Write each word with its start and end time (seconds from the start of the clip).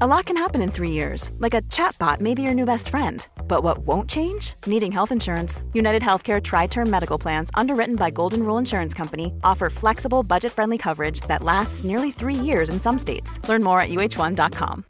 A 0.00 0.06
lot 0.06 0.24
can 0.24 0.38
happen 0.38 0.62
in 0.62 0.70
three 0.70 0.90
years, 0.90 1.30
like 1.38 1.52
a 1.52 1.60
chatbot 1.62 2.18
may 2.18 2.32
be 2.32 2.40
your 2.40 2.54
new 2.54 2.64
best 2.64 2.88
friend. 2.88 3.26
But 3.46 3.62
what 3.62 3.80
won't 3.86 4.08
change? 4.08 4.54
Needing 4.66 4.90
health 4.90 5.12
insurance. 5.12 5.64
United 5.74 6.00
Healthcare 6.00 6.42
Tri 6.42 6.66
Term 6.66 6.88
Medical 6.88 7.18
Plans, 7.18 7.50
underwritten 7.52 7.96
by 7.96 8.08
Golden 8.08 8.42
Rule 8.42 8.56
Insurance 8.56 8.94
Company, 8.94 9.34
offer 9.44 9.68
flexible, 9.68 10.22
budget 10.22 10.50
friendly 10.50 10.78
coverage 10.78 11.20
that 11.28 11.42
lasts 11.42 11.84
nearly 11.84 12.10
three 12.10 12.34
years 12.34 12.70
in 12.70 12.80
some 12.80 12.96
states. 12.96 13.38
Learn 13.46 13.62
more 13.62 13.80
at 13.80 13.90
uhone.com. 13.90 14.86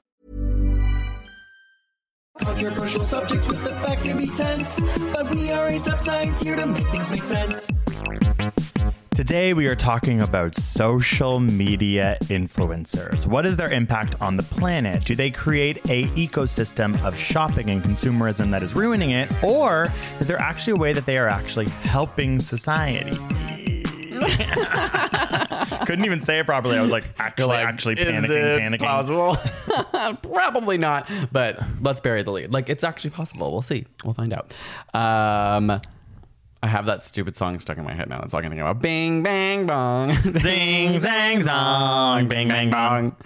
Controversial 2.38 3.02
subjects 3.02 3.48
with 3.48 3.62
the 3.64 3.70
facts 3.70 4.05
can 4.05 4.19
be 4.19 4.28
tense, 4.28 4.80
but 5.12 5.28
we 5.30 5.50
are 5.50 5.69
ASAP 5.69 6.00
Science 6.00 6.41
here 6.41 6.55
to 6.55 6.64
make 6.64 6.86
things 6.86 7.10
make 7.10 7.24
sense. 7.24 7.66
Today, 9.14 9.52
we 9.52 9.66
are 9.66 9.76
talking 9.76 10.22
about 10.22 10.54
social 10.54 11.38
media 11.38 12.16
influencers. 12.22 13.26
What 13.26 13.44
is 13.44 13.58
their 13.58 13.70
impact 13.70 14.14
on 14.22 14.38
the 14.38 14.42
planet? 14.42 15.04
Do 15.04 15.14
they 15.14 15.30
create 15.30 15.76
a 15.90 16.04
ecosystem 16.14 17.00
of 17.04 17.14
shopping 17.16 17.68
and 17.68 17.82
consumerism 17.82 18.50
that 18.52 18.62
is 18.62 18.74
ruining 18.74 19.10
it, 19.10 19.30
or 19.44 19.92
is 20.19 20.28
there 20.28 20.41
actually 20.41 20.72
a 20.72 20.77
way 20.77 20.94
that 20.94 21.04
they 21.04 21.19
are 21.19 21.28
actually 21.28 21.69
helping 21.69 22.41
society? 22.41 23.10
Couldn't 25.86 26.06
even 26.06 26.20
say 26.20 26.38
it 26.38 26.47
properly. 26.47 26.78
I 26.78 26.82
was 26.82 26.91
like, 26.91 27.04
actually, 27.19 27.47
Like, 27.48 27.66
actually 27.66 27.94
is 27.97 28.24
panicking, 28.24 28.30
it 28.30 28.60
panicking. 28.62 28.78
Possible? 28.78 29.36
Probably 30.32 30.78
not. 30.78 31.10
But 31.30 31.58
let's 31.82 32.00
bury 32.00 32.22
the 32.22 32.32
lead. 32.32 32.50
Like 32.52 32.70
it's 32.70 32.82
actually 32.84 33.10
possible. 33.10 33.52
We'll 33.52 33.60
see. 33.62 33.84
We'll 34.04 34.14
find 34.14 34.32
out. 34.32 34.54
Um, 34.94 35.78
I 36.64 36.68
have 36.68 36.86
that 36.86 37.02
stupid 37.02 37.36
song 37.36 37.58
stuck 37.58 37.77
in 37.77 37.84
my 37.84 37.92
head 37.92 38.08
now. 38.08 38.20
That's 38.20 38.34
all 38.34 38.38
I 38.38 38.42
can 38.42 38.50
think 38.50 38.60
about. 38.60 38.80
Bing 38.80 39.24
bang 39.24 39.66
bong. 39.66 40.10
Zing, 40.41 41.00
zang, 41.00 41.42
zong. 41.42 42.28
Bing, 42.28 42.46
bang, 42.46 42.70
bong. 42.70 43.16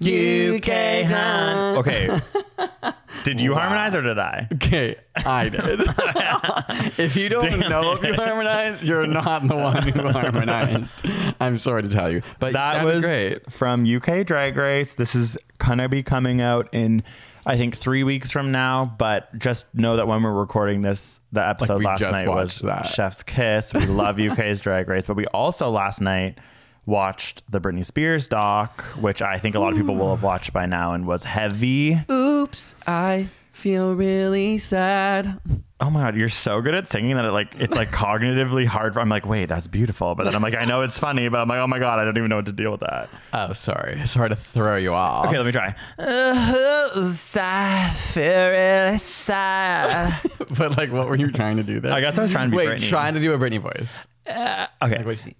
UK. 0.00 1.78
Okay. 1.78 2.20
Did 3.22 3.40
you 3.40 3.54
harmonize 3.54 3.94
or 3.94 4.00
did 4.02 4.18
I? 4.18 4.48
Okay, 4.54 4.96
I 5.26 5.50
did. 5.50 5.62
if 6.98 7.16
you 7.16 7.28
don't 7.28 7.42
Damn 7.42 7.70
know 7.70 7.92
if 7.92 8.02
you 8.02 8.14
harmonized, 8.14 8.88
you're 8.88 9.06
not 9.06 9.46
the 9.46 9.56
one 9.56 9.82
who 9.82 10.08
harmonized. 10.08 11.06
I'm 11.38 11.58
sorry 11.58 11.82
to 11.82 11.88
tell 11.88 12.10
you, 12.10 12.22
but 12.38 12.54
that 12.54 12.82
was 12.84 13.04
great. 13.04 13.50
from 13.50 13.84
UK 13.84 14.24
Drag 14.24 14.56
Race. 14.56 14.94
This 14.94 15.14
is 15.14 15.36
gonna 15.58 15.88
be 15.88 16.02
coming 16.02 16.40
out 16.40 16.68
in 16.72 17.02
I 17.46 17.56
think 17.56 17.76
three 17.76 18.04
weeks 18.04 18.30
from 18.30 18.52
now. 18.52 18.94
But 18.98 19.38
just 19.38 19.72
know 19.74 19.96
that 19.96 20.06
when 20.06 20.22
we're 20.22 20.32
recording 20.32 20.82
this, 20.82 21.20
the 21.32 21.46
episode 21.46 21.78
we 21.78 21.84
last 21.84 22.02
night 22.02 22.28
was 22.28 22.58
that. 22.60 22.86
Chef's 22.86 23.22
Kiss. 23.22 23.72
We 23.74 23.86
love 23.86 24.18
UK's 24.20 24.60
Drag 24.60 24.88
Race, 24.88 25.06
but 25.06 25.16
we 25.16 25.26
also 25.26 25.70
last 25.70 26.00
night 26.00 26.38
watched 26.86 27.42
the 27.50 27.60
Britney 27.60 27.84
Spears 27.84 28.26
doc, 28.26 28.82
which 28.98 29.22
I 29.22 29.38
think 29.38 29.54
a 29.54 29.60
lot 29.60 29.72
of 29.72 29.78
people 29.78 29.94
will 29.94 30.14
have 30.14 30.22
watched 30.22 30.52
by 30.52 30.66
now, 30.66 30.92
and 30.92 31.06
was 31.06 31.24
heavy. 31.24 31.98
Oops, 32.10 32.74
I 32.86 33.28
feel 33.60 33.94
really 33.94 34.56
sad. 34.56 35.38
Oh 35.80 35.90
my 35.90 36.00
god, 36.00 36.16
you're 36.16 36.30
so 36.30 36.62
good 36.62 36.74
at 36.74 36.88
singing 36.88 37.16
that 37.16 37.26
it 37.26 37.32
like 37.32 37.54
it's 37.58 37.74
like 37.74 37.88
cognitively 37.90 38.64
hard. 38.64 38.94
For, 38.94 39.00
I'm 39.00 39.10
like, 39.10 39.26
wait, 39.26 39.50
that's 39.50 39.66
beautiful, 39.66 40.14
but 40.14 40.24
then 40.24 40.34
I'm 40.34 40.40
like, 40.40 40.54
I 40.54 40.64
know 40.64 40.80
it's 40.80 40.98
funny, 40.98 41.28
but 41.28 41.40
I'm 41.40 41.48
like, 41.48 41.58
oh 41.58 41.66
my 41.66 41.78
god, 41.78 41.98
I 41.98 42.04
don't 42.04 42.16
even 42.16 42.30
know 42.30 42.36
what 42.36 42.46
to 42.46 42.52
deal 42.52 42.70
with 42.70 42.80
that. 42.80 43.10
Oh, 43.34 43.52
sorry. 43.52 44.06
Sorry 44.06 44.30
to 44.30 44.36
throw 44.36 44.76
you 44.76 44.94
off. 44.94 45.26
Okay, 45.26 45.36
let 45.36 45.44
me 45.44 45.52
try. 45.52 45.74
Uh, 45.98 47.06
sad, 47.08 47.94
feel 47.94 48.24
really 48.24 48.98
sad. 48.98 50.18
but 50.58 50.78
like, 50.78 50.90
what 50.90 51.06
were 51.06 51.16
you 51.16 51.30
trying 51.30 51.58
to 51.58 51.62
do 51.62 51.80
there? 51.80 51.92
I 51.92 52.00
guess 52.00 52.18
I 52.18 52.22
was 52.22 52.30
trying 52.30 52.48
to 52.48 52.52
be 52.52 52.56
Wait, 52.56 52.68
Britney. 52.70 52.88
trying 52.88 53.12
to 53.12 53.20
do 53.20 53.34
a 53.34 53.38
Britney 53.38 53.60
voice. 53.60 54.06
okay. 54.26 54.70
What 54.80 55.04
do 55.04 55.10
you 55.10 55.16
see? 55.16 55.36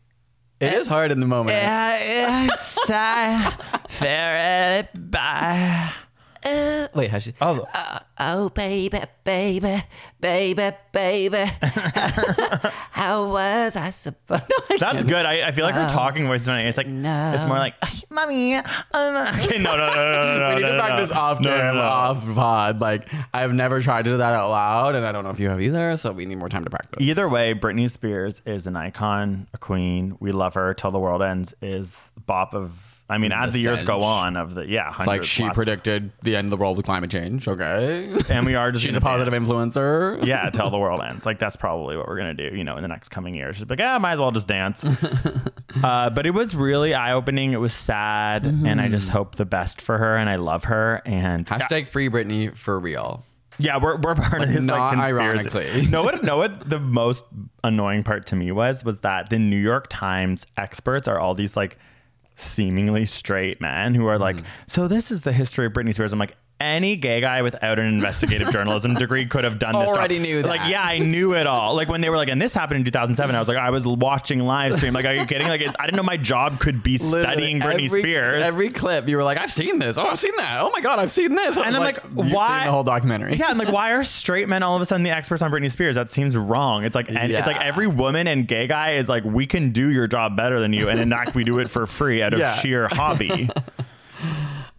It 0.61 0.75
is 0.75 0.87
hard 0.87 1.11
in 1.11 1.21
the 1.21 1.27
moment. 1.27 1.57
Yeah, 1.57 2.49
sad, 2.59 3.53
feel 3.89 4.09
really 4.11 4.89
bad. 4.95 5.95
Wait, 6.95 7.11
how's 7.11 7.23
she? 7.25 7.35
Oh, 7.41 7.67
Oh, 8.23 8.51
baby, 8.51 8.99
baby, 9.25 9.83
baby, 10.21 10.71
baby. 10.93 11.39
How 12.91 13.33
was 13.33 13.77
I 13.77 13.89
supposed 13.89 14.43
to 14.69 14.77
that's 14.79 15.05
good. 15.05 15.25
I, 15.25 15.49
I 15.49 15.53
feel 15.53 15.65
like 15.65 15.75
her 15.75 15.89
talking 15.89 16.27
voice 16.27 16.43
is 16.43 16.47
funny. 16.47 16.65
It's 16.65 16.77
like 16.77 16.87
no. 16.87 17.33
it's 17.35 17.47
more 17.47 17.57
like, 17.57 17.77
mommy. 18.11 18.57
Um, 18.57 18.65
okay, 18.93 19.57
no, 19.57 19.75
no, 19.75 19.87
no, 19.87 19.95
no, 19.95 20.13
no, 20.13 20.39
no. 20.39 20.49
we 20.51 20.55
need 20.57 20.63
no, 20.63 20.69
to 20.69 20.77
no, 20.77 20.79
practice 20.79 21.11
no. 21.11 21.17
off 21.19 21.41
No, 21.41 21.49
cam, 21.49 21.77
no, 21.77 21.81
no. 21.81 21.87
off 21.87 22.35
pod. 22.35 22.79
Like, 22.83 23.09
I've 23.33 23.55
never 23.55 23.81
tried 23.81 24.05
to 24.05 24.11
do 24.11 24.17
that 24.19 24.35
out 24.35 24.51
loud, 24.51 24.97
and 24.97 25.07
I 25.07 25.13
don't 25.13 25.25
know 25.25 25.31
if 25.31 25.41
you 25.41 25.49
have 25.49 25.63
either. 25.63 25.97
So 25.97 26.13
we 26.13 26.27
need 26.27 26.37
more 26.37 26.51
time 26.51 26.65
to 26.65 26.71
practice. 26.71 27.01
Either 27.01 27.27
way, 27.27 27.55
Britney 27.55 27.89
Spears 27.91 28.43
is 28.45 28.67
an 28.67 28.77
icon, 28.77 29.49
a 29.55 29.59
queen. 29.59 30.19
We 30.21 30.31
love 30.31 30.53
her 30.55 30.75
till 30.75 30.91
the 30.91 30.99
world 30.99 31.23
ends. 31.23 31.55
Is 31.63 32.11
bop 32.27 32.55
of. 32.55 32.90
I 33.11 33.19
mean, 33.19 33.33
as 33.33 33.51
the 33.51 33.59
years 33.59 33.83
go 33.83 34.03
on, 34.03 34.37
of 34.37 34.55
the 34.55 34.67
yeah, 34.67 34.95
It's 34.97 35.07
like 35.07 35.25
she 35.25 35.49
predicted 35.51 36.13
the 36.23 36.37
end 36.37 36.47
of 36.47 36.51
the 36.51 36.57
world 36.57 36.77
with 36.77 36.87
climate 36.87 37.11
change. 37.11 37.49
Okay, 37.49 38.17
and 38.31 38.47
we 38.47 38.55
are 38.55 38.71
just 38.71 38.85
she's 38.87 38.95
a 38.97 39.01
positive 39.01 39.35
advance. 39.35 39.51
influencer. 39.77 40.25
yeah, 40.25 40.49
till 40.51 40.71
the 40.71 40.79
world 40.79 41.01
ends. 41.03 41.27
Like 41.27 41.39
that's 41.39 41.57
probably 41.57 41.97
what 41.97 42.07
we're 42.07 42.17
gonna 42.17 42.35
do, 42.35 42.51
you 42.55 42.63
know, 42.65 42.77
in 42.77 42.83
the 42.83 42.89
next 42.89 43.09
coming 43.09 43.35
years. 43.35 43.59
Just 43.59 43.69
like, 43.69 43.81
ah, 43.83 43.99
might 43.99 44.13
as 44.13 44.21
well 44.21 44.31
just 44.31 44.47
dance. 44.47 44.85
uh, 45.83 46.11
but 46.11 46.25
it 46.27 46.31
was 46.31 46.55
really 46.55 46.95
eye 46.95 47.13
opening. 47.13 47.53
It 47.53 47.61
was 47.61 47.73
sad, 47.73 48.47
and 48.47 48.81
I 48.81 48.89
just 48.89 49.09
hope 49.09 49.35
the 49.35 49.45
best 49.45 49.81
for 49.81 49.99
her, 49.99 50.17
and 50.17 50.31
I 50.31 50.37
love 50.37 50.65
her. 50.65 51.03
And 51.05 51.47
Hashtag 51.47 51.89
free 51.89 52.09
Britney 52.09 52.55
for 52.57 52.79
real. 52.79 53.25
yeah, 53.59 53.77
we're 53.77 53.97
we're 53.97 54.15
part 54.15 54.43
of 54.43 54.53
this 54.53 54.65
not 54.65 54.79
like 54.79 55.09
conspiracy. 55.11 55.49
ironically. 55.49 55.87
no, 55.91 56.03
what 56.05 56.23
no, 56.23 56.37
what 56.37 56.69
the 56.71 56.79
most 56.79 57.25
annoying 57.65 58.05
part 58.05 58.27
to 58.27 58.37
me 58.37 58.53
was 58.53 58.85
was 58.85 59.01
that 59.01 59.31
the 59.31 59.39
New 59.39 59.59
York 59.59 59.87
Times 59.91 60.47
experts 60.57 61.09
are 61.09 61.19
all 61.19 61.35
these 61.35 61.57
like 61.57 61.77
seemingly 62.41 63.05
straight 63.05 63.61
men 63.61 63.95
who 63.95 64.07
are 64.07 64.19
like, 64.19 64.37
Mm. 64.37 64.45
so 64.67 64.89
this 64.89 65.11
is 65.11 65.21
the 65.23 65.33
history 65.33 65.67
of 65.67 65.73
Britney 65.73 65.95
Spears. 65.95 66.13
I'm 66.13 66.19
like. 66.19 66.37
Any 66.61 66.97
gay 66.97 67.21
guy 67.23 67.41
without 67.43 67.79
an 67.79 67.87
investigative 67.87 68.51
journalism 68.53 68.95
degree 68.95 69.25
could 69.25 69.45
have 69.45 69.59
done 69.59 69.73
this. 69.75 69.89
job. 69.89 69.97
Already 69.97 70.19
knew 70.19 70.43
Like, 70.43 70.69
yeah, 70.71 70.83
I 70.83 70.99
knew 70.99 71.35
it 71.35 71.47
all. 71.47 71.75
Like 71.75 71.89
when 71.89 72.03
they 72.03 72.11
were 72.11 72.17
like, 72.19 72.29
and 72.29 72.41
this 72.41 72.53
happened 72.53 72.79
in 72.81 72.85
2007. 72.85 73.35
I 73.35 73.39
was 73.39 73.49
like, 73.49 73.57
I 73.57 73.71
was 73.71 73.87
watching 73.87 74.41
live 74.41 74.75
stream. 74.75 74.93
Like, 74.93 75.07
are 75.07 75.15
you 75.15 75.25
kidding? 75.25 75.49
Like, 75.49 75.63
it's, 75.63 75.75
I 75.81 75.87
didn't 75.87 75.97
know 75.97 76.03
my 76.03 76.19
job 76.19 76.61
could 76.61 76.83
be 76.83 76.99
studying 76.99 77.61
Britney 77.61 77.87
every, 77.87 78.01
Spears. 78.01 78.45
Every 78.47 78.69
clip, 78.69 79.09
you 79.09 79.17
were 79.17 79.25
like, 79.25 79.39
"I've 79.39 79.53
seen 79.53 79.79
this. 79.79 79.97
Oh, 79.97 80.05
I've 80.05 80.19
seen 80.19 80.37
that. 80.37 80.61
Oh 80.61 80.71
my 80.71 80.81
god, 80.81 80.99
I've 80.99 81.11
seen 81.11 81.35
this." 81.35 81.57
I 81.57 81.67
and 81.67 81.75
I'm 81.77 81.83
like, 81.83 82.03
"You've 82.05 82.31
why 82.33 82.59
Seen 82.59 82.67
the 82.67 82.73
whole 82.73 82.85
documentary? 82.85 83.37
Yeah, 83.37 83.49
and 83.51 83.59
like, 83.59 83.73
why 83.73 83.93
are 83.93 84.05
straight 84.21 84.49
men 84.49 84.63
all 84.63 84.77
of 84.77 84.83
a 84.83 84.87
sudden 84.87 85.03
the 85.03 85.11
experts 85.11 85.41
on 85.43 85.51
Britney 85.51 85.71
Spears? 85.71 85.95
That 85.97 86.11
seems 86.11 86.37
wrong. 86.37 86.85
It's 86.85 86.95
like, 86.95 87.09
and 87.09 87.33
it's 87.33 87.47
like 87.47 87.61
every 87.61 87.87
woman 87.87 88.27
and 88.29 88.47
gay 88.47 88.67
guy 88.67 88.93
is 88.95 89.09
like, 89.09 89.25
we 89.25 89.47
can 89.47 89.71
do 89.73 89.89
your 89.91 90.07
job 90.07 90.37
better 90.37 90.61
than 90.61 90.75
you, 90.75 90.91
and 90.91 91.01
in 91.01 91.09
fact, 91.09 91.35
we 91.35 91.43
do 91.45 91.59
it 91.59 91.71
for 91.71 91.87
free 91.87 92.23
out 92.23 92.35
of 92.35 92.39
Yeah. 92.41 92.55
sheer 92.57 92.89
hobby. 92.89 93.49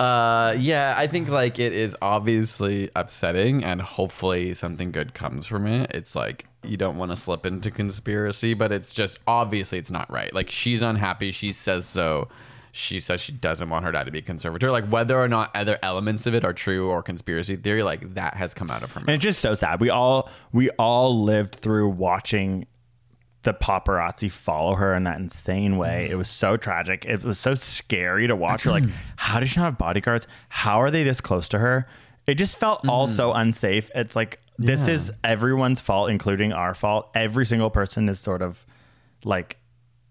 Uh, 0.01 0.53
yeah, 0.57 0.95
I 0.97 1.06
think 1.06 1.29
like 1.29 1.59
it 1.59 1.73
is 1.73 1.95
obviously 2.01 2.89
upsetting, 2.95 3.63
and 3.63 3.79
hopefully 3.79 4.56
something 4.56 4.91
good 4.91 5.13
comes 5.13 5.45
from 5.45 5.67
it. 5.67 5.91
It's 5.94 6.16
like 6.16 6.47
you 6.63 6.75
don't 6.75 6.97
want 6.97 7.12
to 7.12 7.16
slip 7.16 7.45
into 7.45 7.69
conspiracy, 7.69 8.56
but 8.56 8.72
it's 8.72 8.95
just 8.95 9.19
obviously 9.28 9.78
it's 9.78 9.91
not 9.91 10.11
right. 10.11 10.34
Like 10.34 10.50
she's 10.50 10.81
unhappy. 10.81 11.29
She 11.29 11.53
says 11.53 11.85
so. 11.85 12.29
She 12.72 13.00
says 13.00 13.22
she 13.22 13.31
doesn't 13.31 13.69
want 13.69 13.85
her 13.85 13.91
dad 13.91 14.06
to 14.06 14.11
be 14.11 14.19
a 14.19 14.23
conservator. 14.23 14.72
Like 14.72 14.88
whether 14.88 15.19
or 15.19 15.28
not 15.28 15.56
other 15.56 15.78
elements 15.84 16.25
of 16.25 16.34
it 16.34 16.44
are 16.44 16.53
true 16.53 16.90
or 16.90 17.03
conspiracy 17.03 17.55
theory, 17.55 17.84
like 17.84 18.16
that 18.16 18.34
has 18.34 18.55
come 18.55 18.72
out 18.72 18.81
of 18.81 18.91
her 18.93 19.02
mouth. 19.02 19.09
And 19.09 19.16
it's 19.16 19.23
just 19.23 19.40
so 19.40 19.53
sad. 19.53 19.79
We 19.79 19.91
all 19.91 20.31
we 20.52 20.72
all 20.79 21.22
lived 21.23 21.53
through 21.53 21.90
watching 21.90 22.66
the 23.43 23.53
paparazzi 23.53 24.32
follow 24.32 24.76
her 24.76 24.93
in 24.93 25.03
that 25.03 25.20
insane 25.20 25.78
way. 25.78 26.08
It 26.09 26.16
was 26.16 26.29
so 26.29 26.58
tragic. 26.58 27.05
It 27.05 27.23
was 27.23 27.40
so 27.40 27.55
scary 27.55 28.28
to 28.28 28.35
watch 28.35 28.64
her. 28.64 28.72
Like, 28.72 28.84
mm-hmm. 28.84 28.96
how 29.16 29.40
does 29.40 29.49
she 29.49 29.59
not 29.59 29.66
have 29.66 29.78
bodyguards? 29.78 30.28
How 30.49 30.82
are 30.82 30.91
they 30.91 31.03
this 31.03 31.22
close 31.22 31.49
to 31.49 31.59
her? 31.59 31.88
It 32.28 32.35
just 32.35 32.59
felt 32.59 32.88
all 32.88 33.08
mm-hmm. 33.08 33.16
so 33.16 33.34
unsafe. 33.34 33.90
It's 33.96 34.16
like 34.16 34.40
this 34.58 34.88
is 34.88 35.11
everyone's 35.23 35.82
fault, 35.82 36.09
including 36.09 36.53
our 36.53 36.73
fault. 36.76 37.09
Every 37.16 37.46
single 37.46 37.72
person 37.72 38.08
is 38.09 38.20
sort 38.20 38.43
of 38.43 38.64
like 39.23 39.58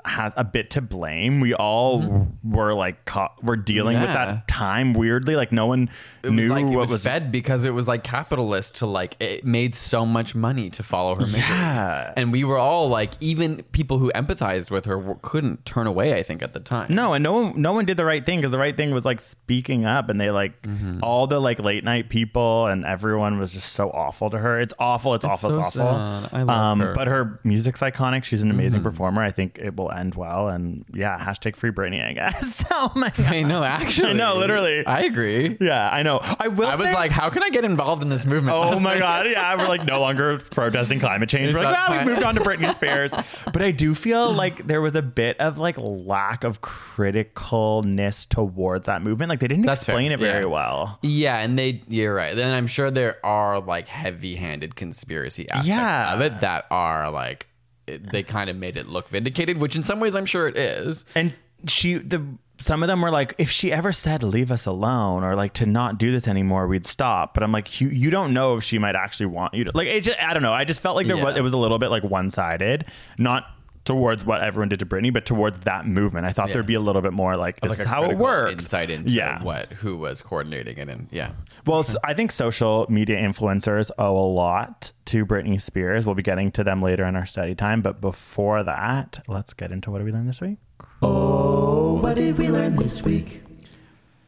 has 0.05 0.33
a 0.37 0.45
bit 0.45 0.71
to 0.71 0.81
blame. 0.81 1.41
We 1.41 1.55
all 1.55 2.29
were 2.45 2.73
like 2.75 3.05
caught, 3.05 3.43
we're 3.43 3.57
dealing 3.57 3.99
with 3.99 4.09
Mm-hmm. 4.11 4.15
That 4.37 4.49
time 4.49 4.93
weirdly. 4.95 5.37
Like 5.37 5.53
no 5.53 5.67
one 5.67 5.89
It 6.23 6.31
knew 6.33 6.43
was 6.43 6.51
like 6.51 6.65
it 6.65 6.69
what 6.69 6.79
was, 6.81 6.91
was 6.91 7.05
fed 7.05 7.31
because 7.33 7.65
it 7.65 7.71
was 7.71 7.87
like 7.89 8.03
capitalist 8.05 8.77
to 8.77 8.87
like 8.87 9.17
it 9.21 9.45
made 9.45 9.75
so 9.75 10.05
much 10.05 10.35
money 10.35 10.71
to 10.71 10.83
follow 10.83 11.15
her 11.15 11.27
mission. 11.27 11.41
Yeah. 11.41 12.13
and 12.17 12.33
we 12.33 12.45
were 12.45 12.59
all 12.59 12.89
like, 12.89 13.13
even 13.21 13.63
people 13.73 13.99
who 13.99 14.11
empathized 14.15 14.71
with 14.71 14.85
her 14.87 15.15
couldn't 15.23 15.65
turn 15.65 15.87
away. 15.87 16.15
I 16.19 16.23
think 16.23 16.43
at 16.43 16.53
the 16.53 16.61
time. 16.61 16.95
No, 16.95 17.15
and 17.15 17.23
no 17.23 17.33
one, 17.33 17.61
no 17.61 17.73
one 17.73 17.85
did 17.85 17.97
the 17.97 18.05
right 18.05 18.25
thing 18.25 18.39
because 18.39 18.51
the 18.53 18.59
right 18.59 18.77
thing 18.77 18.91
was 18.93 19.05
like 19.05 19.21
speaking 19.21 19.85
up, 19.85 20.09
and 20.09 20.21
they 20.21 20.31
like 20.31 20.61
Mm-hmm. 20.63 21.01
all 21.03 21.27
the 21.27 21.41
like 21.41 21.59
late 21.59 21.85
night 21.85 22.09
people 22.11 22.67
and 22.67 22.85
everyone 22.85 23.39
was 23.39 23.53
just 23.53 23.73
so 23.73 23.91
awful 23.91 24.31
to 24.31 24.39
her. 24.39 24.61
It's 24.61 24.75
awful. 24.79 25.15
It's, 25.15 25.25
awful. 25.25 25.55
so 25.55 25.61
it's 25.61 25.77
awful. 25.77 25.81
sad. 25.81 26.31
I 26.33 26.43
love 26.43 26.79
her. 26.79 26.85
Mm-hmm. 26.87 26.95
But 26.95 27.07
her 27.09 27.41
music's 27.45 27.81
iconic. 27.81 28.25
She's 28.25 28.43
an 28.43 28.51
amazing 28.51 28.83
performer. 28.83 29.23
I 29.23 29.31
think 29.31 29.59
it 29.59 29.77
will 29.77 29.90
end 29.91 30.15
well. 30.15 30.49
And 30.49 30.85
yeah, 30.95 31.19
hashtag 31.19 31.57
free 31.57 31.71
Britney. 31.71 32.05
I 32.05 32.13
guess. 32.13 32.65
oh 32.71 32.93
my 32.97 33.11
god. 33.17 33.27
I 33.27 33.43
know. 33.43 33.63
Actually, 33.63 34.11
I 34.11 34.13
know, 34.15 34.37
literally. 34.37 34.85
I 34.87 35.01
agree. 35.03 35.57
Yeah, 35.61 35.89
I 35.91 36.03
know. 36.03 36.21
I 36.23 36.49
will. 36.49 36.67
I 36.69 36.77
was 36.77 36.89
say- 36.89 36.95
like, 36.95 37.11
how 37.11 37.31
can 37.31 37.43
I 37.43 37.51
get 37.51 37.65
involved 37.65 38.03
in 38.03 38.09
this 38.09 38.27
movement? 38.27 38.57
Oh 38.57 38.79
my 38.81 38.95
night? 38.95 38.99
god! 39.01 39.27
Yeah, 39.31 39.57
we're 39.57 39.69
like 39.69 39.85
no 39.85 40.01
longer 40.01 40.39
protesting 40.39 41.01
climate 41.01 41.29
change. 41.29 41.53
We're 41.55 41.61
like, 41.63 41.75
well, 41.75 41.87
ah, 41.89 41.97
we've 41.99 42.07
moved 42.07 42.23
on 42.23 42.35
to 42.37 42.41
Britney 42.41 42.75
Spears. 42.75 43.13
But 43.53 43.63
I 43.63 43.71
do 43.71 43.95
feel 43.95 44.33
like 44.41 44.67
there 44.67 44.81
was 44.81 44.95
a 44.97 45.03
bit 45.03 45.39
of 45.41 45.59
like 45.59 45.77
lack 45.79 46.45
of 46.45 46.61
criticalness 46.61 48.29
towards 48.29 48.87
that 48.87 49.03
movement. 49.03 49.29
Like 49.31 49.41
they 49.41 49.49
didn't 49.49 49.67
That's 49.67 49.85
fair. 49.85 49.95
explain 49.95 50.13
it 50.13 50.19
very 50.19 50.41
Yeah. 50.45 50.47
well. 50.47 50.99
Yeah, 51.03 51.39
and 51.39 51.59
they 51.59 51.83
you're 51.89 52.15
right. 52.15 52.35
Then 52.35 52.55
I'm 52.55 52.67
sure 52.67 52.91
there 52.91 53.19
are 53.25 53.61
like 53.61 53.89
heavy-handed 53.89 54.77
conspiracy 54.77 55.49
aspects 55.51 55.69
Yeah. 55.69 56.15
of 56.15 56.21
it 56.21 56.41
that 56.41 56.67
are 56.71 57.11
like 57.11 57.47
it, 57.91 58.11
they 58.11 58.23
kind 58.23 58.49
of 58.49 58.57
made 58.57 58.77
it 58.77 58.89
look 58.89 59.09
vindicated, 59.09 59.59
which 59.59 59.77
in 59.77 59.85
some 59.85 60.01
ways 60.01 60.17
I'm 60.17 60.27
sure 60.27 60.49
it 60.49 60.57
is. 60.57 61.05
And 61.15 61.35
she, 61.67 61.95
the 61.99 62.25
some 62.59 62.83
of 62.83 62.89
them 62.89 63.01
were 63.01 63.11
like, 63.11 63.35
if 63.39 63.51
she 63.51 63.73
ever 63.73 63.91
said 63.91 64.23
leave 64.23 64.51
us 64.51 64.67
alone 64.67 65.25
or 65.25 65.35
like 65.35 65.55
to 65.55 65.67
not 65.67 65.99
do 65.99 66.13
this 66.13 66.29
anymore, 66.29 66.67
we'd 66.67 66.85
stop. 66.85 67.33
But 67.35 67.43
I'm 67.43 67.53
like, 67.53 67.81
you, 67.81 67.89
you 67.89 68.11
don't 68.11 68.35
know 68.35 68.57
if 68.57 68.65
she 68.65 68.79
might 68.79 68.95
actually 68.95 69.27
want 69.27 69.55
you 69.55 69.65
to. 69.65 69.73
Like, 69.75 69.89
it 69.89 70.03
just, 70.03 70.23
I 70.23 70.35
don't 70.35 70.43
know. 70.43 70.53
I 70.53 70.65
just 70.65 70.83
felt 70.83 70.95
like 70.95 71.07
there 71.07 71.17
was, 71.17 71.37
it 71.37 71.41
was 71.41 71.55
a 71.55 71.59
little 71.59 71.79
bit 71.79 71.91
like 71.91 72.05
one 72.05 72.29
sided, 72.29 72.85
not 73.17 73.47
towards 73.85 74.25
what 74.25 74.43
everyone 74.43 74.69
did 74.69 74.79
to 74.79 74.87
Britney, 74.87 75.13
but 75.13 75.25
towards 75.25 75.59
that 75.61 75.87
movement. 75.87 76.27
I 76.27 76.33
thought 76.33 76.49
Yeah. 76.49 76.55
theuld 76.55 76.67
be 76.67 76.75
a 76.75 76.81
little 76.81 77.03
bit 77.03 77.13
more 77.13 77.37
like 77.37 77.61
this 77.61 77.71
like 77.71 77.79
is 77.81 77.87
how 77.87 78.03
it 78.03 78.07
critical 78.07 78.25
works. 78.25 78.53
Insight 78.53 78.91
into 78.91 79.13
yeah. 79.13 79.43
what 79.43 79.73
who 79.73 79.97
was 79.97 80.21
coordinating 80.23 80.79
it, 80.79 80.89
and 80.89 81.09
yeah, 81.11 81.31
Well, 81.67 81.85
I 82.05 82.15
think 82.15 82.31
social 82.31 82.87
media 82.89 83.17
influencers 83.19 83.91
owe 83.99 84.17
a 84.17 84.29
lot 84.33 84.93
to 85.07 85.25
Britney 85.27 85.61
Spears. 85.61 86.05
We'll 86.07 86.15
be 86.15 86.23
getting 86.23 86.51
to 86.53 86.65
them 86.65 86.83
later 86.83 87.05
in 87.05 87.17
our 87.17 87.27
study 87.27 87.55
time. 87.55 87.81
But 87.83 88.01
before 88.01 88.63
that, 88.63 89.25
let's 89.29 89.53
get 89.55 89.73
into 89.73 89.91
what 89.91 89.99
did 89.99 90.05
we 90.05 90.13
learn 90.13 90.27
this 90.27 90.41
week? 90.41 90.59
Oh, 91.03 91.95
what 92.01 92.17
did 92.17 92.37
we 92.39 92.49
learn 92.49 92.77
this 92.77 93.03
week? 93.03 93.43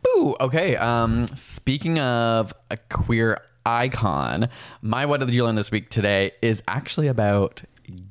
Ooh, 0.08 0.34
okay. 0.40 0.76
Um, 0.76 1.26
speaking 1.28 1.98
of 1.98 2.52
a 2.70 2.76
queer 2.76 3.38
icon, 3.64 4.48
my 4.80 5.06
what 5.06 5.20
did 5.20 5.30
you 5.30 5.44
learn 5.44 5.54
this 5.54 5.70
week 5.70 5.88
today 5.90 6.32
is 6.42 6.62
actually 6.66 7.06
about 7.08 7.62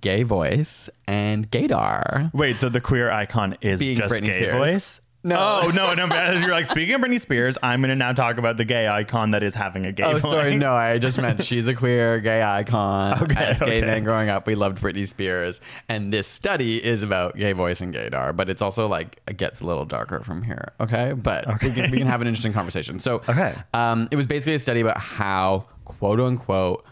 gay 0.02 0.24
voice 0.24 0.90
and 1.08 1.50
gaydar. 1.52 2.34
Wait, 2.34 2.58
so 2.58 2.70
the 2.70 2.82
queer 2.82 3.12
icon 3.12 3.58
is 3.62 3.80
Being 3.80 3.98
just 3.98 4.14
Britney 4.14 4.26
gay 4.28 4.38
Spears. 4.50 4.54
voice? 4.54 5.02
No. 5.24 5.62
Oh, 5.66 5.70
no, 5.70 5.94
no. 5.94 6.08
As 6.08 6.42
you're 6.42 6.50
like, 6.50 6.66
speaking 6.66 6.96
of 6.96 7.02
Britney 7.02 7.22
Spears, 7.22 7.56
I'm 7.62 7.82
going 7.82 7.90
to 7.90 7.96
now 7.96 8.12
talk 8.12 8.40
about 8.40 8.58
the 8.58 8.66
gay 8.66 8.88
icon 8.88 9.30
that 9.32 9.44
is 9.44 9.54
having 9.54 9.86
a 9.86 9.92
gay. 9.92 10.04
Oh, 10.04 10.14
voice. 10.14 10.22
sorry. 10.24 10.56
No, 10.56 10.72
I 10.74 10.98
just 10.98 11.22
meant 11.22 11.44
she's 11.44 11.68
a 11.68 11.76
queer 11.76 12.20
gay 12.20 12.42
icon. 12.42 13.20
Okay, 13.24 13.36
As 13.46 13.60
gay 13.60 13.78
okay. 13.78 13.86
men 13.86 14.04
growing 14.04 14.30
up, 14.30 14.48
we 14.48 14.56
loved 14.56 14.82
Britney 14.82 15.08
Spears, 15.08 15.62
and 15.88 16.12
this 16.12 16.28
study 16.28 16.84
is 16.84 17.04
about 17.04 17.36
gay 17.38 17.52
voice 17.52 17.82
and 17.82 17.94
gaydar. 17.94 18.36
But 18.36 18.50
it's 18.50 18.64
also 18.64 18.88
like 18.88 19.22
it 19.28 19.38
gets 19.38 19.62
a 19.62 19.68
little 19.68 19.86
darker 19.86 20.22
from 20.24 20.42
here. 20.42 20.74
Okay, 20.80 21.14
but 21.14 21.46
We, 21.62 21.72
can, 21.72 21.92
we 21.92 22.00
can 22.00 22.08
have 22.08 22.22
an 22.22 22.28
interesting 22.28 22.54
conversation. 22.54 22.98
So, 22.98 23.22
Okay. 23.30 23.54
um, 23.76 24.08
it 24.10 24.16
was 24.16 24.26
basically 24.26 24.56
a 24.56 24.60
study 24.60 24.80
about 24.82 24.98
how 24.98 25.68
quote 25.86 26.20
unquote. 26.20 26.84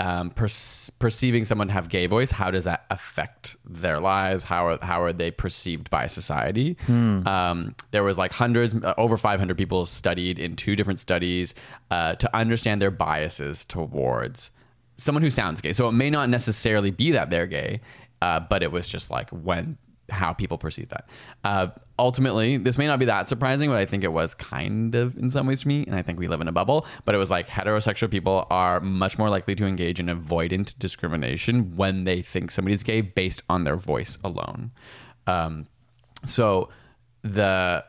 Um, 0.00 0.30
per- 0.30 0.46
perceiving 1.00 1.44
someone 1.44 1.68
have 1.70 1.88
gay 1.88 2.06
voice, 2.06 2.30
how 2.30 2.52
does 2.52 2.64
that 2.64 2.84
affect 2.88 3.56
their 3.68 3.98
lives? 3.98 4.44
How 4.44 4.66
are 4.68 4.78
how 4.80 5.02
are 5.02 5.12
they 5.12 5.32
perceived 5.32 5.90
by 5.90 6.06
society? 6.06 6.76
Um, 7.26 7.74
there 7.90 8.04
was 8.04 8.16
like 8.16 8.32
hundreds, 8.32 8.76
uh, 8.76 8.94
over 8.96 9.16
500 9.16 9.58
people 9.58 9.86
studied 9.86 10.38
in 10.38 10.54
two 10.54 10.76
different 10.76 11.00
studies 11.00 11.52
uh, 11.90 12.14
to 12.14 12.36
understand 12.36 12.80
their 12.80 12.92
biases 12.92 13.64
towards 13.64 14.52
someone 14.96 15.22
who 15.22 15.30
sounds 15.30 15.60
gay. 15.60 15.72
So 15.72 15.88
it 15.88 15.92
may 15.92 16.10
not 16.10 16.28
necessarily 16.28 16.92
be 16.92 17.10
that 17.12 17.30
they're 17.30 17.46
gay, 17.48 17.80
uh, 18.22 18.38
but 18.40 18.62
it 18.62 18.70
was 18.70 18.88
just 18.88 19.10
like 19.10 19.30
when 19.30 19.78
how 20.10 20.32
people 20.32 20.58
perceive 20.58 20.88
that. 20.88 21.06
Uh, 21.44 21.68
ultimately, 21.98 22.56
this 22.56 22.78
may 22.78 22.86
not 22.86 22.98
be 22.98 23.04
that 23.04 23.28
surprising, 23.28 23.68
but 23.68 23.78
I 23.78 23.86
think 23.86 24.04
it 24.04 24.12
was 24.12 24.34
kind 24.34 24.94
of 24.94 25.16
in 25.16 25.30
some 25.30 25.46
ways 25.46 25.62
to 25.62 25.68
me, 25.68 25.84
and 25.86 25.94
I 25.94 26.02
think 26.02 26.18
we 26.18 26.28
live 26.28 26.40
in 26.40 26.48
a 26.48 26.52
bubble. 26.52 26.86
But 27.04 27.14
it 27.14 27.18
was 27.18 27.30
like 27.30 27.48
heterosexual 27.48 28.10
people 28.10 28.46
are 28.50 28.80
much 28.80 29.18
more 29.18 29.28
likely 29.28 29.54
to 29.56 29.66
engage 29.66 30.00
in 30.00 30.06
avoidant 30.06 30.78
discrimination 30.78 31.76
when 31.76 32.04
they 32.04 32.22
think 32.22 32.50
somebody's 32.50 32.82
gay 32.82 33.00
based 33.00 33.42
on 33.48 33.64
their 33.64 33.76
voice 33.76 34.18
alone. 34.24 34.72
Um, 35.26 35.66
so 36.24 36.70
the 37.22 37.84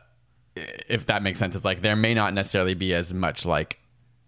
if 0.56 1.06
that 1.06 1.22
makes 1.22 1.38
sense, 1.38 1.54
it's 1.54 1.64
like 1.64 1.82
there 1.82 1.96
may 1.96 2.14
not 2.14 2.34
necessarily 2.34 2.74
be 2.74 2.94
as 2.94 3.14
much 3.14 3.46
like 3.46 3.78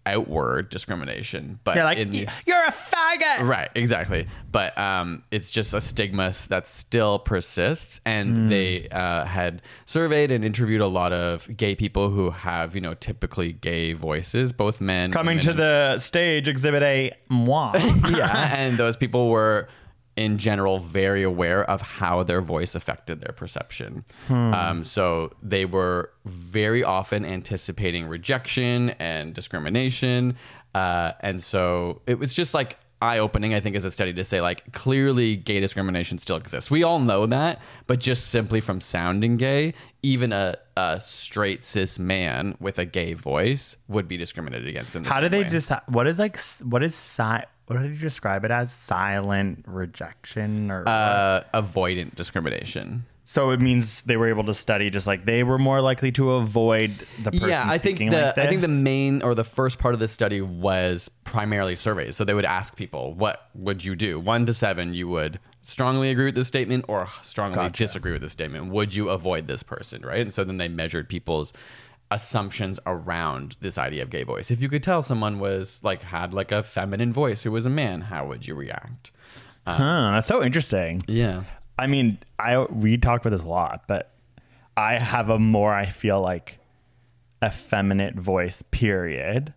outward 0.05 0.69
discrimination, 0.69 1.59
but 1.63 1.75
You're 1.75 1.83
like, 1.85 1.97
in 1.97 2.09
the- 2.09 2.27
you're 2.45 2.63
a 2.65 2.71
faggot. 2.71 3.47
Right, 3.47 3.69
exactly. 3.75 4.27
But 4.51 4.77
um, 4.77 5.23
it's 5.31 5.51
just 5.51 5.73
a 5.73 5.81
stigma 5.81 6.33
that 6.49 6.67
still 6.67 7.19
persists. 7.19 7.99
And 8.05 8.49
they 8.49 8.87
uh, 8.89 9.25
had 9.25 9.61
surveyed 9.85 10.31
and 10.31 10.43
interviewed 10.43 10.81
a 10.81 10.87
lot 10.87 11.13
of 11.13 11.47
gay 11.55 11.75
people 11.75 12.09
who 12.09 12.29
have, 12.31 12.75
you 12.75 12.81
know, 12.81 12.93
typically 12.93 13.53
gay 13.53 13.93
voices, 13.93 14.51
both 14.53 14.81
men 14.81 15.11
Coming 15.11 15.39
to 15.39 15.53
the 15.53 15.97
stage, 15.97 16.47
exhibit 16.47 16.83
A, 16.83 17.11
moi. 17.29 17.71
yeah, 18.09 18.53
and 18.55 18.77
those 18.77 18.97
people 18.97 19.29
were 19.29 19.67
in 20.15 20.37
general 20.37 20.79
very 20.79 21.23
aware 21.23 21.63
of 21.69 21.81
how 21.81 22.23
their 22.23 22.41
voice 22.41 22.75
affected 22.75 23.19
their 23.21 23.33
perception. 23.33 24.05
Um, 24.29 24.83
so 24.83 25.31
they 25.41 25.65
were 25.65 26.11
very 26.25 26.83
often 26.83 27.25
anticipating 27.25 28.05
rejection 28.07 28.91
and 28.99 29.33
discrimination, 29.33 30.35
uh, 30.75 31.13
and 31.21 31.43
so 31.43 32.01
it 32.07 32.19
was 32.19 32.33
just 32.33 32.53
like 32.53 32.77
eye 33.03 33.19
opening. 33.19 33.53
I 33.53 33.59
think 33.59 33.75
as 33.75 33.85
a 33.85 33.91
study 33.91 34.13
to 34.13 34.23
say 34.23 34.39
like 34.39 34.71
clearly 34.71 35.35
gay 35.35 35.59
discrimination 35.59 36.17
still 36.17 36.37
exists. 36.37 36.71
We 36.71 36.83
all 36.83 36.99
know 36.99 37.25
that, 37.25 37.61
but 37.85 37.99
just 37.99 38.29
simply 38.29 38.61
from 38.61 38.79
sounding 38.79 39.37
gay, 39.37 39.73
even 40.01 40.31
a, 40.31 40.55
a 40.77 40.99
straight 40.99 41.63
cis 41.63 41.99
man 41.99 42.55
with 42.59 42.79
a 42.79 42.85
gay 42.85 43.13
voice 43.13 43.75
would 43.89 44.07
be 44.07 44.17
discriminated 44.17 44.67
against. 44.67 44.95
How 44.95 45.19
do 45.19 45.27
they 45.27 45.43
way. 45.43 45.49
just, 45.49 45.71
what 45.87 46.07
is 46.07 46.17
like, 46.17 46.39
what 46.61 46.81
is 46.81 46.95
si- 46.95 47.43
what 47.73 47.81
did 47.81 47.91
you 47.91 47.97
describe 47.97 48.45
it 48.45 48.51
as? 48.51 48.71
Silent 48.71 49.65
rejection 49.67 50.71
or? 50.71 50.87
uh, 50.87 51.43
avoidant 51.53 52.15
discrimination? 52.15 53.05
so 53.25 53.51
it 53.51 53.61
means 53.61 54.03
they 54.03 54.17
were 54.17 54.27
able 54.27 54.43
to 54.43 54.53
study 54.53 54.89
just 54.89 55.07
like 55.07 55.25
they 55.25 55.43
were 55.43 55.57
more 55.57 55.81
likely 55.81 56.11
to 56.11 56.31
avoid 56.33 56.91
the 57.23 57.31
person 57.31 57.49
yeah 57.49 57.63
i 57.67 57.77
think 57.77 57.97
the 57.97 58.05
like 58.05 58.37
i 58.37 58.47
think 58.47 58.61
the 58.61 58.67
main 58.67 59.21
or 59.21 59.33
the 59.33 59.43
first 59.43 59.79
part 59.79 59.93
of 59.93 59.99
the 59.99 60.07
study 60.07 60.41
was 60.41 61.09
primarily 61.23 61.75
surveys 61.75 62.15
so 62.15 62.25
they 62.25 62.33
would 62.33 62.45
ask 62.45 62.75
people 62.75 63.13
what 63.13 63.49
would 63.55 63.83
you 63.83 63.95
do 63.95 64.19
one 64.19 64.45
to 64.45 64.53
seven 64.53 64.93
you 64.93 65.07
would 65.07 65.39
strongly 65.61 66.09
agree 66.09 66.25
with 66.25 66.35
this 66.35 66.47
statement 66.47 66.83
or 66.87 67.07
strongly 67.21 67.69
disagree 67.69 68.11
with 68.11 68.21
this 68.21 68.33
statement 68.33 68.67
would 68.67 68.93
you 68.93 69.09
avoid 69.09 69.47
this 69.47 69.63
person 69.63 70.01
right 70.01 70.21
and 70.21 70.33
so 70.33 70.43
then 70.43 70.57
they 70.57 70.67
measured 70.67 71.07
people's 71.07 71.53
assumptions 72.13 72.79
around 72.85 73.57
this 73.61 73.77
idea 73.77 74.01
of 74.03 74.09
gay 74.09 74.23
voice 74.23 74.51
if 74.51 74.61
you 74.61 74.69
could 74.69 74.83
tell 74.83 75.01
someone 75.01 75.39
was 75.39 75.81
like 75.83 76.01
had 76.01 76.33
like 76.33 76.51
a 76.51 76.61
feminine 76.63 77.11
voice 77.11 77.43
who 77.43 77.51
was 77.51 77.65
a 77.65 77.69
man 77.69 78.01
how 78.01 78.25
would 78.27 78.47
you 78.47 78.55
react 78.55 79.11
uh, 79.65 79.75
Huh, 79.75 80.11
that's 80.13 80.27
so 80.27 80.43
interesting. 80.43 81.01
yeah 81.07 81.43
I 81.77 81.87
mean, 81.87 82.19
I 82.37 82.59
we 82.59 82.97
talk 82.97 83.21
about 83.21 83.31
this 83.31 83.41
a 83.41 83.47
lot, 83.47 83.85
but 83.87 84.11
I 84.77 84.99
have 84.99 85.31
a 85.31 85.39
more 85.39 85.73
I 85.73 85.87
feel 85.87 86.21
like 86.21 86.59
effeminate 87.43 88.15
voice. 88.15 88.63
Period. 88.71 89.53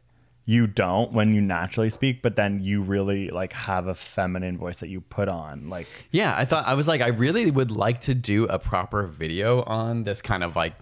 You 0.48 0.66
don't 0.68 1.12
when 1.12 1.34
you 1.34 1.40
naturally 1.40 1.90
speak, 1.90 2.22
but 2.22 2.36
then 2.36 2.62
you 2.62 2.80
really 2.80 3.28
like 3.30 3.52
have 3.52 3.88
a 3.88 3.94
feminine 3.94 4.56
voice 4.56 4.78
that 4.80 4.88
you 4.88 5.00
put 5.00 5.28
on. 5.28 5.68
Like, 5.68 5.88
Yeah, 6.12 6.34
I 6.36 6.44
thought 6.44 6.66
I 6.66 6.75
was 6.75 6.86
like, 6.86 7.00
I 7.00 7.08
really 7.08 7.50
would 7.50 7.70
like 7.72 8.00
to 8.02 8.14
do 8.14 8.44
a 8.44 8.58
proper 8.58 9.06
video 9.06 9.62
on 9.64 10.04
this 10.04 10.22
kind 10.22 10.44
of 10.44 10.54
like 10.54 10.75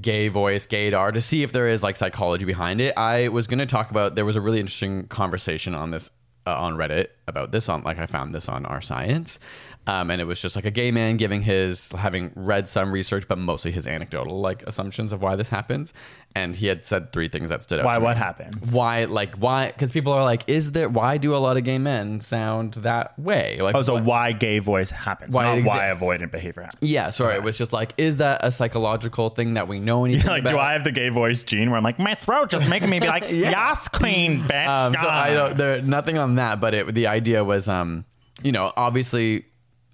gay 0.00 0.28
voice, 0.28 0.66
gaydar, 0.66 1.12
to 1.12 1.20
see 1.20 1.42
if 1.42 1.52
there 1.52 1.68
is 1.68 1.82
like 1.82 1.96
psychology 1.96 2.44
behind 2.44 2.80
it. 2.80 2.96
I 2.96 3.28
was 3.28 3.46
going 3.46 3.58
to 3.58 3.66
talk 3.66 3.90
about. 3.90 4.14
There 4.14 4.24
was 4.24 4.36
a 4.36 4.40
really 4.40 4.60
interesting 4.60 5.06
conversation 5.06 5.74
on 5.74 5.90
this 5.90 6.10
uh, 6.46 6.58
on 6.58 6.74
Reddit 6.74 7.08
about 7.26 7.52
this 7.52 7.68
on 7.68 7.82
like 7.82 7.98
I 7.98 8.06
found 8.06 8.34
this 8.34 8.48
on 8.48 8.66
r/science. 8.66 9.38
Um, 9.84 10.12
and 10.12 10.20
it 10.20 10.26
was 10.26 10.40
just 10.40 10.54
like 10.54 10.64
a 10.64 10.70
gay 10.70 10.92
man 10.92 11.16
giving 11.16 11.42
his 11.42 11.90
having 11.90 12.30
read 12.36 12.68
some 12.68 12.92
research, 12.92 13.26
but 13.26 13.36
mostly 13.36 13.72
his 13.72 13.88
anecdotal 13.88 14.40
like 14.40 14.62
assumptions 14.62 15.12
of 15.12 15.22
why 15.22 15.34
this 15.34 15.48
happens. 15.48 15.92
And 16.36 16.54
he 16.54 16.66
had 16.68 16.86
said 16.86 17.12
three 17.12 17.28
things 17.28 17.50
that 17.50 17.62
stood 17.64 17.80
out. 17.80 17.84
Why? 17.86 17.98
What 17.98 18.16
happens? 18.16 18.70
Why? 18.72 19.04
Like 19.04 19.34
why? 19.36 19.66
Because 19.72 19.90
people 19.90 20.12
are 20.12 20.22
like, 20.22 20.44
is 20.46 20.70
there? 20.70 20.88
Why 20.88 21.18
do 21.18 21.34
a 21.34 21.38
lot 21.38 21.56
of 21.56 21.64
gay 21.64 21.78
men 21.78 22.20
sound 22.20 22.74
that 22.74 23.18
way? 23.18 23.58
Like, 23.60 23.74
Oh, 23.74 23.82
so 23.82 23.94
what- 23.94 24.04
why 24.04 24.32
gay 24.32 24.60
voice 24.60 24.90
happens? 24.90 25.34
Why 25.34 25.58
not 25.58 25.66
why 25.66 25.78
avoidant 25.90 26.30
behavior 26.30 26.62
happens. 26.62 26.78
Yeah, 26.88 27.10
sorry. 27.10 27.34
It 27.34 27.42
was 27.42 27.58
just 27.58 27.72
like, 27.72 27.92
is 27.98 28.18
that 28.18 28.40
a 28.44 28.52
psychological 28.52 29.30
thing 29.30 29.54
that 29.54 29.66
we 29.66 29.80
know 29.80 30.04
anything 30.04 30.26
like, 30.30 30.42
about? 30.42 30.50
do 30.50 30.58
I 30.58 30.72
have 30.74 30.84
the 30.84 30.92
gay 30.92 31.08
voice 31.08 31.42
gene 31.42 31.70
where 31.70 31.76
I'm 31.76 31.84
like, 31.84 31.98
my 31.98 32.14
throat 32.14 32.50
just 32.50 32.68
making 32.68 32.88
me 32.88 33.00
be 33.00 33.06
like, 33.16 33.24
yes, 33.28 33.88
queen, 33.88 34.42
bitch. 34.42 34.66
Um, 34.72 34.94
so 34.94 35.06
I 35.08 35.30
Ah." 35.30 35.34
don't. 35.34 35.58
There 35.58 35.82
nothing 35.82 36.18
on 36.18 36.36
that, 36.36 36.60
but 36.60 36.72
it, 36.72 36.94
the 36.94 37.08
idea 37.12 37.44
was, 37.44 37.68
um, 37.68 38.04
you 38.42 38.52
know, 38.52 38.72
obviously, 38.76 39.44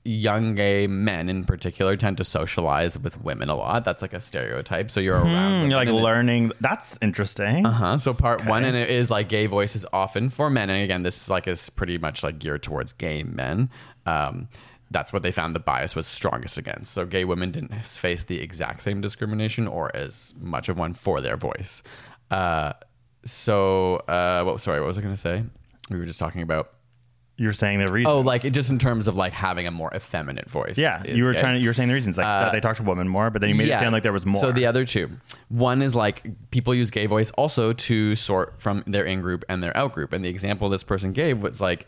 young 0.05 0.55
gay 0.55 0.87
men 0.87 1.29
in 1.29 1.45
particular 1.45 1.97
tend 1.97 2.17
to 2.17 2.25
socialize 2.25 2.99
with 2.99 3.21
women 3.23 3.51
a 3.51 3.55
lot. 3.55 3.85
That's 3.85 4.01
like 4.01 4.15
a 4.15 4.21
stereotype. 4.21 4.91
So 4.91 5.01
you're 5.01 5.17
around. 5.17 5.27
Mm, 5.27 5.53
women 5.57 5.71
You're 5.71 5.79
like 5.79 5.89
learning. 5.89 6.53
That's 6.61 6.99
interesting. 7.03 7.67
Uh-huh. 7.67 7.99
So 7.99 8.15
part 8.15 8.45
one, 8.47 8.65
and 8.65 8.77
it 8.77 8.89
is 8.89 9.11
like 9.11 9.29
gay 9.29 9.47
voices 9.47 9.85
often 9.93 10.31
for 10.31 10.49
men. 10.49 10.71
And 10.71 10.83
again, 10.83 11.03
this 11.03 11.21
is 11.21 11.31
like 11.31 11.47
is 11.47 11.69
pretty 11.71 11.99
much 11.99 12.23
like 12.23 12.39
geared 12.39 12.63
towards 12.63 12.93
gay 12.95 13.23
men. 13.23 13.71
Um, 14.07 14.49
that's 14.91 15.13
what 15.13 15.23
they 15.23 15.33
found 15.33 15.55
the 15.55 15.61
bias 15.61 15.95
was 15.95 16.07
strongest 16.07 16.57
against. 16.57 16.93
So 16.93 17.05
gay 17.05 17.27
women 17.27 17.51
didn't 17.51 17.75
face 17.85 18.25
the 18.25 18.41
exact 18.41 18.83
same 18.83 19.03
discrimination 19.03 19.69
or 19.69 19.95
as 19.95 20.33
much 20.41 20.71
of 20.71 20.79
one 20.79 20.95
for 20.95 21.21
their 21.21 21.37
voice. 21.37 21.83
Uh, 22.31 22.73
so 23.25 23.97
uh, 24.09 24.43
what? 24.45 24.61
Sorry, 24.61 24.81
what 24.81 24.87
was 24.87 24.97
I 24.97 25.03
going 25.03 25.15
to 25.15 25.21
say? 25.21 25.45
We 25.91 25.99
were 25.99 26.07
just 26.07 26.19
talking 26.19 26.43
about. 26.43 26.73
You're 27.38 27.52
saying 27.52 27.78
the 27.78 27.92
reason. 27.92 28.11
Oh, 28.11 28.21
like 28.21 28.45
it 28.45 28.50
just 28.50 28.71
in 28.71 28.80
terms 28.80 29.07
of 29.07 29.14
like 29.14 29.33
having 29.33 29.68
a 29.68 29.71
more 29.71 29.92
effeminate 29.95 30.50
voice. 30.50 30.76
yeah. 30.76 31.04
You 31.04 31.25
were 31.25 31.33
gay. 31.33 31.38
trying. 31.38 31.54
to 31.57 31.62
You 31.62 31.71
were 31.71 31.73
saying 31.73 31.88
the 31.88 31.95
reasons 31.95 32.18
like 32.18 32.26
that 32.26 32.50
they 32.50 32.59
uh, 32.59 32.61
talk 32.61 32.76
to 32.78 32.83
women 32.83 33.09
more, 33.09 33.30
but 33.30 33.40
then 33.40 33.49
you 33.49 33.54
made 33.54 33.68
it 33.68 33.78
sound 33.78 33.92
like 33.92 34.02
there 34.02 34.12
was 34.12 34.26
more. 34.26 34.40
So 34.40 34.50
the 34.50 34.66
other 34.66 34.85
two, 34.85 35.09
one 35.49 35.80
is 35.80 35.95
like 35.95 36.25
people 36.50 36.75
use 36.75 36.90
gay 36.90 37.07
voice 37.07 37.30
also 37.33 37.73
to 37.73 38.16
sort 38.16 38.61
from 38.61 38.83
their 38.88 39.04
in 39.04 39.21
group 39.21 39.45
and 39.49 39.62
their 39.62 39.75
out 39.76 39.92
group. 39.92 40.12
And 40.12 40.25
the 40.25 40.28
example 40.28 40.68
this 40.68 40.83
person 40.83 41.12
gave 41.12 41.40
was 41.40 41.61
like, 41.61 41.87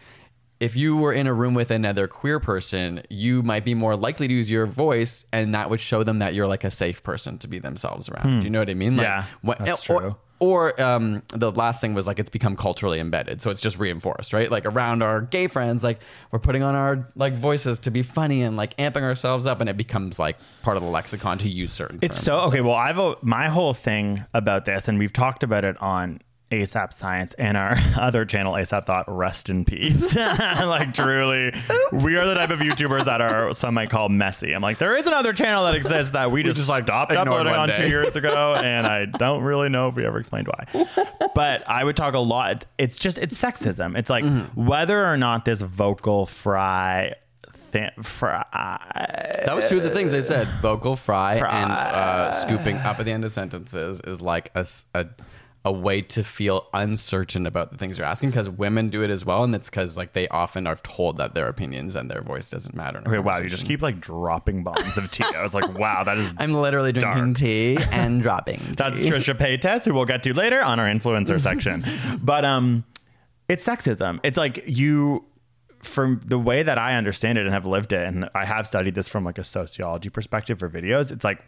if 0.61 0.77
you 0.77 0.97
were 0.97 1.13
in 1.13 1.27
a 1.27 1.35
room 1.35 1.55
with 1.55 1.73
another 1.73 2.07
queer 2.07 2.39
person, 2.39 3.03
you 3.11 3.43
might 3.43 3.65
be 3.65 3.75
more 3.75 3.97
likely 3.97 4.29
to 4.29 4.35
use 4.35 4.49
your 4.49 4.67
voice, 4.67 5.25
and 5.33 5.55
that 5.55 5.69
would 5.69 5.81
show 5.81 6.05
them 6.05 6.21
that 6.21 6.35
you're 6.35 6.47
like 6.47 6.63
a 6.63 6.71
safe 6.71 7.03
person 7.03 7.39
to 7.39 7.49
be 7.49 7.59
themselves 7.59 8.09
around. 8.09 8.29
Hmm. 8.29 8.39
Do 8.41 8.45
you 8.45 8.51
know 8.51 8.61
what 8.61 8.71
I 8.71 8.75
mean? 8.75 8.97
Like, 8.97 9.07
Yeah, 9.07 9.25
what- 9.43 9.59
that's 9.59 9.89
or, 9.91 10.01
true. 10.01 10.17
Or 10.41 10.81
um, 10.81 11.23
the 11.29 11.53
last 11.53 11.83
thing 11.83 11.93
was 11.93 12.07
like 12.07 12.19
it's 12.19 12.31
become 12.31 12.57
culturally 12.57 12.99
embedded, 12.99 13.43
so 13.43 13.51
it's 13.51 13.61
just 13.61 13.79
reinforced, 13.79 14.33
right? 14.33 14.51
Like 14.51 14.65
around 14.65 15.03
our 15.03 15.21
gay 15.21 15.47
friends, 15.47 15.85
like 15.85 16.01
we're 16.31 16.39
putting 16.39 16.63
on 16.63 16.75
our 16.75 17.07
like 17.15 17.35
voices 17.35 17.79
to 17.81 17.91
be 17.91 18.03
funny 18.03 18.43
and 18.43 18.57
like 18.57 18.75
amping 18.79 19.03
ourselves 19.03 19.47
up, 19.47 19.61
and 19.61 19.69
it 19.69 19.77
becomes 19.77 20.19
like 20.19 20.39
part 20.63 20.79
of 20.79 20.83
the 20.83 20.89
lexicon 20.89 21.37
to 21.39 21.49
use 21.51 21.75
certain. 21.75 21.99
It's 22.01 22.19
so 22.19 22.41
okay. 22.41 22.63
Well, 22.63 22.75
I've 22.75 22.99
a, 22.99 23.17
my 23.21 23.49
whole 23.49 23.75
thing 23.75 24.25
about 24.33 24.65
this, 24.65 24.89
and 24.89 24.99
we've 24.99 25.13
talked 25.13 25.43
about 25.43 25.65
it 25.67 25.77
on 25.83 26.23
ASAP 26.51 26.93
Science 26.93 27.35
and 27.35 27.57
our 27.57 27.77
other 27.99 28.25
channel, 28.25 28.55
ASAP 28.55 28.87
Thought. 28.87 29.05
Rest 29.09 29.51
in 29.51 29.65
peace. 29.65 30.15
like 30.17 30.93
truly, 30.95 31.53
we 31.93 32.17
are 32.17 32.27
the 32.27 32.35
type 32.35 32.51
of 32.51 32.61
YouTubers 32.61 33.05
that 33.05 33.21
are 33.21 33.53
some 33.53 33.75
might 33.75 33.91
call 33.91 34.09
messy. 34.09 34.53
I'm 34.53 34.63
like, 34.63 34.79
there 34.79 34.97
is 34.97 35.07
another 35.07 35.33
channel 35.33 35.65
that 35.65 35.75
exists 35.75 36.13
that 36.13 36.31
we 36.31 36.43
just, 36.43 36.57
just 36.57 36.67
stopped 36.69 37.13
uploading 37.13 37.53
on 37.55 37.69
two 37.75 37.89
years 37.89 38.17
ago, 38.17 38.55
and 38.63 38.87
I 38.87 39.05
don't 39.07 39.43
really 39.43 39.69
know 39.69 39.89
if 39.89 39.95
we 39.95 40.05
ever 40.05 40.19
explained 40.19 40.49
why. 40.49 40.87
But 41.35 41.69
I 41.69 41.85
would 41.85 41.97
talk 41.97 42.15
a 42.15 42.19
lot. 42.19 42.51
It's, 42.53 42.67
it's 42.79 42.99
just 42.99 43.19
it's 43.19 43.41
sexism. 43.41 43.97
It's 43.99 44.11
like 44.11 44.25
Mm-hmm. 44.25 44.67
whether 44.67 45.05
or 45.07 45.17
not 45.17 45.45
this 45.45 45.63
vocal 45.63 46.27
fry. 46.27 47.15
Fry 48.03 48.45
That 49.45 49.55
was 49.55 49.69
two 49.69 49.77
of 49.77 49.83
the 49.85 49.91
things 49.91 50.11
they 50.13 50.23
said. 50.23 50.49
Vocal 50.61 50.97
fry, 50.97 51.37
and 51.37 51.71
uh, 51.71 52.31
scooping 52.33 52.77
up 52.79 52.99
at 52.99 53.07
the 53.07 53.13
end 53.13 53.25
of 53.25 53.31
sentences 53.33 54.01
is 54.01 54.21
like 54.21 54.51
a, 54.57 54.67
a, 54.95 55.07
a 55.65 55.71
way 55.71 56.01
to 56.01 56.25
feel 56.25 56.67
uncertain 56.73 57.45
about 57.47 57.71
the 57.71 57.77
things 57.77 57.99
you're 57.99 58.07
asking 58.07 58.31
because 58.31 58.49
women 58.49 58.89
do 58.89 59.03
it 59.03 59.11
as 59.11 59.27
well. 59.27 59.45
And 59.45 59.55
it's 59.55 59.69
because 59.69 59.95
like 59.95 60.15
they 60.15 60.27
often 60.29 60.67
are 60.67 60.77
told 60.77 61.19
that 61.19 61.35
their 61.35 61.49
opinions 61.49 61.97
and 61.97 62.11
their 62.11 62.23
voice 62.23 62.49
doesn't 62.49 62.75
matter. 62.75 63.03
Okay, 63.07 63.19
wow, 63.19 63.39
you 63.39 63.51
just 63.51 63.67
keep 63.67 63.83
like 63.83 64.01
dropping 64.01 64.63
bombs 64.65 64.97
of 64.97 65.11
tea. 65.11 65.25
I 65.37 65.43
was 65.43 65.55
like, 65.55 65.79
wow, 65.79 66.03
that 66.05 66.17
is 66.17 66.35
I'm 66.39 66.55
literally 66.55 66.93
drinking 66.93 67.35
Dark. 67.35 67.37
tea 67.37 67.79
and 67.93 68.23
dropping. 68.23 68.75
that's. 68.77 69.01
Trisha 69.01 69.35
Paytas, 69.37 69.85
who 69.85 69.93
we'll 69.93 70.07
get 70.07 70.23
to 70.23 70.33
later 70.33 70.63
on 70.63 70.81
our 70.81 70.87
influencer 70.87 71.39
section. 71.51 71.85
But 72.23 72.47
um, 72.47 72.85
it's 73.49 73.67
sexism. 73.67 74.19
It's 74.23 74.39
like 74.39 74.63
you, 74.67 75.27
from 75.83 76.23
the 76.25 76.39
way 76.39 76.63
that 76.63 76.79
I 76.79 76.97
understand 76.97 77.37
it 77.37 77.45
and 77.45 77.53
have 77.53 77.67
lived 77.67 77.93
it, 77.93 78.07
and 78.07 78.31
I 78.35 78.47
have 78.47 78.67
studied 78.67 78.95
this 78.95 79.11
from 79.11 79.25
like 79.25 79.37
a 79.37 79.45
sociology 79.45 80.09
perspective 80.09 80.59
for 80.59 80.71
videos. 80.71 81.13
It's 81.13 81.25
like 81.25 81.45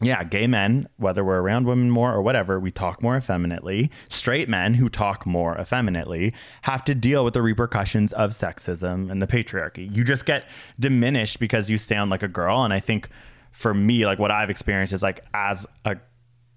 yeah, 0.00 0.22
gay 0.22 0.46
men, 0.46 0.88
whether 0.96 1.24
we're 1.24 1.40
around 1.40 1.66
women 1.66 1.90
more 1.90 2.12
or 2.12 2.22
whatever, 2.22 2.60
we 2.60 2.70
talk 2.70 3.02
more 3.02 3.16
effeminately. 3.16 3.90
Straight 4.08 4.48
men 4.48 4.74
who 4.74 4.88
talk 4.88 5.26
more 5.26 5.58
effeminately 5.58 6.34
have 6.62 6.84
to 6.84 6.94
deal 6.94 7.24
with 7.24 7.34
the 7.34 7.42
repercussions 7.42 8.12
of 8.12 8.30
sexism 8.30 9.10
and 9.10 9.20
the 9.20 9.26
patriarchy. 9.26 9.94
You 9.94 10.04
just 10.04 10.24
get 10.24 10.44
diminished 10.78 11.40
because 11.40 11.68
you 11.68 11.78
sound 11.78 12.10
like 12.10 12.22
a 12.22 12.28
girl. 12.28 12.62
And 12.62 12.72
I 12.72 12.78
think 12.78 13.08
for 13.50 13.74
me, 13.74 14.06
like 14.06 14.20
what 14.20 14.30
I've 14.30 14.50
experienced 14.50 14.92
is 14.92 15.02
like 15.02 15.24
as 15.34 15.66
a 15.84 15.96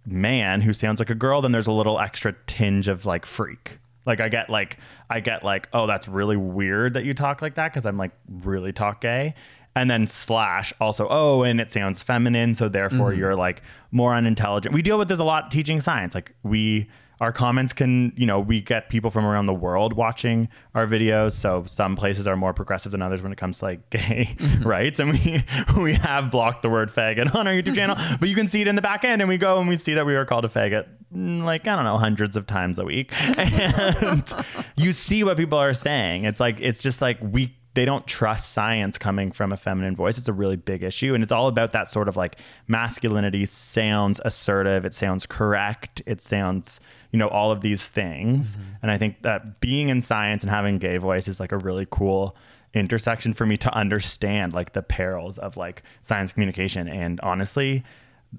man 0.05 0.61
who 0.61 0.71
sounds 0.71 0.99
like 0.99 1.09
a 1.09 1.15
girl, 1.15 1.41
then 1.41 1.51
there's 1.51 1.67
a 1.67 1.71
little 1.71 1.99
extra 1.99 2.35
tinge 2.45 2.87
of 2.87 3.07
like 3.07 3.25
freak. 3.25 3.79
Like 4.05 4.19
I 4.19 4.29
get 4.29 4.49
like 4.49 4.77
I 5.09 5.19
get 5.19 5.43
like, 5.43 5.67
oh, 5.73 5.87
that's 5.87 6.07
really 6.07 6.37
weird 6.37 6.93
that 6.93 7.05
you 7.05 7.13
talk 7.13 7.41
like 7.41 7.55
that 7.55 7.71
because 7.71 7.85
I'm 7.85 7.97
like 7.97 8.11
really 8.27 8.71
talk 8.71 9.01
gay. 9.01 9.33
And 9.75 9.89
then 9.89 10.05
slash 10.07 10.73
also, 10.81 11.07
oh, 11.09 11.43
and 11.43 11.61
it 11.61 11.69
sounds 11.69 12.01
feminine, 12.01 12.53
so 12.53 12.67
therefore 12.67 13.13
you're 13.13 13.35
like 13.35 13.61
more 13.91 14.13
unintelligent. 14.13 14.75
We 14.75 14.81
deal 14.81 14.97
with 14.97 15.07
this 15.07 15.19
a 15.19 15.23
lot 15.23 15.49
teaching 15.49 15.79
science. 15.79 16.13
Like 16.13 16.35
we 16.43 16.89
our 17.21 17.31
comments 17.31 17.71
can, 17.71 18.11
you 18.17 18.25
know, 18.25 18.39
we 18.39 18.61
get 18.61 18.89
people 18.89 19.11
from 19.11 19.25
around 19.25 19.45
the 19.45 19.53
world 19.53 19.93
watching 19.93 20.49
our 20.73 20.87
videos. 20.87 21.33
So 21.33 21.63
some 21.67 21.95
places 21.95 22.25
are 22.25 22.35
more 22.35 22.51
progressive 22.51 22.91
than 22.91 23.03
others 23.03 23.21
when 23.21 23.31
it 23.31 23.37
comes 23.37 23.59
to 23.59 23.65
like 23.65 23.89
gay 23.91 24.35
rights. 24.61 24.99
And 24.99 25.11
we 25.11 25.43
we 25.81 25.93
have 25.93 26.31
blocked 26.31 26.63
the 26.63 26.69
word 26.69 26.89
faggot 26.89 27.33
on 27.35 27.47
our 27.47 27.53
YouTube 27.53 27.75
channel, 27.75 27.95
but 28.19 28.27
you 28.27 28.35
can 28.35 28.47
see 28.47 28.61
it 28.61 28.67
in 28.67 28.75
the 28.75 28.81
back 28.81 29.05
end 29.05 29.21
and 29.21 29.29
we 29.29 29.37
go 29.37 29.59
and 29.59 29.69
we 29.69 29.77
see 29.77 29.93
that 29.93 30.05
we 30.05 30.15
are 30.15 30.25
called 30.25 30.45
a 30.45 30.49
faggot 30.49 30.87
mm, 31.15 31.43
like 31.43 31.67
I 31.67 31.75
don't 31.75 31.85
know 31.85 31.97
hundreds 31.97 32.35
of 32.35 32.47
times 32.47 32.79
a 32.79 32.85
week. 32.85 33.13
And 33.37 34.33
you 34.75 34.91
see 34.91 35.23
what 35.23 35.37
people 35.37 35.59
are 35.59 35.73
saying. 35.73 36.23
It's 36.23 36.39
like 36.39 36.59
it's 36.59 36.79
just 36.79 37.03
like 37.03 37.19
we 37.21 37.55
they 37.73 37.85
don't 37.85 38.05
trust 38.05 38.51
science 38.51 38.97
coming 38.97 39.31
from 39.31 39.51
a 39.51 39.57
feminine 39.57 39.95
voice. 39.95 40.17
It's 40.17 40.27
a 40.27 40.33
really 40.33 40.57
big 40.57 40.83
issue. 40.83 41.13
And 41.13 41.23
it's 41.23 41.31
all 41.31 41.47
about 41.47 41.71
that 41.71 41.87
sort 41.87 42.09
of 42.09 42.17
like 42.17 42.37
masculinity 42.67 43.45
sounds 43.45 44.19
assertive, 44.25 44.83
it 44.83 44.93
sounds 44.93 45.25
correct, 45.25 46.01
it 46.05 46.21
sounds, 46.21 46.79
you 47.11 47.19
know, 47.19 47.29
all 47.29 47.51
of 47.51 47.61
these 47.61 47.87
things. 47.87 48.55
Mm-hmm. 48.55 48.71
And 48.81 48.91
I 48.91 48.97
think 48.97 49.21
that 49.21 49.61
being 49.61 49.89
in 49.89 50.01
science 50.01 50.43
and 50.43 50.49
having 50.49 50.79
gay 50.79 50.97
voice 50.97 51.27
is 51.27 51.39
like 51.39 51.51
a 51.51 51.57
really 51.57 51.87
cool 51.89 52.35
intersection 52.73 53.33
for 53.33 53.45
me 53.45 53.57
to 53.57 53.73
understand 53.73 54.53
like 54.53 54.73
the 54.73 54.81
perils 54.81 55.37
of 55.37 55.57
like 55.57 55.83
science 56.01 56.33
communication. 56.33 56.87
And 56.87 57.19
honestly, 57.21 57.83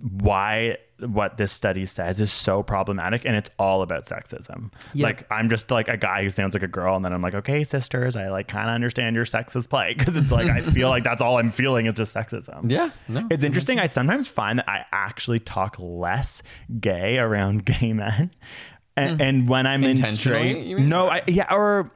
why 0.00 0.78
what 1.00 1.36
this 1.36 1.52
study 1.52 1.84
says 1.84 2.20
is 2.20 2.32
so 2.32 2.62
problematic 2.62 3.24
and 3.24 3.34
it's 3.34 3.50
all 3.58 3.82
about 3.82 4.04
sexism. 4.04 4.70
Like 4.94 5.26
I'm 5.30 5.48
just 5.48 5.70
like 5.70 5.88
a 5.88 5.96
guy 5.96 6.22
who 6.22 6.30
sounds 6.30 6.54
like 6.54 6.62
a 6.62 6.68
girl 6.68 6.94
and 6.94 7.04
then 7.04 7.12
I'm 7.12 7.20
like, 7.20 7.34
okay, 7.34 7.64
sisters, 7.64 8.14
I 8.16 8.28
like 8.28 8.48
kind 8.48 8.68
of 8.68 8.74
understand 8.74 9.16
your 9.16 9.24
sexist 9.24 9.68
play 9.68 9.94
because 9.98 10.16
it's 10.16 10.30
like 10.30 10.48
I 10.48 10.60
feel 10.72 10.88
like 10.88 11.04
that's 11.04 11.20
all 11.20 11.38
I'm 11.38 11.50
feeling 11.50 11.86
is 11.86 11.94
just 11.94 12.14
sexism. 12.14 12.70
Yeah, 12.70 12.90
no, 13.08 13.26
It's 13.30 13.42
interesting. 13.42 13.80
I 13.80 13.86
sometimes 13.86 14.28
find 14.28 14.60
that 14.60 14.68
I 14.68 14.84
actually 14.92 15.40
talk 15.40 15.76
less 15.78 16.42
gay 16.80 17.18
around 17.18 17.64
gay 17.80 17.92
men. 17.92 18.30
And, 18.96 19.20
and 19.22 19.48
when 19.48 19.66
I'm 19.66 19.84
in 19.84 20.02
straight, 20.04 20.78
no, 20.78 21.08
I, 21.08 21.22
yeah, 21.26 21.52
or 21.52 21.90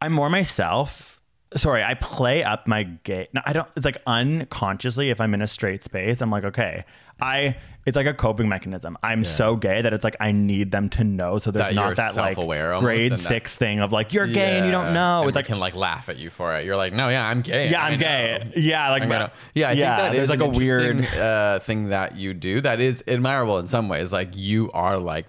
I'm 0.00 0.12
more 0.12 0.28
myself. 0.30 1.15
Sorry, 1.56 1.82
I 1.82 1.94
play 1.94 2.44
up 2.44 2.66
my 2.68 2.84
gay. 2.84 3.28
No, 3.32 3.40
I 3.44 3.52
don't. 3.52 3.68
It's 3.76 3.84
like 3.84 3.98
unconsciously, 4.06 5.10
if 5.10 5.20
I'm 5.20 5.34
in 5.34 5.42
a 5.42 5.46
straight 5.46 5.82
space, 5.82 6.20
I'm 6.20 6.30
like, 6.30 6.44
okay, 6.44 6.84
I. 7.20 7.56
It's 7.86 7.94
like 7.96 8.06
a 8.08 8.14
coping 8.14 8.48
mechanism. 8.48 8.98
I'm 9.04 9.22
so 9.22 9.54
gay 9.54 9.80
that 9.80 9.92
it's 9.92 10.02
like 10.02 10.16
I 10.18 10.32
need 10.32 10.72
them 10.72 10.88
to 10.88 11.04
know. 11.04 11.38
So 11.38 11.52
there's 11.52 11.68
That 11.68 11.74
not 11.76 11.94
that 11.94 12.16
like 12.16 12.36
almost 12.36 12.80
grade 12.80 13.02
and 13.02 13.12
that- 13.12 13.16
six 13.16 13.54
thing 13.54 13.78
of 13.78 13.92
like 13.92 14.12
you're 14.12 14.26
gay 14.26 14.56
and 14.56 14.66
you 14.66 14.72
don't 14.72 14.92
know. 14.92 15.20
And 15.20 15.28
It's 15.28 15.36
like 15.36 15.46
can 15.46 15.60
like 15.60 15.76
laugh 15.76 16.08
at 16.08 16.16
you 16.16 16.28
for 16.28 16.56
it. 16.56 16.64
You're 16.64 16.74
like, 16.76 16.92
no, 16.92 17.08
yeah, 17.10 17.24
I'm 17.24 17.42
gay. 17.42 17.70
yeah, 17.70 17.84
I 17.84 17.86
I'm 17.90 17.92
know. 17.92 17.98
gay. 18.00 18.52
Yeah, 18.56 18.90
like 18.90 19.02
gonna- 19.04 19.30
yeah, 19.54 19.68
think 19.68 19.78
that 19.78 20.12
there's 20.14 20.24
is 20.24 20.30
like 20.30 20.40
a 20.40 20.48
weird. 20.48 21.06
uh, 21.14 21.60
thing 21.60 21.90
that 21.90 22.16
you 22.16 22.34
do 22.34 22.60
that 22.62 22.80
is 22.80 23.04
admirable 23.06 23.60
in 23.60 23.68
some 23.68 23.88
ways. 23.88 24.12
Like 24.12 24.36
you 24.36 24.68
are 24.74 24.98
like 24.98 25.26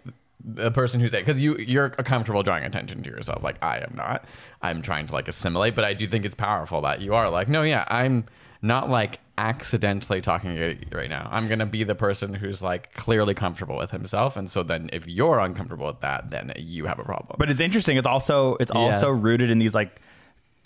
the 0.48 0.72
person 0.72 1.01
who's 1.01 1.12
because 1.12 1.44
you 1.44 1.58
you're 1.58 1.89
comfortable 1.89 2.42
drawing 2.42 2.63
attention 2.63 3.04
to 3.04 3.10
yourself. 3.10 3.44
Like 3.44 3.62
I 3.62 3.80
am 3.80 3.94
not. 3.96 4.25
I'm 4.62 4.82
trying 4.82 5.06
to 5.08 5.13
like 5.13 5.27
assimilate, 5.27 5.75
but 5.75 5.84
I 5.84 5.94
do 5.94 6.08
think 6.08 6.25
it's 6.25 6.36
powerful 6.36 6.82
that 6.82 7.01
you 7.01 7.13
are 7.13 7.30
like, 7.30 7.50
no, 7.50 7.63
yeah, 7.63 7.86
I'm 7.89 8.25
not 8.62 8.89
like 8.89 9.20
accidentally 9.38 10.20
talking 10.20 10.56
to 10.56 10.74
you 10.74 10.77
right 10.92 11.10
now. 11.10 11.30
I'm 11.32 11.48
gonna 11.48 11.66
be 11.66 11.84
the 11.84 11.96
person 11.96 12.34
who's 12.34 12.63
like 12.63 12.94
clearly 12.94 13.34
comfortable 13.34 13.77
with 13.77 13.92
himself, 13.92 14.38
and 14.38 14.50
so 14.50 14.63
then 14.63 14.89
if 14.94 15.06
you're 15.08 15.39
uncomfortable 15.39 15.88
with 15.88 16.00
that, 16.00 16.32
then 16.32 16.54
you 16.56 16.86
have 16.86 16.98
a 16.98 17.04
problem. 17.04 17.36
But 17.38 17.50
it's 17.50 17.60
interesting. 17.60 17.98
It's 17.98 18.08
also 18.08 18.56
it's 18.60 18.72
also 18.72 19.12
rooted 19.12 19.51
in 19.51 19.60
these 19.60 19.75
like 19.75 20.01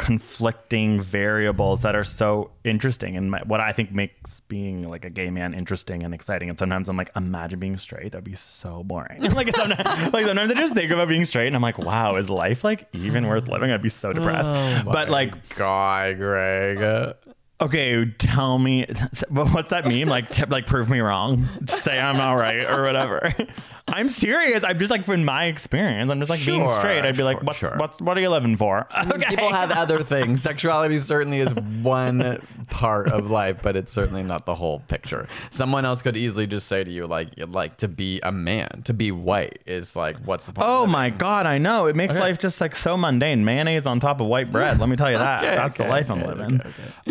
conflicting 0.01 0.99
variables 0.99 1.83
that 1.83 1.95
are 1.95 2.03
so 2.03 2.49
interesting 2.63 3.15
and 3.15 3.29
my, 3.29 3.39
what 3.45 3.59
I 3.59 3.71
think 3.71 3.91
makes 3.91 4.39
being 4.39 4.87
like 4.87 5.05
a 5.05 5.11
gay 5.11 5.29
man 5.29 5.53
interesting 5.53 6.01
and 6.01 6.11
exciting. 6.11 6.49
And 6.49 6.57
sometimes 6.57 6.89
I'm 6.89 6.97
like, 6.97 7.11
imagine 7.15 7.59
being 7.59 7.77
straight. 7.77 8.13
That'd 8.13 8.23
be 8.23 8.33
so 8.33 8.83
boring. 8.83 9.21
like 9.33 9.55
sometimes, 9.55 10.11
like 10.11 10.25
sometimes 10.25 10.49
I 10.49 10.55
just 10.55 10.73
think 10.73 10.89
about 10.89 11.07
being 11.07 11.23
straight 11.23 11.45
and 11.45 11.55
I'm 11.55 11.61
like, 11.61 11.77
wow, 11.77 12.15
is 12.15 12.31
life 12.31 12.63
like 12.63 12.87
even 12.93 13.27
worth 13.27 13.47
living? 13.47 13.69
I'd 13.69 13.83
be 13.83 13.89
so 13.89 14.09
oh 14.09 14.13
depressed. 14.13 14.51
but 14.85 15.09
like, 15.09 15.35
God, 15.49 16.17
Greg. 16.17 17.15
okay, 17.61 18.05
tell 18.17 18.57
me, 18.57 18.87
what's 19.29 19.69
that 19.69 19.85
mean? 19.85 20.07
Like, 20.07 20.31
t- 20.31 20.45
like 20.45 20.65
prove 20.65 20.89
me 20.89 21.01
wrong. 21.01 21.47
Say 21.67 21.99
I'm 21.99 22.19
all 22.19 22.35
right 22.35 22.67
or 22.67 22.81
whatever. 22.81 23.31
I'm 23.87 24.09
serious. 24.09 24.63
I'm 24.63 24.77
just 24.79 24.91
like 24.91 25.05
from 25.05 25.25
my 25.25 25.45
experience. 25.45 26.09
I'm 26.09 26.19
just 26.19 26.29
like 26.29 26.45
being 26.45 26.61
Sure, 26.67 26.75
straight. 26.75 27.03
I'd 27.05 27.17
be 27.17 27.23
like, 27.23 27.37
sure, 27.37 27.43
what's 27.45 27.59
sure. 27.59 27.77
what's 27.77 28.01
what 28.01 28.17
are 28.17 28.21
you 28.21 28.29
living 28.29 28.55
for? 28.57 28.87
Okay. 29.11 29.29
People 29.29 29.49
have 29.51 29.71
other 29.71 30.03
things. 30.03 30.41
Sexuality 30.51 30.97
certainly 30.99 31.39
is 31.39 31.53
one 31.81 32.39
part 32.69 33.09
of 33.11 33.29
life, 33.29 33.57
but 33.61 33.75
it's 33.75 33.91
certainly 33.91 34.23
not 34.23 34.45
the 34.45 34.55
whole 34.55 34.79
picture. 34.87 35.27
Someone 35.49 35.85
else 35.85 36.01
could 36.01 36.15
easily 36.15 36.47
just 36.47 36.67
say 36.67 36.83
to 36.83 36.89
you, 36.91 37.07
like, 37.07 37.29
like 37.47 37.77
to 37.77 37.87
be 37.87 38.19
a 38.21 38.31
man, 38.31 38.83
to 38.85 38.93
be 38.93 39.11
white 39.11 39.59
is 39.65 39.95
like, 39.95 40.17
what's 40.19 40.45
the 40.45 40.53
point? 40.53 40.65
Oh 40.69 40.85
my 40.85 41.09
god, 41.09 41.45
I 41.45 41.57
know. 41.57 41.87
It 41.87 41.95
makes 41.95 42.17
life 42.17 42.37
just 42.39 42.61
like 42.61 42.75
so 42.75 42.95
mundane. 42.95 43.43
Mayonnaise 43.43 43.85
on 43.85 43.99
top 43.99 44.21
of 44.21 44.27
white 44.27 44.51
bread. 44.51 44.79
Let 44.79 44.87
me 44.87 44.95
tell 44.95 45.11
you 45.11 45.17
that. 45.17 45.41
Okay, 45.41 45.55
That's 45.55 45.75
the 45.75 45.83
okay, 45.83 45.89
life 45.89 46.11
I'm 46.11 46.19
okay, 46.21 46.27
living. 46.27 46.61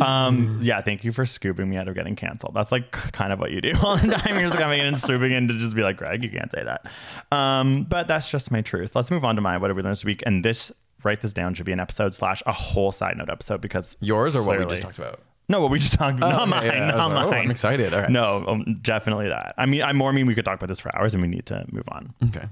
Um, 0.00 0.59
yeah, 0.62 0.81
thank 0.83 1.05
you 1.05 1.11
for 1.12 1.27
scooping 1.27 1.69
me 1.69 1.77
out 1.77 1.89
of 1.89 1.95
getting 1.95 2.15
canceled. 2.17 2.55
That's 2.55 2.71
like 2.73 2.91
kind 2.93 3.33
of 3.33 3.41
what 3.41 3.50
you 3.50 3.61
do 3.61 3.75
all 3.83 3.97
the 3.97 4.07
time. 4.15 4.35
You're 4.39 4.49
just 4.49 4.59
coming 4.59 4.81
in 4.81 4.87
and 4.87 4.97
swooping 4.99 5.33
in 5.33 5.49
to 5.49 5.55
just 5.55 5.75
be 5.75 5.83
like, 5.83 5.97
Greg, 5.97 6.23
you 6.23 6.31
can't 6.31 6.50
say 6.50 6.60
that. 6.64 6.87
Um, 7.33 7.85
but 7.85 8.09
that's 8.09 8.31
just 8.31 8.50
my 8.50 8.61
truth. 8.62 8.95
Let's 8.95 9.11
move 9.11 9.25
on 9.25 9.37
to 9.37 9.43
my 9.43 9.57
what 9.59 9.69
did 9.69 9.76
we 9.76 9.83
learn 9.83 9.93
this 9.93 10.05
week? 10.05 10.23
And 10.26 10.45
this, 10.45 10.73
write 11.02 11.21
this 11.21 11.33
down, 11.33 11.55
should 11.55 11.67
be 11.67 11.73
an 11.73 11.81
episode 11.81 12.14
slash 12.14 12.43
a 12.47 12.52
whole 12.52 12.93
side 12.93 13.17
note 13.17 13.31
episode 13.31 13.61
because 13.61 13.97
Yours 14.00 14.37
or 14.37 14.43
what 14.43 14.59
we 14.59 14.67
just 14.67 14.83
talked 14.83 14.99
about? 14.99 15.21
No, 15.49 15.61
what 15.62 15.71
we 15.73 15.81
just 15.81 15.95
talked 15.95 16.17
about. 16.17 16.33
Oh, 16.33 16.45
not 16.45 16.64
okay, 16.64 16.79
mine. 16.79 16.88
yeah, 16.88 16.95
not 16.95 17.11
like, 17.11 17.26
oh, 17.26 17.31
mine. 17.31 17.45
I'm 17.47 17.50
excited. 17.50 17.93
All 17.93 18.02
right. 18.02 18.11
No, 18.11 18.45
um, 18.47 18.79
definitely 18.83 19.29
that. 19.29 19.55
I 19.59 19.67
mean, 19.67 19.83
I 19.83 19.93
more 19.93 20.12
mean 20.12 20.26
we 20.26 20.35
could 20.37 20.45
talk 20.45 20.55
about 20.57 20.69
this 20.69 20.79
for 20.79 20.97
hours 20.97 21.12
and 21.12 21.23
we 21.23 21.29
need 21.29 21.47
to 21.47 21.67
move 21.73 21.88
on. 21.88 22.14
Okay. 22.29 22.47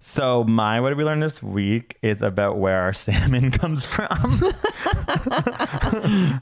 So 0.00 0.44
my 0.44 0.80
what 0.80 0.90
did 0.90 0.98
we 0.98 1.04
learn 1.04 1.20
this 1.20 1.42
week 1.42 1.96
is 2.02 2.22
about 2.22 2.58
where 2.58 2.80
our 2.80 2.92
salmon 3.04 3.50
comes 3.50 3.84
from. 3.84 4.42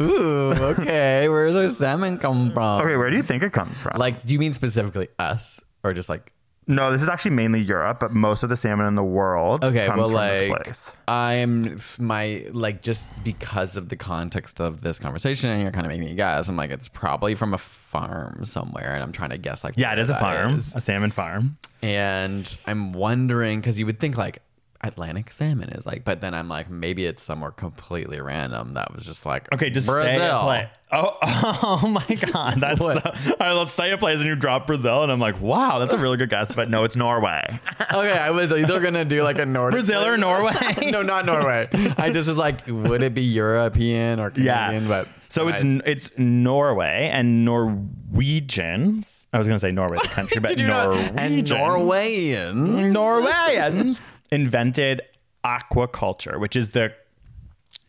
Ooh, 0.02 0.52
okay. 0.52 1.28
Where 1.28 1.46
does 1.46 1.56
our 1.56 1.70
salmon 1.70 2.18
come 2.18 2.52
from? 2.52 2.80
okay, 2.82 2.96
where 2.96 3.10
do 3.10 3.16
you 3.16 3.22
think 3.22 3.42
it 3.42 3.52
comes 3.52 3.80
from? 3.80 3.96
Like, 3.96 4.24
do 4.24 4.32
you 4.34 4.38
mean 4.38 4.52
specifically 4.52 5.08
us 5.18 5.60
or 5.84 5.94
just 5.94 6.08
like 6.08 6.32
no, 6.68 6.90
this 6.90 7.02
is 7.02 7.08
actually 7.08 7.36
mainly 7.36 7.60
Europe, 7.60 8.00
but 8.00 8.12
most 8.12 8.42
of 8.42 8.48
the 8.48 8.56
salmon 8.56 8.86
in 8.86 8.94
the 8.96 9.04
world 9.04 9.62
Okay, 9.64 9.86
comes 9.86 10.10
well, 10.10 10.26
from 10.26 10.28
this 10.34 10.50
like 10.50 10.62
place. 10.64 10.92
I'm 11.06 11.78
my 12.00 12.46
like 12.52 12.82
just 12.82 13.12
because 13.24 13.76
of 13.76 13.88
the 13.88 13.96
context 13.96 14.60
of 14.60 14.80
this 14.80 14.98
conversation, 14.98 15.50
and 15.50 15.62
you're 15.62 15.70
kind 15.70 15.86
of 15.86 15.90
making 15.90 16.04
me 16.06 16.14
guess. 16.14 16.48
I'm 16.48 16.56
like, 16.56 16.70
it's 16.70 16.88
probably 16.88 17.34
from 17.34 17.54
a 17.54 17.58
farm 17.58 18.44
somewhere, 18.44 18.92
and 18.94 19.02
I'm 19.02 19.12
trying 19.12 19.30
to 19.30 19.38
guess 19.38 19.62
like 19.64 19.74
Yeah, 19.76 19.92
it 19.92 19.98
is 19.98 20.10
a 20.10 20.18
farm, 20.18 20.54
is. 20.56 20.74
a 20.74 20.80
salmon 20.80 21.10
farm. 21.12 21.56
and 21.82 22.56
I'm 22.66 22.92
wondering 22.92 23.60
because 23.60 23.78
you 23.78 23.86
would 23.86 24.00
think 24.00 24.16
like 24.16 24.42
Atlantic 24.82 25.30
salmon 25.32 25.70
is 25.70 25.86
like, 25.86 26.04
but 26.04 26.20
then 26.20 26.34
I'm 26.34 26.48
like, 26.48 26.68
maybe 26.70 27.06
it's 27.06 27.22
somewhere 27.22 27.50
completely 27.50 28.20
random 28.20 28.74
that 28.74 28.92
was 28.94 29.04
just 29.04 29.24
like, 29.26 29.52
Okay, 29.52 29.70
just 29.70 29.86
Brazil. 29.86 30.42
say. 30.42 30.68
Oh, 30.92 31.16
oh 31.22 31.88
my 31.88 32.14
God, 32.32 32.60
that's 32.60 32.80
so. 32.80 32.86
All 32.90 33.36
right, 33.40 33.52
let's 33.52 33.72
say 33.72 33.90
a 33.90 33.98
place, 33.98 34.18
and 34.18 34.26
you 34.26 34.36
drop 34.36 34.66
Brazil, 34.68 35.02
and 35.02 35.10
I'm 35.10 35.18
like, 35.18 35.40
wow, 35.40 35.78
that's 35.80 35.92
a 35.92 35.98
really 35.98 36.16
good 36.16 36.30
guess, 36.30 36.52
but 36.52 36.70
no, 36.70 36.84
it's 36.84 36.94
Norway. 36.96 37.58
Okay, 37.94 38.12
I 38.18 38.30
was 38.30 38.52
either 38.52 38.80
gonna 38.80 39.04
do 39.04 39.22
like 39.22 39.38
a 39.38 39.46
Nordic 39.46 39.72
Brazil 39.78 40.04
or 40.04 40.16
Norway? 40.16 40.52
no, 40.90 41.02
not 41.02 41.24
Norway. 41.24 41.68
I 41.96 42.10
just 42.10 42.28
was 42.28 42.36
like, 42.36 42.66
would 42.66 43.02
it 43.02 43.14
be 43.14 43.22
European 43.22 44.18
or 44.20 44.30
Canadian? 44.30 44.82
Yeah, 44.82 44.88
But 44.88 45.08
so 45.28 45.48
it's 45.48 45.62
I- 45.62 45.80
it's 45.86 46.10
Norway 46.18 47.08
and 47.12 47.44
Norwegians. 47.44 49.26
I 49.32 49.38
was 49.38 49.46
gonna 49.46 49.58
say 49.58 49.70
Norway, 49.70 49.98
the 50.02 50.08
country, 50.08 50.40
but 50.40 50.48
Did 50.48 50.60
you 50.60 50.66
know- 50.66 50.90
Norwegians. 50.92 51.16
and 51.18 51.48
Norwegians. 51.48 52.94
Norwegians 52.94 54.00
invented 54.30 55.02
aquaculture, 55.44 56.38
which 56.40 56.56
is 56.56 56.72
the 56.72 56.92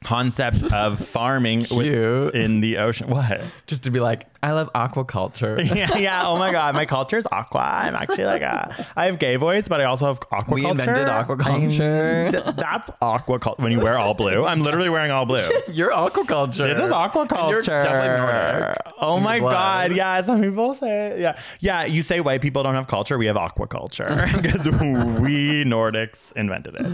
concept 0.04 0.64
of 0.72 1.00
farming 1.00 1.66
with- 1.72 2.36
in 2.36 2.60
the 2.62 2.78
ocean. 2.78 3.10
What? 3.10 3.42
just 3.68 3.84
to 3.86 3.92
be 3.92 4.00
like, 4.00 4.26
I 4.44 4.52
love 4.52 4.70
aquaculture. 4.74 5.64
yeah, 5.76 5.98
yeah. 5.98 6.22
Oh 6.26 6.38
my 6.38 6.52
god, 6.52 6.76
my 6.76 6.86
culture 6.86 7.18
is 7.18 7.28
aqua. 7.32 7.62
I'm 7.62 7.96
actually 7.96 8.26
like 8.26 8.42
a. 8.42 8.88
I 8.96 9.06
have 9.06 9.20
gay 9.20 9.36
voice, 9.36 9.68
but 9.68 9.82
I 9.82 9.86
also 9.86 10.08
have 10.08 10.20
aquaculture. 10.20 10.54
We 10.54 10.66
invented 10.68 11.08
aquaculture. 11.08 12.32
Th- 12.32 12.56
that's 12.56 12.90
aquaculture. 13.02 13.60
When 13.60 13.72
you 13.72 13.80
wear 13.80 13.98
all 13.98 14.14
blue, 14.14 14.46
I'm 14.46 14.62
literally 14.62 14.90
wearing 14.90 15.12
all 15.12 15.26
blue. 15.26 15.48
You're 15.72 15.92
aquaculture. 15.92 16.68
This 16.68 16.80
is 16.80 16.92
aquaculture. 16.92 17.40
And 17.40 17.52
You're 17.52 17.62
definitely 17.62 18.18
Nordic. 18.18 18.78
Oh 19.00 19.20
my 19.20 19.40
blood. 19.40 19.52
god! 19.52 19.96
Yeah, 19.96 20.22
some 20.22 20.42
people 20.42 20.74
say 20.74 21.08
it. 21.08 21.20
Yeah, 21.20 21.40
yeah. 21.60 21.86
You 21.86 22.02
say 22.02 22.22
white 22.22 22.42
people 22.42 22.64
don't 22.64 22.76
have 22.76 22.88
culture. 22.88 23.18
We 23.18 23.26
have 23.28 23.36
aquaculture 23.36 24.42
because 24.42 24.68
we 25.22 25.64
Nordics 25.64 26.32
invented 26.34 26.76
it. 26.76 26.86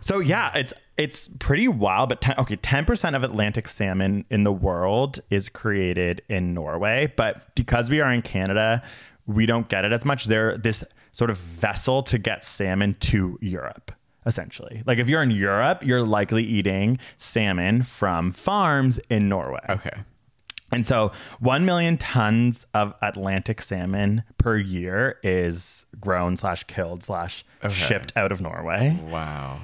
So 0.00 0.20
yeah, 0.20 0.52
it's 0.54 0.72
it's 0.96 1.28
pretty 1.38 1.68
wild. 1.68 2.08
But 2.08 2.20
10, 2.20 2.34
okay, 2.38 2.56
ten 2.56 2.84
percent 2.84 3.14
of 3.16 3.22
Atlantic 3.24 3.68
salmon 3.68 4.24
in 4.30 4.42
the 4.42 4.52
world 4.52 5.20
is 5.30 5.48
created 5.48 6.22
in 6.28 6.54
Norway, 6.54 6.77
but 7.16 7.54
because 7.54 7.90
we 7.90 8.00
are 8.00 8.12
in 8.12 8.22
Canada, 8.22 8.82
we 9.26 9.46
don't 9.46 9.68
get 9.68 9.84
it 9.84 9.92
as 9.92 10.04
much. 10.04 10.24
They're 10.24 10.56
this 10.56 10.84
sort 11.12 11.30
of 11.30 11.38
vessel 11.38 12.02
to 12.04 12.18
get 12.18 12.44
salmon 12.44 12.94
to 13.00 13.38
Europe 13.40 13.92
essentially. 14.26 14.82
Like 14.84 14.98
if 14.98 15.08
you're 15.08 15.22
in 15.22 15.30
Europe, 15.30 15.84
you're 15.84 16.02
likely 16.02 16.44
eating 16.44 16.98
salmon 17.16 17.82
from 17.82 18.30
farms 18.30 18.98
in 19.08 19.28
Norway. 19.28 19.64
Okay. 19.68 20.02
And 20.70 20.84
so 20.84 21.12
1 21.40 21.64
million 21.64 21.96
tons 21.96 22.66
of 22.74 22.92
Atlantic 23.00 23.62
salmon 23.62 24.22
per 24.36 24.58
year 24.58 25.18
is 25.22 25.86
grown 25.98 26.36
slash 26.36 26.64
killed 26.64 27.02
slash 27.02 27.44
shipped 27.70 28.12
out 28.16 28.32
of 28.32 28.42
Norway. 28.42 28.98
Wow. 29.08 29.60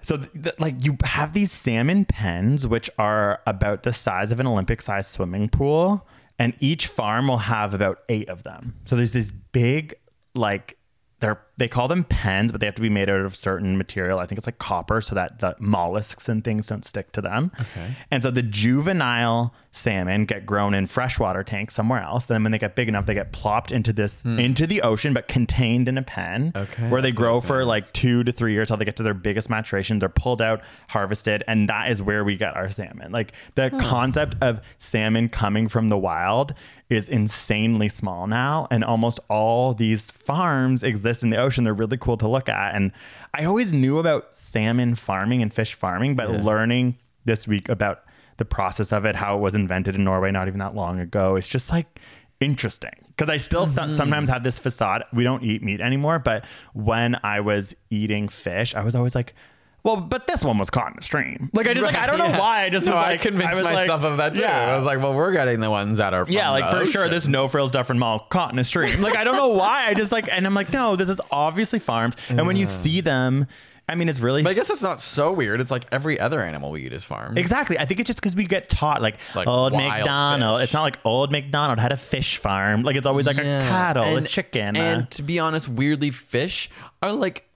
So 0.00 0.18
th- 0.18 0.32
th- 0.32 0.60
like 0.60 0.84
you 0.84 0.96
have 1.02 1.32
these 1.32 1.50
salmon 1.50 2.04
pens, 2.04 2.66
which 2.68 2.88
are 2.98 3.40
about 3.46 3.82
the 3.82 3.92
size 3.92 4.30
of 4.30 4.38
an 4.38 4.46
Olympic 4.46 4.80
sized 4.80 5.10
swimming 5.10 5.48
pool. 5.48 6.06
And 6.38 6.54
each 6.60 6.88
farm 6.88 7.28
will 7.28 7.38
have 7.38 7.74
about 7.74 8.00
eight 8.08 8.28
of 8.28 8.42
them. 8.42 8.74
So 8.86 8.96
there's 8.96 9.12
this 9.12 9.30
big, 9.30 9.94
like, 10.34 10.76
they're, 11.20 11.40
they 11.56 11.68
call 11.68 11.86
them 11.86 12.04
pens, 12.04 12.50
but 12.50 12.60
they 12.60 12.66
have 12.66 12.74
to 12.74 12.82
be 12.82 12.88
made 12.88 13.08
out 13.08 13.20
of 13.20 13.36
certain 13.36 13.78
material. 13.78 14.18
I 14.18 14.26
think 14.26 14.38
it's 14.38 14.46
like 14.46 14.58
copper 14.58 15.00
so 15.00 15.14
that 15.14 15.38
the 15.38 15.54
mollusks 15.60 16.28
and 16.28 16.42
things 16.42 16.66
don't 16.66 16.84
stick 16.84 17.12
to 17.12 17.20
them. 17.20 17.52
Okay. 17.60 17.94
And 18.10 18.22
so 18.22 18.30
the 18.30 18.42
juvenile 18.42 19.54
salmon 19.70 20.24
get 20.24 20.46
grown 20.46 20.74
in 20.74 20.86
freshwater 20.86 21.42
tanks 21.44 21.74
somewhere 21.74 22.02
else. 22.02 22.26
Then 22.26 22.42
when 22.42 22.52
they 22.52 22.58
get 22.58 22.74
big 22.74 22.88
enough, 22.88 23.06
they 23.06 23.14
get 23.14 23.32
plopped 23.32 23.72
into 23.72 23.92
this, 23.92 24.24
into 24.24 24.66
the 24.66 24.82
ocean, 24.82 25.12
but 25.14 25.28
contained 25.28 25.88
in 25.88 25.98
a 25.98 26.02
pen 26.02 26.52
Okay, 26.56 26.88
where 26.88 27.02
they 27.02 27.10
grow 27.10 27.40
for 27.40 27.60
it 27.60 27.66
like 27.66 27.90
two 27.92 28.24
to 28.24 28.32
three 28.32 28.52
years 28.52 28.68
till 28.68 28.76
they 28.76 28.84
get 28.84 28.96
to 28.96 29.02
their 29.02 29.14
biggest 29.14 29.48
maturation. 29.48 29.98
They're 30.00 30.08
pulled 30.08 30.42
out, 30.42 30.60
harvested, 30.88 31.44
and 31.46 31.68
that 31.68 31.90
is 31.90 32.02
where 32.02 32.24
we 32.24 32.36
get 32.36 32.56
our 32.56 32.70
salmon. 32.70 33.12
Like 33.12 33.32
the 33.54 33.70
concept 33.80 34.36
of 34.40 34.60
salmon 34.78 35.28
coming 35.28 35.68
from 35.68 35.88
the 35.88 35.98
wild 35.98 36.54
is 36.90 37.08
insanely 37.08 37.88
small 37.88 38.26
now, 38.26 38.68
and 38.70 38.84
almost 38.84 39.18
all 39.28 39.74
these 39.74 40.10
farms 40.10 40.82
exist 40.82 41.22
in 41.22 41.30
the 41.30 41.38
ocean. 41.44 41.64
They're 41.64 41.74
really 41.74 41.98
cool 41.98 42.16
to 42.18 42.28
look 42.28 42.48
at, 42.48 42.74
and 42.74 42.90
I 43.32 43.44
always 43.44 43.72
knew 43.72 43.98
about 43.98 44.34
salmon 44.34 44.94
farming 44.94 45.42
and 45.42 45.52
fish 45.52 45.74
farming, 45.74 46.16
but 46.16 46.30
learning 46.30 46.98
this 47.24 47.46
week 47.46 47.68
about 47.68 48.02
the 48.36 48.44
process 48.44 48.92
of 48.92 49.04
it, 49.04 49.14
how 49.14 49.36
it 49.36 49.40
was 49.40 49.54
invented 49.54 49.94
in 49.94 50.04
Norway 50.04 50.30
not 50.30 50.48
even 50.48 50.58
that 50.58 50.74
long 50.74 50.98
ago, 50.98 51.36
it's 51.36 51.48
just 51.48 51.70
like 51.70 52.00
interesting 52.40 52.92
because 53.08 53.30
I 53.30 53.36
still 53.36 53.66
th- 53.66 53.76
mm-hmm. 53.76 53.90
sometimes 53.90 54.28
have 54.28 54.42
this 54.42 54.58
facade. 54.58 55.04
We 55.12 55.24
don't 55.24 55.42
eat 55.42 55.62
meat 55.62 55.80
anymore, 55.80 56.18
but 56.18 56.44
when 56.72 57.16
I 57.22 57.40
was 57.40 57.74
eating 57.90 58.28
fish, 58.28 58.74
I 58.74 58.82
was 58.82 58.94
always 58.96 59.14
like, 59.14 59.34
well, 59.84 59.96
but 59.96 60.26
this 60.26 60.42
one 60.44 60.58
was 60.58 60.70
caught 60.70 60.92
in 60.92 60.98
a 60.98 61.02
stream. 61.02 61.50
Like 61.52 61.66
I 61.68 61.74
just 61.74 61.84
like 61.86 61.94
I 61.96 62.06
don't 62.06 62.18
know 62.18 62.38
why. 62.38 62.64
I 62.64 62.70
just 62.70 62.86
no, 62.86 62.92
was 62.92 62.98
I 62.98 63.10
like 63.12 63.20
convinced 63.20 63.52
was 63.54 63.62
like- 63.62 63.74
myself 63.74 64.02
of 64.02 64.16
that 64.16 64.34
too. 64.34 64.42
Yeah. 64.42 64.72
I 64.72 64.76
was 64.76 64.84
like, 64.84 64.98
well, 64.98 65.14
we're 65.14 65.32
getting 65.32 65.60
the 65.60 65.70
ones 65.70 65.98
that 65.98 66.14
are 66.14 66.24
from 66.24 66.34
yeah, 66.34 66.50
like 66.50 66.68
for 66.70 66.84
sure, 66.86 67.08
this 67.08 67.28
no 67.28 67.46
frills 67.48 67.70
Dufferin 67.70 67.98
Mall 67.98 68.20
caught 68.30 68.52
in 68.52 68.58
a 68.58 68.64
stream. 68.64 69.00
Like 69.02 69.16
I 69.16 69.24
don't 69.24 69.36
know 69.36 69.48
why. 69.48 69.86
I 69.86 69.94
just 69.94 70.10
like, 70.10 70.28
and 70.32 70.46
I'm 70.46 70.54
like, 70.54 70.72
no, 70.72 70.96
this 70.96 71.08
is 71.08 71.20
obviously 71.30 71.78
farmed. 71.78 72.16
And 72.28 72.46
when 72.46 72.56
you 72.56 72.66
see 72.66 73.00
them, 73.02 73.46
I 73.86 73.96
mean, 73.96 74.08
it's 74.08 74.18
really. 74.20 74.42
But 74.42 74.48
I 74.52 74.54
guess 74.54 74.70
it's 74.70 74.82
not 74.82 75.02
so 75.02 75.30
weird. 75.30 75.60
It's 75.60 75.70
like 75.70 75.84
every 75.92 76.18
other 76.18 76.40
animal 76.40 76.70
we 76.70 76.86
eat 76.86 76.94
is 76.94 77.04
farmed. 77.04 77.36
Exactly. 77.36 77.78
I 77.78 77.84
think 77.84 78.00
it's 78.00 78.06
just 78.06 78.18
because 78.18 78.34
we 78.34 78.46
get 78.46 78.70
taught 78.70 79.02
like, 79.02 79.18
Like 79.34 79.46
old 79.46 79.74
McDonald. 79.74 80.60
fish. 80.60 80.64
It's 80.64 80.72
not 80.72 80.84
like 80.84 80.98
old 81.04 81.30
McDonald 81.30 81.78
had 81.78 81.92
a 81.92 81.98
fish 81.98 82.38
farm. 82.38 82.82
Like 82.82 82.96
it's 82.96 83.06
always 83.06 83.26
like 83.26 83.36
a 83.36 83.44
Yeah. 83.44 83.68
cattle, 83.68 84.04
a 84.04 84.16
And- 84.16 84.26
chicken. 84.26 84.74
uh, 84.78 84.80
And 84.80 85.10
to 85.10 85.22
be 85.22 85.38
honest, 85.38 85.68
weirdly, 85.68 86.08
fish 86.08 86.70
are 87.02 87.12
like 87.12 87.46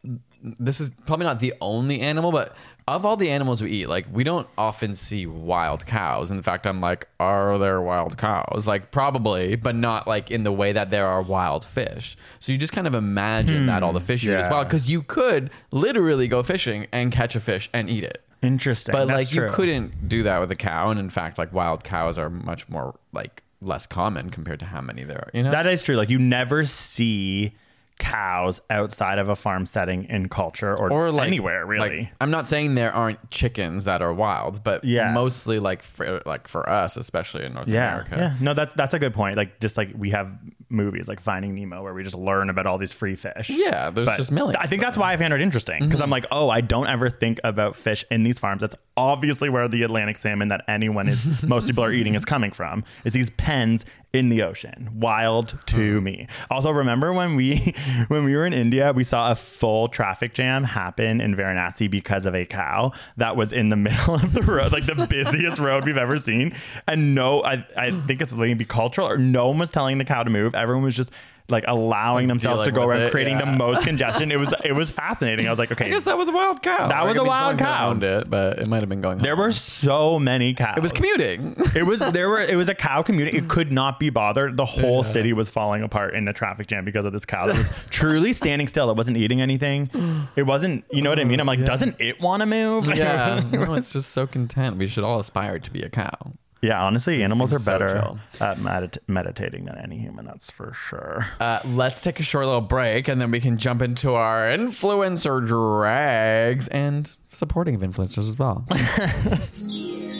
this 0.42 0.80
is 0.80 0.90
probably 1.06 1.26
not 1.26 1.40
the 1.40 1.54
only 1.60 2.00
animal, 2.00 2.30
but 2.32 2.54
of 2.86 3.04
all 3.04 3.16
the 3.16 3.28
animals 3.30 3.60
we 3.60 3.70
eat, 3.70 3.88
like 3.88 4.06
we 4.12 4.24
don't 4.24 4.46
often 4.56 4.94
see 4.94 5.26
wild 5.26 5.84
cows. 5.86 6.30
In 6.30 6.40
fact, 6.42 6.66
I'm 6.66 6.80
like, 6.80 7.08
are 7.20 7.58
there 7.58 7.80
wild 7.82 8.16
cows? 8.16 8.66
Like 8.66 8.90
probably, 8.90 9.56
but 9.56 9.74
not 9.74 10.06
like 10.06 10.30
in 10.30 10.42
the 10.44 10.52
way 10.52 10.72
that 10.72 10.90
there 10.90 11.06
are 11.06 11.20
wild 11.20 11.64
fish. 11.64 12.16
So 12.40 12.52
you 12.52 12.58
just 12.58 12.72
kind 12.72 12.86
of 12.86 12.94
imagine 12.94 13.66
that 13.66 13.82
all 13.82 13.92
the 13.92 14.00
fish 14.00 14.22
you 14.22 14.32
eat 14.32 14.36
as 14.36 14.46
Hmm. 14.46 14.52
well, 14.54 14.64
because 14.64 14.88
you 14.88 15.02
could 15.02 15.50
literally 15.70 16.28
go 16.28 16.42
fishing 16.42 16.86
and 16.92 17.12
catch 17.12 17.34
a 17.36 17.40
fish 17.40 17.68
and 17.74 17.90
eat 17.90 18.04
it. 18.04 18.22
Interesting. 18.40 18.92
But 18.92 19.08
That's 19.08 19.34
like 19.34 19.34
you 19.34 19.48
couldn't 19.52 20.08
do 20.08 20.22
that 20.22 20.38
with 20.38 20.50
a 20.52 20.56
cow, 20.56 20.90
and 20.90 21.00
in 21.00 21.10
fact, 21.10 21.38
like 21.38 21.52
wild 21.52 21.82
cows 21.84 22.16
are 22.18 22.30
much 22.30 22.68
more 22.68 22.94
like 23.12 23.42
less 23.60 23.86
common 23.86 24.30
compared 24.30 24.60
to 24.60 24.66
how 24.66 24.80
many 24.80 25.02
there 25.02 25.18
are. 25.18 25.30
You 25.34 25.42
know, 25.42 25.50
That 25.50 25.66
is 25.66 25.82
true. 25.82 25.96
Like 25.96 26.08
you 26.10 26.20
never 26.20 26.64
see 26.64 27.52
cows 27.98 28.60
outside 28.70 29.18
of 29.18 29.28
a 29.28 29.36
farm 29.36 29.66
setting 29.66 30.04
in 30.04 30.28
culture 30.28 30.74
or, 30.76 30.90
or 30.92 31.10
like 31.10 31.26
anywhere 31.26 31.66
really. 31.66 31.98
like, 32.02 32.12
I'm 32.20 32.30
not 32.30 32.46
saying 32.48 32.74
there 32.76 32.92
aren't 32.92 33.30
chickens 33.30 33.84
that 33.84 34.02
are 34.02 34.12
wild, 34.12 34.62
but 34.62 34.84
Yeah. 34.84 35.12
mostly 35.12 35.58
like 35.58 35.82
for 35.82 36.22
like 36.24 36.48
for 36.48 36.68
us, 36.68 36.96
especially 36.96 37.44
in 37.44 37.54
North 37.54 37.68
yeah, 37.68 37.92
America. 37.92 38.16
yeah. 38.16 38.34
No, 38.40 38.54
that's 38.54 38.72
that's 38.74 38.94
a 38.94 38.98
good 38.98 39.14
point. 39.14 39.36
Like 39.36 39.60
just 39.60 39.76
like 39.76 39.90
we 39.96 40.10
have 40.10 40.30
movies 40.70 41.08
like 41.08 41.20
Finding 41.20 41.54
Nemo 41.54 41.82
where 41.82 41.94
we 41.94 42.02
just 42.02 42.16
learn 42.16 42.50
about 42.50 42.66
all 42.66 42.78
these 42.78 42.92
free 42.92 43.16
fish. 43.16 43.50
Yeah, 43.50 43.90
there's 43.90 44.06
But 44.06 44.16
just 44.16 44.32
millions 44.32 44.58
I 44.60 44.66
think 44.66 44.82
that's 44.82 44.98
why 44.98 45.12
I 45.12 45.16
found 45.16 45.32
it 45.32 45.40
interesting 45.40 45.80
because 45.80 46.00
I'm 46.00 46.06
mm-hmm. 46.06 46.12
like, 46.12 46.26
oh, 46.30 46.50
I 46.50 46.60
don't 46.60 46.88
ever 46.88 47.08
think 47.08 47.40
about 47.44 47.76
fish 47.76 48.04
in 48.10 48.22
these 48.22 48.38
farms. 48.38 48.60
That's 48.60 48.76
obviously 48.96 49.48
where 49.48 49.68
the 49.68 49.82
Atlantic 49.82 50.16
salmon 50.16 50.48
that 50.48 50.64
anyone 50.68 51.08
is 51.08 51.42
most 51.42 51.66
people 51.66 51.84
are 51.84 51.92
eating 51.92 52.14
is 52.14 52.24
coming 52.24 52.50
from. 52.50 52.84
Is 53.04 53.12
these 53.12 53.30
pens 53.30 53.84
in 54.12 54.30
the 54.30 54.42
ocean, 54.42 54.88
wild 54.94 55.58
to 55.66 56.00
me. 56.00 56.26
Also, 56.50 56.70
remember 56.70 57.12
when 57.12 57.36
we 57.36 57.74
when 58.08 58.24
we 58.24 58.34
were 58.34 58.46
in 58.46 58.52
India, 58.52 58.92
we 58.92 59.04
saw 59.04 59.30
a 59.30 59.34
full 59.34 59.88
traffic 59.88 60.32
jam 60.32 60.64
happen 60.64 61.20
in 61.20 61.34
Varanasi 61.34 61.90
because 61.90 62.24
of 62.24 62.34
a 62.34 62.46
cow 62.46 62.92
that 63.16 63.36
was 63.36 63.52
in 63.52 63.68
the 63.68 63.76
middle 63.88 64.14
of 64.14 64.32
the 64.32 64.42
road, 64.42 64.72
like 64.72 64.86
the 64.86 65.06
busiest 65.06 65.58
road 65.58 65.84
we've 65.84 65.98
ever 65.98 66.16
seen. 66.16 66.52
And 66.86 67.14
no, 67.14 67.42
I 67.44 67.66
I 67.76 67.90
think 67.90 68.22
it's 68.22 68.32
maybe 68.32 68.64
cultural, 68.64 69.08
or 69.08 69.18
no 69.18 69.48
one 69.48 69.58
was 69.58 69.70
telling 69.70 69.98
the 69.98 70.04
cow 70.04 70.22
to 70.22 70.30
move. 70.30 70.54
Everyone 70.58 70.84
was 70.84 70.96
just 70.96 71.10
like 71.50 71.64
allowing 71.66 72.28
themselves 72.28 72.62
to 72.62 72.70
go 72.70 72.84
around 72.84 73.02
it, 73.02 73.10
creating 73.10 73.38
yeah. 73.38 73.50
the 73.50 73.56
most 73.56 73.82
congestion. 73.82 74.30
It 74.30 74.38
was 74.38 74.52
it 74.64 74.72
was 74.72 74.90
fascinating. 74.90 75.46
I 75.46 75.50
was 75.50 75.58
like, 75.58 75.72
okay, 75.72 75.86
I 75.86 75.88
guess 75.88 76.04
that 76.04 76.18
was 76.18 76.28
a 76.28 76.32
wild 76.32 76.62
cow. 76.62 76.88
That 76.88 77.06
was 77.06 77.16
a 77.16 77.24
wild 77.24 77.58
someone 77.58 77.74
cow. 77.74 77.88
owned 77.88 78.04
it, 78.04 78.28
but 78.28 78.58
it 78.58 78.68
might 78.68 78.82
have 78.82 78.88
been 78.88 79.00
going. 79.00 79.18
there 79.18 79.34
home. 79.34 79.46
were 79.46 79.52
so 79.52 80.18
many 80.18 80.52
cows. 80.52 80.76
It 80.76 80.82
was 80.82 80.92
commuting. 80.92 81.56
It 81.74 81.86
was 81.86 82.00
there 82.00 82.28
were 82.28 82.40
it 82.40 82.56
was 82.56 82.68
a 82.68 82.74
cow 82.74 83.02
community. 83.02 83.38
It 83.38 83.48
could 83.48 83.72
not 83.72 83.98
be 83.98 84.10
bothered. 84.10 84.56
The 84.56 84.66
whole 84.66 85.02
city 85.02 85.32
was 85.32 85.48
falling 85.48 85.82
apart 85.82 86.14
in 86.14 86.28
a 86.28 86.32
traffic 86.32 86.66
jam 86.66 86.84
because 86.84 87.04
of 87.04 87.12
this 87.12 87.24
cow 87.24 87.46
that 87.46 87.56
was 87.56 87.70
truly 87.90 88.32
standing 88.32 88.68
still. 88.68 88.90
It 88.90 88.96
wasn't 88.96 89.16
eating 89.16 89.40
anything. 89.40 89.90
It 90.36 90.42
wasn't. 90.42 90.84
You 90.90 91.02
know 91.02 91.10
what 91.10 91.18
I 91.18 91.24
mean? 91.24 91.40
I'm 91.40 91.46
like, 91.46 91.64
doesn't 91.64 91.96
it 91.98 92.20
want 92.20 92.40
to 92.40 92.46
move? 92.46 92.94
yeah, 92.94 93.42
no, 93.52 93.74
it's 93.74 93.92
just 93.92 94.10
so 94.10 94.26
content. 94.26 94.76
We 94.76 94.86
should 94.86 95.04
all 95.04 95.18
aspire 95.18 95.58
to 95.58 95.70
be 95.70 95.82
a 95.82 95.88
cow. 95.88 96.32
Yeah. 96.62 96.82
Honestly, 96.82 97.22
animals 97.22 97.52
are 97.52 97.58
seems 97.58 97.64
so 97.64 97.72
better 97.72 98.20
at 98.40 98.58
medit- 98.58 98.98
meditating 99.06 99.64
than 99.64 99.78
any 99.78 99.98
human. 99.98 100.26
That's 100.26 100.50
for 100.50 100.72
sure. 100.72 101.26
Uh, 101.40 101.60
let's 101.64 102.02
take 102.02 102.20
a 102.20 102.22
short 102.22 102.46
little 102.46 102.60
break, 102.60 103.08
and 103.08 103.20
then 103.20 103.30
we 103.30 103.40
can 103.40 103.56
jump 103.58 103.82
into 103.82 104.12
our 104.14 104.42
influencer 104.42 105.46
drags 105.46 106.68
and 106.68 107.14
supporting 107.32 107.74
of 107.74 107.82
influencers 107.82 108.28
as 108.28 108.38
well. 108.38 108.66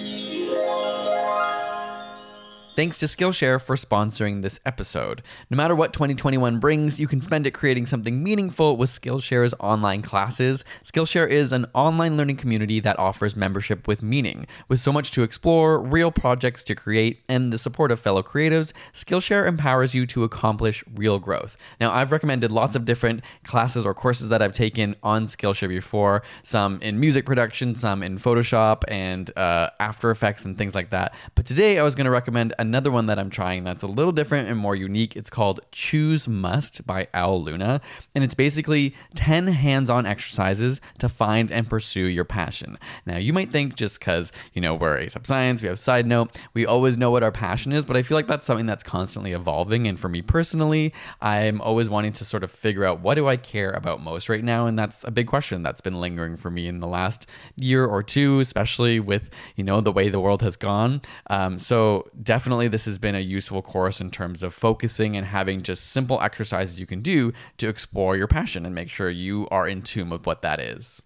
Thanks 2.79 2.99
to 2.99 3.07
Skillshare 3.07 3.61
for 3.61 3.75
sponsoring 3.75 4.43
this 4.43 4.61
episode. 4.64 5.21
No 5.51 5.57
matter 5.57 5.75
what 5.75 5.93
2021 5.93 6.61
brings, 6.61 7.01
you 7.01 7.09
can 7.09 7.21
spend 7.21 7.45
it 7.45 7.51
creating 7.51 7.87
something 7.87 8.23
meaningful 8.23 8.77
with 8.77 8.88
Skillshare's 8.88 9.53
online 9.59 10.01
classes. 10.01 10.64
Skillshare 10.85 11.29
is 11.29 11.53
an 11.53 11.67
online 11.75 12.17
learning 12.17 12.37
community 12.37 12.79
that 12.79 12.97
offers 12.97 13.35
membership 13.35 13.88
with 13.88 14.01
meaning. 14.01 14.47
With 14.69 14.79
so 14.79 14.93
much 14.93 15.11
to 15.11 15.25
explore, 15.25 15.83
real 15.83 16.12
projects 16.12 16.62
to 16.62 16.77
create, 16.77 17.25
and 17.29 17.53
the 17.53 17.59
support 17.59 17.91
of 17.91 17.99
fellow 17.99 18.23
creatives, 18.23 18.73
Skillshare 18.93 19.49
empowers 19.49 19.93
you 19.93 20.07
to 20.07 20.23
accomplish 20.23 20.85
real 20.95 21.19
growth. 21.19 21.57
Now, 21.81 21.91
I've 21.91 22.12
recommended 22.12 22.53
lots 22.53 22.77
of 22.77 22.85
different 22.85 23.25
classes 23.43 23.87
or 23.87 23.93
courses 23.93 24.29
that 24.29 24.41
I've 24.41 24.53
taken 24.53 24.95
on 25.03 25.27
Skillshare 25.27 25.69
before, 25.69 26.23
some 26.45 26.81
in 26.81 27.01
music 27.01 27.27
production, 27.27 27.75
some 27.75 28.05
in 28.05 28.19
Photoshop 28.19 28.85
and 28.87 29.37
uh, 29.37 29.71
After 29.81 30.12
Effects 30.12 30.45
and 30.45 30.57
things 30.57 30.77
like 30.77 30.91
that. 30.91 31.17
But 31.35 31.45
today 31.45 31.81
I 31.81 31.83
was 31.83 31.97
going 31.97 32.05
to 32.05 32.12
recommend 32.12 32.55
another 32.68 32.90
one 32.90 33.07
that 33.07 33.18
I'm 33.18 33.31
trying 33.31 33.64
that's 33.64 33.83
a 33.83 33.87
little 33.87 34.12
different 34.12 34.46
and 34.48 34.59
more 34.59 34.76
unique. 34.76 35.16
It's 35.16 35.31
called 35.31 35.61
Choose 35.72 36.28
Must 36.28 36.87
by 36.87 37.09
Owl 37.14 37.42
Luna. 37.42 37.81
And 38.14 38.22
it's 38.22 38.35
basically 38.35 38.94
10 39.14 39.46
hands 39.46 39.88
on 39.88 40.04
exercises 40.04 40.83
to 40.98 41.09
find 41.09 41.50
and 41.50 41.68
pursue 41.68 42.04
your 42.04 42.26
passion. 42.26 42.78
Now, 43.07 43.16
you 43.16 43.33
might 43.33 43.50
think 43.50 43.74
just 43.74 43.98
because, 43.98 44.33
you 44.52 44.61
know, 44.61 44.74
we're 44.74 44.98
ASAP 44.98 45.26
Science, 45.26 45.62
we 45.62 45.68
have 45.68 45.78
Side 45.78 46.07
Note, 46.07 46.38
we 46.52 46.66
always 46.66 46.98
know 46.98 47.11
what 47.11 47.22
our 47.22 47.33
passion 47.33 47.72
is, 47.72 47.87
but 47.87 47.96
I 47.96 48.02
feel 48.02 48.16
like 48.16 48.26
that's 48.26 48.44
something 48.44 48.66
that's 48.66 48.85
constantly 48.85 49.33
evolving. 49.33 49.88
And 49.88 49.98
for 49.98 50.11
me 50.11 50.20
personally, 50.20 50.92
I'm 51.22 51.62
always 51.62 51.88
wanting 51.88 52.12
to 52.12 52.24
sort 52.26 52.44
of 52.44 52.50
figure 52.50 52.85
out 52.85 53.00
what 53.00 53.14
do 53.14 53.28
I 53.28 53.38
care 53.38 53.70
about 53.70 54.02
most 54.02 54.28
right 54.28 54.44
now. 54.44 54.66
And 54.66 54.78
that's 54.78 55.04
a 55.04 55.11
big 55.11 55.26
question 55.26 55.62
that's 55.62 55.81
been 55.81 56.00
lingering 56.02 56.37
for 56.37 56.50
me 56.50 56.68
in 56.68 56.81
the 56.81 56.87
last 56.87 57.26
year 57.57 57.87
or 57.87 58.02
two, 58.02 58.40
especially 58.40 59.00
with, 59.00 59.31
you 59.57 59.64
know, 59.64 59.81
the 59.81 59.92
way 59.92 60.11
the 60.11 60.20
world 60.20 60.42
has 60.42 60.59
gone. 60.59 61.00
Um, 61.31 61.57
so 61.57 62.11
definitely 62.22 62.58
this 62.66 62.87
has 62.87 62.99
been 62.99 63.14
a 63.14 63.21
useful 63.21 63.62
course 63.62 64.01
in 64.01 64.11
terms 64.11 64.42
of 64.42 64.53
focusing 64.53 65.16
and 65.16 65.27
having 65.27 65.62
just 65.62 65.87
simple 65.87 66.21
exercises 66.21 66.81
you 66.81 66.87
can 66.87 67.03
do 67.03 67.33
to 67.59 67.68
explore 67.68 68.16
your 68.16 68.27
passion 68.27 68.66
and 68.66 68.75
make 68.75 68.88
sure 68.88 69.11
you 69.11 69.47
are 69.51 69.68
in 69.68 69.83
tune 69.83 70.11
with 70.11 70.27
what 70.27 70.42
that 70.42 70.59
is. 70.59 71.03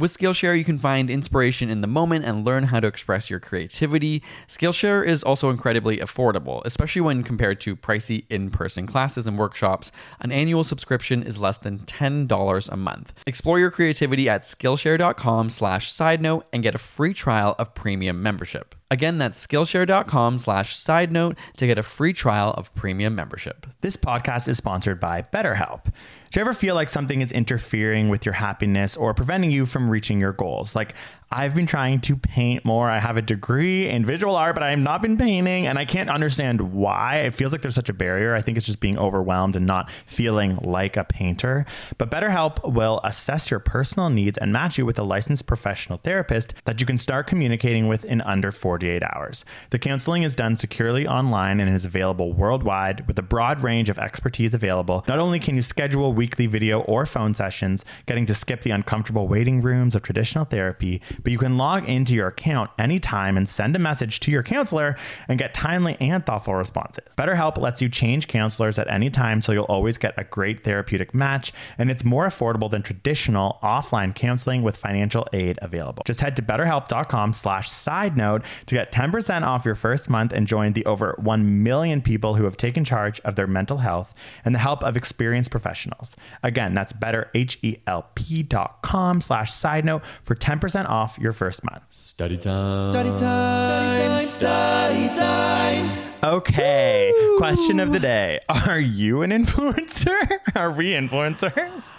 With 0.00 0.16
Skillshare, 0.16 0.56
you 0.56 0.64
can 0.64 0.78
find 0.78 1.10
inspiration 1.10 1.68
in 1.68 1.82
the 1.82 1.86
moment 1.86 2.24
and 2.24 2.42
learn 2.42 2.64
how 2.64 2.80
to 2.80 2.86
express 2.86 3.28
your 3.28 3.38
creativity. 3.38 4.22
Skillshare 4.48 5.04
is 5.04 5.22
also 5.22 5.50
incredibly 5.50 5.98
affordable, 5.98 6.62
especially 6.64 7.02
when 7.02 7.22
compared 7.22 7.60
to 7.60 7.76
pricey 7.76 8.24
in 8.30 8.48
person 8.48 8.86
classes 8.86 9.26
and 9.26 9.38
workshops. 9.38 9.92
An 10.20 10.32
annual 10.32 10.64
subscription 10.64 11.22
is 11.22 11.38
less 11.38 11.58
than 11.58 11.80
$10 11.80 12.68
a 12.70 12.76
month. 12.78 13.12
Explore 13.26 13.58
your 13.58 13.70
creativity 13.70 14.26
at 14.26 14.44
skillshare.com 14.44 15.50
slash 15.50 15.92
side 15.92 16.22
note 16.22 16.46
and 16.50 16.62
get 16.62 16.74
a 16.74 16.78
free 16.78 17.12
trial 17.12 17.54
of 17.58 17.74
premium 17.74 18.22
membership. 18.22 18.74
Again, 18.90 19.18
that's 19.18 19.46
skillshare.com 19.46 20.38
slash 20.38 20.74
side 20.74 21.12
note 21.12 21.36
to 21.58 21.66
get 21.66 21.76
a 21.76 21.82
free 21.82 22.14
trial 22.14 22.54
of 22.56 22.74
premium 22.74 23.14
membership. 23.14 23.66
This 23.82 23.98
podcast 23.98 24.48
is 24.48 24.56
sponsored 24.56 24.98
by 24.98 25.20
BetterHelp. 25.20 25.92
Do 26.30 26.38
you 26.38 26.42
ever 26.42 26.54
feel 26.54 26.76
like 26.76 26.88
something 26.88 27.22
is 27.22 27.32
interfering 27.32 28.08
with 28.08 28.24
your 28.24 28.34
happiness 28.34 28.96
or 28.96 29.12
preventing 29.14 29.50
you 29.50 29.66
from 29.66 29.90
reaching 29.90 30.20
your 30.20 30.32
goals? 30.32 30.76
Like, 30.76 30.94
I've 31.32 31.54
been 31.54 31.66
trying 31.66 32.00
to 32.00 32.16
paint 32.16 32.64
more. 32.64 32.90
I 32.90 32.98
have 32.98 33.16
a 33.16 33.22
degree 33.22 33.88
in 33.88 34.04
visual 34.04 34.34
art, 34.34 34.56
but 34.56 34.64
I 34.64 34.70
have 34.70 34.80
not 34.80 35.00
been 35.00 35.16
painting, 35.16 35.68
and 35.68 35.78
I 35.78 35.84
can't 35.84 36.10
understand 36.10 36.72
why. 36.72 37.18
It 37.18 37.36
feels 37.36 37.52
like 37.52 37.62
there's 37.62 37.76
such 37.76 37.88
a 37.88 37.92
barrier. 37.92 38.34
I 38.34 38.42
think 38.42 38.56
it's 38.56 38.66
just 38.66 38.80
being 38.80 38.98
overwhelmed 38.98 39.54
and 39.54 39.64
not 39.64 39.92
feeling 40.06 40.56
like 40.56 40.96
a 40.96 41.04
painter. 41.04 41.66
But 41.98 42.10
BetterHelp 42.10 42.72
will 42.72 43.00
assess 43.04 43.48
your 43.48 43.60
personal 43.60 44.10
needs 44.10 44.38
and 44.38 44.52
match 44.52 44.76
you 44.76 44.84
with 44.84 44.98
a 44.98 45.04
licensed 45.04 45.46
professional 45.46 45.98
therapist 45.98 46.52
that 46.64 46.80
you 46.80 46.86
can 46.86 46.96
start 46.96 47.28
communicating 47.28 47.86
with 47.86 48.04
in 48.04 48.22
under 48.22 48.50
48 48.50 49.00
hours. 49.14 49.44
The 49.70 49.78
counseling 49.78 50.24
is 50.24 50.34
done 50.34 50.56
securely 50.56 51.06
online 51.06 51.60
and 51.60 51.72
is 51.72 51.84
available 51.84 52.32
worldwide 52.32 53.06
with 53.06 53.16
a 53.20 53.22
broad 53.22 53.62
range 53.62 53.88
of 53.88 54.00
expertise 54.00 54.52
available. 54.52 55.04
Not 55.06 55.20
only 55.20 55.38
can 55.38 55.54
you 55.54 55.62
schedule 55.62 56.12
weekly 56.12 56.48
video 56.48 56.80
or 56.80 57.06
phone 57.06 57.34
sessions, 57.34 57.84
getting 58.06 58.26
to 58.26 58.34
skip 58.34 58.62
the 58.62 58.72
uncomfortable 58.72 59.28
waiting 59.28 59.62
rooms 59.62 59.94
of 59.94 60.02
traditional 60.02 60.44
therapy, 60.44 61.00
but 61.22 61.32
you 61.32 61.38
can 61.38 61.56
log 61.56 61.88
into 61.88 62.14
your 62.14 62.28
account 62.28 62.70
anytime 62.78 63.36
and 63.36 63.48
send 63.48 63.74
a 63.76 63.78
message 63.78 64.20
to 64.20 64.30
your 64.30 64.42
counselor 64.42 64.96
and 65.28 65.38
get 65.38 65.54
timely 65.54 65.96
and 66.00 66.26
thoughtful 66.26 66.54
responses. 66.54 67.14
BetterHelp 67.16 67.58
lets 67.58 67.82
you 67.82 67.88
change 67.88 68.28
counselors 68.28 68.78
at 68.78 68.90
any 68.90 69.10
time 69.10 69.40
so 69.40 69.52
you'll 69.52 69.64
always 69.64 69.98
get 69.98 70.14
a 70.16 70.24
great 70.24 70.64
therapeutic 70.64 71.14
match, 71.14 71.52
and 71.78 71.90
it's 71.90 72.04
more 72.04 72.26
affordable 72.26 72.70
than 72.70 72.82
traditional 72.82 73.58
offline 73.62 74.14
counseling 74.14 74.62
with 74.62 74.76
financial 74.76 75.26
aid 75.32 75.58
available. 75.62 76.02
Just 76.06 76.20
head 76.20 76.36
to 76.36 76.42
betterhelp.com 76.42 77.32
slash 77.32 77.70
side 77.70 78.16
note 78.16 78.42
to 78.66 78.74
get 78.74 78.92
10% 78.92 79.42
off 79.42 79.64
your 79.64 79.74
first 79.74 80.10
month 80.10 80.32
and 80.32 80.46
join 80.46 80.72
the 80.72 80.84
over 80.86 81.14
1 81.18 81.62
million 81.62 82.02
people 82.02 82.34
who 82.34 82.44
have 82.44 82.56
taken 82.56 82.84
charge 82.84 83.20
of 83.20 83.36
their 83.36 83.46
mental 83.46 83.78
health 83.78 84.14
and 84.44 84.54
the 84.54 84.58
help 84.58 84.82
of 84.84 84.96
experienced 84.96 85.50
professionals. 85.50 86.16
Again, 86.42 86.74
that's 86.74 86.92
betterhelp.com 86.92 89.20
slash 89.20 89.52
side 89.52 89.84
note 89.84 90.02
for 90.22 90.34
10% 90.34 90.88
off 90.88 91.09
your 91.18 91.32
first 91.32 91.64
month. 91.64 91.82
Study 91.90 92.36
time. 92.36 92.92
Study 92.92 93.10
time. 93.16 94.20
Study 94.22 95.08
time. 95.08 95.90
Okay, 96.22 97.12
question 97.38 97.80
of 97.80 97.92
the 97.92 97.98
day. 97.98 98.40
Are 98.48 98.78
you 98.78 99.22
an 99.22 99.30
influencer? 99.30 100.18
Are 100.54 100.70
we 100.70 100.94
influencers? 100.94 101.94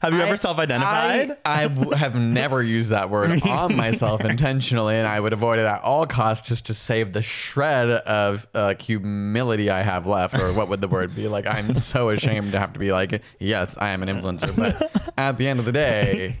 Have 0.00 0.14
you 0.14 0.20
I- 0.20 0.26
ever 0.26 0.36
self-identified? 0.36 1.36
I, 1.44 1.64
I 1.64 1.68
w- 1.68 1.90
have 1.92 2.14
never 2.14 2.62
used 2.62 2.90
that 2.90 3.10
word 3.10 3.42
on 3.46 3.76
myself 3.76 4.24
intentionally, 4.24 4.96
and 4.96 5.06
I 5.06 5.20
would 5.20 5.32
avoid 5.32 5.58
it 5.58 5.66
at 5.66 5.82
all 5.82 6.06
costs 6.06 6.48
just 6.48 6.66
to 6.66 6.74
save 6.74 7.12
the 7.12 7.22
shred 7.22 7.88
of 7.90 8.46
uh, 8.54 8.74
humility 8.80 9.68
I 9.70 9.82
have 9.82 10.06
left, 10.06 10.38
or 10.38 10.52
what 10.54 10.68
would 10.68 10.80
the 10.80 10.88
word 10.88 11.14
be? 11.14 11.28
Like 11.28 11.46
I'm 11.46 11.74
so 11.74 12.08
ashamed 12.08 12.52
to 12.52 12.58
have 12.58 12.72
to 12.72 12.78
be 12.78 12.92
like, 12.92 13.22
yes, 13.38 13.76
I 13.78 13.90
am 13.90 14.02
an 14.02 14.08
influencer, 14.08 14.56
but 14.56 15.12
at 15.18 15.36
the 15.36 15.46
end 15.48 15.60
of 15.60 15.66
the 15.66 15.72
day, 15.72 16.38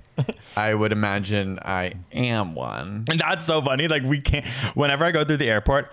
I 0.56 0.72
would 0.74 0.92
imagine 0.92 1.58
I 1.60 1.94
am 2.12 2.54
one. 2.54 3.04
And 3.10 3.20
that's 3.20 3.44
so 3.44 3.60
funny. 3.60 3.88
Like 3.88 4.02
we 4.04 4.20
can't. 4.20 4.46
Whenever 4.74 5.04
I 5.04 5.10
go 5.10 5.22
through 5.24 5.36
the 5.38 5.48
airport, 5.50 5.90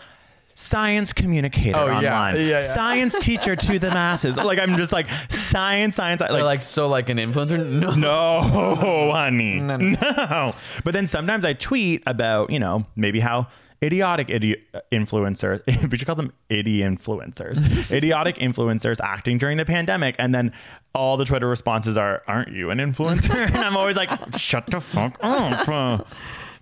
science 0.60 1.14
communicator 1.14 1.78
Oh, 1.78 1.86
yeah. 1.86 1.96
online, 1.98 2.36
Yeah, 2.36 2.42
yeah. 2.42 2.58
science 2.58 3.20
teacher 3.20 3.56
to 3.56 3.78
the 3.78 3.90
masses. 3.92 4.38
Like 4.48 4.58
I'm 4.58 4.76
just 4.76 4.92
like 4.92 5.08
science, 5.30 5.96
science. 5.96 6.20
Like, 6.20 6.32
Like, 6.32 6.44
like 6.44 6.62
so, 6.64 6.88
like 6.88 7.10
an 7.10 7.18
influencer? 7.20 7.58
No, 7.80 7.92
no, 7.94 9.12
honey, 9.12 9.60
No, 9.60 9.78
no, 9.78 9.96
no. 10.02 10.52
But 10.84 10.94
then 10.96 11.06
sometimes 11.06 11.46
I 11.46 11.54
tweet 11.54 12.02
about 12.08 12.50
you 12.50 12.60
know 12.60 12.84
maybe 12.96 13.20
how. 13.20 13.48
Idiotic 13.84 14.30
idi- 14.30 14.56
influencers, 14.92 15.62
we 15.92 16.00
should 16.00 16.08
call 16.08 16.16
them 16.16 16.34
idi 16.50 16.80
influencers. 16.80 17.92
idiotic 17.92 18.38
influencers 18.38 18.98
acting 19.04 19.38
during 19.38 19.58
the 19.58 19.66
pandemic, 19.66 20.16
and 20.18 20.34
then 20.34 20.52
all 20.96 21.16
the 21.16 21.26
Twitter 21.26 21.48
responses 21.48 21.96
are, 21.96 22.24
"Aren't 22.28 22.50
you 22.54 22.72
an 22.72 22.80
influencer?" 22.80 23.36
and 23.36 23.58
I'm 23.58 23.78
always 23.78 23.96
like, 23.96 24.10
"Shut 24.36 24.66
the 24.66 24.82
fuck 24.82 25.20
up." 25.22 26.08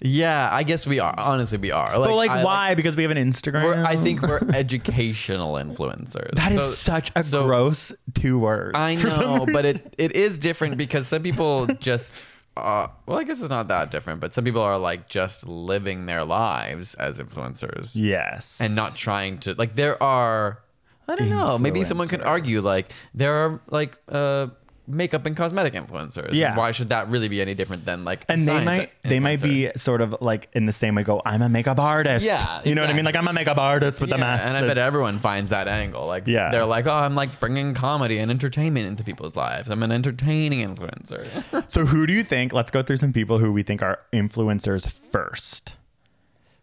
Yeah, 0.06 0.50
I 0.52 0.63
guess 0.63 0.86
we 0.86 1.00
are. 1.00 1.13
Honestly, 1.18 1.58
we 1.58 1.72
are. 1.72 1.98
Like, 1.98 2.10
But 2.10 2.15
like, 2.15 2.30
I, 2.32 2.44
why? 2.44 2.76
because 2.76 2.96
we 2.96 3.04
have 3.04 3.12
an 3.12 3.18
Instagram. 3.18 3.63
We're, 3.63 3.84
I 3.84 3.96
think 3.96 4.22
we're 4.22 4.39
educational 4.54 5.54
influencers. 5.56 6.32
That 6.36 6.52
is 6.52 6.62
So- 6.62 6.68
such 6.94 7.12
a 7.15 7.24
so- 7.24 7.46
gross 7.46 7.91
two 8.13 8.38
words. 8.39 8.74
I 8.76 8.96
know, 9.20 9.46
but 9.52 9.65
it, 9.65 9.96
it 9.98 10.12
is 10.15 10.38
different 10.38 10.78
because 10.78 11.08
some 11.08 11.24
people 11.24 11.65
just. 11.80 12.24
Uh, 12.58 12.88
well, 13.06 13.20
I 13.20 13.24
guess 13.26 13.41
it's 13.41 13.50
not 13.50 13.68
that 13.68 13.91
different, 13.91 14.22
but 14.22 14.34
some 14.34 14.46
people 14.46 14.62
are 14.62 14.78
like 14.78 15.10
just 15.10 15.46
living 15.46 16.06
their 16.06 16.24
lives 16.24 16.94
as 16.94 17.20
influencers 17.20 17.91
yes, 17.96 18.62
and 18.62 18.74
not 18.78 18.96
trying 18.96 19.39
to 19.39 19.54
like. 19.56 19.76
There 19.76 20.02
are, 20.02 20.60
I 21.10 21.15
don't 21.18 21.30
know. 21.30 21.58
Maybe 21.58 21.84
someone 21.84 22.08
could 22.08 22.22
argue 22.22 22.62
like 22.62 22.94
there 23.13 23.34
are 23.34 23.60
like 23.70 23.98
uh 24.08 24.48
makeup 24.88 25.26
and 25.26 25.36
cosmetic 25.36 25.74
influencers. 25.74 26.34
Yeah. 26.34 26.56
why 26.56 26.71
should 26.71 26.89
that 26.89 27.08
really 27.10 27.28
be 27.28 27.41
any 27.41 27.54
different 27.56 27.86
than 27.86 28.04
like? 28.04 28.26
and 28.30 28.41
they 28.48 28.63
might 28.63 28.91
they 29.04 29.19
might 29.19 29.41
be 29.41 29.71
sort 29.76 30.02
of 30.02 30.15
like 30.21 30.50
in 30.54 30.65
the 30.65 30.71
same 30.71 30.95
way. 30.95 31.04
Go, 31.04 31.21
I'm 31.26 31.41
a 31.41 31.50
makeup 31.50 31.80
artist. 31.80 32.26
Yeah, 32.26 32.62
you 32.63 32.76
know 32.76 32.82
what 32.82 32.89
I 32.89 32.93
mean. 32.93 33.06
Like 33.06 33.15
I'm 33.15 33.28
a 33.28 33.34
makeup 33.34 33.58
artist 33.58 34.00
with 34.02 34.10
the 34.10 34.15
Yeah, 34.17 34.21
masses. 34.21 34.56
and 34.56 34.63
I 34.63 34.67
bet 34.67 34.78
everyone 34.78 35.19
finds 35.19 35.50
that 35.50 35.67
angle. 35.67 36.06
Like, 36.06 36.28
Yeah. 36.28 36.52
they're 36.52 36.65
like, 36.65 36.86
oh, 36.88 36.93
I'm 36.93 37.15
like 37.15 37.39
bringing 37.39 37.74
comedy 37.74 38.17
and 38.19 38.30
entertainment 38.32 38.88
into 38.88 39.04
people's 39.04 39.36
lives. 39.36 39.69
I'm 39.69 39.84
an 39.84 39.91
entertaining 39.91 40.67
influencer. 40.67 41.26
so 41.71 41.86
who 41.86 42.06
do 42.08 42.13
you 42.13 42.24
think? 42.24 42.54
Let's 42.54 42.71
go 42.71 42.82
through 42.84 42.98
some 42.98 43.13
people 43.13 43.38
who 43.39 43.52
we 43.52 43.63
think 43.63 43.82
are 43.82 44.00
influencers 44.13 44.91
first. 44.91 45.76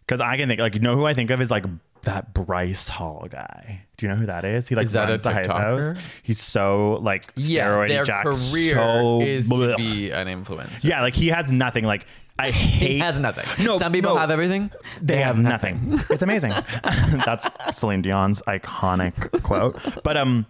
Because 0.01 0.21
I 0.21 0.37
can 0.37 0.49
think 0.49 0.61
like 0.61 0.75
you 0.75 0.81
know 0.81 0.97
who 0.97 1.07
I 1.07 1.15
think 1.15 1.31
of 1.31 1.41
is 1.41 1.51
like 1.51 1.65
that 2.03 2.35
Bryce 2.35 2.89
Hall 2.89 3.27
guy. 3.31 3.83
Do 3.97 4.07
you 4.07 4.13
know 4.13 4.19
who 4.19 4.27
that 4.27 4.45
is? 4.45 4.69
He 4.69 4.75
like 4.75 4.85
Is 4.85 4.95
runs 4.95 5.21
a 5.21 5.25
the 5.25 5.33
Hype? 5.33 5.47
House. 5.47 5.95
He's 6.23 6.41
so 6.41 6.99
like 7.03 7.25
yeah, 7.37 7.67
steroid 7.67 7.89
their 7.89 8.05
jack, 8.05 8.25
career 8.25 8.75
so 8.75 9.21
is 9.21 9.49
to 9.49 9.75
be 9.77 10.11
an 10.11 10.27
influencer. 10.27 10.85
yeah, 10.85 11.03
like 11.03 11.15
he 11.15 11.29
has 11.29 11.53
nothing. 11.53 11.85
Like 11.85 12.07
I 12.39 12.51
hate 12.53 12.93
He 12.93 12.99
has 12.99 13.21
nothing. 13.21 13.47
No, 13.65 13.79
some 13.79 13.93
people 13.93 14.15
no. 14.15 14.21
have 14.21 14.31
everything. 14.31 14.71
They, 15.01 15.19
have, 15.19 15.39
nothing. 15.39 16.01
it's 16.11 16.23
amazing. 16.23 16.53
That's 17.25 17.49
Celine 17.73 18.03
Dion's 18.03 18.43
iconic 18.43 19.43
quote. 19.43 19.79
But 20.03 20.17
um, 20.17 20.47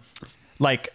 like 0.59 0.89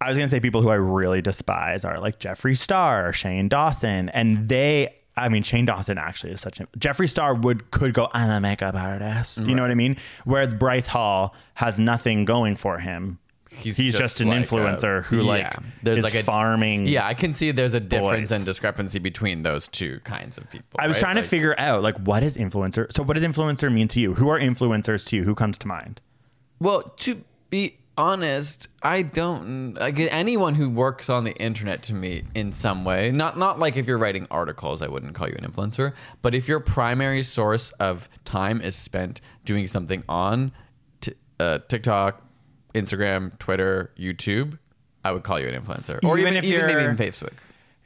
I 0.00 0.08
was 0.08 0.18
gonna 0.18 0.28
say, 0.28 0.40
people 0.40 0.62
who 0.62 0.68
I 0.68 0.74
really 0.74 1.22
despise 1.22 1.84
are 1.84 1.98
like 1.98 2.18
Jeffree 2.20 2.56
Star, 2.56 3.12
Shane 3.12 3.48
Dawson, 3.48 4.08
and 4.10 4.48
they. 4.48 4.95
I 5.16 5.28
mean, 5.28 5.42
Shane 5.42 5.64
Dawson 5.64 5.98
actually 5.98 6.32
is 6.32 6.40
such 6.40 6.60
a 6.60 6.66
Jeffree 6.78 7.08
Star 7.08 7.34
would 7.34 7.70
could 7.70 7.94
go. 7.94 8.08
I'm 8.12 8.30
a 8.30 8.40
makeup 8.40 8.74
artist. 8.74 9.38
You 9.38 9.54
know 9.54 9.62
what 9.62 9.70
I 9.70 9.74
mean? 9.74 9.96
Whereas 10.24 10.52
Bryce 10.52 10.86
Hall 10.86 11.34
has 11.54 11.80
nothing 11.80 12.24
going 12.24 12.56
for 12.56 12.78
him. 12.78 13.18
He's, 13.48 13.76
just, 13.96 14.20
an 14.20 14.28
like 14.28 14.40
a- 14.40 14.42
influencer 14.42 15.02
who 15.04 15.18
yeah, 15.18 15.22
like 15.22 15.56
there's 15.82 15.98
is 16.00 16.04
like 16.04 16.14
a 16.14 16.22
farming. 16.22 16.88
Yeah, 16.88 17.06
I 17.06 17.14
can 17.14 17.32
see 17.32 17.52
there's 17.52 17.72
a 17.72 17.80
difference 17.80 18.30
and 18.30 18.44
discrepancy 18.44 18.98
between 18.98 19.42
those 19.42 19.66
two 19.68 20.00
kinds 20.00 20.36
of 20.36 20.50
people. 20.50 20.78
I 20.78 20.86
was 20.86 20.96
right? 20.96 21.00
trying 21.00 21.16
to 21.16 21.22
figure 21.22 21.54
out 21.56 21.82
like 21.82 21.96
what 22.00 22.22
is 22.22 22.36
influencer. 22.36 22.92
So 22.92 23.02
what 23.02 23.14
does 23.14 23.24
influencer 23.24 23.72
mean 23.72 23.88
to 23.88 24.00
you? 24.00 24.14
Who 24.14 24.28
are 24.28 24.38
influencers 24.38 25.06
to 25.08 25.16
you? 25.16 25.24
Who 25.24 25.34
comes 25.34 25.56
to 25.58 25.68
mind? 25.68 26.02
Well, 26.60 26.82
to 26.98 27.22
be 27.48 27.78
honest, 27.98 28.68
I 28.82 29.02
don't 29.02 29.74
like 29.74 29.98
anyone 29.98 30.54
who 30.54 30.68
works 30.70 31.08
on 31.08 31.24
the 31.24 31.34
internet 31.36 31.82
to 31.84 31.94
me 31.94 32.24
in 32.34 32.52
some 32.52 32.84
way. 32.84 33.10
Not 33.10 33.38
not 33.38 33.58
like 33.58 33.76
if 33.76 33.86
you're 33.86 33.98
writing 33.98 34.26
articles, 34.30 34.82
I 34.82 34.88
wouldn't 34.88 35.14
call 35.14 35.28
you 35.28 35.36
an 35.40 35.50
influencer. 35.50 35.92
But 36.22 36.34
if 36.34 36.48
your 36.48 36.60
primary 36.60 37.22
source 37.22 37.70
of 37.72 38.08
time 38.24 38.60
is 38.60 38.76
spent 38.76 39.20
doing 39.44 39.66
something 39.66 40.02
on 40.08 40.52
t- 41.00 41.14
uh, 41.40 41.58
TikTok, 41.68 42.22
Instagram, 42.74 43.38
Twitter, 43.38 43.92
YouTube, 43.98 44.58
I 45.04 45.12
would 45.12 45.22
call 45.22 45.40
you 45.40 45.48
an 45.48 45.60
influencer. 45.60 45.98
Or 46.04 46.18
Even 46.18 46.34
even, 46.34 46.36
if 46.36 46.44
even 46.44 46.66
maybe 46.66 46.72
you're- 46.82 46.92
even 46.92 46.96
Facebook. 46.96 47.32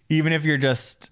even 0.08 0.32
if 0.32 0.44
you're 0.44 0.58
just 0.58 1.09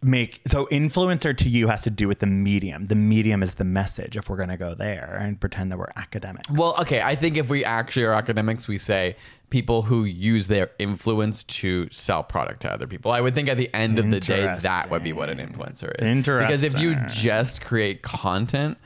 make 0.00 0.40
so 0.46 0.66
influencer 0.66 1.36
to 1.36 1.48
you 1.48 1.66
has 1.66 1.82
to 1.82 1.90
do 1.90 2.06
with 2.06 2.20
the 2.20 2.26
medium 2.26 2.84
the 2.84 2.94
medium 2.94 3.42
is 3.42 3.54
the 3.54 3.64
message 3.64 4.16
if 4.16 4.30
we're 4.30 4.36
going 4.36 4.48
to 4.48 4.56
go 4.56 4.72
there 4.72 5.18
and 5.20 5.40
pretend 5.40 5.72
that 5.72 5.78
we're 5.78 5.90
academics 5.96 6.48
Well, 6.50 6.76
okay. 6.80 7.00
I 7.00 7.14
think 7.14 7.36
if 7.36 7.50
we 7.50 7.64
actually 7.64 8.04
are 8.04 8.12
academics, 8.12 8.68
we 8.68 8.78
say 8.78 9.16
people 9.50 9.82
who 9.82 10.04
use 10.04 10.48
their 10.48 10.70
influence 10.78 11.42
to 11.44 11.88
sell 11.90 12.22
product 12.22 12.60
to 12.62 12.72
other 12.72 12.86
people. 12.86 13.10
I 13.10 13.20
would 13.20 13.34
think 13.34 13.48
at 13.48 13.56
the 13.56 13.72
end 13.74 13.98
of 13.98 14.10
the 14.10 14.20
day, 14.20 14.56
that 14.60 14.90
would 14.90 15.02
be 15.02 15.12
what 15.12 15.30
an 15.30 15.38
influencer 15.38 15.92
is. 16.00 16.08
Interesting. 16.08 16.46
Because 16.46 16.62
if 16.62 16.78
you 16.78 16.96
just 17.08 17.62
create 17.62 18.02
content 18.02 18.78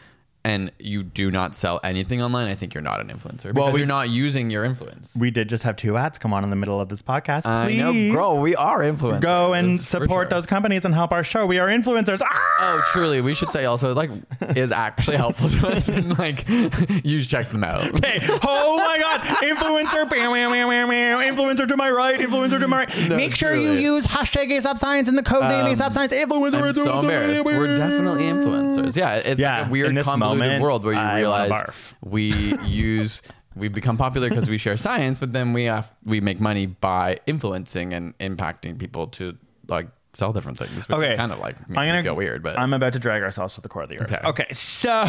and 0.44 0.72
you 0.78 1.02
do 1.04 1.30
not 1.30 1.54
sell 1.54 1.78
anything 1.84 2.20
online, 2.20 2.48
I 2.48 2.54
think 2.56 2.74
you're 2.74 2.82
not 2.82 3.00
an 3.00 3.08
influencer 3.08 3.42
because 3.44 3.54
Well, 3.54 3.72
we- 3.72 3.78
you're 3.78 3.86
not 3.86 4.08
using 4.10 4.50
your 4.50 4.64
influence. 4.64 5.14
we 5.16 5.30
did 5.30 5.48
just 5.48 5.62
have 5.62 5.76
two 5.76 5.96
ads 5.96 6.18
come 6.18 6.32
on 6.32 6.42
in 6.44 6.50
the 6.50 6.56
middle 6.56 6.80
of 6.80 6.88
this 6.88 7.00
podcast 7.02 7.46
I 7.46 7.66
please 7.66 7.78
know, 7.78 8.14
bro. 8.14 8.40
We 8.40 8.56
are 8.56 8.80
influencers. 8.80 9.20
go 9.20 9.54
and 9.54 9.80
support 9.80 10.08
sure. 10.08 10.24
those 10.26 10.46
companies 10.46 10.84
and 10.84 10.94
help 10.94 11.12
our 11.12 11.22
show 11.22 11.46
we 11.46 11.58
are 11.58 11.68
influencers 11.68 12.20
ah! 12.22 12.48
Oh, 12.64 12.82
truly. 12.92 13.20
We 13.20 13.34
should 13.34 13.50
say 13.50 13.64
also 13.66 13.92
like 13.94 14.10
is 14.56 14.70
actually 14.72 15.16
helpful 15.16 15.48
to 15.48 15.68
us 15.68 15.88
and 15.88 16.16
like 16.18 16.48
you 17.04 17.20
should 17.20 17.28
check 17.28 17.48
them 17.50 17.64
out. 17.64 17.82
Okay. 18.02 18.18
oh 18.42 18.76
my 18.78 18.98
God! 18.98 19.20
Influencer, 19.20 20.08
bam, 20.10 20.32
bam, 20.32 20.50
bam, 20.50 20.88
bam, 20.88 21.34
influencer 21.36 21.68
to 21.68 21.76
my 21.76 21.90
right, 21.90 22.18
influencer 22.18 22.58
to 22.58 22.66
my 22.68 22.78
right. 22.86 23.08
No, 23.08 23.16
Make 23.16 23.34
sure 23.34 23.54
you 23.54 23.72
use 23.72 24.06
hashtag 24.06 24.50
ASAP 24.50 24.78
Science 24.78 25.08
and 25.08 25.16
the 25.16 25.22
code 25.22 25.42
name 25.44 25.66
Um, 25.66 25.72
ASAP 25.76 25.92
Science. 25.92 26.12
Influencer. 26.12 26.62
I'm 26.62 26.72
so 26.74 27.00
embarrassed. 27.00 27.44
We're 27.44 27.76
definitely 27.76 28.24
influencers. 28.24 28.96
Yeah, 28.96 29.14
it's 29.16 29.40
Yeah, 29.40 29.58
like 29.58 29.66
a 29.66 29.70
weird 29.70 29.94
this 29.94 30.06
convoluted 30.32 30.48
moment, 30.50 30.62
world 30.62 30.84
where 30.84 30.94
you 30.94 31.00
I 31.00 31.16
realize 31.18 31.50
barf. 31.50 31.94
we 32.02 32.32
use 32.66 33.22
we 33.54 33.68
become 33.68 33.96
popular 33.96 34.28
because 34.28 34.48
we 34.48 34.56
share 34.58 34.76
science, 34.76 35.20
but 35.20 35.32
then 35.32 35.52
we 35.52 35.64
have 35.64 35.94
we 36.04 36.20
make 36.20 36.40
money 36.40 36.66
by 36.66 37.18
influencing 37.26 37.92
and 37.92 38.16
impacting 38.18 38.78
people 38.78 39.08
to 39.08 39.36
like 39.68 39.88
sell 40.14 40.32
different 40.32 40.58
things, 40.58 40.88
which 40.88 40.96
Okay, 40.96 41.12
is 41.12 41.16
kind 41.16 41.32
of 41.32 41.38
like 41.38 41.56
makes 41.68 41.86
me 41.88 42.02
feel 42.02 42.16
weird. 42.16 42.42
But 42.42 42.58
I'm 42.58 42.72
about 42.74 42.92
to 42.94 42.98
drag 42.98 43.22
ourselves 43.22 43.54
to 43.54 43.60
the 43.60 43.68
core 43.68 43.82
of 43.84 43.88
the 43.90 43.98
earth. 44.00 44.12
Okay. 44.12 44.26
Okay, 44.28 44.46
so 44.52 44.90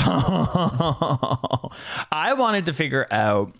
I 2.12 2.34
wanted 2.38 2.66
to 2.66 2.74
figure 2.74 3.08
out 3.12 3.54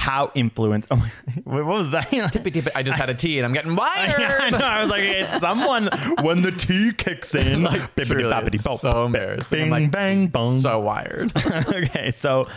how 0.00 0.32
influence. 0.34 0.86
Oh, 0.90 1.10
what 1.44 1.66
was 1.66 1.90
that? 1.90 2.10
tippy 2.32 2.50
tippy, 2.50 2.70
I 2.74 2.82
just 2.82 2.96
had 2.96 3.10
a 3.10 3.14
tea 3.14 3.38
and 3.38 3.44
I'm 3.44 3.52
getting 3.52 3.76
wired. 3.76 4.18
I 4.18 4.48
know. 4.48 4.56
I 4.56 4.80
was 4.80 4.90
like, 4.90 5.02
it's 5.02 5.38
someone 5.38 5.90
when 6.22 6.40
the 6.40 6.52
tea 6.52 6.92
kicks 6.92 7.34
in. 7.34 7.64
Like, 7.64 7.94
Truly, 7.96 8.34
it's 8.54 8.80
so 8.80 9.04
embarrassing. 9.04 9.58
Bing, 9.58 9.70
like, 9.70 9.90
bang, 9.90 10.28
bong. 10.28 10.60
so 10.60 10.80
wired. 10.80 11.32
okay, 11.36 12.10
so 12.12 12.48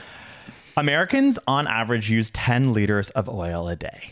Americans 0.78 1.38
on 1.46 1.68
average 1.68 2.10
use 2.10 2.30
10 2.30 2.72
liters 2.72 3.10
of 3.10 3.28
oil 3.28 3.68
a 3.68 3.76
day. 3.76 4.12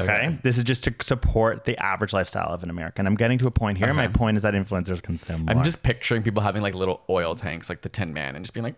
Okay. 0.00 0.12
Okay. 0.12 0.38
This 0.42 0.56
is 0.56 0.64
just 0.64 0.84
to 0.84 0.94
support 1.02 1.66
the 1.66 1.76
average 1.82 2.14
lifestyle 2.14 2.54
of 2.54 2.62
an 2.62 2.70
American. 2.70 3.06
I'm 3.06 3.16
getting 3.16 3.36
to 3.38 3.46
a 3.46 3.50
point 3.50 3.76
here. 3.76 3.92
My 3.92 4.08
point 4.08 4.38
is 4.38 4.42
that 4.44 4.54
influencers 4.54 5.02
consume 5.02 5.44
more. 5.44 5.54
I'm 5.56 5.62
just 5.62 5.82
picturing 5.82 6.22
people 6.22 6.42
having 6.42 6.62
like 6.62 6.74
little 6.74 7.02
oil 7.10 7.34
tanks, 7.34 7.68
like 7.68 7.82
the 7.82 7.90
Tin 7.90 8.14
Man, 8.14 8.34
and 8.34 8.44
just 8.46 8.54
being 8.54 8.64
like. 8.64 8.76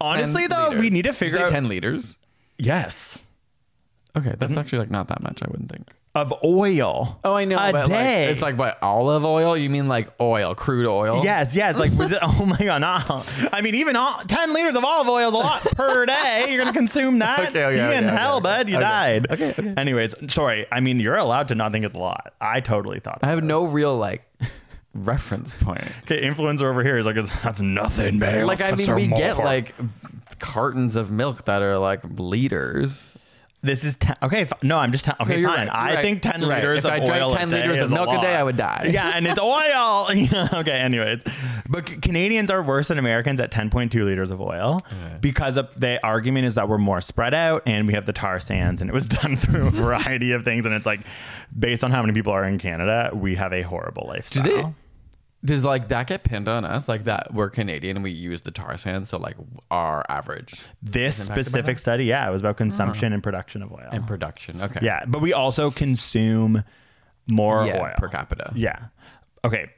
Honestly 0.00 0.48
10 0.48 0.50
though, 0.50 0.78
we 0.78 0.90
need 0.90 1.02
to 1.04 1.12
figure 1.12 1.38
out 1.40 1.48
ten 1.48 1.68
liters. 1.68 2.18
yes 2.58 3.18
Okay, 4.16 4.34
that's 4.38 4.50
mm-hmm. 4.50 4.58
actually 4.58 4.78
like 4.80 4.90
not 4.90 5.08
that 5.08 5.22
much. 5.22 5.42
I 5.42 5.46
wouldn't 5.50 5.70
think. 5.70 5.86
of 6.14 6.34
oil. 6.42 7.20
Oh, 7.22 7.34
I 7.34 7.44
know. 7.44 7.56
a 7.58 7.84
day. 7.84 8.24
Like, 8.24 8.32
it's 8.32 8.42
like 8.42 8.58
what 8.58 8.78
olive 8.82 9.24
oil? 9.24 9.56
You 9.56 9.70
mean 9.70 9.86
like 9.86 10.08
oil, 10.20 10.54
crude 10.56 10.86
oil? 10.86 11.22
Yes, 11.22 11.54
yes. 11.54 11.78
Like, 11.78 11.92
it, 11.92 12.18
oh 12.22 12.44
my 12.46 12.58
god, 12.58 12.80
no. 12.80 13.22
I 13.52 13.60
mean, 13.60 13.76
even 13.76 13.94
all, 13.94 14.20
ten 14.26 14.52
liters 14.54 14.74
of 14.74 14.84
olive 14.84 15.08
oil 15.08 15.28
is 15.28 15.34
a 15.34 15.36
lot 15.36 15.62
per 15.62 16.06
day. 16.16 16.46
You're 16.48 16.58
gonna 16.58 16.72
consume 16.72 17.20
that. 17.20 17.50
Okay, 17.50 17.64
okay, 17.64 17.76
See 17.76 17.80
okay, 17.82 17.98
in 17.98 18.06
okay, 18.06 18.16
hell, 18.16 18.36
okay. 18.36 18.42
bud. 18.42 18.68
You 18.68 18.76
Okay. 18.76 18.84
died. 18.84 19.26
Okay, 19.30 19.50
okay. 19.56 19.74
Anyways, 19.76 20.14
sorry. 20.28 20.66
I 20.72 20.80
mean, 20.80 20.98
you're 20.98 21.16
allowed 21.16 21.48
to 21.48 21.54
not 21.54 21.70
think 21.70 21.84
it's 21.84 21.94
a 21.94 21.98
lot. 21.98 22.34
I 22.40 22.60
totally 22.60 22.98
thought. 22.98 23.20
I 23.22 23.28
have 23.28 23.44
no 23.44 23.66
real 23.66 23.96
like 23.96 24.24
reference 24.94 25.54
point. 25.54 25.84
Okay, 26.04 26.22
influencer 26.22 26.62
over 26.62 26.82
here 26.82 26.98
is 26.98 27.06
like, 27.06 27.16
that's 27.42 27.60
nothing, 27.60 28.18
man. 28.18 28.46
Like 28.46 28.62
I 28.62 28.72
mean, 28.72 28.94
we 28.94 29.08
get 29.08 29.38
like 29.38 29.74
cartons 30.38 30.96
of 30.96 31.10
milk 31.10 31.44
that 31.46 31.62
are 31.62 31.78
like 31.78 32.00
liters. 32.04 33.14
This 33.60 33.82
is 33.82 33.96
ten. 33.96 34.14
Okay, 34.22 34.42
f- 34.42 34.52
no, 34.62 34.78
I'm 34.78 34.92
just 34.92 35.04
ten. 35.04 35.16
Okay, 35.20 35.40
you're 35.40 35.48
fine. 35.48 35.66
right, 35.66 35.96
I 35.98 36.00
think 36.02 36.22
ten 36.22 36.40
You're 36.40 36.48
right. 36.50 36.62
liters 36.62 36.84
If 36.84 36.92
of 36.92 37.10
oil 37.10 37.30
10 37.30 37.48
liters 37.48 37.78
of 37.78 37.86
is 37.86 37.90
a 37.92 37.94
milk 37.94 38.08
a 38.10 38.20
day. 38.20 38.34
I 38.36 38.42
would 38.44 38.56
die. 38.56 38.90
Yeah, 38.92 39.10
and 39.14 39.26
it's 39.26 39.38
oil. 39.40 40.08
Okay, 40.60 40.70
anyways, 40.72 41.22
but 41.68 41.88
C- 41.88 41.96
Canadians 41.96 42.50
are 42.52 42.62
worse 42.62 42.86
than 42.88 42.98
Americans 43.00 43.40
at 43.40 43.50
10.2 43.50 43.92
liters 44.04 44.30
of 44.30 44.40
oil 44.40 44.80
because 45.20 45.56
of, 45.56 45.68
the 45.76 45.98
argument 46.06 46.46
is 46.46 46.54
that 46.54 46.68
we're 46.68 46.78
more 46.78 47.00
spread 47.00 47.34
out 47.34 47.64
and 47.66 47.88
we 47.88 47.94
have 47.94 48.06
the 48.06 48.12
tar 48.12 48.38
sands, 48.38 48.80
and 48.80 48.88
it 48.88 48.94
was 48.94 49.06
done 49.06 49.34
through 49.36 49.66
a 49.66 49.70
variety 49.70 50.30
of 50.32 50.44
things, 50.44 50.64
and 50.64 50.72
it's 50.74 50.86
like 50.86 51.00
based 51.58 51.82
on 51.82 51.90
how 51.90 52.00
many 52.02 52.12
people 52.14 52.32
are 52.32 52.44
in 52.44 52.58
Canada, 52.58 53.10
we 53.12 53.34
have 53.34 53.52
a 53.52 53.62
horrible 53.62 54.06
lifestyle. 54.06 54.74
Does 55.44 55.64
like 55.64 55.88
that 55.88 56.08
get 56.08 56.24
pinned 56.24 56.48
on 56.48 56.64
us? 56.64 56.88
Like 56.88 57.04
that 57.04 57.32
we're 57.32 57.48
Canadian 57.48 57.96
and 57.96 58.02
we 58.04 58.10
use 58.10 58.42
the 58.42 58.50
tar 58.50 58.76
sands, 58.76 59.08
so 59.08 59.18
like 59.18 59.36
our 59.70 60.04
average 60.08 60.60
This 60.82 61.16
specific 61.16 61.78
study, 61.78 62.06
yeah, 62.06 62.28
it 62.28 62.32
was 62.32 62.40
about 62.40 62.50
uh-huh. 62.50 62.56
consumption 62.58 63.12
and 63.12 63.22
production 63.22 63.62
of 63.62 63.72
oil. 63.72 63.88
and 63.92 64.06
production. 64.06 64.60
Okay. 64.60 64.80
Yeah, 64.82 65.04
but 65.06 65.20
we 65.20 65.32
also 65.32 65.70
consume 65.70 66.64
more 67.30 67.64
Yeah, 67.66 67.82
oil 67.82 67.92
per 67.98 68.08
capita. 68.08 68.52
Yeah. 68.56 68.86
Okay. 69.44 69.70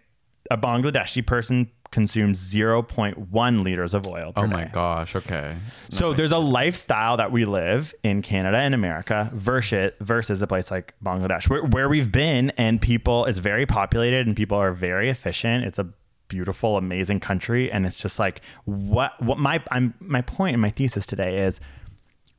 A 0.51 0.57
Bangladeshi 0.57 1.25
person 1.27 1.71
consumes 1.91 2.39
0.1 2.55 3.63
liters 3.65 3.95
of 3.95 4.07
oil 4.07 4.33
per 4.33 4.45
Oh 4.45 4.47
my 4.47 4.65
day. 4.65 4.71
gosh. 4.73 5.17
Okay. 5.17 5.57
So 5.89 6.13
there's 6.13 6.33
a 6.33 6.39
lifestyle 6.39 7.17
that 7.17 7.33
we 7.33 7.45
live 7.45 7.95
in 8.03 8.23
Canada 8.23 8.59
and 8.59 8.75
America 8.75 9.31
versus 9.35 9.93
versus 10.01 10.41
a 10.43 10.47
place 10.47 10.71
like 10.71 10.95
Bangladesh, 11.05 11.49
where, 11.49 11.65
where 11.65 11.89
we've 11.89 12.13
been, 12.13 12.51
and 12.51 12.81
people 12.81 13.25
it's 13.27 13.39
very 13.39 13.67
populated 13.67 14.27
and 14.27 14.37
people 14.37 14.57
are 14.59 14.73
very 14.73 15.11
efficient. 15.11 15.65
It's 15.65 15.79
a 15.79 15.89
beautiful, 16.29 16.77
amazing 16.77 17.19
country, 17.19 17.73
and 17.73 17.85
it's 17.85 17.99
just 18.01 18.19
like 18.19 18.41
what 18.65 19.21
what 19.21 19.39
my 19.39 19.63
I'm 19.73 19.95
my 20.01 20.23
point 20.23 20.55
in 20.55 20.61
my 20.61 20.71
thesis 20.71 21.07
today 21.07 21.39
is 21.45 21.61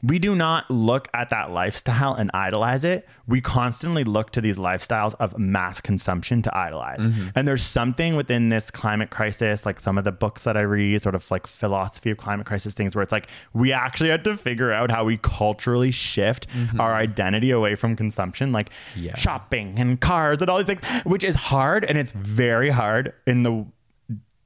we 0.04 0.20
do 0.20 0.36
not 0.36 0.70
look 0.72 1.08
at 1.14 1.30
that 1.30 1.52
lifestyle 1.52 2.14
and 2.14 2.32
idolize 2.34 2.84
it. 2.84 3.08
We 3.28 3.42
constantly 3.42 4.04
look 4.04 4.32
to 4.32 4.42
these 4.42 4.58
lifestyles 4.58 5.14
of 5.20 5.38
mass 5.38 5.80
consumption 5.80 6.42
to 6.44 6.58
idolize. 6.58 7.02
Mm-hmm. 7.02 7.30
And 7.36 7.48
there's 7.48 7.64
something 7.64 8.16
within 8.16 8.50
this 8.50 8.72
climate 8.72 9.12
crisis, 9.12 9.66
like 9.66 9.80
some 9.80 9.98
of 9.98 10.04
the 10.04 10.12
books 10.12 10.44
that 10.44 10.58
I 10.58 10.62
read, 10.62 11.02
sort 11.02 11.16
of 11.16 11.30
like 11.30 11.46
philosophy 11.48 12.10
of 12.12 12.18
climate 12.18 12.48
crisis 12.48 12.74
things, 12.74 12.96
where 12.96 13.04
it's 13.04 13.12
like 13.12 13.28
we 13.54 13.72
actually 13.72 14.10
had 14.10 14.24
to 14.24 14.38
figure 14.38 14.72
out 14.72 14.90
how 14.90 15.04
we 15.06 15.18
culturally 15.18 15.92
shift 15.92 16.48
mm-hmm. 16.50 16.82
our 16.82 16.94
identity 16.94 17.52
away 17.52 17.76
from 17.76 17.96
consumption, 17.96 18.52
like 18.52 18.70
Yeah. 18.96 19.16
shopping 19.16 19.76
and 19.78 20.02
cars 20.02 20.40
and 20.42 20.50
all 20.50 20.58
these 20.58 20.68
things, 20.68 21.04
which 21.04 21.24
is 21.24 21.36
hard. 21.36 21.86
And 21.86 21.98
it's 21.98 22.12
very 22.12 22.70
hard 22.70 23.14
in 23.28 23.44
the 23.44 23.66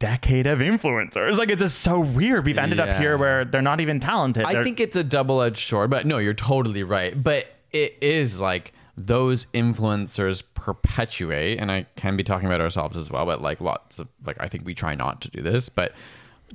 decade 0.06 0.46
of 0.46 0.60
influencers. 0.60 1.38
Like 1.38 1.50
it's 1.50 1.62
just 1.62 1.80
so 1.80 2.00
weird. 2.00 2.46
We've 2.46 2.58
ended 2.58 2.80
up 2.80 2.98
here 2.98 3.18
where 3.18 3.44
they're 3.44 3.62
not 3.62 3.80
even 3.80 4.00
talented. 4.00 4.44
I 4.44 4.54
They're- 4.54 4.64
think 4.64 4.80
it's 4.80 4.96
a 4.96 5.04
double 5.04 5.42
edged 5.42 5.68
sword, 5.68 5.90
but 5.90 6.06
no, 6.06 6.20
you're 6.20 6.34
totally 6.34 6.84
right. 6.84 7.22
But 7.22 7.48
it 7.72 7.98
is 8.02 8.40
like 8.40 8.74
those 8.98 9.46
influencers 9.54 10.44
perpetuate, 10.54 11.60
and 11.60 11.72
I 11.72 11.86
can 11.96 12.16
be 12.16 12.24
talking 12.24 12.48
about 12.48 12.62
ourselves 12.62 12.96
as 12.96 13.10
well, 13.10 13.26
but 13.26 13.42
like 13.42 13.60
lots 13.62 14.00
of, 14.00 14.08
like, 14.26 14.38
I 14.40 14.48
think 14.48 14.66
we 14.66 14.74
try 14.74 14.94
not 14.96 15.22
to 15.22 15.30
do 15.32 15.42
this, 15.42 15.70
but 15.70 15.94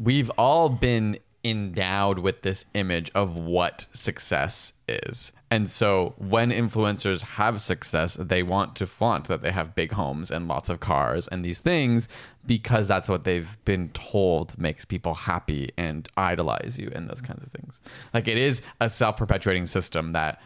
we've 0.00 0.30
all 0.38 0.68
been 0.68 1.18
endowed 1.42 2.18
with 2.18 2.42
this 2.42 2.64
image 2.74 3.10
of 3.14 3.36
what 3.36 3.86
success 3.92 4.72
is. 4.88 5.32
And 5.50 5.70
so 5.70 6.14
when 6.18 6.50
influencers 6.50 7.22
have 7.22 7.60
success, 7.60 8.14
they 8.14 8.42
want 8.42 8.76
to 8.76 8.86
flaunt 8.86 9.24
that 9.28 9.42
they 9.42 9.50
have 9.50 9.74
big 9.74 9.92
homes 9.92 10.30
and 10.30 10.46
lots 10.46 10.68
of 10.68 10.80
cars 10.80 11.26
and 11.28 11.44
these 11.44 11.58
things 11.60 12.08
because 12.46 12.88
that's 12.88 13.08
what 13.08 13.24
they've 13.24 13.58
been 13.64 13.90
told 13.90 14.58
makes 14.58 14.84
people 14.84 15.14
happy 15.14 15.70
and 15.76 16.08
idolize 16.16 16.78
you 16.78 16.90
and 16.94 17.08
those 17.08 17.20
kinds 17.20 17.42
of 17.42 17.50
things. 17.52 17.80
Like 18.14 18.28
it 18.28 18.38
is 18.38 18.62
a 18.80 18.88
self 18.88 19.16
perpetuating 19.16 19.66
system 19.66 20.12
that 20.12 20.40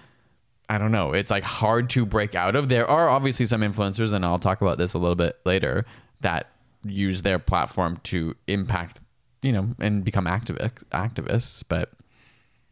I 0.68 0.78
don't 0.78 0.92
know. 0.92 1.12
It's 1.12 1.30
like 1.30 1.44
hard 1.44 1.90
to 1.90 2.06
break 2.06 2.34
out 2.34 2.56
of. 2.56 2.68
There 2.68 2.86
are 2.88 3.08
obviously 3.08 3.46
some 3.46 3.60
influencers, 3.60 4.12
and 4.12 4.24
I'll 4.24 4.38
talk 4.38 4.62
about 4.62 4.78
this 4.78 4.94
a 4.94 4.98
little 4.98 5.14
bit 5.14 5.38
later, 5.44 5.84
that 6.22 6.50
use 6.84 7.22
their 7.22 7.38
platform 7.38 7.98
to 8.04 8.34
impact, 8.46 9.00
you 9.42 9.52
know, 9.52 9.68
and 9.78 10.02
become 10.04 10.24
activists. 10.24 10.82
Activists, 10.90 11.62
but 11.68 11.92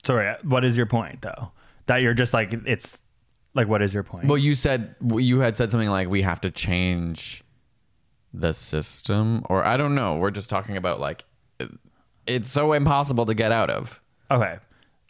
Sorry, 0.02 0.34
what 0.42 0.64
is 0.64 0.76
your 0.76 0.86
point 0.86 1.22
though? 1.22 1.52
That 1.86 2.02
you're 2.02 2.14
just 2.14 2.34
like 2.34 2.52
it's 2.66 3.02
like 3.54 3.68
what 3.68 3.82
is 3.82 3.94
your 3.94 4.02
point? 4.02 4.26
well, 4.26 4.38
you 4.38 4.54
said 4.54 4.94
you 5.14 5.40
had 5.40 5.56
said 5.56 5.70
something 5.70 5.90
like 5.90 6.08
we 6.08 6.22
have 6.22 6.40
to 6.40 6.50
change 6.50 7.44
the 8.34 8.52
system, 8.52 9.44
or 9.48 9.64
I 9.64 9.76
don't 9.76 9.94
know. 9.94 10.16
We're 10.16 10.30
just 10.30 10.48
talking 10.50 10.76
about 10.76 11.00
like 11.00 11.24
it's 12.26 12.50
so 12.50 12.72
impossible 12.72 13.26
to 13.26 13.34
get 13.34 13.52
out 13.52 13.70
of. 13.70 14.00
okay, 14.30 14.56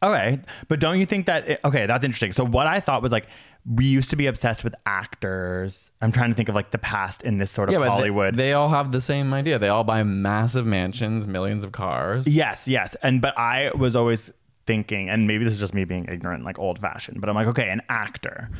okay, 0.02 0.40
but 0.68 0.80
don't 0.80 0.98
you 0.98 1.06
think 1.06 1.26
that? 1.26 1.48
It, 1.48 1.60
okay, 1.64 1.86
that's 1.86 2.04
interesting. 2.04 2.32
So 2.32 2.44
what 2.44 2.66
I 2.66 2.80
thought 2.80 3.02
was 3.02 3.12
like 3.12 3.26
we 3.64 3.84
used 3.84 4.10
to 4.10 4.16
be 4.16 4.26
obsessed 4.26 4.64
with 4.64 4.74
actors. 4.86 5.90
I'm 6.00 6.10
trying 6.10 6.30
to 6.30 6.34
think 6.34 6.48
of 6.48 6.54
like 6.56 6.72
the 6.72 6.78
past 6.78 7.22
in 7.22 7.38
this 7.38 7.50
sort 7.50 7.68
of 7.68 7.72
Yeah, 7.74 7.78
but 7.78 7.84
they- 7.84 7.90
Hollywood. 7.90 8.36
They, 8.36 8.52
all 8.54 8.68
have 8.70 8.90
the 8.90 9.00
same 9.00 9.32
idea. 9.32 9.58
They 9.58 9.68
all 9.68 9.84
buy 9.84 10.02
massive 10.02 10.66
mansions, 10.66 11.28
millions 11.28 11.62
of 11.62 11.70
cars. 11.70 12.26
Yes, 12.26 12.66
yes. 12.66 12.96
And 13.02 13.20
but 13.20 13.38
I 13.38 13.70
was 13.76 13.94
always 13.94 14.32
thinking, 14.66 15.08
and 15.10 15.26
maybe 15.26 15.44
this 15.44 15.52
is 15.54 15.58
just 15.58 15.74
me 15.74 15.84
being 15.84 16.06
ignorant, 16.06 16.44
like 16.44 16.58
old 16.58 16.78
fashioned, 16.78 17.20
but 17.20 17.28
I'm 17.28 17.34
like, 17.34 17.48
okay, 17.48 17.68
an 17.68 17.82
actor. 17.88 18.50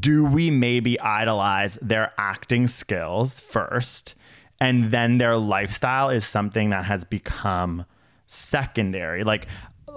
Do 0.00 0.24
we 0.24 0.50
maybe 0.50 0.98
idolize 1.00 1.78
their 1.82 2.12
acting 2.18 2.66
skills 2.68 3.38
first? 3.40 4.14
And 4.60 4.90
then 4.92 5.18
their 5.18 5.36
lifestyle 5.36 6.08
is 6.10 6.24
something 6.26 6.70
that 6.70 6.84
has 6.84 7.04
become 7.04 7.84
secondary. 8.26 9.24
Like 9.24 9.46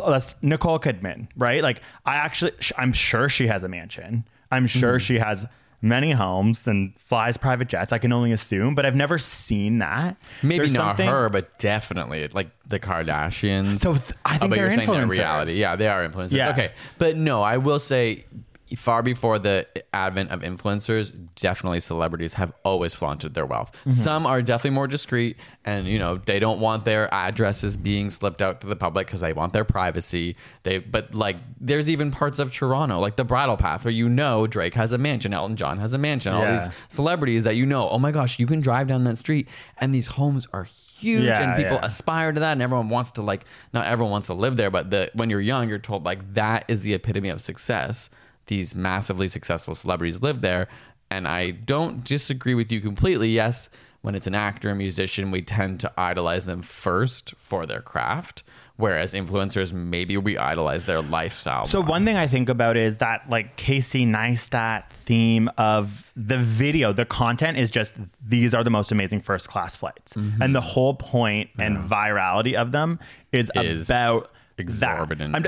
that's 0.07 0.35
Nicole 0.41 0.79
Kidman, 0.79 1.27
right? 1.37 1.61
Like 1.63 1.81
I 2.05 2.15
actually 2.15 2.51
I'm 2.77 2.93
sure 2.93 3.29
she 3.29 3.47
has 3.47 3.63
a 3.63 3.67
mansion. 3.67 4.25
I'm 4.51 4.67
sure 4.67 4.93
Mm-hmm. 4.93 4.99
she 4.99 5.19
has 5.19 5.45
many 5.81 6.11
homes 6.11 6.67
and 6.67 6.97
flies 6.99 7.37
private 7.37 7.67
jets. 7.67 7.91
I 7.93 7.97
can 7.97 8.11
only 8.13 8.31
assume, 8.31 8.75
but 8.75 8.85
I've 8.85 8.95
never 8.95 9.17
seen 9.17 9.79
that. 9.79 10.17
Maybe 10.41 10.57
There's 10.59 10.73
not 10.73 10.97
something- 10.97 11.07
her, 11.07 11.29
but 11.29 11.57
definitely 11.59 12.27
like 12.29 12.49
the 12.67 12.79
Kardashians. 12.79 13.79
So 13.79 13.93
th- 13.95 14.11
I 14.25 14.35
Oh, 14.35 14.39
think 14.39 14.49
but 14.51 14.55
they're 14.55 14.65
you're 14.65 14.71
saying 14.75 14.87
influencers. 14.89 15.09
reality. 15.09 15.53
Yeah, 15.53 15.75
they 15.75 15.87
are 15.87 16.07
influencers. 16.07 16.31
Yeah. 16.31 16.49
Okay, 16.49 16.71
but 16.97 17.17
no, 17.17 17.41
I 17.41 17.57
will 17.57 17.79
say, 17.79 18.25
far 18.75 19.03
before 19.03 19.37
the 19.37 19.67
advent 19.93 20.31
of 20.31 20.41
influencers, 20.41 21.13
definitely 21.35 21.79
celebrities 21.79 22.33
have 22.33 22.51
always 22.63 22.95
flaunted 22.95 23.35
their 23.35 23.45
wealth. 23.45 23.71
Mm-hmm. 23.81 23.91
Some 23.91 24.25
are 24.25 24.41
definitely 24.41 24.71
more 24.71 24.87
discreet, 24.87 25.37
and 25.65 25.87
you 25.87 25.99
know 25.99 26.17
they 26.17 26.39
don't 26.39 26.59
want 26.59 26.83
their 26.85 27.13
addresses 27.13 27.77
being 27.77 28.09
slipped 28.09 28.41
out 28.41 28.61
to 28.61 28.67
the 28.67 28.75
public 28.75 29.05
because 29.05 29.21
they 29.21 29.33
want 29.33 29.53
their 29.53 29.65
privacy. 29.65 30.35
They, 30.63 30.79
but 30.79 31.13
like, 31.13 31.37
there's 31.61 31.89
even 31.89 32.09
parts 32.09 32.39
of 32.39 32.51
Toronto, 32.51 32.99
like 32.99 33.17
the 33.17 33.23
Bridle 33.23 33.57
Path, 33.57 33.85
where 33.85 33.91
you 33.91 34.09
know 34.09 34.47
Drake 34.47 34.73
has 34.73 34.91
a 34.91 34.97
mansion, 34.97 35.33
Elton 35.33 35.55
John 35.55 35.77
has 35.77 35.93
a 35.93 35.97
mansion, 35.99 36.33
all 36.33 36.45
these 36.49 36.67
celebrities 36.89 37.43
that 37.43 37.55
you 37.55 37.65
know. 37.65 37.87
Oh 37.89 37.99
my 37.99 38.11
gosh, 38.11 38.39
you 38.39 38.47
can 38.47 38.61
drive 38.61 38.87
down 38.87 39.03
that 39.03 39.17
street, 39.19 39.47
and 39.77 39.93
these 39.93 40.07
homes 40.07 40.47
are 40.53 40.63
huge, 40.63 41.23
Yeah, 41.25 41.41
and 41.41 41.55
people 41.55 41.75
yeah. 41.75 41.85
aspire 41.85 42.31
to 42.31 42.39
that 42.39 42.53
and 42.53 42.61
everyone 42.61 42.87
wants 42.89 43.11
to 43.11 43.21
like 43.21 43.43
not 43.73 43.85
everyone 43.85 44.11
wants 44.11 44.27
to 44.27 44.33
live 44.33 44.55
there 44.55 44.71
but 44.71 44.89
the 44.89 45.11
when 45.13 45.29
you're 45.29 45.41
young 45.41 45.67
you're 45.67 45.77
told 45.77 46.05
like 46.05 46.33
that 46.35 46.63
is 46.69 46.83
the 46.83 46.93
epitome 46.93 47.27
of 47.27 47.41
success 47.41 48.09
these 48.47 48.75
massively 48.75 49.27
successful 49.27 49.75
celebrities 49.75 50.21
live 50.21 50.41
there 50.41 50.67
and 51.09 51.27
i 51.27 51.51
don't 51.51 52.03
disagree 52.03 52.53
with 52.55 52.71
you 52.71 52.79
completely 52.81 53.29
yes 53.29 53.69
when 54.01 54.13
it's 54.15 54.27
an 54.27 54.35
actor 54.35 54.69
a 54.69 54.75
musician 54.75 55.31
we 55.31 55.41
tend 55.41 55.79
to 55.79 55.91
idolize 55.99 56.45
them 56.45 56.61
first 56.61 57.33
for 57.37 57.65
their 57.65 57.81
craft 57.81 58.43
whereas 58.77 59.13
influencers 59.13 59.71
maybe 59.73 60.17
we 60.17 60.37
idolize 60.37 60.83
their 60.85 61.01
lifestyle 61.01 61.65
So 61.65 61.79
more. 61.81 61.91
one 61.91 62.05
thing 62.05 62.17
I 62.17 62.27
think 62.27 62.49
about 62.49 62.75
is 62.75 62.97
that 62.97 63.21
like 63.29 63.55
Casey 63.55 64.05
Neistat 64.05 64.89
theme 64.91 65.49
of 65.57 66.11
the 66.17 66.37
video, 66.37 66.91
the 66.91 67.05
content 67.05 67.57
is 67.57 67.71
just 67.71 67.93
these 68.27 68.53
are 68.53 68.65
the 68.65 68.69
most 68.69 68.91
amazing 68.91 69.21
first 69.21 69.47
class 69.47 69.77
flights, 69.77 70.11
Mm-hmm. 70.13 70.41
and 70.41 70.53
the 70.53 70.59
whole 70.59 70.93
point 70.93 71.51
and 71.57 71.77
virality 71.89 72.53
of 72.55 72.73
them 72.73 72.99
is, 73.31 73.49
Is 73.55 73.87
about 73.89 74.29
exorbitant. 74.57 75.47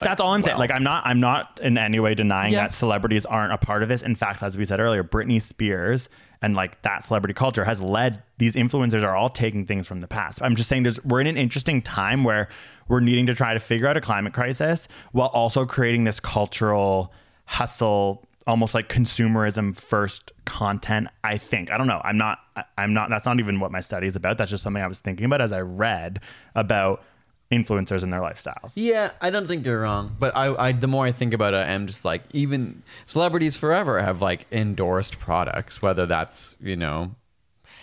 That's 0.00 0.20
all 0.20 0.32
I'm 0.32 0.42
saying. 0.42 0.58
Like 0.58 0.70
I'm 0.70 0.82
not 0.82 1.06
I'm 1.06 1.20
not 1.20 1.60
in 1.62 1.76
any 1.78 2.00
way 2.00 2.14
denying 2.14 2.52
Yeah. 2.52 2.62
that 2.64 2.72
celebrities 2.72 3.26
aren't 3.26 3.52
a 3.52 3.58
part 3.58 3.82
of 3.82 3.88
this. 3.88 4.02
In 4.02 4.14
fact, 4.14 4.42
as 4.42 4.56
we 4.56 4.64
said 4.64 4.80
earlier, 4.80 5.04
Britney 5.04 5.40
Spears 5.40 6.08
and 6.42 6.54
like 6.56 6.80
that 6.82 7.04
celebrity 7.04 7.34
culture 7.34 7.64
has 7.66 7.82
led 7.82 8.22
these 8.38 8.54
influencers 8.56 9.02
are 9.02 9.14
all 9.14 9.28
taking 9.28 9.66
things 9.66 9.86
from 9.86 10.00
the 10.00 10.08
past. 10.08 10.40
I'm 10.42 10.56
just 10.56 10.68
saying 10.70 10.84
there's 10.84 11.04
we're 11.04 11.20
in 11.20 11.26
an 11.26 11.36
interesting 11.36 11.82
time 11.82 12.24
where 12.24 12.48
we're 12.88 13.00
needing 13.00 13.26
to 13.26 13.34
try 13.34 13.52
to 13.52 13.60
figure 13.60 13.86
out 13.86 13.96
a 13.98 14.00
climate 14.00 14.32
crisis 14.32 14.88
while 15.12 15.28
also 15.28 15.66
creating 15.66 16.04
this 16.04 16.18
cultural 16.18 17.12
hustle 17.44 18.24
almost 18.46 18.74
like 18.74 18.88
consumerism 18.88 19.76
first 19.76 20.32
content 20.44 21.08
i 21.22 21.36
think 21.36 21.70
i 21.70 21.76
don't 21.76 21.86
know 21.86 22.00
i'm 22.04 22.16
not 22.16 22.38
i'm 22.78 22.94
not 22.94 23.10
that's 23.10 23.26
not 23.26 23.38
even 23.38 23.60
what 23.60 23.70
my 23.70 23.80
study 23.80 24.06
is 24.06 24.16
about 24.16 24.38
that's 24.38 24.50
just 24.50 24.62
something 24.62 24.82
i 24.82 24.86
was 24.86 24.98
thinking 24.98 25.26
about 25.26 25.40
as 25.42 25.52
i 25.52 25.60
read 25.60 26.20
about 26.54 27.02
influencers 27.50 28.02
and 28.04 28.12
their 28.12 28.20
lifestyles 28.20 28.74
Yeah, 28.76 29.10
I 29.20 29.30
don't 29.30 29.48
think 29.48 29.66
you're 29.66 29.80
wrong. 29.80 30.14
But 30.18 30.36
I, 30.36 30.68
I 30.68 30.72
the 30.72 30.86
more 30.86 31.04
I 31.06 31.12
think 31.12 31.34
about 31.34 31.52
it, 31.54 31.66
I'm 31.66 31.86
just 31.86 32.04
like 32.04 32.22
even 32.32 32.82
celebrities 33.06 33.56
forever 33.56 34.00
have 34.00 34.22
like 34.22 34.46
endorsed 34.52 35.18
products, 35.18 35.82
whether 35.82 36.06
that's 36.06 36.56
you 36.60 36.76
know 36.76 37.14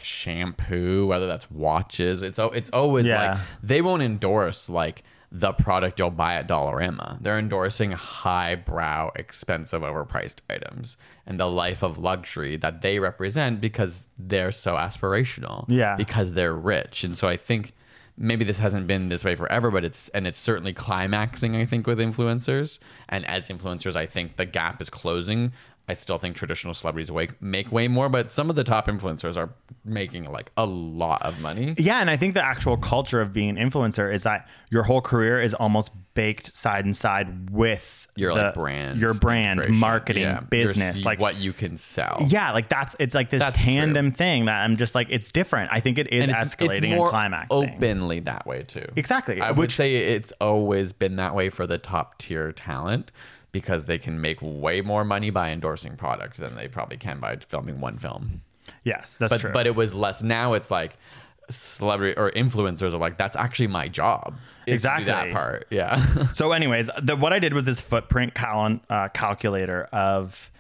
shampoo, 0.02 1.06
whether 1.08 1.28
that's 1.28 1.50
watches. 1.52 2.22
It's 2.22 2.40
it's 2.40 2.70
always 2.72 3.06
Yeah. 3.06 3.32
like 3.34 3.40
they 3.62 3.82
won't 3.82 4.02
endorse 4.02 4.70
like 4.70 5.04
the 5.30 5.52
product 5.52 6.00
you'll 6.00 6.10
buy 6.10 6.36
at 6.36 6.48
Dollarama. 6.48 7.22
They're 7.22 7.38
endorsing 7.38 7.92
highbrow, 7.92 9.12
expensive, 9.18 9.82
overpriced 9.82 10.38
items 10.50 10.96
and 11.26 11.38
the 11.38 11.48
life 11.48 11.84
of 11.84 11.98
luxury 11.98 12.56
that 12.56 12.82
they 12.82 13.00
represent 13.00 13.60
because 13.60 14.08
they're 14.18 14.54
so 14.54 14.76
aspirational. 14.76 15.66
Yeah. 15.68 15.96
Because 15.98 16.32
they're 16.32 16.56
rich. 16.56 17.04
And 17.04 17.18
so 17.18 17.28
I 17.28 17.36
think 17.36 17.74
maybe 18.18 18.44
this 18.44 18.60
hasn't 18.60 18.88
been 18.88 19.10
this 19.10 19.24
way 19.24 19.36
forever, 19.36 19.72
but 19.72 19.86
it's 19.86 20.10
and 20.10 20.28
it's 20.28 20.40
certainly 20.40 20.74
climaxing, 20.74 21.56
I 21.56 21.66
think, 21.66 21.88
with 21.88 22.00
influencers. 22.00 22.80
And 23.08 23.26
as 23.26 23.48
influencers, 23.48 23.96
I 23.96 24.06
think 24.06 24.38
the 24.38 24.46
gap 24.46 24.82
is 24.82 24.90
closing. 24.90 25.54
I 25.90 25.94
still 25.94 26.18
think 26.18 26.36
traditional 26.36 26.74
celebrities 26.74 27.10
make 27.40 27.72
way 27.72 27.88
more, 27.88 28.10
but 28.10 28.30
some 28.30 28.50
of 28.50 28.58
the 28.58 28.64
top 28.66 28.88
influencers 28.88 29.38
are 29.38 29.52
making 29.86 30.26
like 30.30 30.52
a 30.58 30.66
lot 30.66 31.22
of 31.22 31.40
money. 31.40 31.76
Yeah, 31.78 32.02
and 32.02 32.10
I 32.10 32.18
think 32.18 32.34
the 32.34 32.44
actual 32.46 32.76
culture 32.76 33.22
of 33.22 33.32
being 33.32 33.58
an 33.58 33.70
influencer 33.70 34.14
is 34.14 34.24
that 34.24 34.50
your 34.70 34.84
whole 34.84 35.00
career 35.00 35.42
is 35.42 35.54
almost 35.54 35.92
baked 36.14 36.54
side 36.54 36.84
and 36.84 36.94
side 36.96 37.52
with 37.52 38.06
Your 38.18 38.34
the- 38.34 38.42
like 38.42 38.54
brand, 38.54 39.00
your 39.00 39.14
brand, 39.14 39.62
marketing, 39.70 40.24
Yeah. 40.24 40.42
Business, 40.42 40.98
s- 41.00 41.06
like 41.06 41.20
what 41.22 41.36
you 41.36 41.54
can 41.54 41.78
sell. 41.78 42.26
Yeah, 42.28 42.52
like 42.52 42.68
that's 42.68 42.96
it's 43.00 43.16
like 43.16 43.30
this 43.30 43.40
That's 43.40 43.58
tandem 43.58 44.12
thing 44.12 44.46
that 44.46 44.64
I'm 44.66 44.76
just 44.76 44.94
like 44.94 45.08
it's 45.10 45.32
different. 45.32 45.70
I 45.72 45.80
think 45.80 45.98
it 46.00 46.12
is 46.12 46.24
and 46.24 46.32
it's, 46.34 46.54
escalating 46.56 46.92
it's 46.92 47.02
and 47.02 47.10
climaxing. 47.10 47.76
openly 47.76 48.20
that 48.22 48.46
way 48.46 48.64
too. 48.64 48.88
Exactly, 48.98 49.40
I 49.40 49.52
would 49.52 49.72
say 49.72 49.96
it's 49.96 50.34
always 50.42 50.92
been 50.92 51.16
that 51.16 51.34
way 51.34 51.50
for 51.50 51.66
the 51.66 51.78
top 51.78 52.18
tier 52.18 52.52
talent 52.52 53.12
because 53.60 53.86
they 53.86 53.98
can 53.98 54.22
make 54.22 54.38
way 54.42 54.82
more 54.82 55.04
money 55.04 55.30
by 55.30 55.50
endorsing 55.52 55.96
product 55.96 56.38
than 56.38 56.56
they 56.56 56.68
probably 56.68 56.98
can 56.98 57.20
by 57.20 57.36
filming 57.48 57.80
one 57.80 57.98
film. 57.98 58.42
Yes, 58.84 59.16
that's 59.20 59.32
but 59.34 59.42
true. 59.42 59.52
but 59.52 59.66
it 59.68 59.76
was 59.76 59.94
less. 59.94 60.22
Now 60.22 60.54
it's 60.54 60.70
like 60.70 60.98
celebrity 61.50 62.14
or 62.20 62.30
influencers 62.32 62.94
are 62.94 62.98
like 62.98 63.18
that's 63.18 63.36
actually 63.36 63.68
my 63.68 63.88
job. 63.88 64.36
is 64.66 64.82
to 64.82 64.88
do 64.90 64.94
Exactly. 64.94 65.06
that 65.06 65.32
part. 65.32 65.66
Yeah. 65.70 66.00
so, 66.34 66.52
anyways, 66.52 66.90
the, 67.02 67.16
what 67.16 67.34
I 67.34 67.40
did 67.40 67.54
was 67.54 67.66
this 67.66 67.80
footprint 67.82 68.34
cal- 68.34 68.80
uh, 68.90 69.08
calculator 69.10 69.86
of 69.92 70.52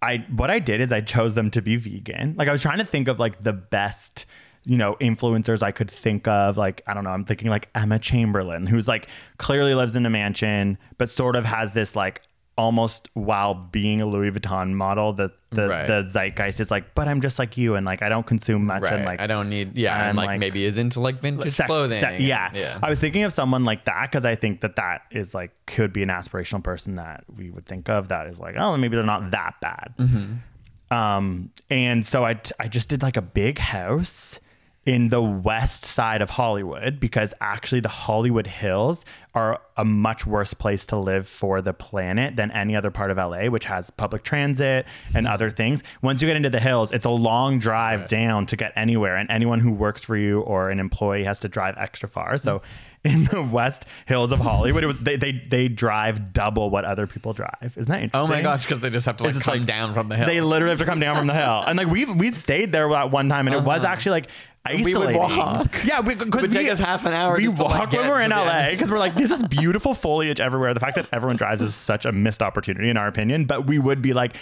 I. 0.00 0.24
What 0.34 0.50
I 0.50 0.58
did 0.60 0.80
is 0.80 0.92
I 0.92 1.00
chose 1.00 1.34
them 1.34 1.50
to 1.52 1.60
be 1.62 1.76
vegan. 1.76 2.34
Like 2.38 2.48
I 2.48 2.52
was 2.52 2.62
trying 2.62 2.78
to 2.78 2.84
think 2.84 3.08
of 3.08 3.18
like 3.18 3.42
the 3.42 3.52
best. 3.52 4.26
You 4.66 4.76
know, 4.76 4.94
influencers 5.00 5.62
I 5.62 5.72
could 5.72 5.90
think 5.90 6.28
of, 6.28 6.58
like, 6.58 6.82
I 6.86 6.92
don't 6.92 7.02
know, 7.04 7.08
I'm 7.10 7.24
thinking 7.24 7.48
like 7.48 7.70
Emma 7.74 7.98
Chamberlain, 7.98 8.66
who's 8.66 8.86
like 8.86 9.08
clearly 9.38 9.74
lives 9.74 9.96
in 9.96 10.04
a 10.04 10.10
mansion, 10.10 10.76
but 10.98 11.08
sort 11.08 11.34
of 11.34 11.46
has 11.46 11.72
this 11.72 11.96
like 11.96 12.20
almost 12.60 13.08
while 13.14 13.54
being 13.54 14.00
a 14.02 14.06
Louis 14.06 14.30
Vuitton 14.30 14.72
model, 14.74 15.12
the 15.14 15.32
the, 15.52 15.66
Right. 15.68 15.86
the 15.88 16.02
zeitgeist 16.04 16.60
is 16.60 16.70
like, 16.70 16.94
but 16.94 17.08
I'm 17.08 17.20
just 17.20 17.38
like 17.38 17.56
you 17.56 17.74
and 17.74 17.84
like 17.84 18.02
I 18.02 18.08
don't 18.08 18.24
consume 18.26 18.66
much 18.66 18.82
right. 18.82 18.92
and 18.92 19.04
like 19.04 19.20
I 19.20 19.26
don't 19.26 19.48
need. 19.48 19.76
Yeah. 19.76 19.94
I'm 19.96 20.08
And 20.10 20.16
like, 20.18 20.38
maybe 20.38 20.64
is 20.64 20.78
into 20.78 21.00
like 21.00 21.20
vintage 21.20 21.50
sec- 21.52 21.66
clothing. 21.66 21.98
sec- 21.98 22.14
and- 22.16 22.24
yeah. 22.24 22.50
Yeah. 22.54 22.78
I 22.82 22.88
was 22.88 23.00
thinking 23.00 23.24
of 23.24 23.32
someone 23.32 23.64
like 23.64 23.86
that 23.86 24.02
because 24.10 24.24
I 24.24 24.36
think 24.36 24.60
that 24.60 24.76
that 24.76 25.02
is 25.10 25.34
like 25.34 25.50
could 25.66 25.92
be 25.92 26.02
an 26.04 26.08
aspirational 26.08 26.62
person 26.62 26.96
that 26.96 27.24
we 27.36 27.50
would 27.50 27.66
think 27.66 27.88
of 27.88 28.08
that 28.08 28.26
is 28.28 28.38
like, 28.38 28.54
oh, 28.58 28.76
maybe 28.76 28.94
they're 28.96 29.04
not 29.04 29.32
that 29.32 29.54
bad. 29.60 29.94
Mm-hmm. 29.98 30.96
Um, 30.96 31.50
and 31.70 32.04
so 32.04 32.24
I, 32.24 32.34
t- 32.34 32.52
I 32.60 32.68
just 32.68 32.88
did 32.88 33.02
like 33.02 33.16
a 33.16 33.22
big 33.22 33.58
house 33.58 34.38
in 34.86 35.08
the 35.08 35.20
west 35.20 35.84
side 35.84 36.22
of 36.22 36.30
Hollywood 36.30 36.98
because 36.98 37.34
actually 37.40 37.80
the 37.80 37.88
Hollywood 37.88 38.46
Hills 38.46 39.04
are 39.34 39.60
a 39.76 39.84
much 39.84 40.26
worse 40.26 40.54
place 40.54 40.86
to 40.86 40.96
live 40.96 41.28
for 41.28 41.62
the 41.62 41.72
planet 41.72 42.34
than 42.34 42.50
any 42.50 42.74
other 42.74 42.90
part 42.90 43.10
of 43.10 43.16
LA, 43.16 43.44
which 43.44 43.66
has 43.66 43.90
public 43.90 44.24
transit 44.24 44.86
and 45.14 45.28
other 45.28 45.50
things. 45.50 45.82
Once 46.02 46.20
you 46.20 46.28
get 46.28 46.36
into 46.36 46.50
the 46.50 46.58
hills, 46.60 46.90
it's 46.90 47.04
a 47.04 47.10
long 47.10 47.58
drive 47.58 48.08
down 48.08 48.46
to 48.46 48.56
get 48.56 48.72
anywhere, 48.74 49.16
and 49.16 49.30
anyone 49.30 49.60
who 49.60 49.70
works 49.70 50.02
for 50.02 50.16
you 50.16 50.40
or 50.40 50.70
an 50.70 50.80
employee 50.80 51.24
has 51.24 51.38
to 51.38 51.48
drive 51.48 51.76
extra 51.78 52.08
far. 52.08 52.36
So 52.38 52.62
hmm. 53.04 53.08
in 53.08 53.24
the 53.26 53.42
West 53.42 53.86
Hills 54.06 54.32
of 54.32 54.40
Hollywood, 54.40 54.82
it 54.82 54.88
was 54.88 54.98
they 54.98 55.16
they, 55.16 55.32
they 55.32 55.68
drive 55.68 56.32
double 56.32 56.70
what 56.70 56.84
other 56.84 57.06
people 57.06 57.32
drive. 57.32 57.74
Isn't 57.76 57.90
that 57.90 58.02
interesting? 58.02 58.20
Oh 58.20 58.26
my 58.26 58.42
gosh, 58.42 58.64
because 58.64 58.80
they 58.80 58.90
just 58.90 59.06
have 59.06 59.18
to 59.18 59.24
like 59.24 59.40
come 59.40 59.58
like, 59.58 59.66
down 59.66 59.94
from 59.94 60.08
the 60.08 60.16
hill. 60.16 60.26
They 60.26 60.40
literally 60.40 60.72
have 60.72 60.80
to 60.80 60.86
come 60.86 60.98
down 60.98 61.16
from 61.16 61.28
the 61.28 61.34
hill. 61.34 61.62
And 61.66 61.78
like 61.78 61.88
we've 61.88 62.12
we 62.16 62.32
stayed 62.32 62.72
there 62.72 62.92
at 62.92 63.12
one 63.12 63.28
time 63.28 63.46
and 63.46 63.54
it 63.54 63.62
was 63.62 63.84
uh-huh. 63.84 63.92
actually 63.92 64.12
like 64.12 64.30
We 64.68 64.94
would 64.94 65.16
walk. 65.16 65.84
Yeah, 65.84 66.02
because 66.02 66.26
It 66.26 66.34
would 66.34 66.52
take 66.52 66.68
us 66.68 66.78
half 66.78 67.06
an 67.06 67.14
hour 67.14 67.36
We 67.36 67.44
just 67.44 67.56
to, 67.56 67.64
like, 67.64 67.78
walk 67.80 67.92
when 67.92 68.08
we're 68.08 68.20
in 68.20 68.30
LA 68.30 68.70
because 68.70 68.92
we're 68.92 68.98
like, 68.98 69.14
this 69.14 69.30
is 69.30 69.42
beautiful 69.44 69.94
foliage 69.94 70.40
everywhere. 70.40 70.74
The 70.74 70.80
fact 70.80 70.96
that 70.96 71.08
everyone 71.12 71.36
drives 71.36 71.62
is 71.62 71.74
such 71.74 72.04
a 72.04 72.12
missed 72.12 72.42
opportunity 72.42 72.90
in 72.90 72.98
our 72.98 73.08
opinion. 73.08 73.46
But 73.46 73.66
we 73.66 73.78
would 73.78 74.02
be 74.02 74.12
like, 74.12 74.36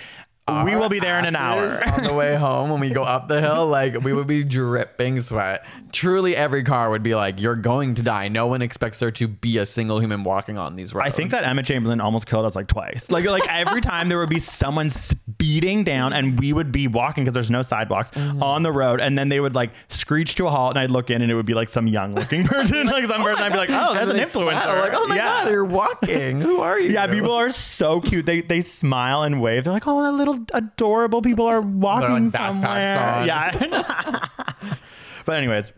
we 0.65 0.77
will 0.77 0.89
be 0.89 1.01
there 1.01 1.19
in 1.19 1.25
an 1.25 1.37
hour. 1.37 1.81
on 1.93 2.03
the 2.05 2.13
way 2.15 2.37
home 2.37 2.71
when 2.71 2.81
we 2.81 2.91
go 2.91 3.03
up 3.03 3.29
the 3.29 3.41
hill. 3.41 3.67
Like 3.67 4.01
we 4.01 4.13
would 4.13 4.27
be 4.27 4.45
dripping 4.45 5.21
sweat. 5.21 5.65
Truly, 5.93 6.37
every 6.37 6.63
car 6.65 6.91
would 6.91 7.03
be 7.03 7.15
like, 7.15 7.41
"You're 7.41 7.57
going 7.57 7.95
to 7.95 8.03
die." 8.03 8.29
No 8.29 8.47
one 8.47 8.61
expects 8.63 8.99
there 8.99 9.11
to 9.13 9.27
be 9.29 9.59
a 9.59 9.65
single 9.67 10.01
human 10.01 10.23
walking 10.23 10.59
on 10.59 10.75
these 10.75 10.93
roads. 10.95 11.07
I 11.09 11.11
think 11.11 11.31
that 11.31 11.45
Emma 11.45 11.63
Chamberlain 11.63 12.01
almost 12.01 12.27
killed 12.27 12.45
us 12.45 12.55
like 12.55 12.67
twice. 12.67 13.11
Like 13.11 13.25
like 13.25 13.49
every 13.49 13.81
time 13.81 14.09
there 14.09 14.19
would 14.19 14.29
be 14.29 14.39
someone 14.39 14.91
speeding 14.91 15.85
down 15.85 16.13
and 16.13 16.39
we 16.39 16.53
would 16.53 16.73
be 16.73 16.89
walking 16.89 17.25
because 17.25 17.35
there's 17.35 17.51
no 17.51 17.63
sidewalks 17.63 18.11
Mm-hmm. 18.19 18.43
on 18.43 18.63
the 18.63 18.73
road 18.73 19.01
and 19.01 19.17
then 19.19 19.29
they 19.29 19.39
would 19.41 19.55
like 19.55 19.71
screech 19.89 20.35
to 20.37 20.47
a 20.47 20.51
halt 20.51 20.71
and 20.71 20.79
I'd 20.79 20.91
look 20.91 21.11
in 21.11 21.21
and 21.23 21.31
it 21.31 21.35
would 21.35 21.47
be 21.47 21.55
like 21.55 21.69
some 21.69 21.87
young 21.87 22.15
looking 22.15 22.45
person 22.47 22.87
like 22.87 23.05
some 23.05 23.23
person 23.23 23.43
I'd 23.43 23.53
be 23.53 23.59
like 23.59 23.71
oh 23.71 23.95
that's 23.95 24.11
an 24.11 24.17
influencer 24.17 24.81
Like, 24.81 24.93
oh 24.95 25.07
my 25.07 25.17
yeah. 25.17 25.45
god, 25.45 25.51
you're 25.51 25.65
walking. 25.65 26.41
Who 26.41 26.61
are 26.61 26.79
you? 26.81 26.91
yeah, 26.93 27.07
people 27.07 27.33
are 27.33 27.51
so 27.51 28.01
cute. 28.01 28.27
They 28.27 28.41
they 28.41 28.61
smile 28.63 29.23
and 29.23 29.41
wave. 29.41 29.65
They're 29.65 29.73
like, 29.73 29.87
"Oh, 29.87 30.03
that 30.03 30.13
little 30.13 30.38
adorable 30.55 31.23
people 31.23 31.47
are 31.47 31.61
walking 31.61 32.31
somewhere." 32.31 33.25
Yeah. 33.27 34.27
but 35.25 35.37
anyways, 35.37 35.73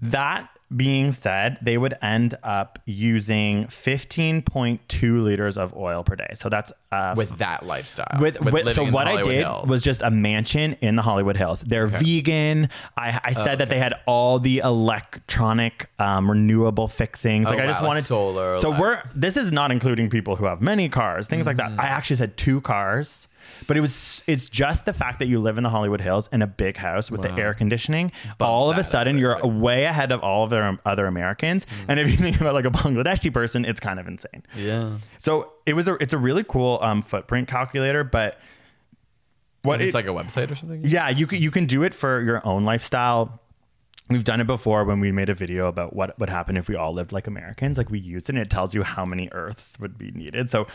that 0.00 0.48
being 0.76 1.12
said, 1.12 1.58
they 1.62 1.78
would 1.78 1.94
end 2.02 2.34
up 2.42 2.78
using 2.84 3.66
15.2 3.66 5.22
liters 5.22 5.56
of 5.58 5.74
oil 5.76 6.02
per 6.04 6.16
day. 6.16 6.30
So 6.34 6.48
that's 6.48 6.72
uh, 6.92 7.14
with 7.16 7.38
that 7.38 7.66
lifestyle. 7.66 8.18
with, 8.20 8.40
with, 8.40 8.52
living 8.54 8.72
so 8.74 8.84
what 8.90 9.06
I 9.06 9.22
did 9.22 9.34
Hills. 9.40 9.68
was 9.68 9.82
just 9.82 10.02
a 10.02 10.10
mansion 10.10 10.76
in 10.80 10.96
the 10.96 11.02
Hollywood 11.02 11.36
Hills. 11.36 11.60
They're 11.60 11.86
vegan. 11.86 12.68
I, 12.96 13.20
I 13.24 13.32
said 13.32 13.58
that 13.58 13.68
they 13.68 13.78
had 13.78 13.94
all 14.06 14.38
the 14.38 14.58
electronic 14.58 15.90
um, 15.98 16.30
renewable 16.30 16.88
fixings. 16.88 17.46
Like 17.46 17.58
Oh, 17.58 17.62
I 17.62 17.66
just 17.66 17.80
wow, 17.80 17.86
like 17.86 17.88
wanted 17.88 18.04
solar, 18.04 18.58
So 18.58 18.70
like- 18.70 18.80
we're 18.80 19.02
this 19.14 19.36
is 19.36 19.52
not 19.52 19.70
including 19.70 20.10
people 20.10 20.36
who 20.36 20.44
have 20.46 20.60
many 20.60 20.88
cars, 20.88 21.28
things 21.28 21.46
like 21.46 21.56
Mm-hmm. 21.56 21.76
that. 21.76 21.82
I 21.84 21.86
actually 21.88 22.16
said 22.16 22.36
two 22.36 22.60
cars. 22.60 23.28
But 23.66 23.76
it 23.76 23.80
was 23.80 24.22
it's 24.26 24.48
just 24.48 24.84
the 24.84 24.92
fact 24.92 25.18
that 25.20 25.26
you 25.26 25.40
live 25.40 25.56
in 25.58 25.64
the 25.64 25.70
Hollywood 25.70 26.00
Hills 26.00 26.28
in 26.32 26.42
a 26.42 26.46
big 26.46 26.76
house 26.76 27.10
with 27.10 27.22
the 27.22 27.32
air 27.32 27.54
conditioning. 27.54 28.12
all 28.40 28.70
of 28.70 28.78
a 28.78 28.82
sudden 28.82 29.18
you're 29.18 29.34
like- 29.40 29.62
way 29.62 29.84
ahead 29.84 30.12
of 30.12 30.20
all 30.20 30.44
of 30.44 30.50
the 30.50 30.78
other 30.84 31.06
Americans. 31.06 31.64
Mm. 31.66 31.68
And 31.88 32.00
if 32.00 32.10
you 32.10 32.16
think 32.16 32.40
about 32.40 32.54
like 32.54 32.64
a 32.66 32.70
Bangladeshi 32.70 33.32
person, 33.32 33.64
it's 33.64 33.80
kind 33.80 33.98
of 34.00 34.06
insane. 34.06 34.42
yeah. 34.56 34.98
So 35.18 35.52
it 35.66 35.74
was 35.74 35.88
a 35.88 35.94
it's 35.94 36.12
a 36.12 36.18
really 36.18 36.44
cool 36.44 36.78
um, 36.82 37.02
footprint 37.02 37.48
calculator, 37.48 38.04
but 38.04 38.38
what 39.62 39.74
Is 39.74 39.80
this 39.80 39.88
it- 39.90 39.94
like 39.94 40.06
a 40.06 40.10
website 40.10 40.50
or 40.50 40.54
something? 40.54 40.82
yeah, 40.84 41.08
you 41.08 41.26
can 41.26 41.40
you 41.40 41.50
can 41.50 41.66
do 41.66 41.82
it 41.84 41.94
for 41.94 42.20
your 42.22 42.46
own 42.46 42.64
lifestyle. 42.64 43.40
We've 44.10 44.24
done 44.24 44.40
it 44.40 44.46
before 44.46 44.84
when 44.84 45.00
we 45.00 45.12
made 45.12 45.30
a 45.30 45.34
video 45.34 45.66
about 45.66 45.96
what 45.96 46.18
would 46.18 46.28
happen 46.28 46.58
if 46.58 46.68
we 46.68 46.76
all 46.76 46.92
lived 46.92 47.12
like 47.12 47.26
Americans. 47.26 47.78
Like 47.78 47.90
we 47.90 47.98
used 47.98 48.28
it 48.28 48.34
and 48.34 48.38
it 48.38 48.50
tells 48.50 48.74
you 48.74 48.82
how 48.82 49.06
many 49.06 49.30
Earths 49.32 49.78
would 49.80 49.96
be 49.96 50.10
needed. 50.10 50.50
So 50.50 50.66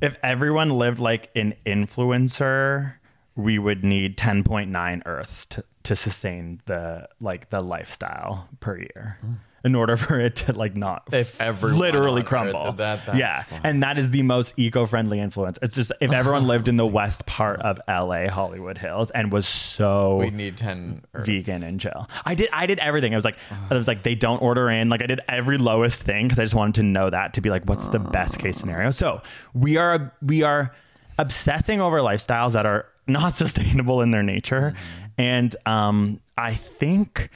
if 0.00 0.18
everyone 0.22 0.70
lived 0.70 0.98
like 0.98 1.30
an 1.36 1.54
influencer, 1.64 2.94
we 3.36 3.58
would 3.58 3.84
need 3.84 4.16
10.9 4.16 5.02
Earths 5.06 5.46
to, 5.46 5.64
to 5.84 5.94
sustain 5.94 6.60
the 6.66 7.08
like 7.20 7.50
the 7.50 7.60
lifestyle 7.60 8.48
per 8.58 8.78
year. 8.78 9.18
Hmm. 9.20 9.32
In 9.64 9.74
order 9.74 9.96
for 10.04 10.18
it 10.20 10.36
to 10.36 10.52
like 10.52 10.76
not 10.76 11.04
If 11.12 11.40
everyone 11.40 11.78
literally 11.80 12.22
crumble. 12.22 12.72
that, 12.72 13.16
yeah, 13.16 13.42
fine. 13.44 13.60
and 13.64 13.82
that 13.82 13.98
is 13.98 14.10
the 14.10 14.22
most 14.22 14.54
eco-friendly 14.56 15.18
influence. 15.20 15.58
It's 15.62 15.74
just 15.74 15.92
if 16.00 16.12
everyone 16.12 16.46
lived 16.46 16.68
in 16.68 16.76
the 16.76 16.86
west 17.00 17.26
part 17.26 17.60
of 17.60 17.78
LA, 17.88 18.28
Hollywood 18.28 18.78
Hills, 18.78 19.10
and 19.10 19.32
was 19.32 19.46
so 19.46 20.16
We 20.16 20.30
need 20.30 20.56
10 20.56 21.04
Earths. 21.14 21.26
vegan 21.28 21.62
and 21.62 21.80
chill. 21.80 22.08
I 22.24 22.34
did 22.34 22.48
I 22.52 22.66
did 22.66 22.78
everything. 22.80 23.12
I 23.12 23.16
was 23.16 23.24
like 23.24 23.36
I 23.70 23.74
was 23.74 23.86
like 23.88 24.02
they 24.02 24.14
don't 24.14 24.42
order 24.42 24.68
in. 24.70 24.88
Like 24.88 25.02
I 25.02 25.06
did 25.06 25.20
every 25.28 25.58
lowest 25.58 26.02
thing 26.02 26.26
because 26.26 26.38
I 26.38 26.42
just 26.44 26.54
wanted 26.54 26.74
to 26.76 26.82
know 26.82 27.08
that 27.10 27.34
to 27.34 27.40
be 27.40 27.50
like 27.50 27.64
what's 27.64 27.86
the 27.86 27.98
best 27.98 28.38
case 28.38 28.56
scenario. 28.58 28.90
So 28.90 29.22
we 29.54 29.76
are 29.76 30.12
we 30.22 30.42
are 30.42 30.74
obsessing 31.18 31.80
over 31.80 31.98
lifestyles 32.00 32.52
that 32.54 32.66
are 32.66 32.86
not 33.06 33.34
sustainable 33.42 34.00
in 34.00 34.10
their 34.10 34.22
nature, 34.22 34.74
and 35.18 35.54
um 35.66 36.20
I 36.36 36.54
think 36.54 37.28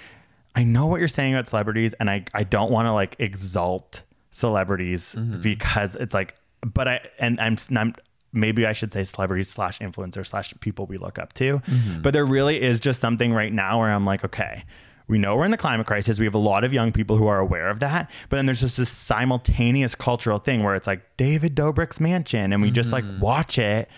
I 0.57 0.64
know 0.64 0.86
what 0.86 0.98
you're 0.98 1.07
saying 1.07 1.34
about 1.34 1.46
celebrities, 1.46 1.94
and 1.94 2.11
I 2.11 2.24
I 2.34 2.42
don't 2.42 2.72
want 2.72 2.86
to 2.86 2.92
like 2.92 3.16
exalt 3.18 4.02
celebrities 4.30 5.14
mm-hmm. 5.16 5.40
because 5.40 5.94
it's 5.94 6.12
like 6.12 6.34
but 6.66 6.88
I 6.88 7.09
and 7.18 7.40
I'm, 7.40 7.57
I'm 7.76 7.94
maybe 8.32 8.66
I 8.66 8.72
should 8.72 8.92
say 8.92 9.04
celebrities 9.04 9.48
slash 9.48 9.78
influencers 9.78 10.28
slash 10.28 10.54
people 10.61 10.86
we 10.86 10.98
look 10.98 11.18
up 11.18 11.32
to. 11.34 11.59
Mm-hmm. 11.59 12.02
But 12.02 12.12
there 12.12 12.26
really 12.26 12.61
is 12.61 12.80
just 12.80 13.00
something 13.00 13.32
right 13.32 13.52
now 13.52 13.78
where 13.78 13.90
I'm 13.90 14.04
like, 14.04 14.24
okay, 14.24 14.64
we 15.09 15.18
know 15.18 15.36
we're 15.36 15.44
in 15.44 15.50
the 15.52 15.57
climate 15.57 15.86
crisis. 15.86 16.18
We 16.18 16.24
have 16.24 16.34
a 16.34 16.38
lot 16.38 16.64
of 16.64 16.72
young 16.72 16.92
people 16.92 17.16
who 17.16 17.26
are 17.26 17.38
aware 17.38 17.68
of 17.68 17.80
that. 17.80 18.11
But 18.28 18.36
then 18.36 18.46
there's 18.46 18.61
just 18.61 18.76
this 18.76 18.90
simultaneous 18.90 19.94
cultural 19.94 20.38
thing 20.38 20.62
where 20.62 20.74
it's 20.74 20.86
like 20.86 21.16
David 21.16 21.54
Dobrik's 21.54 22.00
mansion, 22.00 22.52
and 22.52 22.61
we 22.61 22.70
just 22.70 22.92
like 22.92 23.04
mm. 23.04 23.20
watch 23.20 23.59
it. 23.59 23.88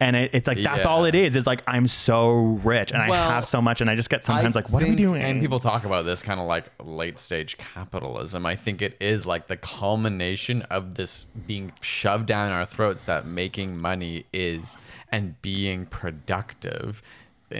And 0.00 0.14
it, 0.14 0.30
it's 0.32 0.46
like 0.46 0.62
that's 0.62 0.86
all 0.86 1.02
Yeah. 1.02 1.08
it 1.08 1.14
is. 1.16 1.34
Is 1.34 1.46
like 1.46 1.62
I'm 1.66 1.86
so 1.88 2.60
rich 2.62 2.92
and 2.92 3.08
Well, 3.08 3.30
I 3.30 3.34
have 3.34 3.44
so 3.44 3.60
much, 3.60 3.80
and 3.80 3.90
I 3.90 3.96
just 3.96 4.08
get 4.10 4.22
sometimes 4.22 4.56
I 4.56 4.60
like, 4.60 4.70
what 4.70 4.82
are 4.82 4.86
we 4.86 4.94
doing? 4.94 5.22
And 5.22 5.40
people 5.40 5.58
talk 5.58 5.84
about 5.84 6.04
this 6.04 6.22
kind 6.22 6.38
of 6.38 6.46
like 6.46 6.70
late 6.82 7.18
stage 7.18 7.58
capitalism. 7.58 8.46
I 8.46 8.54
think 8.54 8.80
it 8.80 8.96
is 9.00 9.26
like 9.26 9.48
the 9.48 9.56
culmination 9.56 10.62
of 10.62 10.94
this 10.94 11.24
being 11.24 11.72
shoved 11.80 12.26
down 12.26 12.52
our 12.52 12.64
throats 12.64 13.04
that 13.04 13.26
making 13.26 13.82
money 13.82 14.24
is 14.32 14.76
and 15.10 15.40
being 15.42 15.86
productive 15.86 17.02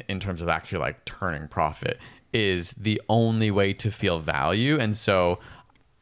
in 0.08 0.20
terms 0.20 0.40
of 0.40 0.48
actually 0.48 0.78
like 0.80 1.04
turning 1.06 1.48
profit 1.48 1.98
is 2.32 2.72
the 2.72 3.00
only 3.08 3.50
way 3.50 3.72
to 3.72 3.90
feel 3.90 4.18
value. 4.20 4.78
And 4.78 4.94
so, 4.94 5.38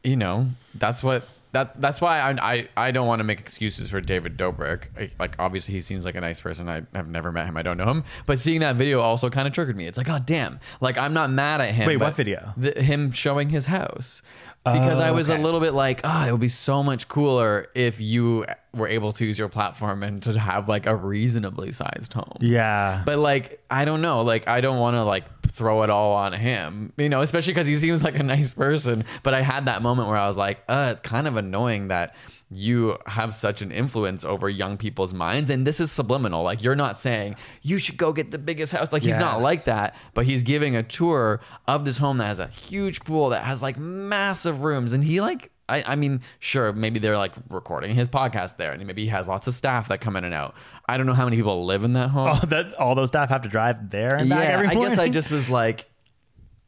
you 0.03 0.15
know, 0.17 0.49
that's 0.75 1.01
what. 1.01 1.27
That's, 1.51 1.71
that's 1.77 2.01
why 2.01 2.19
I, 2.19 2.53
I, 2.53 2.67
I 2.77 2.91
don't 2.91 3.07
want 3.07 3.19
to 3.19 3.23
make 3.23 3.39
excuses 3.39 3.89
for 3.89 4.01
David 4.01 4.37
Dobrik. 4.37 4.87
I- 4.97 5.11
Like, 5.19 5.35
obviously, 5.39 5.73
he 5.73 5.81
seems 5.81 6.05
like 6.05 6.15
a 6.15 6.21
nice 6.21 6.41
person. 6.41 6.67
I 6.69 6.83
have 6.93 7.07
never 7.07 7.31
met 7.31 7.47
him. 7.47 7.57
I 7.57 7.61
don't 7.61 7.77
know 7.77 7.89
him. 7.89 8.03
But 8.25 8.39
seeing 8.39 8.59
that 8.59 8.75
video 8.75 8.99
also 8.99 9.29
kind 9.29 9.47
of 9.47 9.53
triggered 9.53 9.77
me. 9.77 9.85
It's 9.87 9.97
like, 9.97 10.09
oh, 10.09 10.19
damn. 10.23 10.59
Like, 10.81 10.97
I'm 10.97 11.13
not 11.13 11.29
mad 11.29 11.61
at 11.61 11.73
him. 11.73 11.87
Wait, 11.87 11.97
what 11.97 12.15
video? 12.15 12.53
The, 12.57 12.81
him 12.81 13.11
showing 13.11 13.49
his 13.49 13.65
house. 13.65 14.21
Because 14.65 14.99
I 14.99 15.11
was 15.11 15.29
okay. 15.29 15.39
a 15.39 15.43
little 15.43 15.61
bit 15.61 15.71
like, 15.73 16.01
ah, 16.03 16.27
it 16.27 16.31
would 16.33 16.41
be 16.41 16.49
so 16.49 16.83
much 16.83 17.07
cooler 17.07 17.67
if 17.73 18.01
you 18.01 18.45
were 18.73 18.89
able 18.89 19.13
to 19.13 19.25
use 19.25 19.39
your 19.39 19.47
platform 19.47 20.03
and 20.03 20.21
to 20.23 20.37
have 20.37 20.67
like 20.67 20.85
a 20.87 20.93
reasonably 20.93 21.71
sized 21.71 22.11
home. 22.11 22.35
yeah, 22.41 23.01
But 23.05 23.17
like, 23.17 23.63
I 23.71 23.85
don't 23.85 24.01
know. 24.01 24.23
Like, 24.23 24.49
I 24.49 24.59
don't 24.59 24.77
want 24.77 24.95
to 24.95 25.03
like 25.05 25.36
throw 25.47 25.83
it 25.83 25.89
all 25.89 26.13
on 26.13 26.33
him, 26.33 26.93
you 26.97 27.09
know, 27.09 27.21
especially 27.21 27.53
because 27.53 27.67
he 27.67 27.75
seems 27.75 28.03
like 28.03 28.19
a 28.19 28.23
nice 28.23 28.53
person. 28.53 29.05
But 29.23 29.33
I 29.33 29.41
had 29.41 29.65
that 29.65 29.81
moment 29.81 30.09
where 30.09 30.17
I 30.17 30.27
was 30.27 30.37
like, 30.37 30.63
uh, 30.67 30.93
it's 30.93 31.01
kind 31.01 31.27
of 31.27 31.37
annoying 31.37 31.89
that 31.89 32.15
you 32.49 32.97
have 33.05 33.35
such 33.35 33.61
an 33.61 33.71
influence 33.71 34.23
over 34.23 34.49
young 34.49 34.77
people's 34.77 35.13
minds. 35.13 35.49
And 35.49 35.67
this 35.67 35.79
is 35.79 35.91
subliminal. 35.91 36.43
Like, 36.43 36.63
you're 36.63 36.75
not 36.75 36.97
saying 36.97 37.35
you 37.61 37.77
should 37.77 37.97
go 37.97 38.13
get 38.13 38.31
the 38.31 38.37
biggest 38.37 38.71
house. 38.71 38.93
Like, 38.93 39.03
he's 39.03 39.19
not 39.19 39.41
like 39.41 39.65
that. 39.65 39.95
But 40.13 40.25
he's 40.25 40.43
giving 40.43 40.75
a 40.75 40.83
tour 40.83 41.41
of 41.67 41.83
this 41.83 41.97
home 41.97 42.17
that 42.19 42.25
has 42.25 42.39
a 42.39 42.47
huge 42.47 43.01
pool 43.01 43.29
that 43.29 43.43
has 43.43 43.61
like 43.61 43.77
massive 43.77 44.61
rooms. 44.61 44.93
And 44.93 45.03
he 45.03 45.19
like, 45.19 45.51
I, 45.69 45.83
I 45.85 45.95
mean, 45.95 46.21
sure, 46.39 46.71
maybe 46.71 46.99
they're 46.99 47.17
like 47.17 47.33
recording 47.49 47.93
his 47.93 48.07
podcast 48.07 48.57
there, 48.57 48.71
and 48.71 48.85
maybe 48.85 49.03
he 49.03 49.09
has 49.09 49.27
lots 49.27 49.47
of 49.47 49.53
staff 49.53 49.89
that 49.89 49.99
come 49.99 50.15
in 50.15 50.23
and 50.23 50.33
out. 50.33 50.55
I 50.87 50.97
don't 50.97 51.05
know 51.05 51.13
how 51.13 51.25
many 51.25 51.35
people 51.35 51.65
live 51.65 51.83
in 51.83 51.93
that 51.93 52.09
home. 52.09 52.27
all 52.27 52.39
that 52.47 52.73
all 52.75 52.95
those 52.95 53.09
staff 53.09 53.29
have 53.29 53.41
to 53.41 53.49
drive 53.49 53.89
there 53.89 54.15
and 54.15 54.29
back 54.29 54.47
yeah, 54.47 54.53
every 54.53 54.67
I 54.67 54.73
guess 54.75 54.97
I 54.97 55.09
just 55.09 55.29
was 55.29 55.49
like, 55.49 55.85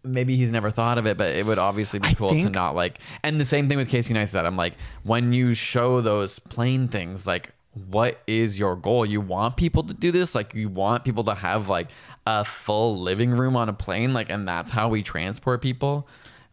maybe 0.04 0.36
he's 0.36 0.52
never 0.52 0.70
thought 0.70 0.98
of 0.98 1.08
it, 1.08 1.18
but 1.18 1.36
it 1.36 1.46
would 1.46 1.60
obviously 1.60 2.00
be 2.00 2.10
I 2.10 2.14
cool 2.14 2.30
to 2.30 2.50
not 2.50 2.76
like. 2.76 3.00
And 3.24 3.40
the 3.40 3.46
same 3.46 3.70
thing 3.70 3.78
with 3.78 3.90
Casey 3.90 4.14
Neistat. 4.14 4.46
I'm 4.46 4.58
like, 4.58 4.74
when 5.04 5.34
you 5.34 5.54
show 5.54 6.02
those 6.02 6.40
plain 6.40 6.88
things, 6.88 7.26
like, 7.26 7.52
what 7.88 8.20
is 8.28 8.60
your 8.60 8.76
goal? 8.76 9.06
You 9.06 9.22
want 9.22 9.56
people 9.58 9.84
to 9.84 9.94
do 9.94 10.12
this? 10.12 10.36
Like, 10.36 10.54
you 10.54 10.70
want 10.70 11.04
people 11.04 11.24
to 11.26 11.36
have 11.36 11.70
like 11.70 11.90
a 12.26 12.44
full 12.44 13.00
living 13.00 13.32
room 13.32 13.56
on 13.56 13.70
a 13.70 13.74
plane, 13.74 14.14
like, 14.14 14.30
and 14.30 14.48
that's 14.48 14.72
how 14.72 14.90
we 14.90 15.04
transport 15.04 15.62
people. 15.62 16.08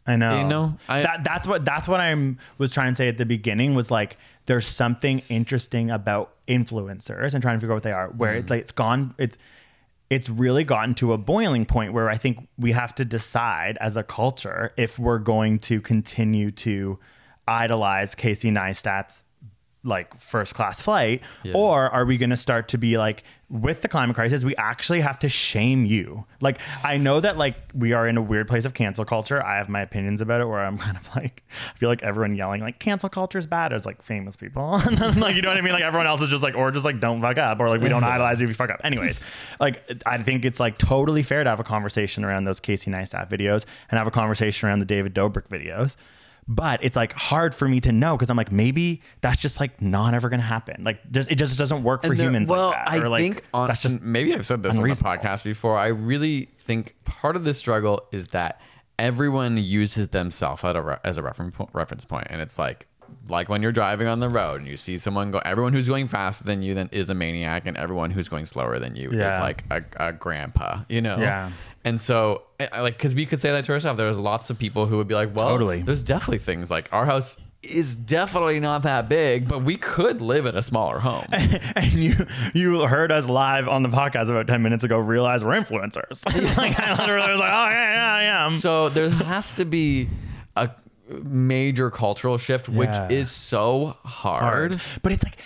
I 0.06 0.16
know. 0.16 0.38
You 0.38 0.44
know, 0.44 0.78
I- 0.88 1.02
that 1.02 1.24
that's 1.24 1.46
what 1.48 1.64
that's 1.64 1.88
what 1.88 2.00
I'm 2.00 2.38
was 2.58 2.70
trying 2.72 2.92
to 2.92 2.96
say 2.96 3.08
at 3.08 3.16
the 3.18 3.26
beginning 3.26 3.74
was 3.74 3.90
like 3.90 4.16
there's 4.46 4.66
something 4.66 5.22
interesting 5.28 5.90
about 5.90 6.32
influencers 6.46 7.34
and 7.34 7.42
trying 7.42 7.56
to 7.56 7.60
figure 7.60 7.72
out 7.72 7.76
what 7.76 7.82
they 7.82 7.92
are. 7.92 8.08
Where 8.10 8.34
Mm. 8.34 8.38
it's 8.40 8.50
like 8.50 8.60
it's 8.60 8.72
gone 8.72 9.14
it's 9.18 9.36
it's 10.08 10.28
really 10.30 10.62
gotten 10.62 10.94
to 10.94 11.12
a 11.12 11.18
boiling 11.18 11.66
point 11.66 11.92
where 11.92 12.08
I 12.08 12.16
think 12.16 12.46
we 12.56 12.70
have 12.72 12.94
to 12.94 13.04
decide 13.04 13.76
as 13.80 13.96
a 13.96 14.04
culture 14.04 14.72
if 14.76 14.98
we're 15.00 15.18
going 15.18 15.58
to 15.60 15.80
continue 15.80 16.52
to 16.52 16.98
idolize 17.48 18.14
Casey 18.14 18.50
Neistat's 18.50 19.24
like 19.82 20.18
first 20.20 20.54
class 20.54 20.80
flight 20.80 21.22
or 21.54 21.88
are 21.90 22.04
we 22.04 22.16
going 22.16 22.30
to 22.30 22.36
start 22.36 22.68
to 22.68 22.78
be 22.78 22.98
like 22.98 23.22
with 23.48 23.80
the 23.80 23.88
climate 23.88 24.16
crisis 24.16 24.42
we 24.42 24.56
actually 24.56 25.00
have 25.00 25.18
to 25.20 25.28
shame 25.28 25.84
you. 25.84 26.24
Like 26.40 26.60
i 26.82 26.96
know 26.96 27.20
that 27.20 27.36
like 27.36 27.56
we 27.74 27.92
are 27.92 28.08
in 28.08 28.16
a 28.16 28.22
weird 28.22 28.48
place 28.48 28.64
of 28.64 28.74
cancel 28.74 29.04
culture. 29.04 29.42
I 29.44 29.56
have 29.56 29.68
my 29.68 29.80
opinions 29.82 30.20
about 30.20 30.40
it 30.40 30.46
where 30.46 30.64
i'm 30.64 30.78
kind 30.86 30.96
of 30.96 31.08
like 31.14 31.44
i 31.74 31.78
feel 31.78 31.88
like 31.88 32.02
everyone 32.02 32.34
yelling 32.34 32.60
like 32.60 32.78
cancel 32.78 33.08
culture 33.08 33.38
is 33.38 33.46
bad 33.46 33.72
as 33.72 33.86
like 33.86 34.02
famous 34.02 34.36
people. 34.36 34.80
And 34.86 34.98
then 34.98 35.20
like 35.20 35.36
you 35.36 35.42
know 35.42 35.48
what 35.48 35.58
i 35.58 35.60
mean? 35.60 35.72
Like 35.72 35.82
everyone 35.82 36.06
else 36.06 36.20
is 36.20 36.28
just 36.28 36.42
like 36.42 36.56
or 36.56 36.70
just 36.70 36.84
like 36.84 37.00
don't 37.00 37.20
fuck 37.20 37.38
up 37.38 37.60
or 37.60 37.68
like 37.68 37.80
we 37.80 37.88
don't 37.88 38.04
idolize 38.04 38.40
you 38.40 38.46
if 38.46 38.50
you 38.50 38.54
fuck 38.54 38.70
up. 38.70 38.80
Anyways 38.84 39.20
like 39.60 40.02
i 40.06 40.18
think 40.18 40.44
it's 40.44 40.60
like 40.60 40.78
totally 40.78 41.22
fair 41.22 41.44
to 41.44 41.50
have 41.50 41.60
a 41.60 41.64
conversation 41.64 42.24
around 42.24 42.44
those 42.44 42.60
casey 42.60 42.90
neistat 42.90 43.28
videos 43.30 43.64
and 43.90 43.98
have 43.98 44.06
a 44.06 44.10
conversation 44.10 44.68
around 44.68 44.78
the 44.78 44.84
david 44.84 45.14
dobrik 45.14 45.48
videos 45.48 45.96
but 46.48 46.82
it's 46.84 46.94
like 46.96 47.12
hard 47.12 47.54
for 47.54 47.66
me 47.66 47.80
to 47.80 47.90
know 47.92 48.16
because 48.16 48.30
I'm 48.30 48.36
like 48.36 48.52
maybe 48.52 49.02
that's 49.20 49.40
just 49.40 49.58
like 49.60 49.82
not 49.82 50.14
ever 50.14 50.28
gonna 50.28 50.42
happen. 50.42 50.84
Like 50.84 51.10
just 51.10 51.30
it 51.30 51.34
just 51.36 51.58
doesn't 51.58 51.82
work 51.82 52.02
for 52.02 52.08
And 52.12 52.18
there- 52.20 52.26
humans 52.28 52.48
well, 52.48 52.68
like 52.68 52.76
that. 52.84 52.88
I 52.88 52.98
or 52.98 53.08
like 53.08 53.20
think 53.22 53.42
on, 53.52 53.66
that's 53.66 53.82
just 53.82 54.00
maybe 54.00 54.32
I've 54.34 54.46
said 54.46 54.62
this 54.62 54.70
on 54.70 54.76
the 54.76 54.82
unreasonable. 54.82 55.16
podcast 55.18 55.44
before. 55.44 55.76
I 55.76 55.88
really 55.88 56.48
think 56.54 56.94
part 57.04 57.34
of 57.36 57.44
the 57.44 57.52
struggle 57.54 58.06
is 58.12 58.28
that 58.28 58.60
everyone 58.98 59.58
uses 59.58 60.08
themselves 60.08 60.64
at 60.64 60.76
a 60.76 60.82
re- 60.82 60.96
as 61.04 61.18
a 61.18 61.22
reference 61.22 61.54
po- 61.56 61.68
reference 61.72 62.04
point, 62.04 62.28
and 62.30 62.40
it's 62.40 62.58
like 62.58 62.86
like 63.28 63.48
when 63.48 63.62
you're 63.62 63.72
driving 63.72 64.06
on 64.06 64.20
the 64.20 64.28
road 64.28 64.60
and 64.60 64.68
you 64.68 64.76
see 64.76 64.98
someone 64.98 65.30
go. 65.30 65.38
Everyone 65.44 65.72
who's 65.72 65.88
going 65.88 66.08
faster 66.08 66.44
than 66.44 66.62
you 66.62 66.74
then 66.74 66.88
is 66.92 67.10
a 67.10 67.14
maniac, 67.14 67.66
and 67.66 67.76
everyone 67.76 68.10
who's 68.10 68.28
going 68.28 68.46
slower 68.46 68.78
than 68.78 68.96
you 68.96 69.10
Yeah. 69.12 69.34
is 69.36 69.40
like 69.40 69.64
a, 69.70 69.82
a 70.08 70.12
grandpa. 70.12 70.80
You 70.88 71.00
know. 71.00 71.16
Yeah. 71.18 71.50
And 71.84 72.00
so, 72.00 72.42
eh, 72.58 72.66
I 72.72 72.80
like, 72.80 72.96
because 72.96 73.14
we 73.14 73.26
could 73.26 73.40
say 73.40 73.52
that 73.52 73.64
to 73.64 73.72
ourselves. 73.72 73.96
There's 73.98 74.18
lots 74.18 74.50
of 74.50 74.58
people 74.58 74.86
who 74.86 74.96
would 74.96 75.06
be 75.08 75.14
like, 75.14 75.34
"Well, 75.34 75.48
Totally. 75.48 75.82
there's 75.82 76.02
definitely 76.02 76.38
things 76.38 76.70
like 76.70 76.88
our 76.92 77.06
house 77.06 77.36
is 77.62 77.96
definitely 77.96 78.60
not 78.60 78.82
that 78.84 79.08
big, 79.08 79.48
but 79.48 79.62
we 79.62 79.76
could 79.76 80.20
live 80.20 80.46
in 80.46 80.56
a 80.56 80.62
smaller 80.62 80.98
home." 80.98 81.26
and 81.32 81.92
you 81.94 82.14
you 82.54 82.80
heard 82.86 83.12
us 83.12 83.26
live 83.26 83.68
on 83.68 83.82
the 83.84 83.88
podcast 83.88 84.28
about 84.30 84.46
10 84.48 84.62
minutes 84.62 84.82
ago 84.84 84.98
realize 84.98 85.44
we're 85.44 85.52
influencers 85.52 86.24
like 86.56 86.78
i 86.78 86.92
literally 87.00 87.30
was 87.30 87.40
like 87.40 87.52
oh 87.52 87.68
yeah 87.70 87.92
yeah 87.92 88.20
yeah 88.20 88.48
so 88.48 88.88
there 88.88 89.10
has 89.10 89.52
to 89.52 89.64
be 89.64 90.08
a 90.56 90.68
major 91.08 91.90
cultural 91.90 92.38
shift, 92.38 92.68
which 92.68 92.88
Yeah. 92.90 93.08
is 93.10 93.30
so 93.30 93.96
hard. 94.04 94.80
but 95.02 95.12
it's 95.12 95.24
like 95.24 95.36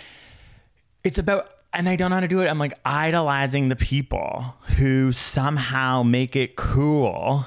it's 1.03 1.17
about 1.17 1.49
and 1.73 1.87
I 1.87 1.95
don't 1.95 2.09
know 2.09 2.15
how 2.17 2.19
to 2.21 2.27
do 2.27 2.41
it. 2.41 2.47
I'm 2.47 2.59
like 2.59 2.77
idolizing 2.83 3.69
the 3.69 3.75
people 3.77 4.55
who 4.77 5.11
somehow 5.13 6.03
make 6.03 6.35
it 6.35 6.55
cool 6.57 7.45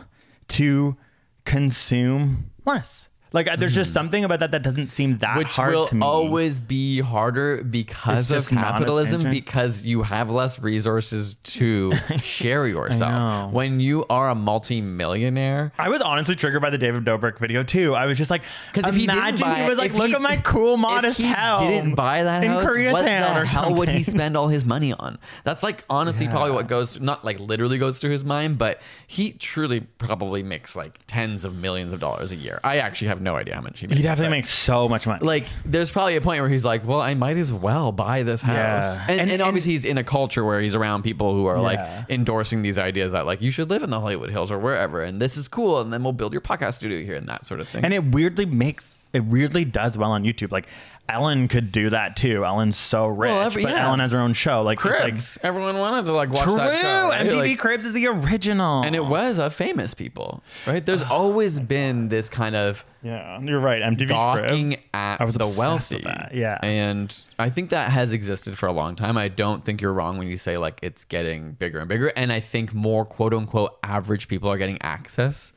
to 0.48 0.96
consume 1.44 2.50
less. 2.64 3.08
Like 3.34 3.58
there's 3.58 3.74
just 3.74 3.92
something 3.92 4.24
about 4.24 4.40
that 4.40 4.52
that 4.52 4.62
doesn't 4.62 4.86
seem 4.86 5.18
that 5.18 5.30
Mm-hmm. 5.34 5.38
Which 5.38 5.56
hard 5.56 5.74
will 5.74 5.88
always 6.02 6.60
be 6.60 7.00
harder 7.00 7.62
because 7.64 8.30
of 8.30 8.36
just 8.38 8.52
not 8.52 8.64
as 8.64 8.70
capitalism, 8.78 9.28
because 9.30 9.84
you 9.86 10.02
have 10.02 10.30
less 10.30 10.58
resources 10.60 11.34
to 11.42 11.92
share 12.22 12.66
yourself. 12.66 13.52
When 13.52 13.80
you 13.80 14.04
are 14.08 14.30
a 14.30 14.34
multi-millionaire, 14.36 15.72
I 15.78 15.88
was 15.88 16.00
honestly 16.00 16.34
triggered 16.34 16.62
by 16.62 16.70
the 16.70 16.78
David 16.78 17.04
Dobrik 17.04 17.38
video 17.38 17.62
too. 17.62 17.94
I 17.94 18.06
was 18.06 18.16
just 18.18 18.30
like, 18.30 18.42
Because 18.72 18.88
if 18.88 18.94
he 18.94 19.06
didn't 19.06 19.40
buy, 19.40 19.62
he 19.62 19.68
was 19.68 19.78
like, 19.78 19.94
look 19.94 20.08
he- 20.08 20.14
at 20.14 20.22
my 20.22 20.36
cool 20.38 20.76
modest 20.76 21.18
if 21.20 21.26
he 21.26 21.32
house. 21.32 21.60
didn't 21.60 21.94
buy 21.94 22.22
that 22.22 22.44
in 22.44 22.50
house, 22.50 22.64
Koreatown 22.64 22.92
what 22.92 23.04
the 23.04 23.46
hell 23.48 23.74
would 23.74 23.88
he 23.88 24.02
spend 24.02 24.36
all 24.36 24.48
his 24.48 24.64
money 24.64 24.92
on? 24.92 25.18
That's 25.44 25.62
like 25.62 25.84
honestly 25.90 26.28
probably 26.28 26.52
what 26.52 26.68
goes 26.68 27.00
not 27.00 27.24
like 27.24 27.40
literally 27.40 27.78
goes 27.78 28.00
through 28.00 28.10
his 28.12 28.24
mind, 28.24 28.58
but 28.58 28.80
he 29.06 29.32
truly 29.32 29.80
probably 29.80 30.42
makes 30.42 30.76
like 30.76 31.00
tens 31.06 31.44
of 31.44 31.56
millions 31.56 31.92
of 31.92 32.00
dollars 32.00 32.32
a 32.32 32.36
year. 32.36 32.60
I 32.62 32.78
actually 32.78 33.08
have 33.08 33.20
no 33.24 33.34
idea 33.36 33.54
how 33.56 33.60
much 33.62 33.80
he 33.80 33.86
makes. 33.86 33.96
He 33.96 34.02
definitely 34.02 34.26
but- 34.28 34.36
makes 34.36 34.50
so 34.50 34.88
much 34.88 35.06
money. 35.06 35.24
like 35.26 35.46
there's 35.64 35.90
probably 35.90 36.16
a 36.16 36.20
point 36.20 36.40
where 36.40 36.48
he's 36.50 36.64
like, 36.64 36.86
well, 36.86 37.00
I 37.00 37.14
might 37.14 37.36
as 37.36 37.52
well 37.52 37.90
buy 37.90 38.22
this 38.22 38.40
house. 38.42 38.54
Yeah. 38.54 39.06
And, 39.08 39.20
and, 39.20 39.30
And- 39.32 39.42
obviously 39.42 39.72
he's 39.72 39.84
in 39.84 39.98
a 39.98 40.04
culture 40.04 40.44
where 40.44 40.60
he's 40.60 40.74
around 40.74 41.02
people 41.02 41.34
who 41.34 41.46
are 41.46 41.56
Yeah. 41.56 41.62
like 41.62 42.10
endorsing 42.10 42.62
these 42.62 42.78
ideas 42.78 43.12
that 43.12 43.26
like 43.26 43.42
you 43.42 43.50
should 43.50 43.70
live 43.70 43.82
in 43.82 43.90
the 43.90 43.98
Hollywood 43.98 44.30
Hills 44.30 44.52
or 44.52 44.58
wherever, 44.58 45.02
and 45.02 45.20
this 45.20 45.36
is 45.36 45.48
cool, 45.48 45.80
and 45.80 45.92
then 45.92 46.04
we'll 46.04 46.12
build 46.12 46.32
your 46.32 46.42
podcast 46.42 46.74
studio 46.74 47.02
here 47.02 47.16
and 47.16 47.28
that 47.28 47.44
sort 47.44 47.60
of 47.60 47.68
thing. 47.68 47.84
and 47.84 47.92
it 47.94 48.04
weirdly 48.12 48.46
makes 48.46 48.94
it 49.14 49.24
weirdly 49.24 49.64
does 49.64 49.96
well 49.96 50.10
on 50.10 50.24
YouTube. 50.24 50.50
Like 50.52 50.66
Ellen 51.08 51.48
could 51.48 51.70
do 51.70 51.90
that 51.90 52.16
too. 52.16 52.44
Ellen's 52.46 52.76
so 52.78 53.06
rich, 53.06 53.30
every- 53.30 53.62
but 53.62 53.72
yeah. 53.72 53.86
Ellen 53.88 54.00
has 54.00 54.12
her 54.12 54.20
own 54.20 54.32
show. 54.32 54.62
Like 54.62 54.78
it's 54.78 54.84
like 54.86 55.02
Cribs. 55.02 55.38
Everyone 55.42 55.78
wanted 55.78 56.06
to 56.06 56.12
like 56.12 56.30
watch 56.30 56.44
true. 56.44 56.56
that 56.56 56.80
show. 56.80 57.08
right? 57.10 57.26
MTV 57.26 57.36
Like- 57.50 57.58
Cribs 57.58 57.84
is 57.84 57.92
the 57.92 58.06
original, 58.06 58.82
and 58.82 58.94
it 58.96 59.04
was 59.04 59.38
of 59.38 59.54
famous 59.54 59.92
people, 59.94 60.42
right? 60.66 60.84
There's 60.84 61.02
always 61.10 61.60
been 61.60 62.08
this 62.08 62.28
kind 62.30 62.56
of 62.56 62.84
yeah, 63.02 63.38
you're 63.42 63.60
right. 63.60 63.82
MTV 63.82 64.08
gawking 64.08 64.66
Cribs. 64.68 64.82
at 64.94 65.20
I 65.20 65.24
was 65.24 65.34
the 65.34 65.54
wealthy. 65.58 66.02
Yeah, 66.32 66.58
And 66.62 67.14
I 67.38 67.50
think 67.50 67.68
that 67.68 67.90
has 67.90 68.14
existed 68.14 68.56
for 68.56 68.66
a 68.66 68.72
long 68.72 68.96
time. 68.96 69.18
I 69.18 69.28
don't 69.28 69.62
think 69.62 69.82
you're 69.82 69.92
wrong 69.92 70.16
when 70.16 70.26
you 70.26 70.38
say 70.38 70.56
like 70.56 70.80
it's 70.82 71.04
getting 71.04 71.52
bigger 71.52 71.80
and 71.80 71.88
bigger. 71.88 72.08
And 72.16 72.32
I 72.32 72.40
think 72.40 72.72
more 72.72 73.04
quote 73.04 73.34
unquote 73.34 73.76
average 73.82 74.26
people 74.28 74.48
are 74.50 74.56
getting 74.56 74.80
access 74.80 75.52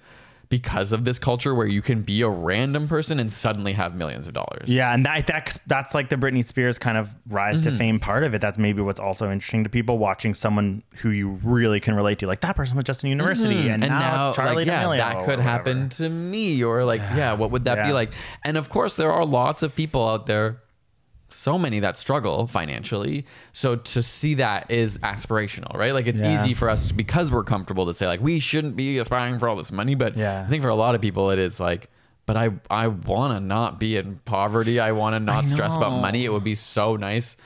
because 0.49 0.91
of 0.91 1.03
this 1.03 1.19
culture 1.19 1.53
where 1.53 1.67
you 1.67 1.81
can 1.81 2.01
be 2.03 2.21
a 2.21 2.29
random 2.29 2.87
person 2.87 3.19
and 3.19 3.31
suddenly 3.33 3.73
have 3.73 3.95
millions 3.95 4.27
of 4.27 4.33
dollars. 4.33 4.69
Yeah, 4.69 4.93
and 4.93 5.05
that, 5.05 5.27
that's 5.27 5.59
that's 5.67 5.93
like 5.93 6.09
the 6.09 6.15
Britney 6.15 6.43
Spears 6.43 6.79
kind 6.79 6.97
of 6.97 7.09
rise 7.29 7.61
Mm-hmm. 7.61 7.71
to 7.71 7.77
fame 7.77 7.99
part 7.99 8.23
of 8.23 8.33
it. 8.33 8.41
That's 8.41 8.57
maybe 8.57 8.81
what's 8.81 8.99
also 8.99 9.31
interesting 9.31 9.63
to 9.63 9.69
people 9.69 9.97
watching 9.97 10.33
someone 10.33 10.83
who 10.97 11.09
you 11.09 11.39
really 11.43 11.79
can 11.79 11.95
relate 11.95 12.19
to. 12.19 12.27
Like 12.27 12.41
that 12.41 12.55
person 12.55 12.75
was 12.77 12.85
just 12.85 13.03
in 13.03 13.09
university, 13.09 13.69
and, 13.69 13.81
Mm-hmm. 13.81 13.83
and 13.83 13.91
now, 13.91 13.99
now, 13.99 14.27
it's 14.29 14.35
Charlie 14.37 14.55
like, 14.55 14.67
yeah, 14.67 14.83
D'Amelio 14.83 14.97
that 14.97 15.25
could 15.25 15.39
happen 15.39 15.89
to 15.89 16.07
me, 16.09 16.63
or 16.63 16.83
like, 16.85 17.01
yeah, 17.15 17.33
what 17.33 17.51
would 17.51 17.65
that 17.65 17.85
be 17.85 17.91
like? 17.93 18.11
And 18.43 18.57
of 18.57 18.69
course, 18.69 18.95
there 18.95 19.11
are 19.11 19.25
lots 19.25 19.63
of 19.63 19.75
people 19.75 20.07
out 20.07 20.25
there, 20.27 20.61
so 21.29 21.57
many 21.57 21.79
that 21.81 21.97
struggle 21.97 22.47
financially. 22.47 23.25
So 23.53 23.75
to 23.75 24.01
see 24.01 24.35
that 24.35 24.71
is 24.71 24.97
aspirational, 24.99 25.75
right? 25.75 25.93
Like 25.93 26.07
it's 26.07 26.21
Yeah. 26.21 26.41
easy 26.41 26.53
for 26.53 26.69
us 26.69 26.91
because 26.91 27.31
we're 27.31 27.43
comfortable 27.43 27.85
to 27.87 27.93
say 27.93 28.07
like 28.07 28.21
we 28.21 28.39
shouldn't 28.39 28.75
be 28.75 28.97
aspiring 28.97 29.37
for 29.39 29.49
all 29.49 29.55
this 29.55 29.71
money, 29.71 29.95
but 29.95 30.15
Yeah. 30.15 30.43
I 30.45 30.49
think 30.49 30.63
for 30.63 30.69
a 30.69 30.75
lot 30.75 30.95
of 30.95 31.01
people 31.01 31.31
it 31.31 31.39
is 31.39 31.59
like. 31.59 31.89
But 32.25 32.35
I, 32.35 32.49
I 32.69 32.87
want 32.89 33.33
to 33.33 33.39
not 33.39 33.79
be 33.79 33.95
in 33.95 34.19
poverty. 34.25 34.81
I 34.81 34.91
want 34.91 35.15
to 35.15 35.19
not 35.21 35.45
stress 35.45 35.77
about 35.77 35.91
money. 36.01 36.25
It 36.25 36.29
would 36.33 36.43
be 36.43 36.55
so 36.55 36.97
nice 36.97 37.37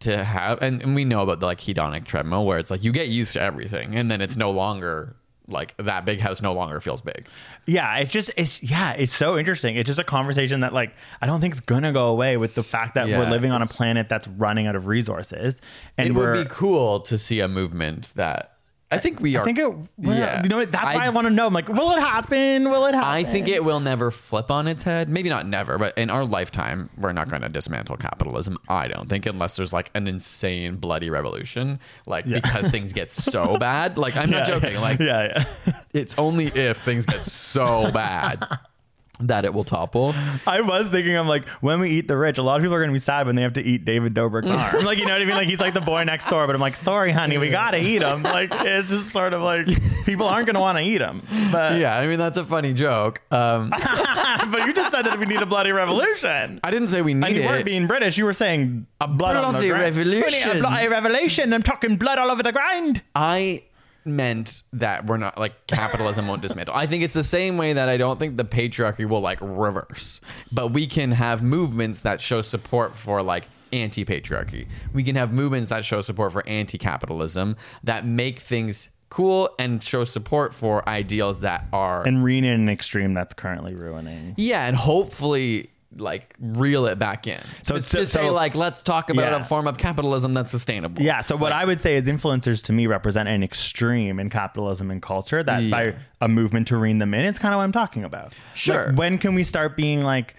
to 0.00 0.22
have 0.22 0.60
and, 0.62 0.82
and 0.82 0.94
we 0.94 1.04
know 1.06 1.22
about 1.22 1.40
the 1.40 1.46
like 1.46 1.60
hedonic 1.60 2.04
treadmill 2.04 2.44
where 2.44 2.58
it's 2.58 2.70
like 2.70 2.84
you 2.84 2.92
get 2.92 3.08
used 3.08 3.32
to 3.32 3.40
everything 3.40 3.96
and 3.96 4.10
then 4.10 4.20
it's 4.20 4.36
no 4.36 4.50
longer 4.50 5.16
like 5.48 5.74
that 5.78 6.04
big 6.04 6.20
house 6.20 6.42
no 6.42 6.52
longer 6.52 6.80
feels 6.80 7.02
big 7.02 7.26
Yeah, 7.66 7.98
it's 7.98 8.12
just 8.12 8.30
it's 8.36 8.62
yeah, 8.62 8.92
it's 8.92 9.12
so 9.12 9.38
interesting. 9.38 9.76
It's 9.76 9.86
just 9.86 9.98
a 9.98 10.04
conversation 10.04 10.60
that 10.60 10.72
like 10.72 10.94
I 11.20 11.26
don't 11.26 11.40
think 11.40 11.54
is 11.54 11.60
gonna 11.60 11.92
go 11.92 12.08
away 12.08 12.36
with 12.36 12.54
the 12.54 12.62
fact 12.62 12.94
that 12.94 13.08
Yeah, 13.08 13.18
we're 13.18 13.30
living 13.30 13.50
on 13.52 13.62
a 13.62 13.66
planet 13.66 14.08
that's 14.08 14.28
running 14.28 14.66
out 14.66 14.76
of 14.76 14.86
resources, 14.86 15.60
and 15.96 16.08
it 16.08 16.12
would 16.12 16.32
be 16.32 16.46
cool 16.48 17.00
to 17.00 17.18
see 17.18 17.40
a 17.40 17.48
movement 17.48 18.12
that 18.16 18.57
i 18.90 18.98
think 18.98 19.20
we 19.20 19.36
are 19.36 19.42
I 19.42 19.44
think 19.44 19.58
it. 19.58 19.68
Well, 19.98 20.18
yeah 20.18 20.42
You 20.42 20.48
know, 20.48 20.58
what? 20.58 20.72
that's 20.72 20.94
why 20.94 21.04
I 21.04 21.10
want 21.10 21.26
to 21.26 21.30
know. 21.32 21.46
I'm 21.46 21.52
like, 21.52 21.68
will 21.68 21.92
it 21.92 22.00
happen? 22.00 22.70
Will 22.70 22.86
it 22.86 22.94
happen? 22.94 23.08
I 23.10 23.22
think 23.24 23.46
it 23.48 23.62
will 23.62 23.80
never 23.80 24.10
flip 24.10 24.50
on 24.50 24.66
its 24.66 24.82
head. 24.82 25.08
Maybe 25.08 25.28
not 25.28 25.46
never, 25.46 25.76
but 25.78 25.96
in 25.98 26.08
our 26.10 26.24
lifetime, 26.24 26.88
we're 26.96 27.12
not 27.12 27.28
going 27.28 27.42
to 27.42 27.48
dismantle 27.48 27.96
capitalism. 27.98 28.56
I 28.68 28.88
don't 28.88 29.08
think, 29.08 29.26
unless 29.26 29.56
there's 29.56 29.72
like 29.72 29.90
an 29.94 30.06
insane 30.08 30.76
bloody 30.76 31.10
revolution, 31.10 31.80
like 32.06 32.26
because 32.26 32.68
things 32.68 32.92
get 32.92 33.12
so 33.12 33.58
bad. 33.68 33.98
Like 33.98 34.16
I'm 34.16 34.30
not 34.30 34.46
joking. 34.46 34.72
yeah. 34.74 34.80
Like 34.80 35.00
yeah, 35.00 35.44
yeah. 35.66 35.72
it's 35.92 36.14
only 36.18 36.46
if 36.46 36.78
things 36.78 37.04
get 37.04 37.22
so 37.22 37.90
bad 37.92 38.42
that 39.20 39.44
it 39.44 39.52
will 39.52 39.64
topple. 39.64 40.14
I 40.46 40.60
was 40.60 40.88
thinking, 40.90 41.16
I'm 41.16 41.26
like, 41.28 41.46
when 41.60 41.80
we 41.80 41.90
eat 41.90 42.08
the 42.08 42.16
rich, 42.16 42.38
a 42.38 42.42
lot 42.42 42.56
of 42.56 42.62
people 42.62 42.74
are 42.74 42.78
going 42.80 42.90
to 42.90 42.94
be 42.94 42.98
sad 43.00 43.26
when 43.26 43.36
they 43.36 43.42
have 43.42 43.54
to 43.54 43.62
eat 43.62 43.84
David 43.84 44.14
Dobrik's 44.14 44.50
arm. 44.50 44.84
Like, 44.88 44.98
you 44.98 45.06
know 45.06 45.12
what 45.12 45.22
I 45.22 45.26
mean? 45.26 45.34
Like, 45.36 45.48
he's 45.48 45.60
like 45.60 45.74
the 45.74 45.80
boy 45.80 46.04
next 46.04 46.28
door, 46.28 46.46
but 46.46 46.54
I'm 46.54 46.60
like, 46.60 46.76
sorry, 46.76 47.12
honey, 47.12 47.36
we 47.36 47.50
got 47.50 47.72
to 47.72 47.78
eat 47.78 48.00
him. 48.00 48.22
Like, 48.22 48.50
it's 48.52 48.88
just 48.88 49.10
sort 49.10 49.32
of 49.34 49.42
like 49.42 49.66
people 50.06 50.26
aren't 50.26 50.46
going 50.46 50.54
to 50.54 50.60
want 50.60 50.78
to 50.78 50.84
eat 50.84 51.00
him. 51.00 51.22
But, 51.52 51.78
Yeah, 51.78 51.96
I 51.96 52.06
mean 52.06 52.18
that's 52.18 52.38
a 52.38 52.44
funny 52.44 52.72
joke. 52.72 53.20
Um, 53.30 53.70
but 54.50 54.66
you 54.66 54.72
just 54.72 54.90
said 54.90 55.02
that 55.02 55.18
we 55.18 55.26
need 55.26 55.42
a 55.42 55.46
bloody 55.46 55.72
revolution. 55.72 56.60
I 56.62 56.70
didn't 56.70 56.88
say 56.88 57.02
we 57.02 57.12
need 57.14 57.26
And 57.26 57.36
you 57.36 57.42
weren't 57.42 57.64
being 57.66 57.86
British. 57.86 58.16
You 58.16 58.24
were 58.24 58.32
saying 58.32 58.86
a 59.00 59.08
blood 59.08 59.36
on 59.36 59.52
the 59.52 59.58
bloody 59.58 59.68
ground. 59.68 59.96
We 59.96 60.04
need 60.04 60.20
revolution. 60.20 60.56
A 60.56 60.60
bloody 60.60 60.88
revolution. 60.88 61.52
I'm 61.52 61.62
talking 61.62 61.96
blood 61.96 62.18
all 62.18 62.30
over 62.30 62.42
the 62.42 62.52
ground. 62.52 63.02
I 63.14 63.64
meant 64.08 64.62
that 64.72 65.06
we're 65.06 65.16
not 65.16 65.38
like 65.38 65.66
capitalism 65.66 66.26
won't 66.28 66.42
dismantle. 66.42 66.74
I 66.74 66.86
think 66.86 67.02
it's 67.04 67.14
the 67.14 67.22
same 67.24 67.56
way 67.58 67.72
that 67.72 67.88
I 67.88 67.96
don't 67.96 68.18
think 68.18 68.36
the 68.36 68.44
patriarchy 68.44 69.08
will 69.08 69.20
like 69.20 69.38
reverse, 69.40 70.20
but 70.52 70.68
we 70.72 70.86
can 70.86 71.12
have 71.12 71.42
movements 71.42 72.00
that 72.00 72.20
show 72.20 72.40
support 72.40 72.96
for 72.96 73.22
like 73.22 73.44
anti-patriarchy. 73.72 74.66
We 74.92 75.02
can 75.02 75.16
have 75.16 75.32
movements 75.32 75.68
that 75.68 75.84
show 75.84 76.00
support 76.00 76.32
for 76.32 76.46
anti-capitalism 76.48 77.56
that 77.84 78.06
make 78.06 78.38
things 78.38 78.90
cool 79.10 79.50
and 79.58 79.82
show 79.82 80.04
support 80.04 80.54
for 80.54 80.86
ideals 80.88 81.40
that 81.40 81.66
are 81.72 82.06
And 82.06 82.22
rein 82.22 82.44
in 82.44 82.52
an 82.60 82.68
extreme 82.68 83.14
that's 83.14 83.34
currently 83.34 83.74
ruining. 83.74 84.34
yeah, 84.36 84.66
and 84.66 84.76
hopefully 84.76 85.70
like 85.96 86.34
reel 86.38 86.84
it 86.86 86.98
back 86.98 87.26
in. 87.26 87.38
So 87.62 87.74
So 87.74 87.76
it's- 87.76 87.90
to 87.92 88.06
say 88.06 88.26
so- 88.26 88.32
like 88.32 88.54
let's 88.54 88.82
talk 88.82 89.08
about 89.10 89.32
Yeah. 89.32 89.38
a 89.38 89.42
form 89.44 89.66
of 89.66 89.78
capitalism 89.78 90.34
that's 90.34 90.50
sustainable. 90.50 91.02
Yeah. 91.02 91.20
So 91.22 91.34
what 91.34 91.52
Like, 91.52 91.62
I 91.62 91.64
would 91.64 91.80
say 91.80 91.96
is 91.96 92.06
influencers 92.06 92.62
to 92.64 92.72
me 92.74 92.86
represent 92.86 93.28
an 93.28 93.42
extreme 93.42 94.20
in 94.20 94.28
capitalism 94.28 94.90
and 94.90 95.00
culture 95.00 95.42
that 95.42 95.62
Yeah. 95.62 95.70
by 95.70 95.94
a 96.20 96.28
movement 96.28 96.68
to 96.68 96.76
rein 96.76 96.98
them 96.98 97.14
in 97.14 97.24
is 97.24 97.38
kind 97.38 97.54
of 97.54 97.58
what 97.58 97.64
I'm 97.64 97.72
talking 97.72 98.04
about. 98.04 98.34
Sure. 98.54 98.88
Like, 98.88 98.98
when 98.98 99.18
can 99.18 99.34
we 99.34 99.42
start 99.42 99.76
being 99.78 100.02
like 100.02 100.34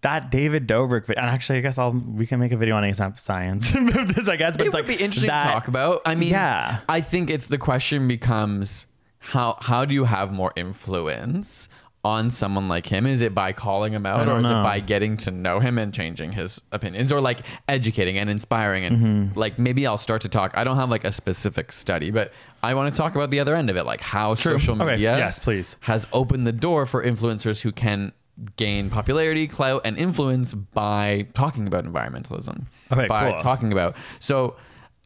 that 0.00 0.30
David 0.30 0.66
Dobrik? 0.66 1.04
vi- 1.06 1.14
And 1.16 1.26
actually, 1.26 1.58
I 1.58 1.62
guess 1.62 1.76
I'll 1.78 1.92
we 1.92 2.26
can 2.26 2.40
make 2.40 2.52
a 2.52 2.56
video 2.56 2.74
on 2.76 2.82
ASAP 2.82 3.20
Science 3.20 3.72
this. 4.16 4.26
I 4.28 4.36
guess, 4.36 4.56
but 4.56 4.64
it 4.64 4.68
it's 4.68 4.74
would 4.74 4.74
like 4.74 4.86
be 4.86 4.94
interesting 5.04 5.28
that- 5.28 5.44
to 5.44 5.50
talk 5.50 5.68
about. 5.68 6.00
I 6.06 6.14
mean, 6.14 6.30
Yeah. 6.30 6.78
I 6.88 7.02
think 7.02 7.28
it's 7.28 7.48
the 7.48 7.58
question 7.58 8.08
becomes 8.08 8.86
how 9.18 9.56
how 9.60 9.84
do 9.84 9.92
you 9.94 10.04
have 10.04 10.32
more 10.32 10.52
influence 10.56 11.68
on 12.04 12.30
someone 12.30 12.68
like 12.68 12.86
him? 12.86 13.06
Is 13.06 13.22
it 13.22 13.34
by 13.34 13.52
calling 13.52 13.92
him 13.92 14.04
out, 14.04 14.28
or 14.28 14.38
is 14.38 14.48
know. 14.48 14.60
it 14.60 14.62
by 14.62 14.80
getting 14.80 15.16
to 15.18 15.30
know 15.30 15.58
him 15.58 15.78
and 15.78 15.92
changing 15.92 16.32
his 16.32 16.60
opinions, 16.70 17.10
or 17.10 17.20
like 17.20 17.40
educating 17.68 18.18
and 18.18 18.28
inspiring? 18.28 18.84
And 18.84 18.96
Mm-hmm. 18.98 19.38
like 19.38 19.58
maybe 19.58 19.86
I'll 19.86 19.96
start 19.98 20.22
to 20.22 20.28
talk. 20.28 20.52
I 20.56 20.64
don't 20.64 20.76
have 20.76 20.90
like 20.90 21.04
a 21.04 21.12
specific 21.12 21.72
study, 21.72 22.10
but 22.10 22.32
I 22.62 22.74
want 22.74 22.92
to 22.94 22.98
talk 22.98 23.14
about 23.14 23.30
the 23.30 23.40
other 23.40 23.56
end 23.56 23.70
of 23.70 23.76
it, 23.76 23.84
like 23.84 24.00
how 24.00 24.34
social 24.34 24.74
Okay. 24.74 24.92
media, 24.92 25.16
Yes, 25.16 25.38
please. 25.38 25.76
has 25.80 26.06
opened 26.12 26.46
the 26.46 26.52
door 26.52 26.86
for 26.86 27.02
influencers 27.04 27.62
who 27.62 27.72
can 27.72 28.12
gain 28.56 28.90
popularity, 28.90 29.46
clout, 29.46 29.80
and 29.84 29.96
influence 29.96 30.54
by 30.54 31.26
talking 31.34 31.66
about 31.66 31.84
environmentalism. 31.84 32.66
Okay, 32.92 33.06
by 33.06 33.30
cool. 33.30 33.40
talking 33.40 33.72
about. 33.72 33.96
So 34.20 34.56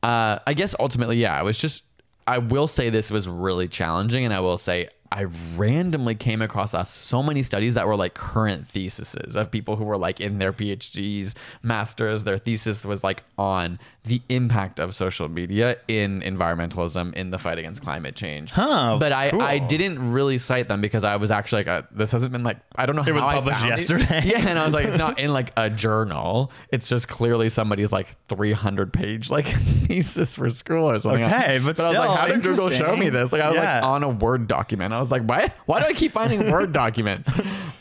uh, 0.03 0.39
I 0.47 0.55
guess 0.55 0.75
ultimately, 0.81 1.19
yeah, 1.19 1.39
I 1.39 1.43
was 1.43 1.59
just. 1.59 1.85
I 2.27 2.37
will 2.39 2.67
say 2.69 2.91
this 2.91 3.11
was 3.11 3.27
really 3.27 3.69
challenging, 3.69 4.25
and 4.27 4.35
I 4.35 4.41
will 4.41 4.59
say 4.59 4.89
I 5.11 5.25
randomly 5.57 6.15
came 6.15 6.43
across 6.43 6.75
uh, 6.75 6.85
so 6.85 7.23
many 7.23 7.43
studies 7.43 7.75
that 7.75 7.87
were 7.87 7.97
like 7.97 8.15
current 8.15 8.67
theses 8.67 9.37
of 9.37 9.51
people 9.51 9.77
who 9.77 9.85
were 9.85 9.97
like 9.97 10.21
in 10.21 10.39
their 10.39 10.53
PhDs, 10.53 11.35
masters. 11.63 12.25
Their 12.25 12.39
thesis 12.39 12.85
was 12.85 13.03
like 13.03 13.23
on 13.39 13.79
the 14.05 14.23
impact 14.31 14.81
of 14.81 14.95
social 14.95 15.29
media 15.29 15.77
in 15.87 16.23
environmentalism 16.23 17.13
in 17.15 17.31
the 17.31 17.37
fight 17.37 17.59
against 17.59 17.83
climate 17.83 18.15
change. 18.17 18.51
Huh, 18.51 18.97
But 18.99 19.13
I, 19.13 19.31
cool. 19.31 19.43
I 19.43 19.59
didn't 19.59 20.13
really 20.13 20.39
cite 20.39 20.69
them 20.69 20.81
because 20.81 21.05
I 21.05 21.17
was 21.17 21.31
actually 21.31 21.65
like, 21.65 21.69
uh 21.69 21.83
this 21.91 22.13
hasn't 22.13 22.33
been 22.33 22.43
like 22.43 22.57
I 22.77 22.87
don't 22.87 22.97
know. 22.97 23.03
It 23.07 23.13
was 23.15 23.23
published 23.25 23.59
found 23.61 23.73
it. 23.73 23.79
yesterday. 23.81 24.23
Yeah, 24.25 24.49
and 24.49 24.59
I 24.59 24.65
was 24.65 24.73
like, 24.73 24.87
it's 24.87 24.97
not 24.99 25.19
in 25.25 25.33
like 25.33 25.53
a 25.59 25.69
journal. 25.69 26.51
It's 26.73 26.89
just 26.89 27.09
clearly 27.09 27.49
somebody's 27.51 27.93
like 27.93 28.17
300 28.29 28.93
page 28.93 29.31
like 29.31 29.47
thesis 29.87 30.37
for 30.37 30.49
school 30.49 30.89
or 30.91 30.99
something. 30.99 31.25
Okay, 31.25 31.59
but 31.63 31.79
I 31.79 31.89
was 31.89 31.99
like, 31.99 32.19
how 32.19 32.27
did 32.29 32.43
Google 32.43 32.71
show 32.71 32.97
me 32.97 33.11
this? 33.11 33.31
Like, 33.31 33.43
I 33.43 33.49
was 33.49 33.57
Yeah. 33.57 33.77
like 33.81 33.85
on 33.85 34.05
a 34.05 34.09
Word 34.09 34.49
document. 34.49 34.95
I 34.95 34.99
was 35.01 35.11
like, 35.11 35.23
why? 35.23 35.53
Why 35.67 35.81
do 35.81 35.87
I 35.87 35.93
keep 35.93 36.13
finding 36.13 36.51
Word 36.51 36.73
documents? 36.73 37.31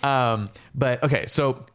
Um, 0.04 0.48
but 0.76 1.04
okay, 1.04 1.26
so. 1.28 1.66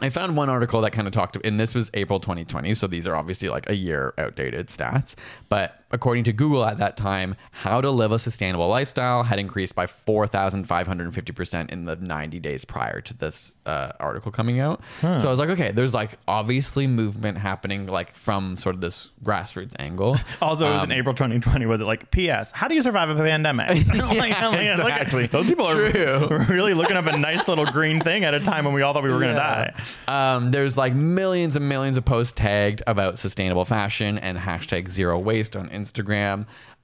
I 0.00 0.10
found 0.10 0.36
one 0.36 0.48
article 0.48 0.80
that 0.82 0.92
kind 0.92 1.06
of 1.06 1.12
talked, 1.12 1.36
and 1.44 1.58
this 1.60 1.74
was 1.74 1.90
April 1.94 2.20
2020. 2.20 2.74
So 2.74 2.86
these 2.86 3.06
are 3.06 3.14
obviously 3.14 3.48
like 3.48 3.68
a 3.68 3.74
year 3.74 4.14
outdated 4.18 4.68
stats. 4.68 5.14
But 5.48 5.79
according 5.92 6.24
to 6.24 6.32
Google 6.32 6.64
at 6.64 6.78
that 6.78 6.96
time, 6.96 7.34
how 7.50 7.80
to 7.80 7.90
live 7.90 8.12
a 8.12 8.18
sustainable 8.18 8.68
lifestyle 8.68 9.22
had 9.24 9.38
increased 9.38 9.74
by 9.74 9.86
4,550% 9.86 11.70
in 11.70 11.84
the 11.84 11.96
90 11.96 12.40
days 12.40 12.64
prior 12.64 13.00
to 13.00 13.14
this 13.16 13.56
uh, 13.66 13.92
article 14.00 14.30
coming 14.32 14.60
out. 14.60 14.80
So 15.00 15.08
I 15.08 15.26
was 15.26 15.38
like, 15.38 15.50
okay, 15.50 15.70
there's 15.72 15.94
like 15.94 16.18
obviously 16.28 16.86
movement 16.86 17.38
happening 17.38 17.86
like 17.86 18.14
from 18.14 18.56
sort 18.56 18.74
of 18.74 18.80
this 18.80 19.10
grassroots 19.24 19.74
angle. 19.78 20.16
Also, 20.40 20.68
it 20.68 20.72
was 20.72 20.82
Um, 20.84 20.90
in 20.90 20.98
April 20.98 21.14
2020. 21.14 21.66
Was 21.66 21.80
it 21.80 21.84
like 21.84 22.10
P.S. 22.10 22.50
How 22.52 22.66
do 22.66 22.74
you 22.74 22.80
survive 22.82 23.10
a 23.10 23.14
pandemic? 23.14 23.68
I'm 23.70 23.98
like, 24.16 24.32
it's 24.32 24.40
like- 24.40 24.68
exactly. 25.02 25.26
those 25.26 25.48
people 25.48 25.66
True. 25.68 26.28
are 26.30 26.46
really 26.48 26.72
looking 26.72 26.96
up 26.96 27.06
a 27.06 27.16
nice 27.18 27.46
little 27.46 27.66
green 27.66 28.00
thing 28.00 28.24
at 28.24 28.32
a 28.34 28.40
time 28.40 28.64
when 28.64 28.72
we 28.74 28.82
all 28.82 28.92
thought 28.94 29.02
we 29.02 29.10
were 29.10 29.18
going 29.20 29.34
to 29.34 29.38
die. 29.40 29.74
Um, 30.08 30.50
there's 30.50 30.78
like 30.78 30.94
millions 30.94 31.56
and 31.56 31.68
millions 31.68 31.96
of 31.96 32.04
posts 32.04 32.32
tagged 32.32 32.82
about 32.86 33.18
sustainable 33.18 33.64
fashion 33.64 34.18
and 34.18 34.38
hashtag 34.38 34.88
zero 34.88 35.18
waste 35.18 35.56
on 35.56 35.68
Instagram. 35.68 35.79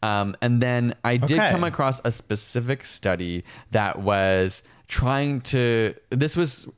Um, 0.03 0.37
and 0.43 0.61
then 0.61 0.95
I 1.05 1.17
did 1.17 1.39
Okay. 1.41 1.51
come 1.51 1.65
across 1.65 2.01
a 2.05 2.11
specific 2.11 2.85
study 2.85 3.45
that 3.71 4.01
was 4.01 4.63
trying 4.89 5.41
to. 5.43 5.95
This 6.11 6.37
was 6.37 6.69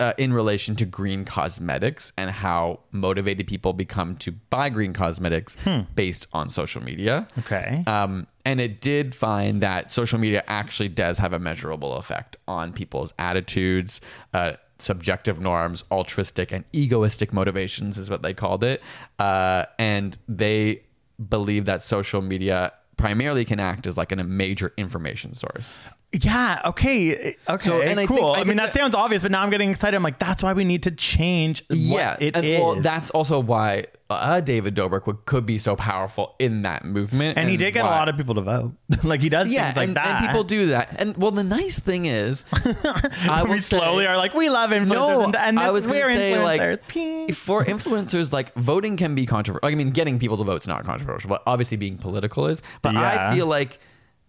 uh, 0.00 0.12
in 0.16 0.32
relation 0.32 0.76
to 0.76 0.84
green 0.84 1.24
cosmetics 1.24 2.12
and 2.16 2.30
how 2.30 2.78
motivated 2.92 3.46
people 3.48 3.72
become 3.72 4.14
to 4.16 4.30
buy 4.30 4.68
green 4.68 4.92
cosmetics 4.92 5.56
based 5.96 6.28
on 6.32 6.48
social 6.50 6.80
media. 6.82 7.26
Okay. 7.40 7.82
Um, 7.86 8.28
and 8.44 8.60
it 8.60 8.80
did 8.80 9.12
find 9.14 9.60
that 9.62 9.90
social 9.90 10.18
media 10.20 10.44
actually 10.46 10.88
does 10.88 11.18
have 11.18 11.32
a 11.32 11.38
measurable 11.40 11.96
effect 11.96 12.36
on 12.46 12.72
people's 12.72 13.12
attitudes, 13.18 14.00
uh, 14.34 14.52
subjective 14.78 15.40
norms, 15.40 15.82
altruistic 15.90 16.52
and 16.52 16.64
egoistic 16.72 17.32
motivations 17.32 17.98
is 17.98 18.08
what 18.08 18.22
they 18.22 18.32
called 18.32 18.62
it. 18.62 18.80
Uh, 19.18 19.64
and 19.80 20.16
they 20.28 20.80
believe 21.26 21.64
that 21.64 21.82
social 21.82 22.22
media 22.22 22.72
primarily 22.96 23.44
can 23.44 23.60
act 23.60 23.86
as 23.86 23.96
like 23.96 24.12
a 24.12 24.16
major 24.16 24.72
information 24.76 25.34
source. 25.34 25.78
Yeah. 26.12 26.62
Okay. 26.64 27.34
Okay. 27.48 27.58
So, 27.58 27.82
and 27.82 28.00
I 28.00 28.06
cool. 28.06 28.16
think- 28.16 28.38
I 28.38 28.40
I, 28.40 28.44
mean, 28.44 28.56
that, 28.56 28.72
that- 28.72 28.74
sounds 28.74 28.94
obvious, 28.94 29.20
but 29.22 29.30
now 29.30 29.42
I'm 29.42 29.50
getting 29.50 29.70
excited. 29.70 29.94
I'm 29.96 30.02
like, 30.02 30.18
that's 30.18 30.42
why 30.42 30.54
we 30.54 30.64
need 30.64 30.84
to 30.84 30.90
change. 30.90 31.64
yeah, 31.68 32.16
it 32.18 32.34
and 32.34 32.46
is. 32.46 32.60
well, 32.60 32.76
that's 32.76 33.10
also 33.10 33.38
why 33.40 33.84
uh, 34.08 34.40
David 34.40 34.74
Dobrik 34.74 35.06
would, 35.06 35.26
could 35.26 35.44
be 35.44 35.58
so 35.58 35.76
powerful 35.76 36.34
in 36.38 36.62
that 36.62 36.82
movement, 36.86 37.36
and 37.36 37.50
he 37.50 37.58
did 37.58 37.74
get 37.74 37.84
a 37.84 37.88
lot 37.88 38.08
of 38.08 38.16
people 38.16 38.34
to 38.36 38.40
vote. 38.40 38.72
like 39.04 39.20
he 39.20 39.28
does 39.28 39.50
yeah, 39.50 39.64
things 39.66 39.76
like 39.76 39.88
and, 39.88 39.96
that. 39.98 40.06
and 40.22 40.26
people 40.28 40.44
do 40.44 40.68
that. 40.68 40.96
And 40.98 41.14
well, 41.18 41.30
the 41.30 41.44
nice 41.44 41.78
thing 41.78 42.06
is, 42.06 42.46
I 42.54 43.44
we 43.46 43.58
slowly 43.58 44.04
say- 44.04 44.08
are 44.08 44.16
like, 44.16 44.32
we 44.32 44.48
love 44.48 44.70
influencers. 44.70 44.88
No, 44.88 45.24
and, 45.24 45.36
and 45.36 45.58
this, 45.58 45.64
I 45.64 45.70
was 45.70 45.86
we're 45.86 46.10
say 46.14 46.32
influencers. 46.32 46.42
like 47.28 47.34
for 47.34 47.64
influencers, 47.66 48.32
like 48.32 48.54
voting 48.54 48.96
can 48.96 49.14
be 49.14 49.26
controversial. 49.26 49.68
I 49.68 49.74
mean, 49.74 49.90
getting 49.90 50.18
people 50.18 50.38
to 50.38 50.44
vote 50.44 50.62
is 50.62 50.68
not 50.68 50.84
controversial, 50.84 51.28
but 51.28 51.42
obviously 51.46 51.76
being 51.76 51.98
political 51.98 52.46
is. 52.46 52.62
But 52.80 52.94
Yeah. 52.94 53.28
I 53.30 53.34
feel 53.34 53.46
like 53.46 53.78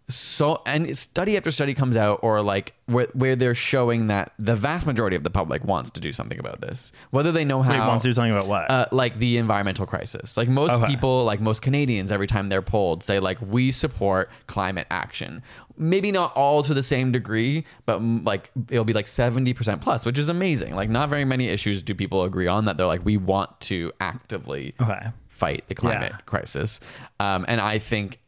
so 0.09 0.61
and 0.65 0.97
study 0.97 1.37
after 1.37 1.51
study 1.51 1.73
comes 1.75 1.95
out 1.95 2.19
or 2.23 2.41
like 2.41 2.73
where, 2.87 3.07
where 3.13 3.35
they're 3.35 3.53
showing 3.53 4.07
that 4.07 4.33
the 4.39 4.55
vast 4.55 4.87
majority 4.87 5.15
of 5.15 5.23
the 5.23 5.29
public 5.29 5.63
wants 5.63 5.91
to 5.91 6.01
do 6.01 6.11
something 6.11 6.39
about 6.39 6.59
this 6.61 6.91
whether 7.11 7.31
they 7.31 7.45
know 7.45 7.61
how 7.61 7.71
Wait, 7.71 7.87
wants 7.87 8.01
to 8.01 8.09
do 8.09 8.13
something 8.13 8.31
about 8.31 8.47
what? 8.47 8.69
uh, 8.71 8.85
like 8.91 9.19
the 9.19 9.37
environmental 9.37 9.85
crisis. 9.85 10.35
Like 10.35 10.49
most 10.49 10.71
Okay. 10.71 10.85
people, 10.87 11.23
like 11.25 11.39
most 11.41 11.61
Canadians, 11.61 12.11
every 12.11 12.27
time 12.27 12.49
they're 12.49 12.61
polled, 12.61 13.03
say 13.03 13.19
like 13.19 13.37
we 13.41 13.69
support 13.71 14.29
climate 14.47 14.87
action. 14.89 15.41
Maybe 15.77 16.11
not 16.11 16.35
all 16.35 16.61
to 16.63 16.73
the 16.73 16.83
same 16.83 17.11
degree, 17.11 17.63
but 17.85 18.01
like 18.01 18.51
it'll 18.69 18.83
be 18.85 18.93
like 18.93 19.07
seventy 19.07 19.53
percent 19.53 19.81
plus, 19.81 20.05
which 20.05 20.17
is 20.17 20.27
amazing. 20.29 20.75
Like 20.75 20.89
not 20.89 21.09
very 21.09 21.23
many 21.25 21.47
issues 21.47 21.81
do 21.83 21.93
people 21.95 22.23
agree 22.23 22.47
on 22.47 22.65
that 22.65 22.77
they're 22.77 22.85
like 22.85 23.05
we 23.05 23.15
want 23.17 23.59
to 23.61 23.91
actively 24.01 24.73
Okay. 24.81 25.07
fight 25.27 25.63
the 25.67 25.75
climate 25.75 26.11
Yeah. 26.13 26.21
crisis. 26.25 26.79
Um, 27.19 27.45
and 27.47 27.61
I 27.61 27.79
think 27.79 28.18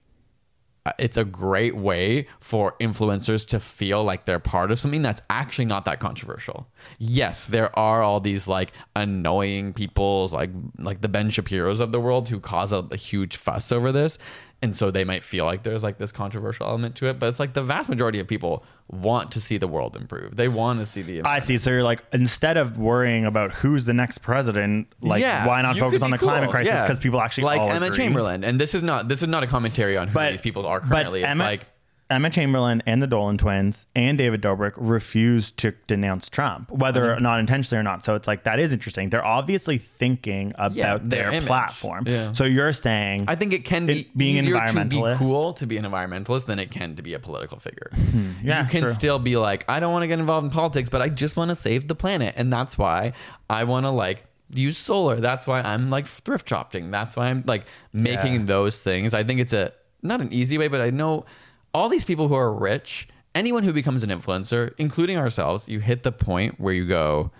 it's 0.97 1.17
a 1.17 1.23
great 1.23 1.75
way 1.75 2.27
for 2.39 2.75
influencers 2.81 3.45
to 3.47 3.59
feel 3.59 4.03
like 4.03 4.25
they're 4.25 4.39
part 4.39 4.71
of 4.71 4.79
something 4.79 5.03
that's 5.03 5.21
actually 5.29 5.65
not 5.65 5.85
that 5.85 5.99
controversial. 5.99 6.67
Yes, 6.97 7.45
there 7.45 7.77
are 7.77 8.01
all 8.01 8.19
these 8.19 8.47
like 8.47 8.71
annoying 8.95 9.73
peoples 9.73 10.33
like 10.33 10.49
like 10.79 11.01
the 11.01 11.09
Ben 11.09 11.29
Shapiro's 11.29 11.79
of 11.79 11.91
the 11.91 11.99
world 11.99 12.29
who 12.29 12.39
cause 12.39 12.71
a, 12.71 12.87
a 12.91 12.95
huge 12.95 13.37
fuss 13.37 13.71
over 13.71 13.91
this. 13.91 14.17
And 14.63 14.75
so 14.75 14.91
they 14.91 15.03
might 15.03 15.23
feel 15.23 15.45
like 15.45 15.63
there's 15.63 15.81
like 15.81 15.97
this 15.97 16.11
controversial 16.11 16.67
element 16.67 16.95
to 16.97 17.07
it, 17.07 17.17
but 17.17 17.29
it's 17.29 17.39
like 17.39 17.53
the 17.53 17.63
vast 17.63 17.89
majority 17.89 18.19
of 18.19 18.27
people 18.27 18.63
want 18.89 19.31
to 19.31 19.41
see 19.41 19.57
the 19.57 19.67
world 19.67 19.95
improve. 19.95 20.35
They 20.35 20.49
want 20.49 20.79
to 20.79 20.85
see 20.85 21.01
the 21.01 21.23
I 21.23 21.39
see. 21.39 21.57
So 21.57 21.71
you're 21.71 21.81
like, 21.81 22.03
instead 22.13 22.57
of 22.57 22.77
worrying 22.77 23.25
about 23.25 23.53
who's 23.53 23.85
the 23.85 23.93
next 23.93 24.19
president, 24.19 24.93
like, 25.01 25.23
why 25.23 25.63
not 25.63 25.77
focus 25.77 26.03
on 26.03 26.11
the 26.11 26.19
climate 26.19 26.43
cool. 26.43 26.51
crisis? 26.51 26.73
Yeah. 26.73 26.83
Because 26.83 26.99
people 26.99 27.19
actually 27.19 27.45
like 27.45 27.61
Emma 27.61 27.87
agree. 27.87 27.97
Chamberlain, 27.97 28.43
and 28.43 28.59
this 28.59 28.75
is 28.75 28.83
not 28.83 29.07
this 29.07 29.23
is 29.23 29.27
not 29.27 29.41
a 29.41 29.47
commentary 29.47 29.97
on 29.97 30.09
who 30.09 30.13
But 30.13 30.29
these 30.31 30.41
people 30.41 30.67
are 30.67 30.79
currently. 30.79 31.21
It's 31.21 31.29
Emma, 31.29 31.43
like 31.43 31.65
Emma 32.11 32.29
Chamberlain 32.29 32.83
and 32.85 33.01
the 33.01 33.07
Dolan 33.07 33.37
twins 33.37 33.85
and 33.95 34.17
David 34.17 34.41
Dobrik 34.41 34.73
refused 34.75 35.57
to 35.57 35.71
denounce 35.87 36.29
Trump, 36.29 36.69
whether 36.69 37.01
Mm-hmm. 37.01 37.17
or 37.17 37.19
not 37.21 37.39
intentionally 37.39 37.79
or 37.79 37.83
not. 37.83 38.03
So 38.03 38.15
it's 38.15 38.27
like 38.27 38.43
that 38.43 38.59
is 38.59 38.73
interesting. 38.73 39.09
They're 39.09 39.25
obviously 39.25 39.77
thinking 39.77 40.51
about 40.55 40.73
Yeah, 40.73 40.97
their 41.01 41.31
their, 41.31 41.41
platform. 41.41 42.03
Yeah. 42.07 42.33
So 42.33 42.43
you're 42.43 42.71
saying 42.73 43.25
I 43.27 43.35
think 43.35 43.53
it 43.53 43.63
can 43.65 43.85
be 43.85 44.01
It 44.01 44.17
being 44.17 44.37
easier 44.37 44.53
to 44.67 44.73
be 44.85 44.97
environmentalist. 44.97 45.17
cool 45.17 45.53
to 45.53 45.65
be 45.65 45.77
an 45.77 45.85
environmentalist 45.85 46.45
than 46.45 46.59
it 46.59 46.69
can 46.69 46.95
to 46.97 47.01
be 47.01 47.13
a 47.13 47.19
political 47.19 47.59
figure. 47.59 47.89
Hmm. 47.93 48.31
yeah, 48.43 48.63
you 48.63 48.69
can 48.69 48.81
true. 48.81 48.89
still 48.91 49.17
be 49.19 49.37
like, 49.37 49.65
I 49.69 49.79
don't 49.79 49.91
want 49.93 50.03
to 50.03 50.07
get 50.07 50.19
involved 50.19 50.45
in 50.45 50.51
politics, 50.51 50.89
but 50.89 51.01
I 51.01 51.09
just 51.09 51.37
want 51.37 51.49
to 51.49 51.55
save 51.55 51.87
the 51.87 51.95
planet, 51.95 52.35
and 52.37 52.51
that's 52.51 52.77
why 52.77 53.13
I 53.49 53.63
want 53.63 53.85
to 53.85 53.89
like 53.91 54.25
use 54.53 54.77
solar. 54.77 55.15
That's 55.21 55.47
why 55.47 55.61
I'm 55.61 55.89
like 55.89 56.07
thrift 56.07 56.49
shopping. 56.49 56.91
That's 56.91 57.15
why 57.15 57.27
I'm 57.29 57.43
like 57.47 57.63
making 57.93 58.33
Yeah. 58.33 58.45
those 58.45 58.81
things. 58.81 59.13
I 59.13 59.23
think 59.23 59.39
it's 59.39 59.53
a 59.53 59.71
not 60.03 60.19
an 60.19 60.33
easy 60.33 60.57
way, 60.57 60.67
but 60.67 60.81
I 60.81 60.89
know 60.89 61.25
all 61.73 61.89
these 61.89 62.05
people 62.05 62.27
who 62.27 62.35
are 62.35 62.53
rich. 62.53 63.07
Anyone 63.33 63.63
who 63.63 63.71
becomes 63.71 64.03
an 64.03 64.09
influencer, 64.09 64.73
including 64.77 65.17
ourselves, 65.17 65.69
you 65.69 65.79
hit 65.79 66.03
the 66.03 66.11
point 66.11 66.59
where 66.59 66.73
you 66.73 66.85
go, 66.85 67.31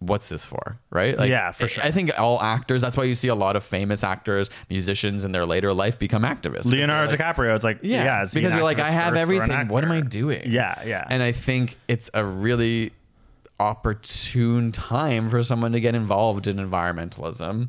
what's 0.00 0.30
this 0.30 0.46
for 0.46 0.78
right 0.88 1.18
like 1.18 1.28
Yeah, 1.28 1.52
for 1.52 1.68
sure. 1.68 1.84
i 1.84 1.90
think 1.90 2.10
all 2.18 2.40
actors 2.40 2.80
that's 2.80 2.96
why 2.96 3.04
you 3.04 3.14
see 3.14 3.28
a 3.28 3.34
lot 3.34 3.54
of 3.54 3.62
famous 3.62 4.02
actors 4.02 4.48
musicians 4.70 5.26
in 5.26 5.32
their 5.32 5.44
later 5.44 5.74
life 5.74 5.98
become 5.98 6.22
activists 6.22 6.64
Leonardo 6.70 7.10
Like, 7.10 7.20
DiCaprio. 7.20 7.54
It's 7.54 7.62
like 7.64 7.80
yeah, 7.82 8.04
yeah, 8.04 8.24
because 8.32 8.54
you're 8.54 8.62
like, 8.62 8.78
I 8.78 8.88
have 8.88 9.14
everything. 9.14 9.68
What 9.68 9.84
am 9.84 9.92
I 9.92 10.00
doing? 10.00 10.50
Yeah, 10.50 10.82
yeah. 10.86 11.06
And 11.10 11.22
I 11.22 11.32
think 11.32 11.76
it's 11.86 12.08
a 12.14 12.24
really 12.24 12.92
opportune 13.60 14.72
time 14.72 15.28
for 15.30 15.42
someone 15.42 15.72
to 15.72 15.80
get 15.80 15.94
involved 15.94 16.46
in 16.46 16.56
environmentalism, 16.56 17.68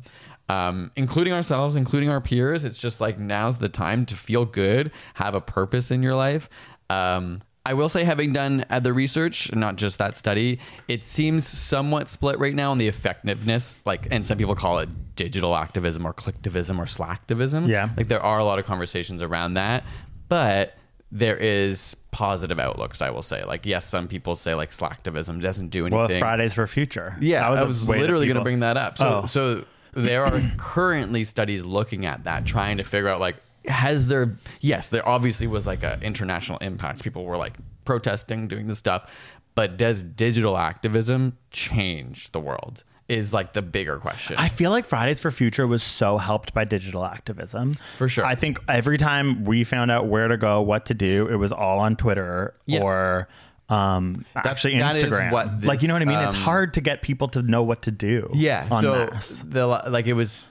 um, 0.52 0.90
including 0.96 1.32
ourselves, 1.32 1.76
including 1.76 2.10
our 2.10 2.20
peers. 2.20 2.64
It's 2.64 2.78
just 2.78 3.00
like 3.00 3.18
now's 3.18 3.56
the 3.58 3.68
time 3.68 4.04
to 4.06 4.14
feel 4.14 4.44
good, 4.44 4.90
have 5.14 5.34
a 5.34 5.40
purpose 5.40 5.90
in 5.90 6.02
your 6.02 6.14
life. 6.14 6.48
Um, 6.90 7.42
I 7.64 7.74
will 7.74 7.88
say, 7.88 8.02
having 8.04 8.32
done 8.32 8.64
uh, 8.70 8.80
the 8.80 8.92
research, 8.92 9.54
not 9.54 9.76
just 9.76 9.98
that 9.98 10.16
study, 10.16 10.58
it 10.88 11.04
seems 11.06 11.46
somewhat 11.46 12.08
split 12.08 12.38
right 12.40 12.54
now 12.54 12.72
on 12.72 12.78
the 12.78 12.88
effectiveness. 12.88 13.76
Like, 13.84 14.08
and 14.10 14.26
some 14.26 14.36
people 14.36 14.56
call 14.56 14.80
it 14.80 14.88
digital 15.14 15.54
activism 15.54 16.04
or 16.04 16.12
clicktivism 16.12 16.78
or 16.78 16.86
slacktivism. 16.86 17.68
Yeah. 17.68 17.90
like 17.96 18.08
there 18.08 18.22
are 18.22 18.38
a 18.40 18.44
lot 18.44 18.58
of 18.58 18.64
conversations 18.64 19.22
around 19.22 19.54
that, 19.54 19.84
but 20.28 20.74
there 21.12 21.36
is 21.36 21.94
positive 22.10 22.58
outlooks. 22.58 23.00
I 23.00 23.10
will 23.10 23.22
say, 23.22 23.44
like, 23.44 23.64
yes, 23.64 23.86
some 23.86 24.08
people 24.08 24.34
say 24.34 24.54
like 24.56 24.70
slacktivism 24.70 25.40
doesn't 25.40 25.68
do 25.68 25.86
anything. 25.86 25.98
Well, 25.98 26.18
Fridays 26.18 26.54
for 26.54 26.66
Future. 26.66 27.16
Yeah, 27.20 27.46
I 27.46 27.62
was 27.62 27.86
way 27.86 27.96
that 27.98 28.02
literally 28.02 28.26
going 28.26 28.38
to 28.38 28.42
bring 28.42 28.60
that 28.60 28.76
up. 28.76 28.98
So, 28.98 29.20
Oh. 29.22 29.26
so 29.26 29.64
there 29.92 30.24
are 30.24 30.40
currently 30.56 31.24
studies 31.24 31.64
looking 31.64 32.06
at 32.06 32.24
that, 32.24 32.44
trying 32.46 32.76
to 32.78 32.82
figure 32.84 33.08
out 33.08 33.20
like, 33.20 33.36
has 33.66 34.08
there? 34.08 34.36
Yes, 34.60 34.88
there 34.88 35.06
obviously 35.06 35.46
was 35.46 35.66
like 35.66 35.82
an 35.82 36.02
international 36.02 36.58
impact. 36.58 37.02
People 37.04 37.24
were 37.24 37.36
like 37.36 37.56
protesting, 37.84 38.48
doing 38.48 38.66
this 38.66 38.78
stuff, 38.78 39.10
but 39.54 39.76
does 39.76 40.02
digital 40.02 40.56
activism 40.56 41.36
change 41.50 42.32
the 42.32 42.40
world? 42.40 42.84
Is 43.08 43.32
like 43.34 43.52
the 43.52 43.60
bigger 43.60 43.98
question. 43.98 44.36
I 44.38 44.48
feel 44.48 44.70
like 44.70 44.86
Fridays 44.86 45.20
for 45.20 45.30
Future 45.30 45.66
was 45.66 45.82
so 45.82 46.16
helped 46.16 46.54
by 46.54 46.64
digital 46.64 47.04
activism. 47.04 47.76
For 47.98 48.08
sure. 48.08 48.24
I 48.24 48.36
think 48.36 48.58
every 48.68 48.96
time 48.96 49.44
we 49.44 49.64
found 49.64 49.90
out 49.90 50.06
where 50.06 50.28
to 50.28 50.38
go, 50.38 50.62
what 50.62 50.86
to 50.86 50.94
do, 50.94 51.28
it 51.28 51.34
was 51.36 51.52
all 51.52 51.78
on 51.80 51.96
Twitter 51.96 52.54
Yeah. 52.64 52.80
or 52.80 53.28
um, 53.68 54.24
actually 54.34 54.74
Instagram. 54.74 55.32
what 55.32 55.64
like 55.64 55.82
you 55.82 55.88
know 55.88 55.94
what 55.94 56.02
I 56.02 56.06
mean? 56.06 56.18
this, 56.18 56.28
it's 56.28 56.36
um, 56.36 56.42
hard 56.42 56.74
to 56.74 56.80
get 56.80 57.02
people 57.02 57.28
to 57.28 57.42
know 57.42 57.62
what 57.62 57.82
to 57.82 57.90
do. 57.90 58.30
Yeah. 58.34 58.68
so 58.80 59.10
the 59.44 59.66
like 59.66 60.06
it 60.06 60.14
was 60.14 60.50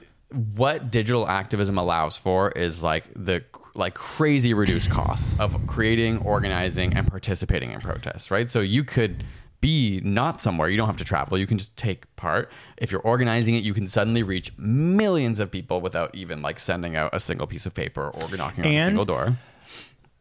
what 0.55 0.91
digital 0.91 1.27
activism 1.27 1.77
allows 1.77 2.17
for 2.17 2.51
is 2.51 2.83
like 2.83 3.05
the 3.15 3.43
like 3.73 3.93
crazy 3.93 4.53
reduced 4.53 4.89
costs 4.89 5.37
of 5.39 5.55
creating, 5.67 6.19
organizing, 6.19 6.93
and 6.93 7.07
participating 7.07 7.71
in 7.71 7.79
protests. 7.81 8.31
Right. 8.31 8.49
So 8.49 8.59
you 8.59 8.83
could 8.83 9.23
be 9.61 10.01
not 10.03 10.41
somewhere 10.41 10.67
you 10.67 10.75
don't 10.75 10.87
have 10.87 10.97
to 10.97 11.05
travel 11.05 11.37
you 11.37 11.45
can 11.45 11.59
just 11.59 11.77
take 11.77 12.13
part 12.15 12.51
if 12.77 12.91
you're 12.91 13.01
organizing 13.01 13.53
it 13.53 13.63
you 13.63 13.75
can 13.75 13.87
suddenly 13.87 14.23
reach 14.23 14.51
millions 14.57 15.39
of 15.39 15.51
people 15.51 15.79
without 15.79 16.13
even 16.15 16.41
like 16.41 16.59
sending 16.59 16.95
out 16.95 17.11
a 17.13 17.19
single 17.19 17.45
piece 17.45 17.67
of 17.67 17.73
paper 17.75 18.09
or 18.09 18.35
knocking 18.35 18.65
on 18.65 18.71
a 18.71 18.85
single 18.85 19.05
door 19.05 19.37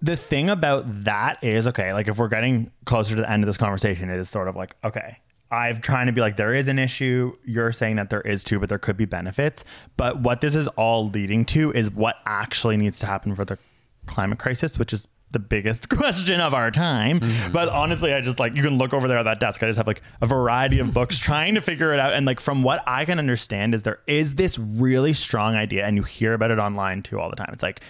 the 0.03 0.16
thing 0.16 0.48
about 0.48 0.84
that 1.05 1.42
is 1.42 1.68
okay 1.68 1.92
like 1.92 2.09
if 2.09 2.18
we're 2.18 2.28
getting 2.28 2.70
closer 2.86 3.14
to 3.14 3.20
the 3.20 3.30
end 3.30 3.42
of 3.42 3.46
this 3.46 3.57
conversation 3.57 4.11
it 4.11 4.20
is 4.20 4.28
sort 4.28 4.48
of 4.48 4.57
like 4.57 4.74
okay 4.84 5.18
i'm 5.51 5.80
trying 5.80 6.07
to 6.07 6.12
be 6.12 6.20
like 6.20 6.36
there 6.36 6.55
is 6.55 6.68
an 6.68 6.78
issue. 6.78 7.36
You're 7.44 7.72
saying 7.72 7.96
that 7.96 8.11
there 8.11 8.20
is 8.20 8.44
too 8.44 8.59
but 8.59 8.68
there 8.68 8.78
could 8.78 8.96
be 8.96 9.05
benefits. 9.05 9.64
But 9.96 10.20
what 10.20 10.40
this 10.40 10.55
is 10.55 10.68
all 10.68 11.09
leading 11.09 11.44
to 11.46 11.72
is 11.72 11.90
what 11.90 12.16
actually 12.24 12.76
needs 12.76 13.01
to 13.01 13.07
happen 13.07 13.34
for 13.34 13.44
the 13.44 13.59
climate 14.07 14.38
crisis 14.38 14.78
which 14.78 14.92
is 14.92 15.09
the 15.32 15.38
biggest 15.38 15.88
question 15.96 16.40
of 16.40 16.55
our 16.55 16.70
time. 16.70 17.20
Mm-hmm. 17.20 17.53
But 17.53 17.68
honestly 17.68 18.14
i 18.14 18.20
just 18.20 18.38
like 18.38 18.57
you 18.57 18.62
can 18.62 18.78
look 18.78 18.94
over 18.94 19.09
there 19.09 19.18
at 19.18 19.24
that 19.24 19.40
desk. 19.40 19.62
I 19.62 19.66
just 19.66 19.76
have 19.76 19.86
like 19.86 20.03
a 20.20 20.26
variety 20.26 20.78
of 20.78 20.94
books 20.94 21.18
trying 21.30 21.55
to 21.55 21.61
figure 21.61 21.92
it 21.92 21.98
out. 21.98 22.12
And 22.12 22.26
like 22.26 22.40
from 22.40 22.62
what 22.62 22.82
i 22.86 23.05
can 23.05 23.18
understand 23.18 23.74
is 23.74 23.82
there 23.82 24.01
is 24.07 24.36
this 24.36 24.59
really 24.59 25.12
strong 25.12 25.57
idea 25.57 25.84
and 25.84 25.96
you 25.96 26.05
hear 26.05 26.34
about 26.34 26.51
it 26.53 26.59
online 26.59 27.03
too 27.03 27.18
all 27.18 27.30
the 27.30 27.36
time. 27.36 27.51
It's 27.53 27.62
like 27.62 27.80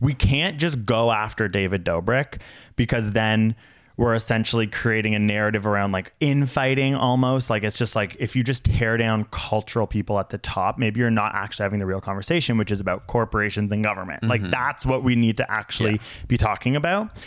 we 0.00 0.14
can't 0.14 0.58
just 0.58 0.84
go 0.84 1.10
after 1.10 1.48
David 1.48 1.84
Dobrik 1.84 2.40
because 2.76 3.10
then 3.10 3.54
we're 3.98 4.14
essentially 4.14 4.68
creating 4.68 5.16
a 5.16 5.18
narrative 5.18 5.66
around 5.66 5.90
like 5.90 6.12
infighting 6.20 6.94
almost. 6.94 7.50
Like 7.50 7.64
it's 7.64 7.76
just 7.76 7.96
like 7.96 8.16
if 8.20 8.36
you 8.36 8.44
just 8.44 8.64
tear 8.64 8.96
down 8.96 9.24
cultural 9.32 9.88
people 9.88 10.20
at 10.20 10.30
the 10.30 10.38
top, 10.38 10.78
maybe 10.78 11.00
you're 11.00 11.10
not 11.10 11.34
actually 11.34 11.64
having 11.64 11.80
the 11.80 11.86
real 11.86 12.00
conversation, 12.00 12.56
which 12.56 12.70
is 12.70 12.80
about 12.80 13.08
corporations 13.08 13.72
and 13.72 13.82
government. 13.82 14.22
Like 14.22 14.40
mm-hmm. 14.40 14.50
that's 14.50 14.86
what 14.86 15.02
we 15.02 15.16
need 15.16 15.36
to 15.38 15.50
actually 15.50 16.00
be 16.28 16.36
talking 16.36 16.76
about. 16.76 17.18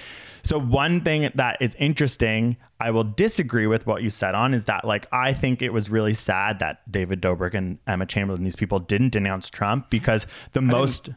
So 0.44 0.60
one 0.60 1.02
thing 1.02 1.30
that 1.36 1.58
is 1.62 1.76
interesting, 1.76 2.58
I 2.80 2.92
will 2.92 3.04
disagree 3.04 3.68
with 3.68 3.86
what 3.86 4.02
you 4.02 4.10
said 4.10 4.34
on 4.34 4.54
is 4.54 4.66
that 4.66 4.86
like 4.86 5.08
I 5.12 5.34
think 5.34 5.62
it 5.62 5.72
was 5.72 5.90
really 5.90 6.14
sad 6.14 6.60
that 6.60 6.90
David 6.92 7.22
Dobrik 7.22 7.54
and 7.54 7.80
Emma 7.86 8.06
Chamberlain, 8.06 8.44
these 8.44 8.56
people 8.56 8.80
didn't 8.80 9.10
denounce 9.10 9.50
Trump 9.50 9.90
because 9.90 10.26
the 10.54 10.62
most 10.62 11.10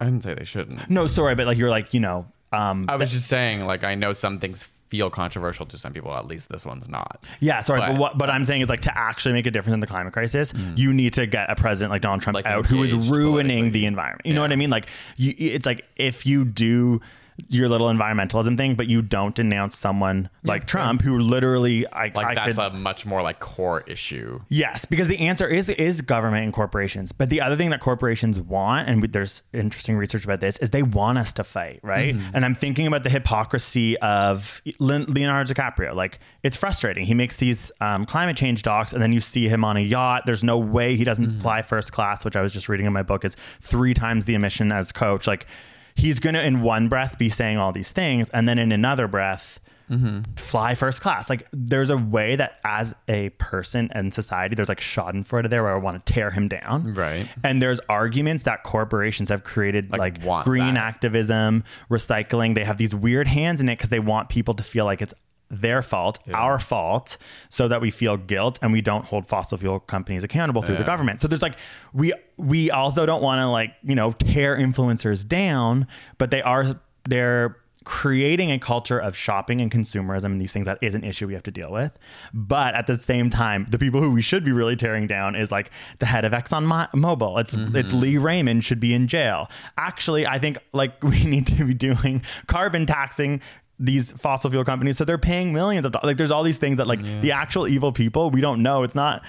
I 0.00 0.04
didn't 0.06 0.22
say 0.22 0.34
they 0.34 0.44
shouldn't. 0.44 0.88
no, 0.90 1.06
sorry, 1.06 1.34
but 1.34 1.46
like 1.46 1.58
you're 1.58 1.70
like, 1.70 1.94
you 1.94 2.00
know, 2.00 2.26
um 2.52 2.86
I 2.88 2.96
was 2.96 3.10
just 3.12 3.26
saying, 3.28 3.64
like, 3.66 3.84
I 3.84 3.94
know 3.94 4.12
some 4.12 4.38
things 4.38 4.68
feel 4.88 5.08
controversial 5.10 5.66
to 5.66 5.78
some 5.78 5.92
people. 5.92 6.12
At 6.14 6.26
least 6.26 6.50
this 6.50 6.64
one's 6.66 6.88
not. 6.88 7.24
Yeah, 7.40 7.60
sorry, 7.62 7.80
but, 7.80 7.92
But- 7.92 7.98
what 8.00 8.18
but 8.18 8.30
I'm 8.30 8.44
saying 8.44 8.60
is 8.62 8.68
like 8.68 8.82
to 8.82 8.96
actually 8.96 9.32
make 9.32 9.46
a 9.46 9.50
difference 9.50 9.74
in 9.74 9.80
the 9.80 9.86
climate 9.86 10.12
crisis, 10.12 10.52
you 10.76 10.92
need 10.92 11.14
to 11.14 11.26
get 11.26 11.50
a 11.50 11.54
president 11.56 11.90
like 11.90 12.02
Donald 12.02 12.22
Trump 12.22 12.34
Like 12.34 12.46
out 12.46 12.66
who 12.66 12.82
is 12.82 13.10
ruining 13.10 13.72
the 13.72 13.86
environment. 13.86 14.26
You 14.26 14.34
know 14.34 14.40
what 14.42 14.52
I 14.52 14.56
mean? 14.56 14.70
Like 14.70 14.86
you, 15.16 15.32
it's 15.38 15.66
like 15.66 15.84
if 15.96 16.26
you 16.26 16.44
do 16.44 17.00
your 17.48 17.68
little 17.68 17.88
environmentalism 17.88 18.56
thing, 18.56 18.74
but 18.76 18.86
you 18.86 19.02
don't 19.02 19.34
denounce 19.34 19.76
someone 19.76 20.30
like 20.44 20.66
Trump 20.66 21.02
who 21.02 21.18
literally 21.18 21.86
I, 21.88 22.12
Like 22.14 22.26
I 22.26 22.34
that's 22.34 22.56
could, 22.56 22.72
a 22.72 22.76
much 22.76 23.04
more 23.06 23.22
like 23.22 23.40
core 23.40 23.82
issue. 23.88 24.40
Yes, 24.48 24.84
because 24.84 25.08
the 25.08 25.18
answer 25.18 25.46
is 25.48 25.68
is 25.68 26.00
government 26.00 26.44
and 26.44 26.52
corporations. 26.52 27.10
But 27.12 27.30
the 27.30 27.40
other 27.40 27.56
thing 27.56 27.70
that 27.70 27.80
corporations 27.80 28.40
want, 28.40 28.88
and 28.88 29.02
there's 29.12 29.42
interesting 29.52 29.96
research 29.96 30.24
about 30.24 30.40
this, 30.40 30.56
is 30.58 30.70
they 30.70 30.84
want 30.84 31.18
us 31.18 31.32
to 31.34 31.44
fight, 31.44 31.80
right? 31.82 32.14
Mm-hmm. 32.14 32.30
And 32.34 32.44
I'm 32.44 32.54
thinking 32.54 32.86
about 32.86 33.02
the 33.02 33.10
hypocrisy 33.10 33.98
of 33.98 34.62
Leonardo 34.78 35.52
DiCaprio. 35.52 35.94
Like 35.94 36.20
it's 36.44 36.56
frustrating. 36.56 37.04
He 37.04 37.14
makes 37.14 37.38
these 37.38 37.72
um, 37.80 38.06
climate 38.06 38.36
change 38.36 38.62
docs, 38.62 38.92
and 38.92 39.02
then 39.02 39.12
you 39.12 39.20
see 39.20 39.48
him 39.48 39.64
on 39.64 39.76
a 39.76 39.80
yacht. 39.80 40.22
There's 40.26 40.44
no 40.44 40.58
way 40.58 40.94
he 40.96 41.02
doesn't 41.02 41.24
Mm-hmm. 41.24 41.40
fly 41.40 41.62
first 41.62 41.90
class, 41.92 42.22
which 42.24 42.36
I 42.36 42.42
was 42.42 42.52
just 42.52 42.68
reading 42.68 42.84
in 42.84 42.92
my 42.92 43.02
book 43.02 43.24
is 43.24 43.34
three 43.62 43.94
times 43.94 44.26
the 44.26 44.34
emission 44.34 44.70
as 44.72 44.92
coach. 44.92 45.26
Like 45.26 45.46
he's 45.94 46.20
gonna 46.20 46.42
in 46.42 46.62
one 46.62 46.88
breath 46.88 47.18
be 47.18 47.28
saying 47.28 47.58
all 47.58 47.72
these 47.72 47.92
things, 47.92 48.28
and 48.30 48.48
then 48.48 48.58
in 48.58 48.72
another 48.72 49.08
breath 49.08 49.60
mm-hmm. 49.90 50.20
fly 50.36 50.74
first 50.74 51.00
class. 51.00 51.28
Like 51.30 51.46
there's 51.52 51.90
a 51.90 51.96
way 51.96 52.36
that 52.36 52.58
as 52.64 52.94
a 53.08 53.30
person 53.30 53.88
and 53.92 54.12
society, 54.12 54.54
there's 54.54 54.68
like 54.68 54.80
Schadenfreude 54.80 55.50
there 55.50 55.62
where 55.62 55.74
I 55.74 55.78
want 55.78 56.04
to 56.04 56.12
tear 56.12 56.30
him 56.30 56.48
down. 56.48 56.94
Right. 56.94 57.28
And 57.42 57.60
there's 57.60 57.80
arguments 57.88 58.44
that 58.44 58.62
corporations 58.62 59.28
have 59.28 59.44
created 59.44 59.92
like, 59.92 60.24
Like, 60.24 60.44
green 60.44 60.74
that. 60.74 60.84
activism, 60.84 61.64
recycling. 61.90 62.54
They 62.54 62.64
have 62.64 62.78
these 62.78 62.94
weird 62.94 63.26
hands 63.26 63.60
in 63.60 63.68
it 63.68 63.76
because 63.76 63.90
they 63.90 64.00
want 64.00 64.28
people 64.28 64.54
to 64.54 64.62
feel 64.62 64.84
like 64.84 65.02
it's 65.02 65.14
their 65.60 65.82
fault, 65.82 66.18
our 66.32 66.58
fault, 66.58 67.18
so 67.48 67.68
that 67.68 67.80
we 67.80 67.90
feel 67.90 68.16
guilt 68.16 68.58
and 68.62 68.72
we 68.72 68.80
don't 68.80 69.04
hold 69.04 69.26
fossil 69.26 69.58
fuel 69.58 69.80
companies 69.80 70.24
accountable 70.24 70.62
through 70.62 70.76
the 70.76 70.84
government. 70.84 71.20
So 71.20 71.28
there's 71.28 71.42
like 71.42 71.56
we 71.92 72.12
we 72.36 72.70
also 72.70 73.06
don't 73.06 73.22
want 73.22 73.40
to 73.40 73.46
like, 73.48 73.74
you 73.82 73.94
know, 73.94 74.12
tear 74.12 74.56
influencers 74.56 75.26
down, 75.26 75.86
but 76.18 76.30
they 76.30 76.42
are 76.42 76.80
they're 77.08 77.56
creating 77.84 78.50
a 78.50 78.58
culture 78.58 78.98
of 78.98 79.14
shopping 79.14 79.60
and 79.60 79.70
consumerism 79.70 80.26
and 80.26 80.40
these 80.40 80.52
things 80.52 80.66
that 80.66 80.78
is 80.80 80.94
an 80.94 81.04
issue 81.04 81.26
we 81.26 81.34
have 81.34 81.42
to 81.42 81.50
deal 81.50 81.70
with. 81.70 81.92
But 82.32 82.74
at 82.74 82.86
the 82.86 82.96
same 82.96 83.30
time, 83.30 83.66
the 83.70 83.78
people 83.78 84.00
who 84.00 84.10
we 84.10 84.22
should 84.22 84.44
be 84.44 84.52
really 84.52 84.74
tearing 84.74 85.06
down 85.06 85.36
is 85.36 85.52
like 85.52 85.70
the 85.98 86.06
head 86.06 86.24
of 86.24 86.32
Exxon 86.32 86.64
Mo- 86.64 86.88
Mobil. 86.94 87.38
It's 87.40 87.54
mm-hmm. 87.54 87.76
it's 87.76 87.92
Lee 87.92 88.16
Raymond 88.16 88.64
should 88.64 88.80
be 88.80 88.94
in 88.94 89.06
jail. 89.06 89.50
Actually, 89.76 90.26
I 90.26 90.38
think 90.38 90.58
like 90.72 91.02
we 91.02 91.24
need 91.24 91.46
to 91.48 91.64
be 91.64 91.74
doing 91.74 92.22
carbon 92.46 92.86
taxing 92.86 93.40
these 93.78 94.12
fossil 94.12 94.50
fuel 94.50 94.64
companies 94.64 94.96
so 94.96 95.04
they're 95.04 95.18
paying 95.18 95.52
millions 95.52 95.84
of 95.84 95.92
dollars. 95.92 96.06
Like 96.06 96.16
there's 96.16 96.30
all 96.30 96.42
these 96.44 96.58
things 96.58 96.76
that 96.76 96.86
like 96.86 97.00
the 97.20 97.32
actual 97.32 97.66
evil 97.66 97.92
people 97.92 98.30
we 98.30 98.40
don't 98.40 98.62
know. 98.62 98.82
It's 98.84 98.94
not 98.94 99.22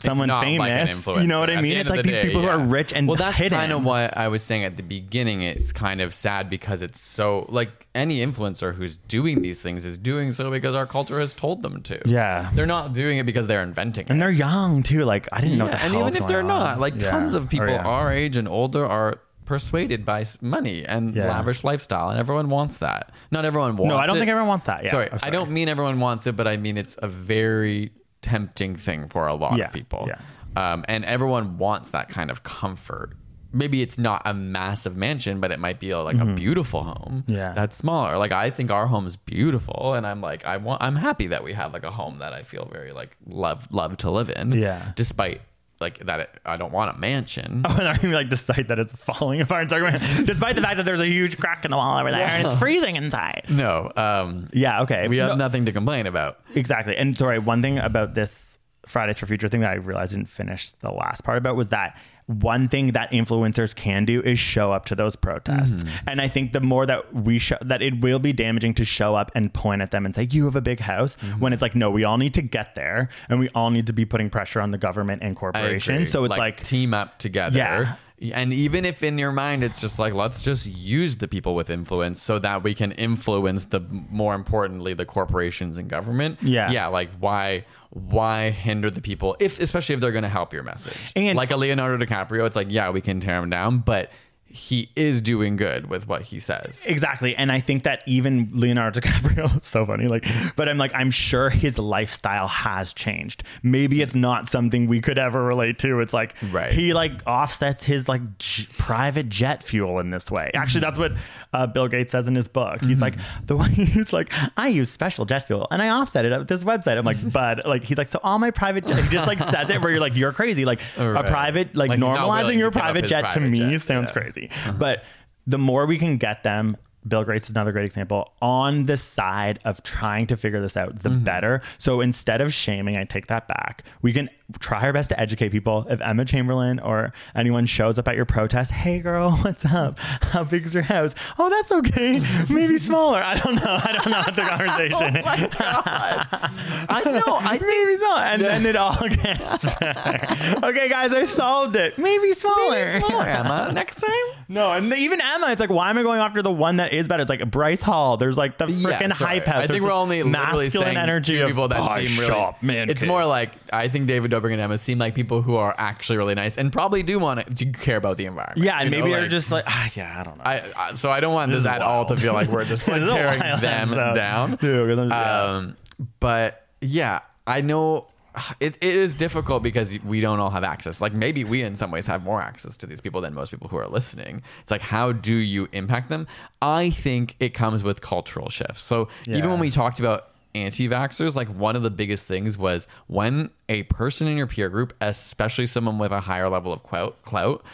someone 0.00 0.28
not 0.28 0.42
famous. 0.44 1.06
like 1.06 1.16
you 1.18 1.26
know 1.26 1.40
what 1.40 1.50
I 1.50 1.60
mean? 1.60 1.76
It's 1.76 1.90
like 1.90 1.98
the 2.02 2.10
these 2.10 2.20
day, 2.20 2.26
people 2.26 2.40
who 2.42 2.48
are 2.48 2.58
rich 2.58 2.92
and 2.92 3.06
well, 3.06 3.16
that's 3.16 3.36
hidden. 3.36 3.58
kind 3.58 3.72
of 3.72 3.82
what 3.84 4.16
I 4.16 4.28
was 4.28 4.42
saying 4.42 4.64
at 4.64 4.76
the 4.76 4.82
beginning. 4.82 5.42
It's 5.42 5.72
kind 5.72 6.00
of 6.00 6.14
sad 6.14 6.48
because 6.48 6.80
it's 6.82 7.00
so 7.00 7.44
like 7.48 7.86
any 7.94 8.24
influencer 8.24 8.74
who's 8.74 8.96
doing 8.96 9.42
these 9.42 9.60
things 9.62 9.84
is 9.84 9.98
doing 9.98 10.32
so 10.32 10.50
because 10.50 10.74
our 10.74 10.86
culture 10.86 11.20
has 11.20 11.34
told 11.34 11.62
them 11.62 11.82
to. 11.82 12.00
Yeah. 12.06 12.50
they're 12.54 12.66
not 12.66 12.92
doing 12.94 13.18
it 13.18 13.26
because 13.26 13.46
they're 13.46 13.62
inventing 13.62 14.06
it. 14.06 14.10
and 14.10 14.20
they're 14.22 14.30
young 14.30 14.82
too. 14.82 15.04
Like 15.04 15.28
I 15.32 15.40
didn't 15.40 15.58
know 15.58 15.64
what 15.66 15.72
the 15.72 15.82
and 15.82 15.94
even 15.94 16.06
if 16.08 16.26
they're 16.26 16.42
going 16.42 16.46
not, 16.46 16.80
like 16.80 17.00
Yeah. 17.00 17.10
tons 17.10 17.34
of 17.34 17.44
Or, 17.44 17.48
people 17.48 17.68
yeah. 17.68 17.84
our 17.86 18.12
age 18.12 18.36
and 18.36 18.48
older 18.48 18.86
are 18.86 19.20
persuaded 19.50 20.04
by 20.04 20.24
money 20.40 20.86
and 20.86 21.14
Yeah. 21.16 21.26
lavish 21.28 21.64
lifestyle, 21.64 22.08
and 22.10 22.18
everyone 22.20 22.48
wants 22.50 22.78
that. 22.78 23.10
Not 23.32 23.44
everyone 23.44 23.76
wants. 23.76 23.90
No, 23.92 23.98
I 23.98 24.06
don't 24.06 24.16
it. 24.16 24.20
think 24.20 24.30
everyone 24.30 24.48
wants 24.48 24.66
that. 24.66 24.84
Yeah, 24.84 24.90
sorry, 24.92 25.08
I'm 25.12 25.18
I 25.24 25.30
don't 25.30 25.50
mean 25.50 25.68
everyone 25.68 25.98
wants 25.98 26.26
it, 26.28 26.36
but 26.36 26.46
I 26.46 26.56
mean 26.56 26.76
it's 26.78 26.96
a 27.02 27.08
very 27.08 27.90
tempting 28.22 28.76
thing 28.76 29.08
for 29.08 29.26
a 29.26 29.34
lot 29.34 29.58
Yeah, 29.58 29.66
of 29.66 29.72
people. 29.72 30.08
yeah. 30.08 30.18
Um, 30.56 30.84
and 30.88 31.04
everyone 31.04 31.58
wants 31.58 31.90
that 31.90 32.08
kind 32.08 32.30
of 32.30 32.42
comfort. 32.44 33.16
Maybe 33.52 33.82
it's 33.82 33.98
not 33.98 34.22
a 34.24 34.32
massive 34.32 34.96
mansion, 34.96 35.40
but 35.40 35.50
it 35.50 35.58
might 35.58 35.80
be 35.80 35.90
a, 35.90 35.98
like 35.98 36.18
a 36.18 36.24
beautiful 36.24 36.84
home. 36.84 37.24
Mm-hmm. 37.26 37.32
Yeah. 37.34 37.52
that's 37.52 37.76
smaller. 37.76 38.16
Like 38.18 38.30
I 38.30 38.50
think 38.50 38.70
our 38.70 38.86
home 38.86 39.04
is 39.08 39.16
beautiful, 39.16 39.94
and 39.94 40.06
I'm 40.06 40.20
like 40.20 40.44
I 40.44 40.58
want. 40.58 40.80
I'm 40.80 40.94
happy 40.94 41.26
that 41.28 41.42
we 41.42 41.52
have 41.54 41.72
like 41.72 41.82
a 41.84 41.90
home 41.90 42.18
that 42.20 42.32
I 42.32 42.44
feel 42.44 42.68
very 42.72 42.92
like 42.92 43.16
love 43.26 43.66
love 43.72 43.96
to 43.98 44.10
live 44.12 44.30
in. 44.30 44.52
Yeah. 44.52 44.92
despite 44.94 45.40
like 45.80 45.98
that, 46.06 46.20
it, 46.20 46.30
I 46.44 46.56
don't 46.56 46.72
want 46.72 46.94
a 46.94 46.98
mansion. 46.98 47.62
Oh, 47.66 47.74
and 47.78 47.88
I 47.88 48.00
mean, 48.02 48.12
like 48.12 48.28
despite 48.28 48.68
that 48.68 48.78
it's 48.78 48.92
falling 48.92 49.40
apart, 49.40 49.64
it's 49.64 49.72
like, 49.72 50.24
despite 50.26 50.56
the 50.56 50.62
fact 50.62 50.76
that 50.76 50.84
there's 50.84 51.00
a 51.00 51.06
huge 51.06 51.38
crack 51.38 51.64
in 51.64 51.70
the 51.70 51.76
wall 51.76 51.98
over 51.98 52.10
there 52.10 52.20
and 52.20 52.46
it's 52.46 52.54
freezing 52.56 52.96
inside. 52.96 53.44
No, 53.48 53.90
um, 53.96 54.48
Yeah, 54.52 54.82
okay. 54.82 55.08
we 55.08 55.16
have 55.18 55.30
No, 55.30 55.34
nothing 55.36 55.64
to 55.66 55.72
complain 55.72 56.06
about. 56.06 56.40
Exactly. 56.54 56.96
And 56.96 57.16
sorry, 57.16 57.38
one 57.38 57.62
thing 57.62 57.78
about 57.78 58.14
this 58.14 58.58
Fridays 58.86 59.18
for 59.18 59.26
Future 59.26 59.48
thing 59.48 59.60
that 59.60 59.70
I 59.70 59.74
realized 59.74 60.12
I 60.14 60.16
didn't 60.16 60.28
finish 60.28 60.72
the 60.80 60.90
last 60.90 61.22
part 61.24 61.38
about 61.38 61.56
was 61.56 61.68
that 61.70 61.96
one 62.30 62.68
thing 62.68 62.92
that 62.92 63.10
influencers 63.10 63.74
can 63.74 64.04
do 64.04 64.22
is 64.22 64.38
show 64.38 64.72
up 64.72 64.84
to 64.86 64.94
those 64.94 65.16
protests. 65.16 65.82
Mm-hmm. 65.82 66.08
And 66.08 66.20
I 66.20 66.28
think 66.28 66.52
the 66.52 66.60
more 66.60 66.86
that 66.86 67.12
we 67.12 67.38
show 67.38 67.56
that 67.62 67.82
it 67.82 68.00
will 68.00 68.20
be 68.20 68.32
damaging 68.32 68.74
to 68.74 68.84
show 68.84 69.16
up 69.16 69.32
and 69.34 69.52
point 69.52 69.82
at 69.82 69.90
them 69.90 70.06
and 70.06 70.14
say, 70.14 70.28
you 70.30 70.44
have 70.44 70.56
a 70.56 70.60
big 70.60 70.78
house, 70.78 71.16
mm-hmm. 71.16 71.40
when 71.40 71.52
it's 71.52 71.62
like, 71.62 71.74
no, 71.74 71.90
we 71.90 72.04
all 72.04 72.18
need 72.18 72.34
to 72.34 72.42
get 72.42 72.74
there 72.76 73.08
and 73.28 73.40
we 73.40 73.48
all 73.50 73.70
need 73.70 73.88
to 73.88 73.92
be 73.92 74.04
putting 74.04 74.30
pressure 74.30 74.60
on 74.60 74.70
the 74.70 74.78
government 74.78 75.22
and 75.22 75.34
corporations. 75.34 76.10
So 76.10 76.24
it's 76.24 76.36
like, 76.36 76.62
team 76.62 76.94
up 76.94 77.18
together. 77.18 77.58
Yeah. 77.58 77.96
And 78.34 78.52
even 78.52 78.84
if 78.84 79.02
in 79.02 79.16
your 79.16 79.32
mind 79.32 79.64
it's 79.64 79.80
just 79.80 79.98
like 79.98 80.12
let's 80.12 80.42
just 80.42 80.66
use 80.66 81.16
the 81.16 81.26
people 81.28 81.54
with 81.54 81.70
influence 81.70 82.20
so 82.20 82.38
that 82.38 82.62
we 82.62 82.74
can 82.74 82.92
influence 82.92 83.64
the 83.64 83.80
more 83.80 84.34
importantly 84.34 84.92
the 84.94 85.06
corporations 85.06 85.78
and 85.78 85.88
government. 85.88 86.38
Yeah. 86.42 86.70
Yeah, 86.70 86.88
like 86.88 87.10
why 87.18 87.64
why 87.90 88.50
hinder 88.50 88.90
the 88.90 89.00
people 89.00 89.36
if 89.40 89.58
especially 89.60 89.94
if 89.94 90.00
they're 90.00 90.12
going 90.12 90.22
to 90.22 90.28
help 90.28 90.52
your 90.52 90.62
message. 90.62 91.12
And- 91.16 91.36
like 91.36 91.50
a 91.50 91.56
Leonardo 91.56 92.04
DiCaprio 92.04 92.46
it's 92.46 92.56
like 92.56 92.70
yeah, 92.70 92.90
we 92.90 93.00
can 93.00 93.20
tear 93.20 93.38
him 93.38 93.48
down, 93.50 93.78
but 93.78 94.10
he 94.52 94.90
is 94.96 95.20
doing 95.20 95.54
good 95.54 95.88
with 95.88 96.08
what 96.08 96.22
he 96.22 96.40
says. 96.40 96.84
Exactly. 96.88 97.36
And 97.36 97.52
I 97.52 97.60
think 97.60 97.84
that 97.84 98.02
even 98.06 98.50
Leonardo 98.52 98.98
DiCaprio 99.00 99.56
is 99.56 99.64
so 99.64 99.86
funny. 99.86 100.08
Like, 100.08 100.26
but 100.56 100.68
I'm 100.68 100.76
like, 100.76 100.90
I'm 100.92 101.12
sure 101.12 101.50
his 101.50 101.78
lifestyle 101.78 102.48
has 102.48 102.92
changed. 102.92 103.44
Maybe 103.62 104.02
it's 104.02 104.14
not 104.14 104.48
something 104.48 104.88
we 104.88 105.00
could 105.00 105.18
ever 105.18 105.42
relate 105.44 105.78
to. 105.80 106.00
It's 106.00 106.12
like 106.12 106.34
Right. 106.50 106.72
he 106.72 106.92
like 106.92 107.22
offsets 107.28 107.84
his 107.84 108.08
like 108.08 108.38
j- 108.38 108.66
private 108.76 109.28
jet 109.28 109.62
fuel 109.62 110.00
in 110.00 110.10
this 110.10 110.30
way. 110.32 110.50
Actually, 110.54 110.80
that's 110.80 110.98
what 110.98 111.12
uh, 111.52 111.66
Bill 111.68 111.86
Gates 111.86 112.10
says 112.10 112.26
in 112.26 112.34
his 112.34 112.48
book. 112.48 112.80
He's 112.82 113.00
like 113.00 113.14
the 113.46 113.56
one 113.56 113.70
he's 113.72 114.12
like, 114.12 114.32
I 114.56 114.66
use 114.68 114.90
special 114.90 115.26
jet 115.26 115.46
fuel 115.46 115.68
and 115.70 115.80
I 115.80 115.90
offset 115.90 116.24
it 116.24 116.32
at 116.32 116.48
this 116.48 116.64
website. 116.64 116.98
I'm 116.98 117.04
like, 117.04 117.32
but 117.32 117.64
like 117.66 117.84
he's 117.84 117.98
like, 117.98 118.10
so 118.10 118.18
all 118.24 118.40
my 118.40 118.50
private 118.50 118.84
jet, 118.86 118.98
he 119.02 119.08
just 119.10 119.28
like 119.28 119.38
says 119.38 119.70
it 119.70 119.80
where 119.80 119.90
you're 119.92 120.00
like, 120.00 120.16
you're 120.16 120.32
crazy. 120.32 120.64
Like 120.64 120.80
a 120.96 121.22
private, 121.22 121.76
like, 121.76 121.90
Like, 121.90 121.98
normalizing 122.00 122.58
your 122.58 122.70
to 122.70 122.74
give 122.74 122.76
up 122.78 122.82
private 122.82 123.02
his 123.04 123.10
jet 123.10 123.30
to 123.30 123.40
me 123.40 123.58
jet. 123.70 123.80
sounds 123.82 124.10
Yeah. 124.10 124.20
crazy. 124.20 124.39
But 124.78 125.02
the 125.46 125.58
more 125.58 125.86
we 125.86 125.98
can 125.98 126.16
get 126.16 126.42
them, 126.42 126.76
Bill 127.08 127.24
Gates 127.24 127.44
is 127.44 127.50
another 127.50 127.72
great 127.72 127.86
example, 127.86 128.32
on 128.42 128.84
the 128.84 128.96
side 128.96 129.58
of 129.64 129.82
trying 129.82 130.26
to 130.28 130.36
figure 130.36 130.60
this 130.60 130.76
out, 130.76 131.02
the 131.02 131.08
Mm-hmm. 131.10 131.24
better. 131.24 131.62
So 131.78 132.00
instead 132.00 132.40
of 132.40 132.52
shaming, 132.54 132.96
I 132.96 133.04
take 133.04 133.26
that 133.28 133.48
back. 133.48 133.84
We 134.02 134.12
can 134.12 134.28
try 134.58 134.82
our 134.82 134.92
best 134.92 135.08
to 135.10 135.18
educate 135.20 135.50
people. 135.50 135.86
If 135.88 136.00
Emma 136.00 136.24
Chamberlain 136.24 136.78
or 136.80 137.12
anyone 137.34 137.66
shows 137.66 137.98
up 137.98 138.06
at 138.08 138.16
your 138.16 138.24
protest, 138.26 138.70
hey 138.72 138.98
girl, 139.00 139.30
what's 139.42 139.64
up? 139.64 139.98
How 139.98 140.44
big's 140.44 140.74
your 140.74 140.82
house? 140.82 141.14
Oh, 141.38 141.48
that's 141.50 141.72
okay. 141.72 142.20
Maybe 142.48 142.76
smaller. 142.90 143.22
I 143.22 143.38
don't 143.38 143.54
know. 143.56 143.80
I 143.82 143.92
don't 143.92 144.10
know 144.10 144.18
what 144.18 144.34
the 144.34 144.42
conversation 144.48 145.16
is. 145.16 145.24
I 145.26 147.02
know. 147.06 147.36
I 147.40 147.58
Maybe 147.60 147.96
smaller. 147.96 148.20
And 148.22 148.42
then 148.42 148.66
it 148.66 148.76
all 148.76 149.08
gets 149.08 149.64
better. 149.78 150.66
okay, 150.66 150.88
guys, 150.88 151.12
I 151.12 151.24
solved 151.24 151.76
it. 151.76 151.98
Maybe 151.98 152.32
smaller. 152.32 153.00
Smaller, 153.00 153.24
Emma. 153.26 153.70
Next 153.72 154.00
time. 154.00 154.10
No, 154.48 154.72
and 154.72 154.92
even 154.94 155.20
Emma, 155.20 155.48
it's 155.50 155.60
like, 155.60 155.70
why 155.70 155.90
am 155.90 155.98
I 155.98 156.02
going 156.02 156.20
after 156.20 156.42
the 156.42 156.50
one 156.52 156.76
that 156.76 156.89
is 156.92 157.08
better? 157.08 157.20
It's 157.22 157.30
like 157.30 157.50
Bryce 157.50 157.82
Hall. 157.82 158.16
There's 158.16 158.36
like 158.38 158.58
the 158.58 158.66
freaking 158.66 159.12
sorry. 159.14 159.38
hype 159.38 159.46
house. 159.46 159.64
I 159.64 159.66
think 159.66 159.84
we're 159.84 159.92
only 159.92 160.22
masculine 160.22 160.96
energy 160.96 161.40
of 161.40 161.48
people 161.48 161.68
that 161.68 161.80
"Oh, 161.80 161.86
seem 162.04 162.16
really. 162.18 162.26
shop, 162.26 162.62
man. 162.62 162.90
it's 162.90 163.02
cave." 163.02 163.08
more 163.08 163.24
like 163.24 163.52
I 163.72 163.88
think 163.88 164.06
David 164.06 164.30
Dobrik 164.30 164.52
and 164.52 164.60
Emma 164.60 164.78
seem 164.78 164.98
like 164.98 165.14
people 165.14 165.42
who 165.42 165.56
are 165.56 165.74
actually 165.78 166.18
really 166.18 166.34
nice 166.34 166.56
and 166.58 166.72
probably 166.72 167.02
do 167.02 167.18
want 167.18 167.56
to, 167.58 167.66
care 167.66 167.96
about 167.96 168.16
the 168.16 168.26
environment. 168.26 168.64
yeah, 168.64 168.78
and 168.80 168.90
know, 168.90 168.98
maybe 168.98 169.10
they're 169.12 169.22
like- 169.22 169.30
just 169.30 169.50
like, 169.50 169.64
ah, 169.66 169.90
yeah, 169.94 170.20
I 170.20 170.22
don't 170.24 170.36
know. 170.38 170.44
I, 170.44 170.62
I 170.76 170.94
so 170.94 171.10
I 171.10 171.20
don't 171.20 171.32
want 171.34 171.50
This 171.52 171.64
this, 171.64 171.72
is 171.72 171.76
at 171.76 171.82
all 171.82 172.04
to 172.06 172.16
feel 172.16 172.32
like 172.32 172.48
we're 172.48 172.64
just 172.66 172.86
like 172.88 173.00
This 173.00 173.08
is 173.10 173.12
a 173.12 173.14
tearing 173.16 173.40
wild 173.40 173.60
them 173.60 173.88
down. 174.14 174.58
Yeah, 174.62 174.84
yeah. 175.06 175.50
Um, 175.52 175.76
but 176.18 176.66
yeah, 176.80 177.20
I 177.46 177.60
know 177.62 178.06
it, 178.60 178.76
it 178.80 178.96
is 178.96 179.14
difficult 179.14 179.62
because 179.62 179.98
we 180.02 180.20
don't 180.20 180.40
all 180.40 180.50
have 180.50 180.64
access. 180.64 181.00
Like 181.00 181.12
maybe 181.12 181.44
we 181.44 181.62
in 181.62 181.74
some 181.74 181.90
ways 181.90 182.06
have 182.06 182.22
more 182.24 182.40
access 182.40 182.76
to 182.78 182.86
these 182.86 183.00
people 183.00 183.20
than 183.20 183.34
most 183.34 183.50
people 183.50 183.68
who 183.68 183.76
are 183.76 183.88
listening. 183.88 184.42
It's 184.62 184.70
like 184.70 184.80
how 184.82 185.12
do 185.12 185.34
you 185.34 185.68
impact 185.72 186.08
them? 186.08 186.26
I 186.62 186.90
think 186.90 187.36
it 187.40 187.50
comes 187.50 187.82
with 187.82 188.00
cultural 188.00 188.48
shifts. 188.48 188.82
So 188.82 189.08
even 189.26 189.50
when 189.50 189.58
we 189.60 189.70
talked 189.70 190.00
about 190.00 190.28
anti-vaxxers, 190.54 191.36
like 191.36 191.48
one 191.48 191.76
of 191.76 191.82
the 191.82 191.90
biggest 191.90 192.26
things 192.26 192.58
was 192.58 192.88
when 193.06 193.50
a 193.68 193.84
person 193.84 194.26
in 194.26 194.36
your 194.36 194.46
peer 194.48 194.68
group, 194.68 194.92
especially 195.00 195.66
someone 195.66 195.98
with 195.98 196.12
a 196.12 196.20
higher 196.20 196.48
level 196.48 196.72
of 196.72 196.82
clout, 196.82 197.22
clout 197.22 197.64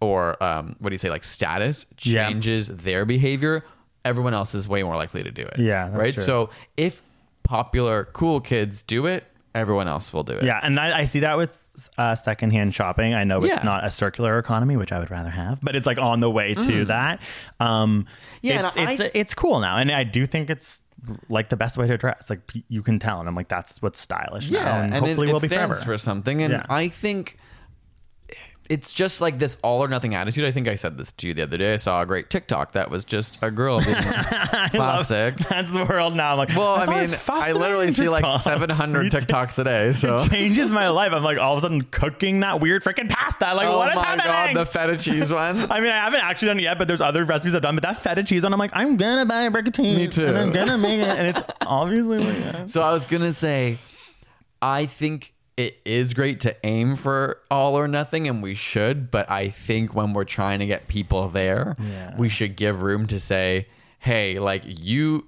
or 0.00 0.42
um, 0.42 0.76
what 0.78 0.90
do 0.90 0.94
you 0.94 0.98
say, 0.98 1.10
like 1.10 1.24
status, 1.24 1.86
Yeah. 2.02 2.28
changes 2.28 2.68
their 2.68 3.04
behavior, 3.04 3.64
everyone 4.04 4.32
else 4.32 4.54
is 4.54 4.66
way 4.68 4.82
more 4.82 4.96
likely 4.96 5.22
to 5.22 5.30
do 5.30 5.42
it. 5.42 5.58
Yeah, 5.58 5.90
right. 5.94 6.14
true. 6.14 6.22
So 6.22 6.50
if 6.76 7.02
popular 7.42 8.08
cool 8.12 8.40
kids 8.40 8.82
do 8.82 9.06
it, 9.06 9.24
everyone 9.54 9.88
else 9.88 10.12
will 10.12 10.22
do 10.22 10.34
it. 10.34 10.44
Yeah, 10.44 10.60
and 10.62 10.78
I, 10.78 11.00
I 11.00 11.04
see 11.04 11.20
that 11.20 11.36
with 11.36 11.56
uh, 11.98 12.14
secondhand 12.14 12.74
shopping. 12.74 13.14
I 13.14 13.24
know 13.24 13.38
it's 13.44 13.48
Yeah. 13.56 13.62
not 13.64 13.84
a 13.84 13.90
circular 13.90 14.38
economy, 14.38 14.76
which 14.76 14.92
I 14.92 14.98
would 14.98 15.10
rather 15.10 15.30
have, 15.30 15.60
but 15.62 15.74
it's 15.76 15.86
like 15.86 15.98
on 15.98 16.20
the 16.20 16.30
way 16.30 16.54
to 16.54 16.84
that. 16.86 17.20
Um, 17.58 18.04
Mm. 18.04 18.06
Yeah, 18.42 18.66
it's 18.66 18.76
it's, 18.76 19.00
I- 19.00 19.10
it's 19.14 19.34
cool 19.34 19.60
now, 19.60 19.76
and 19.78 19.90
I 19.90 20.04
do 20.04 20.26
think 20.26 20.50
it's 20.50 20.82
like 21.28 21.48
the 21.48 21.56
best 21.56 21.78
way 21.78 21.86
to 21.86 21.96
dress. 21.96 22.28
Like 22.28 22.40
you 22.68 22.82
can 22.82 22.98
tell, 22.98 23.20
and 23.20 23.28
I'm 23.28 23.34
like, 23.34 23.48
that's 23.48 23.80
what's 23.82 23.98
stylish 23.98 24.50
now, 24.50 24.58
Yeah, 24.60 24.82
and, 24.84 24.94
and, 24.94 25.06
hopefully 25.06 25.28
it, 25.28 25.32
will 25.32 25.40
be 25.40 25.48
stands 25.48 25.78
forever. 25.78 25.92
for 25.92 25.98
something. 25.98 26.42
And 26.42 26.52
Yeah. 26.52 26.66
I 26.68 26.88
think 26.88 27.38
it's 28.70 28.92
just 28.92 29.20
like 29.20 29.40
this 29.40 29.58
all 29.64 29.82
or 29.82 29.88
nothing 29.88 30.14
attitude. 30.14 30.44
I 30.44 30.52
think 30.52 30.68
I 30.68 30.76
said 30.76 30.96
this 30.96 31.10
to 31.12 31.26
you 31.26 31.34
the 31.34 31.42
other 31.42 31.58
day. 31.58 31.72
I 31.72 31.76
saw 31.76 32.02
a 32.02 32.06
great 32.06 32.30
TikTok 32.30 32.72
that 32.72 32.88
was 32.88 33.04
just 33.04 33.36
a 33.42 33.50
girl 33.50 33.80
being 33.80 33.96
classic. 34.70 35.34
That's 35.38 35.72
the 35.72 35.84
world 35.84 36.14
now. 36.14 36.30
I'm 36.32 36.38
like, 36.38 36.50
Well, 36.50 36.76
I 36.76 36.86
mean, 36.86 36.98
I 37.28 37.50
literally 37.50 37.88
fascinating 37.88 37.90
see 37.90 38.08
like 38.08 38.40
700 38.40 39.10
TikToks 39.12 39.58
a 39.58 39.64
day. 39.64 39.92
So. 39.92 40.14
It 40.14 40.30
changes 40.30 40.70
my 40.70 40.88
life. 40.88 41.12
I'm 41.12 41.24
like 41.24 41.36
all 41.36 41.54
of 41.54 41.58
a 41.58 41.60
sudden 41.62 41.82
cooking 41.82 42.40
that 42.40 42.60
weird 42.60 42.84
freaking 42.84 43.08
pasta. 43.08 43.52
Like, 43.54 43.66
oh 43.66 43.76
what 43.76 43.88
is 43.90 43.96
my 43.96 44.04
happening? 44.04 44.54
god, 44.54 44.56
the 44.56 44.66
feta 44.70 44.96
cheese 44.96 45.32
one. 45.32 45.58
I 45.70 45.80
mean, 45.80 45.90
I 45.90 45.96
haven't 45.96 46.20
actually 46.22 46.48
done 46.48 46.60
it 46.60 46.62
yet, 46.62 46.78
but 46.78 46.86
there's 46.86 47.00
other 47.00 47.24
recipes 47.24 47.56
I've 47.56 47.62
done. 47.62 47.74
But 47.74 47.82
that 47.82 47.96
feta 47.98 48.22
cheese 48.22 48.44
one, 48.44 48.52
I'm 48.52 48.58
like, 48.60 48.70
I'm 48.72 48.96
gonna 48.96 49.26
buy 49.26 49.42
a 49.42 49.50
brick 49.50 49.66
of 49.66 49.74
cheese. 49.74 49.96
Me 49.96 50.06
too. 50.06 50.26
And 50.26 50.38
I'm 50.38 50.52
gonna 50.52 50.78
make 50.78 51.00
it. 51.00 51.08
And 51.08 51.36
it's 51.36 51.42
obviously 51.66 52.20
like, 52.20 52.38
yeah. 52.38 52.66
So 52.66 52.82
I 52.82 52.92
was 52.92 53.04
gonna 53.04 53.32
say, 53.32 53.78
I 54.62 54.86
think 54.86 55.34
it 55.66 55.78
is 55.84 56.14
great 56.14 56.40
to 56.40 56.54
aim 56.64 56.96
for 56.96 57.38
all 57.50 57.76
or 57.78 57.86
nothing, 57.88 58.26
and 58.28 58.42
we 58.42 58.54
should. 58.54 59.10
But 59.10 59.30
I 59.30 59.48
think 59.50 59.94
when 59.94 60.12
we're 60.12 60.24
trying 60.24 60.58
to 60.60 60.66
get 60.66 60.88
people 60.88 61.28
there, 61.28 61.76
Yeah. 61.78 62.16
we 62.16 62.28
should 62.28 62.56
give 62.56 62.82
room 62.82 63.06
to 63.08 63.18
say, 63.20 63.66
"Hey, 63.98 64.38
like 64.38 64.62
you." 64.66 65.26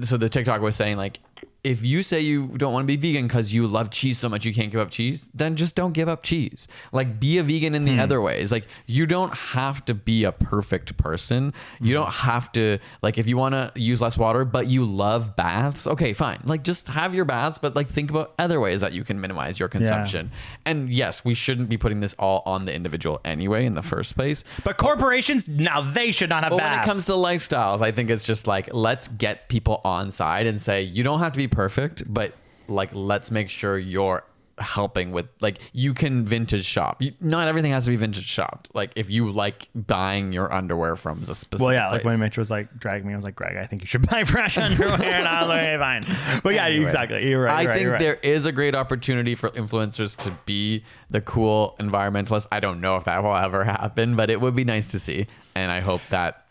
So 0.00 0.16
the 0.16 0.28
TikTok 0.28 0.60
was 0.60 0.76
saying 0.76 0.96
like. 0.96 1.18
If 1.64 1.84
you 1.84 2.02
say 2.02 2.20
you 2.20 2.48
don't 2.48 2.72
want 2.72 2.88
to 2.88 2.96
be 2.96 2.96
vegan 2.96 3.28
because 3.28 3.54
you 3.54 3.68
love 3.68 3.90
cheese 3.90 4.18
so 4.18 4.28
much 4.28 4.44
you 4.44 4.52
can't 4.52 4.72
give 4.72 4.80
up 4.80 4.90
cheese, 4.90 5.28
then 5.32 5.54
just 5.54 5.76
don't 5.76 5.92
give 5.92 6.08
up 6.08 6.24
cheese. 6.24 6.66
Like 6.90 7.20
be 7.20 7.38
a 7.38 7.44
vegan 7.44 7.76
in 7.76 7.84
the 7.84 7.94
hmm. 7.94 8.00
other 8.00 8.20
ways. 8.20 8.50
Like 8.50 8.66
you 8.86 9.06
don't 9.06 9.32
have 9.32 9.84
to 9.84 9.94
be 9.94 10.24
a 10.24 10.32
perfect 10.32 10.96
person. 10.96 11.54
You 11.80 11.94
hmm. 11.94 12.02
don't 12.02 12.12
have 12.12 12.50
to 12.52 12.78
like 13.00 13.16
if 13.16 13.28
you 13.28 13.36
want 13.36 13.54
to 13.54 13.70
use 13.80 14.02
less 14.02 14.18
water 14.18 14.44
but 14.44 14.66
you 14.66 14.84
love 14.84 15.36
baths, 15.36 15.86
okay, 15.86 16.12
fine. 16.14 16.40
Like 16.44 16.64
just 16.64 16.88
have 16.88 17.14
your 17.14 17.24
baths 17.24 17.58
but 17.58 17.76
like 17.76 17.88
think 17.88 18.10
about 18.10 18.34
other 18.40 18.58
ways 18.58 18.80
that 18.80 18.92
you 18.92 19.04
can 19.04 19.20
minimize 19.20 19.60
your 19.60 19.68
consumption. 19.68 20.32
And 20.64 20.90
yes, 20.90 21.24
we 21.24 21.34
shouldn't 21.34 21.68
be 21.68 21.78
putting 21.78 22.00
this 22.00 22.16
all 22.18 22.42
on 22.44 22.64
the 22.64 22.74
individual 22.74 23.20
anyway 23.24 23.66
in 23.66 23.74
the 23.74 23.82
first 23.82 24.16
place. 24.16 24.42
But 24.64 24.78
corporations 24.78 25.46
now 25.46 25.80
they 25.80 26.10
should 26.10 26.28
not 26.28 26.42
have 26.42 26.50
But 26.50 26.60
when 26.60 26.72
it 26.72 26.84
comes 26.84 27.06
to 27.06 27.12
lifestyles, 27.12 27.82
I 27.82 27.92
think 27.92 28.10
it's 28.10 28.24
just 28.24 28.48
like 28.48 28.74
let's 28.74 29.06
get 29.06 29.48
people 29.48 29.80
on 29.84 30.10
side 30.10 30.48
and 30.48 30.60
say 30.60 30.82
you 30.82 31.04
don't 31.04 31.20
have 31.20 31.30
to 31.30 31.38
be 31.38 31.51
perfect, 31.52 32.02
but 32.12 32.34
like 32.68 32.90
let's 32.94 33.30
make 33.30 33.48
sure 33.48 33.78
you're 33.78 34.24
helping 34.58 35.12
with 35.12 35.26
like 35.40 35.58
you 35.72 35.94
can 35.94 36.24
vintage 36.24 36.64
shop. 36.64 37.02
You, 37.02 37.12
not 37.20 37.48
everything 37.48 37.72
has 37.72 37.84
to 37.84 37.90
be 37.90 37.96
vintage 37.96 38.26
shopped. 38.26 38.70
Like 38.74 38.92
if 38.96 39.10
you 39.10 39.30
like 39.30 39.68
buying 39.74 40.32
your 40.32 40.52
underwear 40.52 40.96
from 40.96 41.22
a 41.22 41.34
specific 41.34 41.60
well, 41.60 41.72
yeah, 41.72 41.88
like 41.88 42.02
place. 42.02 42.12
when 42.12 42.20
Mitch 42.20 42.38
was 42.38 42.50
like 42.50 42.78
dragging 42.78 43.06
me, 43.06 43.12
I 43.12 43.16
was 43.16 43.24
like, 43.24 43.34
Greg, 43.34 43.56
I 43.56 43.66
think 43.66 43.82
you 43.82 43.86
should 43.86 44.08
buy 44.08 44.24
fresh 44.26 44.58
underwear. 44.58 45.02
and 45.02 45.28
I 45.28 45.40
was 45.40 45.48
like, 45.48 45.60
okay, 45.60 45.78
fine. 45.78 46.40
But 46.42 46.54
yeah, 46.54 46.66
Anyway, 46.66 46.84
exactly. 46.84 47.28
You're 47.28 47.44
right. 47.44 47.54
I 47.54 47.62
you're 47.62 47.70
right, 47.70 47.78
think 47.78 47.90
right. 47.90 48.00
there 48.00 48.14
is 48.22 48.46
a 48.46 48.52
great 48.52 48.74
opportunity 48.74 49.34
for 49.34 49.50
influencers 49.50 50.16
to 50.18 50.36
be 50.46 50.84
the 51.10 51.20
cool 51.20 51.76
environmentalist. 51.78 52.46
I 52.52 52.60
don't 52.60 52.80
know 52.80 52.96
if 52.96 53.04
that 53.04 53.22
will 53.22 53.34
ever 53.36 53.64
happen, 53.64 54.16
but 54.16 54.30
it 54.30 54.40
would 54.40 54.54
be 54.54 54.64
nice 54.64 54.90
to 54.92 54.98
see. 54.98 55.26
And 55.54 55.70
I 55.70 55.80
hope 55.80 56.00
that. 56.10 56.41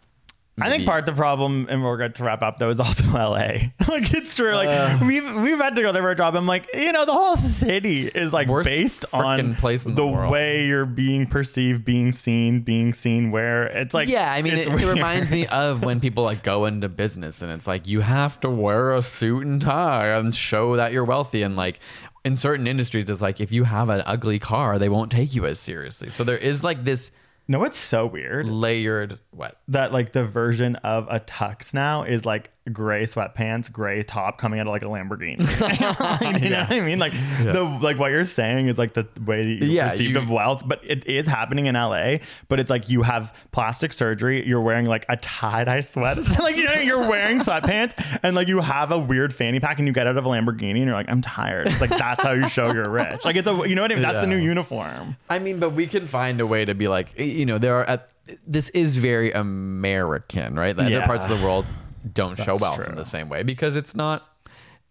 I 0.61 0.69
think 0.69 0.85
part 0.85 0.99
of 0.99 1.05
the 1.15 1.19
problem, 1.19 1.67
and 1.69 1.83
we're 1.83 1.97
going 1.97 2.13
to 2.13 2.23
wrap 2.23 2.41
up 2.43 2.57
though, 2.57 2.69
is 2.69 2.79
also 2.79 3.05
LA. 3.13 3.37
like 3.87 4.13
it's 4.13 4.35
true. 4.35 4.53
Like 4.53 4.69
Uh. 4.69 4.99
we've 5.05 5.35
we've 5.35 5.57
had 5.57 5.75
to 5.75 5.81
go 5.81 5.91
there 5.91 6.01
for 6.01 6.11
a 6.11 6.15
job. 6.15 6.35
I'm 6.35 6.47
like, 6.47 6.67
you 6.73 6.91
know, 6.91 7.05
the 7.05 7.13
whole 7.13 7.37
city 7.37 8.07
is 8.07 8.31
like 8.33 8.47
based 8.63 9.05
on 9.13 9.55
place 9.55 9.85
in 9.85 9.95
the 9.95 10.05
way 10.05 10.65
you're 10.65 10.85
being 10.85 11.25
perceived, 11.27 11.83
being 11.85 12.11
seen, 12.11 12.61
being 12.61 12.93
seen. 12.93 13.31
Where 13.31 13.65
it's 13.67 13.93
like, 13.93 14.07
yeah, 14.09 14.31
I 14.31 14.41
mean, 14.41 14.55
it, 14.57 14.67
it 14.67 14.85
reminds 14.85 15.31
me 15.31 15.47
of 15.47 15.83
when 15.83 15.99
people 15.99 16.23
like 16.23 16.43
go 16.43 16.65
into 16.65 16.89
business 16.89 17.41
and 17.41 17.51
it's 17.51 17.67
like 17.67 17.87
you 17.87 18.01
have 18.01 18.39
to 18.41 18.49
wear 18.49 18.93
a 18.93 19.01
suit 19.01 19.45
and 19.45 19.61
tie 19.61 20.07
and 20.07 20.33
show 20.33 20.75
that 20.75 20.91
you're 20.91 21.05
wealthy. 21.05 21.41
And 21.43 21.55
like 21.55 21.79
in 22.23 22.35
certain 22.35 22.67
industries, 22.67 23.09
it's 23.09 23.21
like 23.21 23.39
if 23.41 23.51
you 23.51 23.63
have 23.63 23.89
an 23.89 24.03
ugly 24.05 24.37
car, 24.39 24.77
they 24.77 24.89
won't 24.89 25.11
take 25.11 25.33
you 25.33 25.45
as 25.45 25.59
seriously. 25.59 26.09
So 26.09 26.23
there 26.23 26.37
is 26.37 26.63
like 26.63 26.83
this 26.83 27.11
No, 27.51 27.65
it's 27.65 27.77
so 27.77 28.05
weird 28.05 28.45
layered 28.45 29.19
what? 29.31 29.59
that 29.67 29.91
like 29.91 30.13
the 30.13 30.23
version 30.23 30.77
of 30.77 31.05
a 31.09 31.19
tux 31.19 31.73
now 31.73 32.03
is 32.03 32.25
like 32.25 32.49
gray 32.71 33.03
sweatpants, 33.03 33.71
gray 33.71 34.03
top 34.03 34.37
coming 34.37 34.59
out 34.59 34.67
of 34.67 34.71
like 34.71 34.83
a 34.83 34.85
Lamborghini. 34.85 35.39
you 36.43 36.49
know 36.49 36.59
what 36.59 36.71
I 36.71 36.79
mean? 36.79 36.99
Like 36.99 37.11
the 37.43 37.63
like 37.81 37.97
what 37.97 38.11
you're 38.11 38.23
saying 38.23 38.67
is 38.67 38.77
like 38.77 38.93
the 38.93 39.07
way 39.25 39.43
that 39.43 39.65
you 39.65 39.71
Yeah, 39.73 39.89
perceived 39.89 40.11
you- 40.11 40.17
of 40.19 40.29
wealth, 40.29 40.61
but 40.65 40.79
it 40.83 41.05
is 41.07 41.25
happening 41.25 41.65
in 41.65 41.73
LA. 41.75 42.17
But 42.49 42.59
it's 42.59 42.69
like 42.69 42.87
you 42.89 43.01
have 43.01 43.35
plastic 43.51 43.91
surgery, 43.93 44.47
you're 44.47 44.61
wearing 44.61 44.85
like 44.85 45.05
a 45.09 45.17
tie 45.17 45.63
dye 45.63 45.79
sweat, 45.81 46.17
like 46.39 46.55
you 46.55 46.63
know 46.65 46.73
you're 46.73 47.09
wearing 47.09 47.39
sweatpants, 47.39 47.93
and 48.21 48.35
like 48.35 48.47
you 48.47 48.59
have 48.61 48.91
a 48.91 48.97
weird 48.99 49.33
fanny 49.33 49.59
pack, 49.59 49.79
and 49.79 49.87
you 49.87 49.93
get 49.93 50.05
out 50.05 50.17
of 50.17 50.25
a 50.25 50.29
Lamborghini, 50.29 50.69
and 50.77 50.85
you're 50.85 50.93
like, 50.93 51.09
I'm 51.09 51.21
tired. 51.21 51.67
It's 51.67 51.81
like 51.81 51.89
that's 51.89 52.21
how 52.23 52.33
you 52.33 52.47
show 52.47 52.71
you're 52.73 52.89
rich. 52.89 53.25
Like 53.25 53.35
it's 53.37 53.47
a 53.47 53.53
you 53.67 53.73
know 53.73 53.81
what 53.81 53.91
I 53.91 53.95
mean? 53.95 54.03
That's 54.03 54.19
the 54.21 54.27
new 54.27 54.37
uniform. 54.37 55.17
I 55.29 55.39
mean, 55.39 55.59
but 55.59 55.71
we 55.71 55.87
can 55.87 56.05
find 56.05 56.39
a 56.39 56.45
way 56.45 56.63
to 56.65 56.75
be 56.75 56.87
like, 56.87 57.17
you 57.19 57.45
know, 57.47 57.57
there 57.57 57.75
are. 57.77 57.85
At, 57.85 58.07
this 58.47 58.69
is 58.69 58.97
very 58.97 59.31
American, 59.31 60.55
right? 60.55 60.75
The 60.75 60.83
Yeah. 60.89 60.97
other 60.99 61.05
parts 61.07 61.27
of 61.27 61.37
the 61.37 61.43
world 61.43 61.65
don't 62.13 62.37
show 62.37 62.45
That's 62.57 62.61
wealth 62.61 62.75
true. 62.77 62.85
in 62.85 62.95
the 62.95 63.05
same 63.05 63.29
way 63.29 63.43
because 63.43 63.75
it's 63.75 63.95
not 63.95 64.27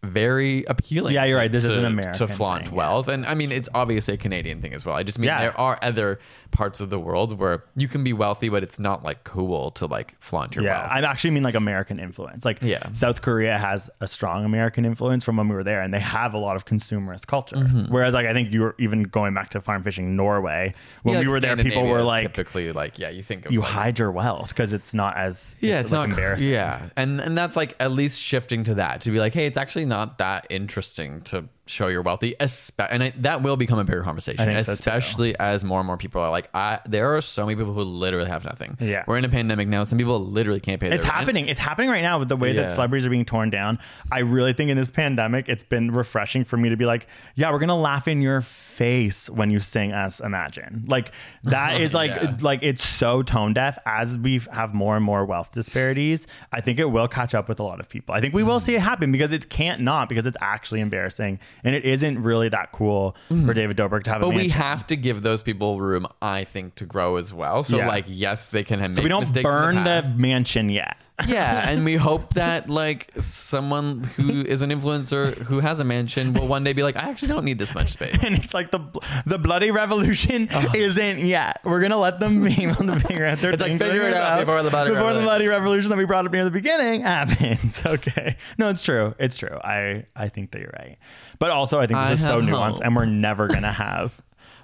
very 0.02 0.64
appealing. 0.64 1.14
Yeah, 1.14 1.24
you're 1.26 1.36
right. 1.36 1.52
This 1.52 1.64
is 1.64 1.76
an 1.76 1.84
American 1.84 2.14
thing. 2.18 2.28
to 2.28 2.34
flaunt 2.34 2.64
thing, 2.68 2.72
yeah. 2.74 2.78
wealth, 2.78 3.08
and 3.08 3.26
I 3.26 3.34
mean, 3.34 3.52
it's 3.52 3.68
obviously 3.74 4.14
a 4.14 4.16
Canadian 4.16 4.62
thing 4.62 4.72
as 4.72 4.86
well. 4.86 4.96
I 4.96 5.02
just 5.02 5.18
mean 5.18 5.26
Yeah. 5.28 5.40
there 5.40 5.60
are 5.60 5.78
other 5.82 6.18
parts 6.52 6.80
of 6.80 6.90
the 6.90 6.98
world 6.98 7.38
where 7.38 7.64
you 7.76 7.86
can 7.86 8.02
be 8.02 8.12
wealthy, 8.12 8.48
but 8.48 8.62
it's 8.62 8.78
not 8.78 9.04
like 9.04 9.22
cool 9.24 9.70
to 9.72 9.86
like 9.86 10.16
flaunt 10.20 10.56
your 10.56 10.64
Yeah, 10.64 10.80
wealth. 10.80 10.90
I 10.90 11.00
actually 11.02 11.30
mean 11.30 11.42
like 11.44 11.54
American 11.54 12.00
influence. 12.00 12.44
Like 12.44 12.60
Yeah. 12.62 12.90
South 12.92 13.22
Korea 13.22 13.56
has 13.58 13.88
a 14.00 14.08
strong 14.08 14.44
American 14.44 14.84
influence 14.84 15.22
from 15.22 15.36
when 15.36 15.48
we 15.48 15.54
were 15.54 15.62
there, 15.64 15.80
and 15.82 15.92
they 15.92 16.00
have 16.00 16.34
a 16.34 16.38
lot 16.38 16.56
of 16.56 16.64
consumerist 16.64 17.26
culture. 17.26 17.56
Mm-hmm. 17.56 17.92
Whereas, 17.92 18.14
like 18.14 18.26
I 18.26 18.32
think 18.32 18.52
you 18.52 18.62
were 18.62 18.74
even 18.78 19.02
going 19.04 19.34
back 19.34 19.50
to 19.50 19.60
farm 19.60 19.82
fishing 19.82 20.16
Norway 20.16 20.74
when 21.02 21.12
Yeah, 21.14 21.20
we 21.20 21.26
like 21.26 21.34
were 21.34 21.40
there, 21.40 21.56
people 21.56 21.86
were 21.86 22.02
like, 22.02 22.22
typically 22.22 22.72
like, 22.72 22.98
yeah, 22.98 23.10
you 23.10 23.22
think 23.22 23.46
of 23.46 23.52
"You 23.52 23.60
like, 23.60 23.70
hide 23.70 23.98
your 23.98 24.10
wealth 24.10 24.48
because 24.48 24.72
it's 24.72 24.94
not 24.94 25.16
as 25.16 25.54
yeah, 25.60 25.80
it's, 25.80 25.92
like, 25.92 26.08
not 26.08 26.10
embarrassing." 26.10 26.48
Yeah, 26.48 26.88
and 26.96 27.20
and 27.20 27.36
that's 27.36 27.54
like 27.56 27.76
at 27.78 27.92
least 27.92 28.18
shifting 28.20 28.64
to 28.64 28.74
that 28.76 29.02
to 29.02 29.10
be 29.10 29.18
like, 29.20 29.34
hey, 29.34 29.46
it's 29.46 29.58
actually 29.58 29.84
not 29.90 30.16
that 30.18 30.46
interesting 30.48 31.20
to 31.22 31.44
show 31.70 31.86
you're 31.88 32.02
wealthy, 32.02 32.34
and 32.38 33.02
I, 33.02 33.12
that 33.18 33.42
will 33.42 33.56
become 33.56 33.78
a 33.78 33.84
bigger 33.84 34.02
conversation, 34.02 34.46
so, 34.64 34.72
especially 34.72 35.38
as 35.38 35.64
more 35.64 35.80
and 35.80 35.86
more 35.86 35.96
people 35.96 36.20
are 36.20 36.30
like, 36.30 36.50
I 36.54 36.80
there 36.86 37.14
are 37.16 37.20
so 37.20 37.46
many 37.46 37.56
people 37.56 37.72
who 37.72 37.82
literally 37.82 38.28
have 38.28 38.44
nothing. 38.44 38.76
Yeah. 38.80 39.04
we're 39.06 39.18
in 39.18 39.24
a 39.24 39.28
pandemic 39.28 39.68
now. 39.68 39.82
Some 39.84 39.98
people 39.98 40.20
literally 40.24 40.60
can't 40.60 40.80
pay. 40.80 40.88
It's 40.90 41.04
their 41.04 41.12
rent. 41.12 41.20
happening. 41.20 41.48
It's 41.48 41.60
happening 41.60 41.90
right 41.90 42.02
now 42.02 42.18
with 42.18 42.28
the 42.28 42.36
way 42.36 42.52
that 42.54 42.70
celebrities 42.70 43.06
are 43.06 43.10
being 43.10 43.24
torn 43.24 43.50
down. 43.50 43.78
I 44.10 44.20
really 44.20 44.52
think 44.52 44.70
in 44.70 44.76
this 44.76 44.90
pandemic, 44.90 45.48
it's 45.48 45.64
been 45.64 45.90
refreshing 45.92 46.44
for 46.44 46.56
me 46.56 46.68
to 46.70 46.76
be 46.76 46.84
like, 46.84 47.06
yeah, 47.34 47.50
we're 47.52 47.58
gonna 47.58 47.76
laugh 47.78 48.08
in 48.08 48.20
your 48.20 48.40
face 48.40 49.28
when 49.30 49.50
you 49.50 49.58
sing 49.58 49.92
as 49.92 50.20
Imagine. 50.20 50.84
Like 50.88 51.12
that 51.44 51.80
is 51.80 51.94
like 51.94 52.10
Yeah. 52.10 52.36
like 52.40 52.60
it's 52.62 52.86
so 52.86 53.22
tone 53.22 53.52
deaf. 53.52 53.78
As 53.86 54.18
we 54.18 54.40
have 54.52 54.74
more 54.74 54.96
and 54.96 55.04
more 55.04 55.24
wealth 55.24 55.52
disparities, 55.52 56.26
I 56.52 56.60
think 56.60 56.78
it 56.78 56.86
will 56.86 57.08
catch 57.08 57.34
up 57.34 57.48
with 57.48 57.60
a 57.60 57.62
lot 57.62 57.80
of 57.80 57.88
people. 57.88 58.14
I 58.14 58.20
think 58.20 58.34
we 58.34 58.42
will 58.42 58.58
Mm. 58.58 58.62
see 58.62 58.74
it 58.74 58.80
happen 58.80 59.12
because 59.12 59.32
it 59.32 59.48
can't 59.50 59.80
not 59.80 60.08
because 60.08 60.26
it's 60.26 60.36
actually 60.40 60.80
embarrassing 60.80 61.38
and 61.64 61.74
it 61.74 61.84
isn't 61.84 62.22
really 62.22 62.48
that 62.48 62.72
cool 62.72 63.16
for 63.28 63.54
David 63.54 63.76
Dobrik 63.76 64.04
to 64.04 64.10
have. 64.10 64.22
a 64.22 64.24
Mm. 64.24 64.28
But 64.30 64.36
we 64.36 64.48
have 64.50 64.86
to 64.88 64.96
give 64.96 65.22
those 65.22 65.42
people 65.42 65.80
room, 65.80 66.06
I 66.22 66.44
think, 66.44 66.74
to 66.76 66.86
grow 66.86 67.16
as 67.16 67.32
well. 67.32 67.62
So, 67.62 67.76
Yeah. 67.78 67.88
like, 67.88 68.04
yes, 68.08 68.46
they 68.46 68.64
can 68.64 68.78
have 68.80 68.94
so 68.94 69.02
we 69.02 69.08
don't 69.08 69.32
burn 69.42 69.76
the, 69.76 69.82
past. 69.82 70.14
mansion 70.16 70.68
yet. 70.68 70.96
Yeah, 71.28 71.68
and 71.70 71.84
we 71.84 71.96
hope 71.96 72.34
that 72.34 72.68
like 72.70 73.10
someone 73.18 74.04
who 74.04 74.42
is 74.42 74.62
an 74.62 74.70
influencer 74.70 75.34
who 75.36 75.60
has 75.60 75.80
a 75.80 75.84
mansion 75.84 76.32
will 76.32 76.46
one 76.48 76.64
day 76.64 76.72
be 76.72 76.82
like, 76.82 76.96
I 76.96 77.08
actually 77.10 77.28
don't 77.28 77.44
need 77.44 77.58
this 77.58 77.74
much 77.74 77.88
space. 77.90 78.16
and 78.24 78.34
it's 78.36 78.54
like 78.54 78.70
the 78.70 78.80
the 79.26 79.38
bloody 79.38 79.70
revolution 79.70 80.48
isn't 80.74 81.18
yet. 81.18 81.60
We're 81.64 81.80
gonna 81.80 81.96
let 81.98 82.20
them 82.20 82.42
be 82.44 82.64
able 82.64 82.86
to 82.86 83.00
figure 83.00 83.26
out 83.26 83.38
their 83.40 83.50
It's 83.50 83.62
like 83.62 83.72
figure 83.78 84.02
it 84.02 84.08
it 84.08 84.14
out 84.14 84.40
before 84.40 84.62
the 84.62 84.70
bloody 84.70 84.90
before 84.90 85.00
the 85.12 85.20
revolution. 85.20 85.24
bloody 85.24 85.46
revolution 85.48 85.88
that 85.90 85.98
we 85.98 86.04
brought 86.04 86.26
up 86.26 86.32
near 86.32 86.44
the 86.44 86.50
beginning 86.50 87.00
happens. 87.02 87.82
Okay, 87.84 88.36
no, 88.58 88.68
it's 88.68 88.82
true. 88.82 89.14
It's 89.18 89.36
true. 89.36 89.58
I 89.62 90.06
I 90.16 90.28
think 90.28 90.50
that 90.52 90.60
you're 90.60 90.74
right, 90.78 90.98
but 91.38 91.50
also 91.50 91.78
I 91.80 91.86
think 91.86 91.98
this 92.00 92.08
I 92.08 92.12
is 92.12 92.26
so 92.26 92.40
nuanced, 92.40 92.74
hope. 92.74 92.84
and 92.84 92.96
we're 92.96 93.06
never 93.06 93.48
gonna 93.48 93.72
have 93.72 94.20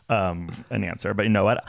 um 0.08 0.50
an 0.70 0.84
answer. 0.84 1.14
But 1.14 1.24
you 1.24 1.30
know 1.30 1.44
what? 1.44 1.64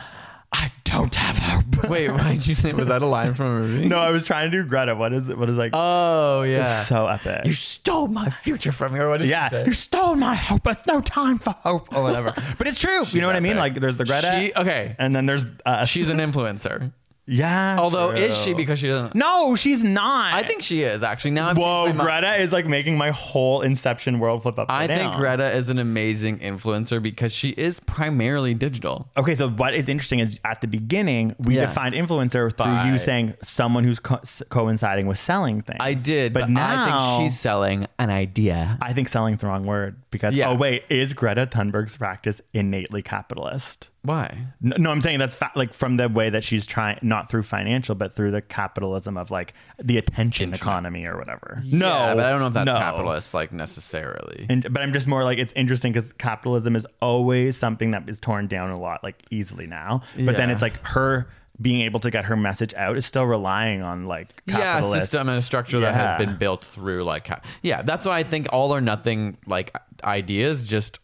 I 0.54 0.72
don't 0.86 1.14
have 1.16 1.38
hope. 1.38 1.90
Wait, 1.90 2.10
why 2.10 2.34
did 2.34 2.48
you 2.48 2.56
say 2.56 2.72
was 2.74 2.88
that 2.88 3.02
a 3.02 3.06
line 3.06 3.34
from 3.34 3.46
a 3.48 3.60
movie? 3.60 3.88
no, 3.88 4.00
I 4.00 4.10
was 4.12 4.26
trying 4.26 4.50
to 4.50 4.58
do 4.64 4.68
Greta. 4.68 4.96
What 4.96 5.14
is 5.14 5.28
it? 5.30 5.38
What 5.38 5.50
is 5.50 5.58
like? 5.58 5.72
Oh 5.74 6.42
it's 6.42 6.52
yeah. 6.52 6.84
so 6.84 7.08
epic. 7.08 7.46
you 7.46 7.54
stole 7.54 8.08
my 8.08 8.30
future 8.30 8.72
from 8.72 8.94
me. 8.94 9.00
Or 9.00 9.10
what 9.10 9.20
did 9.20 9.28
yeah, 9.30 9.50
she 9.50 9.56
say? 9.56 9.66
you 9.66 9.74
stole 9.74 10.16
my 10.16 10.36
hope. 10.36 10.66
It's 10.68 10.86
no 10.86 11.02
time 11.02 11.38
for 11.40 11.52
hope 11.52 11.94
or 11.96 12.02
whatever. 12.04 12.34
but 12.58 12.68
it's 12.68 12.80
true. 12.80 13.04
you 13.10 13.20
know 13.22 13.28
what 13.28 13.36
I 13.36 13.42
mean? 13.42 13.58
Like 13.58 13.76
there's 13.76 13.98
the 13.98 14.06
Greta. 14.06 14.40
She- 14.40 14.54
okay. 14.54 14.96
And 14.98 15.16
then 15.16 15.26
there's 15.26 15.46
uh, 15.66 15.86
She's 15.86 16.10
an 16.10 16.18
influencer. 16.28 16.94
Yeah. 17.28 17.78
Although 17.80 18.12
true. 18.12 18.20
is 18.22 18.38
she 18.44 18.54
because 18.54 18.80
she 18.80 18.88
doesn't? 18.88 19.14
No, 19.14 19.56
she's 19.56 19.84
not. 19.84 20.34
I 20.34 20.44
think 20.44 20.62
she 20.62 20.82
is 20.82 21.04
actually. 21.04 21.32
Now 21.32 21.50
I'm 21.50 21.58
Whoa. 21.58 21.92
Greta 21.94 22.36
is 22.36 22.52
like 22.52 22.66
making 22.66 22.98
my 22.98 23.12
whole 23.12 23.62
Inception 23.62 24.20
world 24.20 24.44
flip 24.44 24.58
up. 24.58 24.68
I 24.70 24.88
think 24.88 25.14
Greta 25.16 25.52
is 25.52 25.70
an 25.70 25.78
amazing 25.78 26.40
influencer 26.40 27.02
because 27.04 27.34
she 27.34 27.50
is 27.50 27.80
primarily 27.82 28.54
digital. 28.54 29.10
Okay, 29.18 29.36
so 29.36 29.50
what 29.50 29.74
is 29.74 29.90
interesting 29.90 30.20
is 30.20 30.40
at 30.46 30.62
the 30.62 30.68
beginning 30.68 31.36
we 31.40 31.56
Yeah. 31.56 31.66
defined 31.68 31.94
influencer 31.94 32.56
through 32.56 32.66
By- 32.66 32.90
you 32.90 32.98
saying 32.98 33.34
someone 33.44 33.84
who's 33.84 34.00
co- 34.00 34.22
coinciding 34.50 35.08
with 35.08 35.20
selling 35.20 35.62
things. 35.62 35.78
I 35.82 35.94
did, 35.94 36.32
but, 36.34 36.42
but, 36.42 36.50
now 36.50 36.86
I 36.86 37.18
think 37.18 37.30
she's 37.30 37.40
selling 37.40 37.88
an 38.00 38.10
idea. 38.10 38.78
I 38.82 38.94
think 38.94 39.10
selling's 39.10 39.42
the 39.42 39.48
wrong 39.48 39.66
word 39.66 39.98
because 40.12 40.36
Yeah. 40.36 40.50
oh 40.50 40.56
wait, 40.56 40.84
is 40.90 41.14
Greta 41.14 41.46
Thunberg's 41.46 41.98
practice 41.98 42.40
innately 42.54 43.02
capitalist? 43.02 43.90
Why? 44.08 44.48
No, 44.62 44.78
no, 44.78 44.90
I'm 44.90 45.02
saying 45.02 45.20
that's 45.20 45.36
fa- 45.36 45.52
like 45.56 45.74
from 45.74 45.98
the 45.98 46.08
way 46.08 46.30
that 46.30 46.42
she's 46.42 46.66
trying, 46.66 46.98
not 47.02 47.30
through 47.30 47.44
financial, 47.44 47.94
but 47.94 48.14
through 48.14 48.32
the 48.32 48.42
capitalism 48.42 49.18
of 49.18 49.32
like 49.32 49.54
the 49.84 49.98
attention 49.98 50.46
Internet. 50.46 50.62
economy 50.62 51.06
or 51.06 51.18
whatever. 51.18 51.62
No, 51.66 52.14
but 52.16 52.26
I 52.26 52.30
don't 52.30 52.40
know 52.40 52.48
if 52.48 52.54
that's 52.54 52.66
no. 52.66 52.78
capitalist 52.78 53.34
like 53.34 53.52
necessarily. 53.52 54.46
And, 54.50 54.72
but 54.72 54.82
I'm 54.82 54.94
just 54.94 55.08
more 55.08 55.26
like 55.26 55.40
it's 55.40 55.52
interesting 55.58 55.92
because 55.92 56.14
capitalism 56.14 56.78
is 56.78 56.88
always 57.02 57.58
something 57.58 57.92
that 57.92 58.08
is 58.08 58.18
torn 58.18 58.48
down 58.48 58.70
a 58.70 58.80
lot, 58.80 59.04
like 59.04 59.22
easily 59.30 59.68
now. 59.68 60.04
But 60.18 60.38
then 60.38 60.50
it's 60.52 60.62
like 60.62 60.82
her 60.88 61.28
being 61.60 61.82
able 61.82 62.00
to 62.00 62.10
get 62.10 62.24
her 62.26 62.38
message 62.38 62.74
out 62.76 62.96
is 62.96 63.06
still 63.06 63.26
relying 63.26 63.82
on 63.82 64.06
like 64.06 64.42
yeah, 64.46 64.80
a 64.80 64.84
system 64.84 65.28
and 65.28 65.38
a 65.38 65.42
structure 65.42 65.82
that 65.82 65.94
has 65.94 66.18
been 66.18 66.38
built 66.38 66.64
through 66.64 67.04
like 67.04 67.30
yeah, 67.62 67.82
that's 67.82 68.06
why 68.06 68.20
I 68.20 68.24
think 68.24 68.48
all 68.54 68.74
or 68.74 68.80
nothing 68.80 69.38
like 69.46 69.76
ideas 70.04 70.66
just 70.66 71.00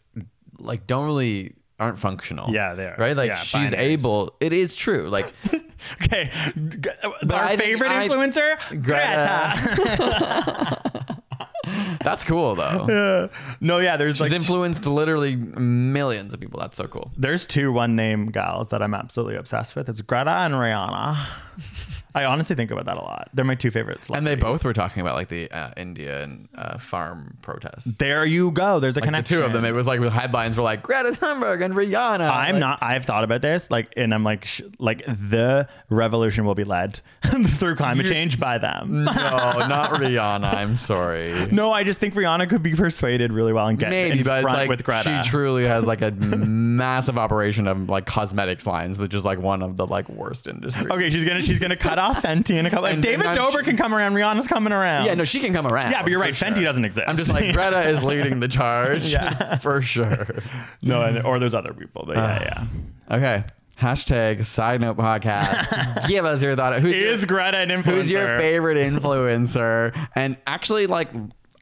like 0.58 0.86
don't 0.86 1.04
really 1.04 1.54
aren't 1.78 1.98
functional. 1.98 2.50
Yeah, 2.52 2.74
they 2.74 2.84
are. 2.86 2.96
Right? 2.98 3.16
Like 3.16 3.28
Yeah, 3.28 3.34
she's 3.36 3.70
binaries. 3.72 3.78
able. 3.78 4.36
It 4.40 4.52
is 4.52 4.76
true. 4.76 5.08
Like 5.08 5.26
Okay, 6.02 6.30
G- 6.80 6.88
uh, 7.02 7.10
our 7.30 7.44
I 7.44 7.56
favorite 7.56 7.90
I- 7.90 8.08
influencer, 8.08 8.56
Greta. 8.82 9.52
Greta. 9.76 11.20
that's 12.02 12.24
cool 12.24 12.54
though. 12.54 13.28
no, 13.60 13.78
yeah, 13.78 13.96
there's 13.98 14.16
She's 14.16 14.20
like 14.22 14.32
influenced 14.32 14.86
literally 14.86 15.36
millions 15.36 16.32
of 16.32 16.40
people. 16.40 16.58
That's 16.60 16.76
so 16.76 16.86
cool. 16.86 17.10
there's 17.18 17.44
two 17.46 17.70
one 17.72 17.96
name 17.96 18.26
gals 18.30 18.70
that 18.70 18.82
I'm 18.82 18.94
absolutely 18.94 19.36
obsessed 19.36 19.76
with. 19.76 19.88
It's 19.88 20.00
Greta 20.00 20.30
and 20.30 20.54
Rihanna. 20.54 21.16
I 22.14 22.24
honestly 22.26 22.54
think 22.54 22.70
about 22.70 22.84
that 22.86 22.96
a 22.96 23.00
lot. 23.00 23.28
They're 23.34 23.44
my 23.44 23.54
two 23.56 23.70
favorites. 23.70 24.08
And 24.12 24.26
they 24.26 24.36
both 24.36 24.64
were 24.64 24.72
talking 24.72 25.00
about 25.00 25.14
like 25.14 25.28
the 25.28 25.50
uh, 25.50 25.72
India 25.76 26.22
and 26.22 26.48
uh, 26.54 26.78
farm 26.78 27.36
protests. 27.42 27.96
There 27.96 28.24
you 28.24 28.50
go. 28.52 28.78
There's 28.78 28.96
a 28.96 29.00
Like 29.00 29.02
the 29.04 29.06
connection. 29.08 29.38
two 29.38 29.42
of 29.44 29.52
them, 29.52 29.64
it 29.64 29.72
was 29.72 29.86
like 29.86 30.00
the 30.00 30.10
headlines 30.10 30.56
were 30.56 30.62
like 30.62 30.82
Greta 30.82 31.10
Thunberg 31.10 31.64
and 31.64 31.74
Rihanna. 31.74 32.30
I'm 32.30 32.52
Like, 32.54 32.60
not. 32.60 32.78
I've 32.82 33.04
thought 33.04 33.24
about 33.24 33.42
this, 33.42 33.70
like, 33.70 33.92
and 33.96 34.14
I'm 34.14 34.22
like, 34.22 34.44
sh- 34.44 34.62
like 34.78 35.04
the 35.06 35.66
revolution 35.88 36.44
will 36.44 36.54
be 36.54 36.62
led 36.64 37.00
through 37.46 37.74
climate 37.76 38.06
change 38.06 38.38
by 38.38 38.58
them. 38.58 39.04
No, 39.04 39.12
not 39.12 39.90
Rihanna. 40.00 40.54
I'm 40.54 40.76
sorry. 40.76 41.48
No, 41.50 41.72
I 41.72 41.82
just 41.82 41.98
think 41.98 42.14
Rihanna 42.14 42.48
could 42.48 42.62
be 42.62 42.74
persuaded 42.74 43.32
really 43.32 43.52
well 43.52 43.66
and 43.66 43.78
get 43.78 43.90
Maybe, 43.90 44.18
in 44.18 44.24
but 44.24 44.38
it's 44.38 44.42
front 44.42 44.58
like 44.58 44.68
with 44.68 44.84
Greta. 44.84 45.22
she 45.24 45.28
truly 45.30 45.64
has 45.66 45.86
like 45.86 46.00
a 46.02 46.10
massive 46.48 47.18
operation 47.18 47.66
of 47.66 47.88
like 47.88 48.06
cosmetics 48.06 48.66
lines, 48.66 48.98
which 48.98 49.14
is 49.14 49.24
like 49.24 49.40
one 49.40 49.62
of 49.62 49.76
the 49.76 49.86
like 49.86 50.08
worst 50.08 50.46
industries. 50.46 50.90
okay, 50.90 51.10
she's 51.10 51.24
gonna 51.24 51.42
she's 51.42 51.58
gonna 51.58 51.76
cut 51.76 51.98
off 51.98 52.03
Fenty 52.12 52.56
in 52.58 52.66
a 52.66 52.70
couple. 52.70 52.86
If 52.86 52.94
And- 52.94 53.02
David 53.02 53.20
and 53.26 53.28
I'm 53.30 53.36
Dober 53.36 53.62
sh- 53.62 53.66
can 53.66 53.76
come 53.76 53.94
around, 53.94 54.14
Rihanna's 54.14 54.46
coming 54.46 54.72
around. 54.72 55.06
Yeah, 55.06 55.14
no, 55.14 55.24
she 55.24 55.40
can 55.40 55.52
come 55.54 55.66
around. 55.66 55.92
Yeah, 55.92 56.02
but 56.02 56.10
you're 56.10 56.18
for 56.20 56.24
right, 56.24 56.34
Fenty 56.34 56.62
doesn't 56.62 56.84
exist. 56.84 57.06
I'm 57.08 57.16
just 57.16 57.32
like 57.32 57.52
Greta 57.54 57.88
is 57.88 58.02
leading 58.02 58.40
the 58.40 58.48
charge. 58.48 59.10
Yeah. 59.10 59.56
for 59.58 59.80
sure. 59.80 60.26
no, 60.82 61.02
and, 61.02 61.24
or 61.24 61.38
there's 61.38 61.54
other 61.54 61.72
people, 61.72 62.04
but 62.06 62.16
yeah, 62.16 62.66
yeah. 63.10 63.16
Okay. 63.16 63.44
Hashtag 63.80 64.44
side 64.44 64.80
note 64.80 64.96
podcast. 64.96 66.06
Give 66.08 66.24
us 66.24 66.42
your 66.42 66.54
thought. 66.54 66.78
Who's 66.80 66.94
Is 66.94 67.20
your, 67.22 67.26
Greta 67.26 67.58
an 67.58 67.70
influencer? 67.70 67.84
who's 67.84 68.10
your 68.10 68.26
favorite 68.38 68.76
influencer? 68.78 70.08
And 70.14 70.36
actually, 70.46 70.86
like, 70.86 71.08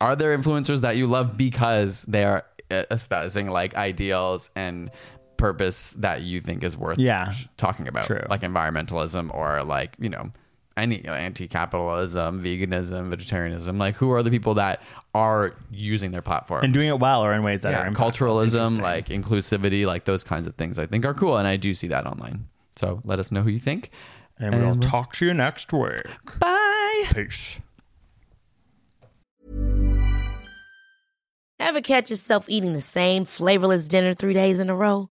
are 0.01 0.15
there 0.15 0.37
influencers 0.37 0.83
that 0.83 0.97
you 0.97 1.07
love 1.07 1.37
because 1.39 2.03
they 2.03 2.25
are 2.25 2.45
uh, 2.71 2.85
espousing 2.91 3.49
like 3.49 3.75
ideals 3.77 4.51
and 4.55 4.91
purpose 5.43 5.93
that 5.99 6.23
you 6.23 6.41
think 6.41 6.63
is 6.63 6.77
worth 6.77 6.99
Yeah. 6.99 7.33
talking 7.57 7.89
about? 7.89 8.07
True. 8.07 8.25
Like 8.31 8.43
environmentalism 8.43 9.35
or 9.35 9.63
like, 9.65 9.97
you 9.99 10.09
know, 10.09 10.31
any 10.77 11.05
anti-capitalism, 11.05 12.43
veganism, 12.43 13.11
vegetarianism. 13.11 13.77
Like, 13.77 13.95
who 13.97 14.11
are 14.13 14.23
the 14.23 14.31
people 14.31 14.55
that 14.55 14.81
are 15.15 15.53
using 15.71 16.13
their 16.13 16.23
platform 16.23 16.65
and 16.65 16.73
doing 16.73 16.89
it 16.89 16.99
well 16.99 17.23
or 17.23 17.35
in 17.35 17.43
ways 17.43 17.61
that 17.63 17.73
yeah, 17.73 17.83
are 17.83 17.91
impactful. 17.91 18.09
It's 18.09 18.55
culturalism, 18.55 18.81
like 18.81 19.09
inclusivity, 19.09 19.85
like 19.85 20.05
those 20.05 20.25
kinds 20.25 20.47
of 20.47 20.55
things, 20.55 20.79
I 20.79 20.87
think 20.87 21.05
are 21.05 21.13
cool, 21.13 21.37
and 21.37 21.47
I 21.47 21.57
do 21.57 21.75
see 21.75 21.89
that 21.89 22.07
online. 22.07 22.47
So 22.77 23.03
let 23.05 23.19
us 23.19 23.31
know 23.31 23.43
who 23.43 23.51
you 23.51 23.59
think. 23.59 23.91
And 24.39 24.55
we'll 24.55 24.73
And- 24.73 24.83
talk 24.83 25.13
to 25.15 25.27
you 25.27 25.35
next 25.35 25.73
week. 25.75 26.01
Bye. 26.39 27.05
Peace. 27.15 27.61
Ever 31.61 31.81
catch 31.81 32.11
yourself 32.11 32.49
eating 32.49 32.73
the 32.73 32.81
same 32.81 33.25
flavorless 33.25 33.87
dinner 33.89 34.15
three 34.15 34.35
days 34.35 34.59
in 34.59 34.69
a 34.71 34.75
row? 34.75 35.11